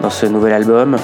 dans 0.00 0.10
ce 0.10 0.26
nouvel 0.26 0.52
album. 0.52 0.96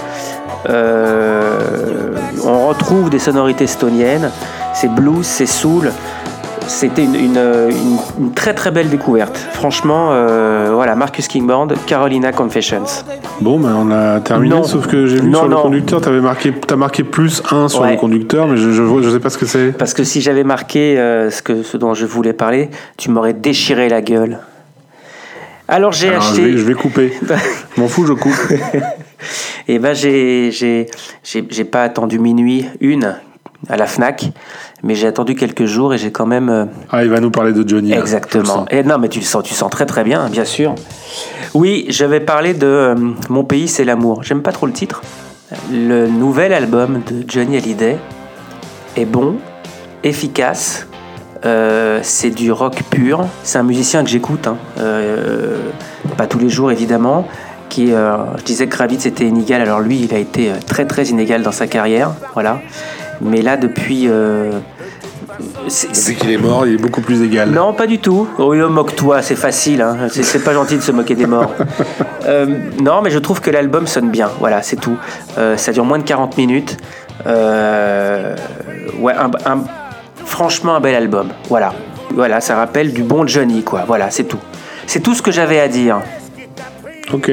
On 2.47 2.68
retrouve 2.68 3.11
des 3.11 3.18
sonorités 3.18 3.66
stoniennes. 3.66 4.30
C'est 4.74 4.92
blues, 4.92 5.26
c'est 5.26 5.47
soul. 5.47 5.92
C'était 6.67 7.05
une, 7.05 7.15
une- 7.15 7.37
une- 7.37 7.99
une 8.27 8.33
très 8.35 8.55
très 8.55 8.71
belle 8.71 8.89
découverte. 8.89 9.37
Franchement, 9.53 10.09
euh, 10.12 10.71
voilà, 10.73 10.95
Marcus 10.95 11.29
King 11.29 11.47
Band, 11.47 11.69
Carolina 11.87 12.33
Confessions. 12.33 12.85
Bon, 13.41 13.59
ben, 13.61 13.75
on 13.77 13.91
a 13.91 14.21
terminé, 14.21 14.55
Non. 14.55 14.62
sauf 14.65 14.87
que 14.87 15.07
j'ai 15.07 15.21
vu 15.21 15.29
Non, 15.29 15.41
sur 15.41 15.49
le 15.49 15.57
conducteur, 15.57 16.01
tu 16.01 16.11
marqué, 16.21 16.53
as 16.71 16.77
marqué 16.77 17.05
plus 17.05 17.43
1 17.51 17.69
sur 17.69 17.83
Ouais. 17.83 17.93
le 17.93 17.97
conducteur, 17.99 18.47
mais 18.49 18.57
je, 18.57 18.71
je 18.73 19.11
sais 19.11 19.21
pas 19.21 19.31
ce 19.31 19.39
que 19.39 19.47
c'est. 19.47 19.77
Parce 19.77 19.93
que 19.95 20.05
si 20.05 20.21
j'avais 20.21 20.45
marqué 20.45 20.99
euh, 20.99 21.31
ce, 21.31 21.43
que, 21.43 21.62
ce 21.62 21.77
dont 21.77 21.95
je 21.95 22.07
voulais 22.07 22.33
parler, 22.33 22.71
tu 22.97 23.11
m'aurais 23.11 23.35
déchiré 23.35 23.89
la 23.89 24.01
gueule. 24.01 24.39
Alors 25.69 25.93
j'ai 25.93 26.09
Alors, 26.11 26.23
je, 26.23 26.29
acheté. 26.33 26.43
vais, 26.45 26.59
je 26.59 26.65
vais 26.65 26.75
couper. 26.75 27.12
M'en 27.77 27.89
fous, 27.89 28.07
je 28.07 28.12
coupe. 28.12 28.33
Et 29.69 29.79
ben 29.79 29.95
j'ai 29.95 30.51
j'ai 30.51 30.89
j'ai 31.23 31.47
j'ai 31.49 31.65
pas 31.65 31.83
attendu 31.85 32.19
minuit 32.19 32.67
une 32.81 33.17
à 33.71 33.77
la 33.79 33.87
Fnac, 33.87 34.27
mais 34.85 34.95
j'ai 34.95 35.07
attendu 35.09 35.35
quelques 35.35 35.64
jours 35.64 35.95
et 35.95 35.99
j'ai 35.99 36.12
quand 36.12 36.26
même 36.26 36.49
euh, 36.51 36.66
Ah, 36.93 37.03
il 37.03 37.11
va 37.11 37.18
nous 37.18 37.30
parler 37.30 37.53
de 37.53 37.66
Johnny. 37.68 37.93
exactement. 37.93 38.66
Et 38.70 38.82
non 38.85 38.99
mais 38.99 39.09
tu 39.09 39.18
le 39.18 39.24
sens 39.24 39.43
tu 39.43 39.55
sens 39.55 39.70
très 39.70 39.87
très 39.87 40.05
bien 40.05 40.28
bien 40.28 40.45
sûr. 40.45 40.74
Oui, 41.55 41.87
je 41.89 42.05
vais 42.05 42.20
parler 42.20 42.53
de 42.55 42.66
euh, 42.66 42.95
Mon 43.28 43.45
pays 43.45 43.66
c'est 43.66 43.85
l'amour. 43.85 44.22
J'aime 44.22 44.43
pas 44.43 44.53
trop 44.53 44.66
le 44.66 44.72
titre. 44.72 45.03
Le 45.72 46.07
nouvel 46.09 46.53
album 46.53 47.01
de 47.11 47.24
Johnny 47.28 47.57
Hallyday 47.57 47.97
est 48.97 49.05
bon, 49.05 49.37
efficace. 50.03 50.87
euh, 51.45 52.01
c'est 52.03 52.30
du 52.30 52.51
rock 52.53 52.82
pur. 52.91 53.26
C'est 53.43 53.59
un 53.59 53.62
musicien 53.62 54.03
que 54.03 54.11
j'écoute, 54.11 54.47
hein. 54.47 54.57
Euh, 54.80 55.59
pas 56.16 56.26
tous 56.26 56.39
les 56.39 56.49
jours 56.49 56.70
évidemment. 56.72 57.26
Qui, 57.70 57.89
je 57.89 58.45
disais 58.45 58.66
que 58.68 58.74
Kravitz 58.76 59.05
était 59.07 59.24
inégal, 59.26 59.61
alors 59.61 59.80
lui, 59.80 60.01
il 60.01 60.14
a 60.14 60.18
été 60.18 60.51
très 60.66 60.87
très 60.87 61.07
inégal 61.07 61.43
dans 61.43 61.51
sa 61.51 61.66
carrière, 61.66 62.12
voilà. 62.35 62.61
Mais 63.20 63.43
là, 63.43 63.57
depuis, 63.57 64.05
euh, 64.07 64.53
Depuis 65.39 66.14
qu'il 66.16 66.30
est 66.30 66.39
mort, 66.39 66.66
il 66.66 66.74
est 66.74 66.82
beaucoup 66.82 67.01
plus 67.01 67.22
égal. 67.22 67.51
non, 67.51 67.72
pas 67.72 67.87
du 67.87 67.99
tout. 67.99 68.28
Oh, 68.39 68.55
moque-toi, 68.55 69.22
c'est 69.22 69.37
facile. 69.37 69.82
Hein. 69.82 70.09
C'est, 70.11 70.45
pas 70.45 70.53
gentil 70.53 70.76
de 70.76 70.82
se 70.82 70.93
moquer 70.93 71.14
des 71.14 71.26
morts. 71.26 71.53
Euh, 72.26 72.47
non, 72.80 73.03
mais 73.03 73.11
je 73.11 73.18
trouve 73.18 73.43
que 73.43 73.51
l'album 73.51 73.87
sonne 73.87 74.09
bien. 74.09 74.30
Voilà, 74.41 74.62
c'est 74.62 74.76
tout. 74.76 74.97
Euh, 75.37 75.59
ça 75.59 75.72
dure 75.72 75.85
moins 75.85 75.99
de 75.99 76.05
40 76.05 76.39
minutes. 76.39 76.78
Euh, 77.26 78.35
ouais, 78.99 79.12
un, 79.12 79.30
un- 79.45 79.64
franchement, 80.24 80.74
un 80.74 80.80
bel 80.80 80.95
album. 80.95 81.28
Voilà. 81.51 81.74
Voilà, 82.14 82.41
ça 82.41 82.57
rappelle 82.57 82.95
du 82.95 83.03
bon 83.03 83.26
Johnny, 83.26 83.62
quoi. 83.62 83.85
Voilà, 83.87 84.11
c'est 84.11 84.24
tout. 84.24 84.39
C'est 84.87 85.01
tout 85.01 85.14
ce 85.14 85.20
que 85.20 85.30
j'avais 85.32 85.61
à 85.61 85.68
dire. 85.68 86.01
Ok. 87.12 87.30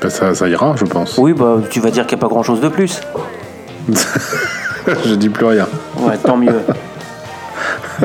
Ben, 0.00 0.08
ça, 0.08 0.34
ça 0.34 0.48
ira, 0.48 0.74
je 0.76 0.86
pense. 0.86 1.18
Oui, 1.18 1.34
bah, 1.34 1.58
tu 1.68 1.80
vas 1.80 1.90
dire 1.90 2.06
qu'il 2.06 2.16
n'y 2.16 2.20
a 2.20 2.26
pas 2.26 2.32
grand-chose 2.32 2.62
de 2.62 2.68
plus. 2.68 3.02
je 5.06 5.14
dis 5.14 5.28
plus 5.28 5.46
rien. 5.46 5.66
Ouais, 5.98 6.16
tant 6.18 6.36
mieux. 6.36 6.60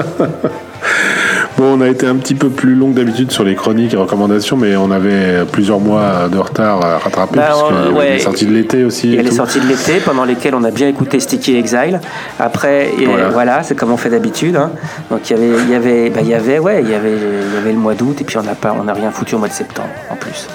Bon, 1.58 1.78
on 1.78 1.82
a 1.82 1.90
été 1.90 2.06
un 2.08 2.16
petit 2.16 2.36
peu 2.36 2.50
plus 2.50 2.74
long 2.74 2.92
que 2.92 2.96
d'habitude 2.96 3.32
sur 3.32 3.44
les 3.44 3.54
chroniques 3.54 3.94
et 3.94 3.98
recommandations, 3.98 4.56
mais 4.56 4.78
on 4.78 4.92
avait 4.92 5.44
plusieurs 5.52 5.82
mois 5.82 6.30
de 6.32 6.38
retard 6.38 6.84
à 6.86 6.98
rattraper, 7.00 7.36
Bah, 7.36 7.48
puisque 7.50 7.66
il 7.70 7.76
y 7.76 7.90
avait 7.90 7.98
ouais. 7.98 8.14
les 8.14 8.20
sorties 8.20 8.46
de 8.46 8.54
l'été 8.54 8.86
aussi. 8.86 9.08
Il 9.10 9.16
y 9.16 9.20
a 9.20 9.22
les 9.24 9.32
sorties 9.32 9.60
de 9.60 9.68
l'été 9.68 10.00
pendant 10.00 10.24
lesquelles 10.24 10.56
on 10.56 10.64
a 10.64 10.72
bien 10.72 10.88
écouté 10.88 11.20
Sticky 11.20 11.58
Exile. 11.58 12.00
Après, 12.40 12.92
Voilà. 13.06 13.30
voilà, 13.30 13.64
c'est 13.64 13.76
comme 13.76 13.92
on 13.92 13.98
fait 13.98 14.10
d'habitude. 14.10 14.56
hein. 14.56 14.72
Donc 15.12 15.30
il 15.30 15.34
y 15.34 15.36
avait, 15.36 15.62
il 15.64 15.70
y 15.70 15.76
avait, 15.76 16.10
bah, 16.10 16.20
il 16.22 16.30
y 16.30 16.34
avait, 16.34 16.60
ouais, 16.60 16.82
il 16.82 16.90
y 16.90 16.94
avait, 16.96 17.12
il 17.12 17.54
y 17.56 17.58
avait 17.58 17.74
le 17.74 17.80
mois 17.80 17.94
d'août 17.94 18.16
et 18.22 18.24
puis 18.24 18.38
on 18.38 18.44
n'a 18.44 18.56
pas, 18.56 18.74
on 18.80 18.86
n'a 18.86 18.94
rien 18.94 19.12
foutu 19.12 19.36
au 19.36 19.40
mois 19.40 19.50
de 19.50 19.54
septembre 19.54 19.90
en 20.10 20.16
plus. 20.16 20.48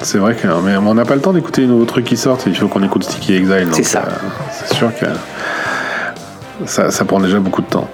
C'est 0.00 0.18
vrai 0.18 0.34
que 0.34 0.46
mais 0.64 0.76
on 0.76 0.94
n'a 0.94 1.04
pas 1.04 1.14
le 1.14 1.20
temps 1.20 1.32
d'écouter 1.32 1.62
les 1.62 1.66
nouveaux 1.66 1.84
trucs 1.84 2.04
qui 2.04 2.16
sortent. 2.16 2.44
Il 2.46 2.56
faut 2.56 2.68
qu'on 2.68 2.82
écoute 2.82 3.04
Sticky 3.04 3.34
Exile. 3.34 3.68
C'est 3.72 3.82
ça. 3.82 4.04
euh, 4.06 4.28
c'est 4.52 4.74
sûr 4.74 4.90
que 4.98 5.06
ça, 6.66 6.90
ça 6.90 7.04
prend 7.04 7.20
déjà 7.20 7.38
beaucoup 7.40 7.62
de 7.62 7.66
temps. 7.66 7.88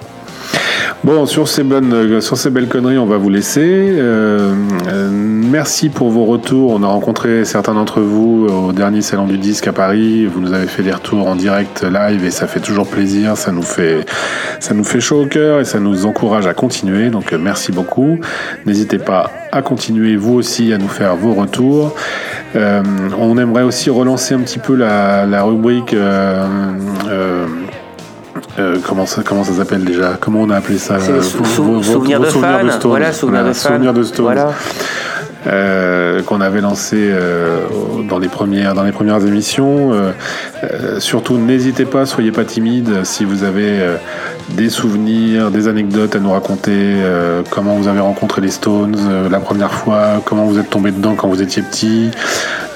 Bon, 1.03 1.25
sur 1.27 1.47
ces, 1.47 1.63
bonnes, 1.63 2.19
sur 2.19 2.35
ces 2.35 2.49
belles 2.49 2.67
conneries, 2.67 2.97
on 2.97 3.05
va 3.05 3.17
vous 3.17 3.29
laisser. 3.29 3.61
Euh, 3.63 4.55
euh, 4.87 5.09
merci 5.55 5.87
pour 5.87 6.09
vos 6.09 6.25
retours. 6.25 6.71
On 6.73 6.83
a 6.83 6.87
rencontré 6.87 7.45
certains 7.45 7.73
d'entre 7.75 8.01
vous 8.01 8.45
au 8.49 8.73
dernier 8.73 9.01
salon 9.01 9.25
du 9.25 9.37
disque 9.37 9.67
à 9.67 9.71
Paris. 9.71 10.25
Vous 10.25 10.41
nous 10.41 10.51
avez 10.51 10.67
fait 10.67 10.83
des 10.83 10.91
retours 10.91 11.25
en 11.29 11.37
direct 11.37 11.81
live 11.81 12.25
et 12.25 12.29
ça 12.29 12.45
fait 12.45 12.59
toujours 12.59 12.87
plaisir. 12.87 13.37
Ça 13.37 13.53
nous 13.53 13.61
fait, 13.61 14.05
ça 14.59 14.73
nous 14.73 14.83
fait 14.83 14.99
chaud 14.99 15.21
au 15.21 15.25
cœur 15.27 15.61
et 15.61 15.63
ça 15.65 15.79
nous 15.79 16.05
encourage 16.05 16.45
à 16.45 16.53
continuer. 16.53 17.09
Donc 17.09 17.31
euh, 17.31 17.37
merci 17.41 17.71
beaucoup. 17.71 18.19
N'hésitez 18.65 18.97
pas 18.97 19.31
à 19.53 19.61
continuer 19.61 20.17
vous 20.17 20.33
aussi 20.33 20.73
à 20.73 20.77
nous 20.77 20.89
faire 20.89 21.15
vos 21.15 21.33
retours. 21.33 21.95
Euh, 22.57 22.81
on 23.17 23.37
aimerait 23.37 23.63
aussi 23.63 23.89
relancer 23.89 24.33
un 24.35 24.39
petit 24.39 24.59
peu 24.59 24.75
la, 24.75 25.25
la 25.25 25.43
rubrique. 25.43 25.93
euh, 25.93 26.43
euh, 27.07 27.45
euh, 28.59 28.77
comment 28.85 29.05
ça, 29.05 29.21
comment 29.23 29.45
ça 29.45 29.53
s'appelle 29.53 29.85
déjà? 29.85 30.17
Comment 30.19 30.41
on 30.41 30.49
a 30.49 30.57
appelé 30.57 30.77
ça? 30.77 30.95
Euh, 30.95 31.21
sou- 31.21 31.37
vos- 31.37 31.45
sou- 31.45 31.63
vos- 31.63 31.83
souvenir 31.83 32.19
vos 32.19 32.25
de 32.25 32.29
souvenirs 32.29 32.57
fan. 32.57 32.79
Voilà, 32.89 33.13
souvenir 33.13 33.39
Voilà, 33.41 33.47
de 33.49 33.53
fan. 33.53 33.71
souvenirs 33.71 33.93
de 33.93 34.03
Stones. 34.03 34.25
Voilà. 34.25 34.49
Euh, 35.47 36.23
qu'on 36.23 36.41
avait 36.41 36.61
lancé 36.61 36.95
euh, 36.97 37.67
dans 38.09 38.17
les 38.17 38.29
premières 38.29 38.73
dans 38.73 38.83
les 38.83 38.91
premières 38.91 39.23
émissions. 39.25 39.93
Euh, 39.93 40.11
euh, 40.63 40.99
surtout, 40.99 41.37
n'hésitez 41.37 41.85
pas, 41.85 42.05
soyez 42.05 42.31
pas 42.31 42.45
timide. 42.45 43.03
Si 43.03 43.25
vous 43.25 43.43
avez 43.43 43.79
euh, 43.81 43.97
des 44.49 44.69
souvenirs, 44.69 45.51
des 45.51 45.67
anecdotes 45.67 46.15
à 46.15 46.19
nous 46.19 46.31
raconter, 46.31 46.95
comment 47.49 47.75
vous 47.75 47.87
avez 47.87 47.99
rencontré 47.99 48.41
les 48.41 48.49
Stones 48.49 48.97
la 49.29 49.39
première 49.39 49.73
fois, 49.73 50.21
comment 50.23 50.45
vous 50.45 50.59
êtes 50.59 50.69
tombé 50.69 50.91
dedans 50.91 51.15
quand 51.15 51.27
vous 51.27 51.41
étiez 51.41 51.63
petit. 51.63 52.11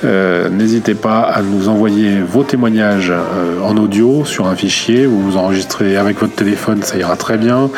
Euh, 0.03 0.49
N'hésitez 0.49 0.95
pas 0.95 1.21
à 1.21 1.41
nous 1.41 1.67
envoyer 1.67 2.21
vos 2.21 2.43
témoignages 2.43 3.11
euh, 3.11 3.61
en 3.61 3.75
audio 3.77 4.23
sur 4.25 4.47
un 4.47 4.55
fichier. 4.55 5.05
Vous 5.05 5.21
vous 5.21 5.37
enregistrez 5.37 5.97
avec 5.97 6.19
votre 6.19 6.35
téléphone, 6.35 6.81
ça 6.83 6.97
ira 6.97 7.15
très 7.15 7.37
bien. 7.37 7.69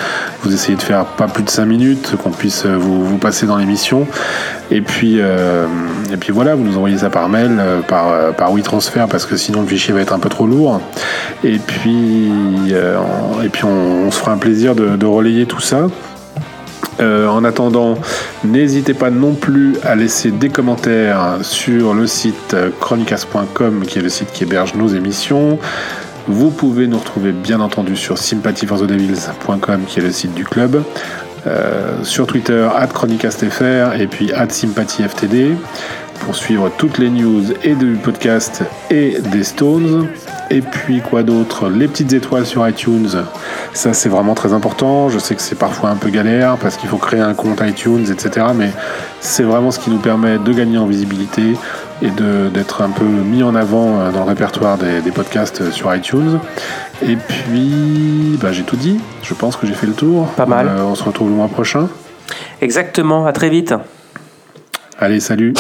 Vous 0.44 0.54
essayez 0.54 0.78
de 0.78 0.82
faire 0.82 1.06
pas 1.06 1.28
plus 1.28 1.44
de 1.44 1.50
5 1.50 1.66
minutes, 1.66 2.16
qu'on 2.22 2.32
puisse 2.32 2.66
euh, 2.66 2.76
vous, 2.78 3.18
passer 3.18 3.46
dans 3.46 3.58
l'émission. 3.58 4.08
Et 4.70 4.82
puis, 4.82 5.20
voilà, 6.30 6.56
vous 6.56 6.64
nous 6.64 6.78
envoyez 6.78 7.00
ça 7.00 7.10
par 7.10 7.28
mail, 7.28 7.60
par, 7.90 8.34
par 8.36 8.54
WeTransfer, 8.54 9.06
parce 9.10 9.26
que 9.26 9.36
sinon 9.36 9.62
le 9.62 9.68
fichier 9.68 9.94
va 9.94 10.00
être 10.00 10.14
un 10.14 10.20
peu 10.20 10.30
trop 10.30 10.48
lourd. 10.48 10.80
Et 11.44 11.60
puis, 11.60 12.32
et 13.44 13.50
puis 13.50 13.66
on, 13.66 14.10
se 14.10 14.18
fera 14.18 14.32
un 14.32 14.38
plaisir 14.38 14.74
de 14.74 15.06
relayer 15.06 15.46
tout 15.46 15.60
ça. 15.60 15.88
Euh, 17.00 17.28
en 17.28 17.44
attendant, 17.44 17.98
n'hésitez 18.44 18.94
pas 18.94 19.10
non 19.10 19.34
plus 19.34 19.76
à 19.84 19.96
laisser 19.96 20.32
des 20.32 20.50
commentaires 20.50 21.38
sur 21.42 21.94
le 21.94 22.06
site 22.06 22.54
euh, 22.54 22.70
chronicas.com, 22.80 23.86
qui 23.88 24.00
est 24.00 24.02
le 24.02 24.10
site 24.10 24.32
qui 24.32 24.44
héberge 24.44 24.76
nos 24.76 24.88
émissions. 24.88 25.58
Vous 26.28 26.52
pouvez 26.52 26.88
nous 26.88 27.00
retrouver 27.00 27.32
bien 27.32 27.60
entendu 27.60 27.96
sur 27.96 28.18
sympathyforthedevils.com, 28.18 29.82
qui 29.88 30.00
est 30.00 30.04
le 30.04 30.12
site 30.12 30.34
du 30.34 30.44
club. 30.44 30.84
Euh, 31.48 32.04
sur 32.04 32.28
Twitter, 32.28 32.70
chronicastfr 32.94 34.00
et 34.00 34.06
puis 34.06 34.32
sympathyftd 34.50 35.56
pour 36.20 36.36
suivre 36.36 36.70
toutes 36.78 37.00
les 37.00 37.10
news 37.10 37.46
et 37.64 37.74
du 37.74 37.96
podcast 37.96 38.62
et 38.92 39.18
des 39.32 39.44
Stones. 39.44 40.08
Et 40.52 40.60
puis 40.60 41.00
quoi 41.00 41.24
d'autre? 41.24 41.70
Les 41.70 41.88
petites 41.88 42.12
étoiles 42.12 42.46
sur 42.46 42.68
iTunes, 42.68 43.08
ça 43.74 43.94
c'est 43.94 44.10
vraiment 44.10 44.36
très 44.36 44.52
important. 44.52 45.08
Je 45.08 45.18
sais 45.18 45.34
que 45.34 45.42
c'est 45.42 45.58
parfois 45.58 45.92
un 45.92 45.96
peu 45.96 46.10
galère 46.10 46.58
parce 46.58 46.76
qu'il 46.76 46.90
faut 46.90 46.98
créer 46.98 47.22
un 47.22 47.34
compte 47.34 47.62
iTunes, 47.62 48.06
etc. 48.12 48.48
Mais 48.54 48.70
c'est 49.22 49.44
vraiment 49.44 49.72
ce 49.72 49.80
qui 49.80 49.90
nous 49.90 50.00
permet 50.00 50.40
de 50.40 50.52
gagner 50.52 50.78
en 50.78 50.88
visibilité 50.88 51.56
et 52.02 52.10
d'être 52.54 52.82
un 52.82 52.90
peu 52.90 53.06
mis 53.06 53.44
en 53.44 53.56
avant 53.56 54.02
euh, 54.02 54.12
dans 54.12 54.26
le 54.26 54.26
répertoire 54.26 54.78
des, 54.78 55.12
podcasts 55.12 55.72
sur 55.72 55.96
iTunes. 55.96 56.40
Et 57.02 57.16
puis, 57.16 58.38
bah, 58.42 58.52
j'ai 58.52 58.64
tout 58.64 58.76
dit. 58.76 59.00
Je 59.24 59.34
pense 59.34 59.56
que 59.56 59.66
j'ai 59.66 59.74
fait 59.74 59.88
le 59.88 59.94
tour. 59.94 60.26
Pas 60.36 60.46
mal. 60.46 60.68
Euh, 60.68 60.84
on 60.84 60.96
se 60.96 61.04
retrouve 61.04 61.30
le 61.30 61.36
mois 61.36 61.48
prochain. 61.48 61.88
Exactement. 62.60 63.26
À 63.26 63.32
très 63.32 63.50
vite. 63.50 63.74
Allez, 65.00 65.22
salut. 65.22 65.54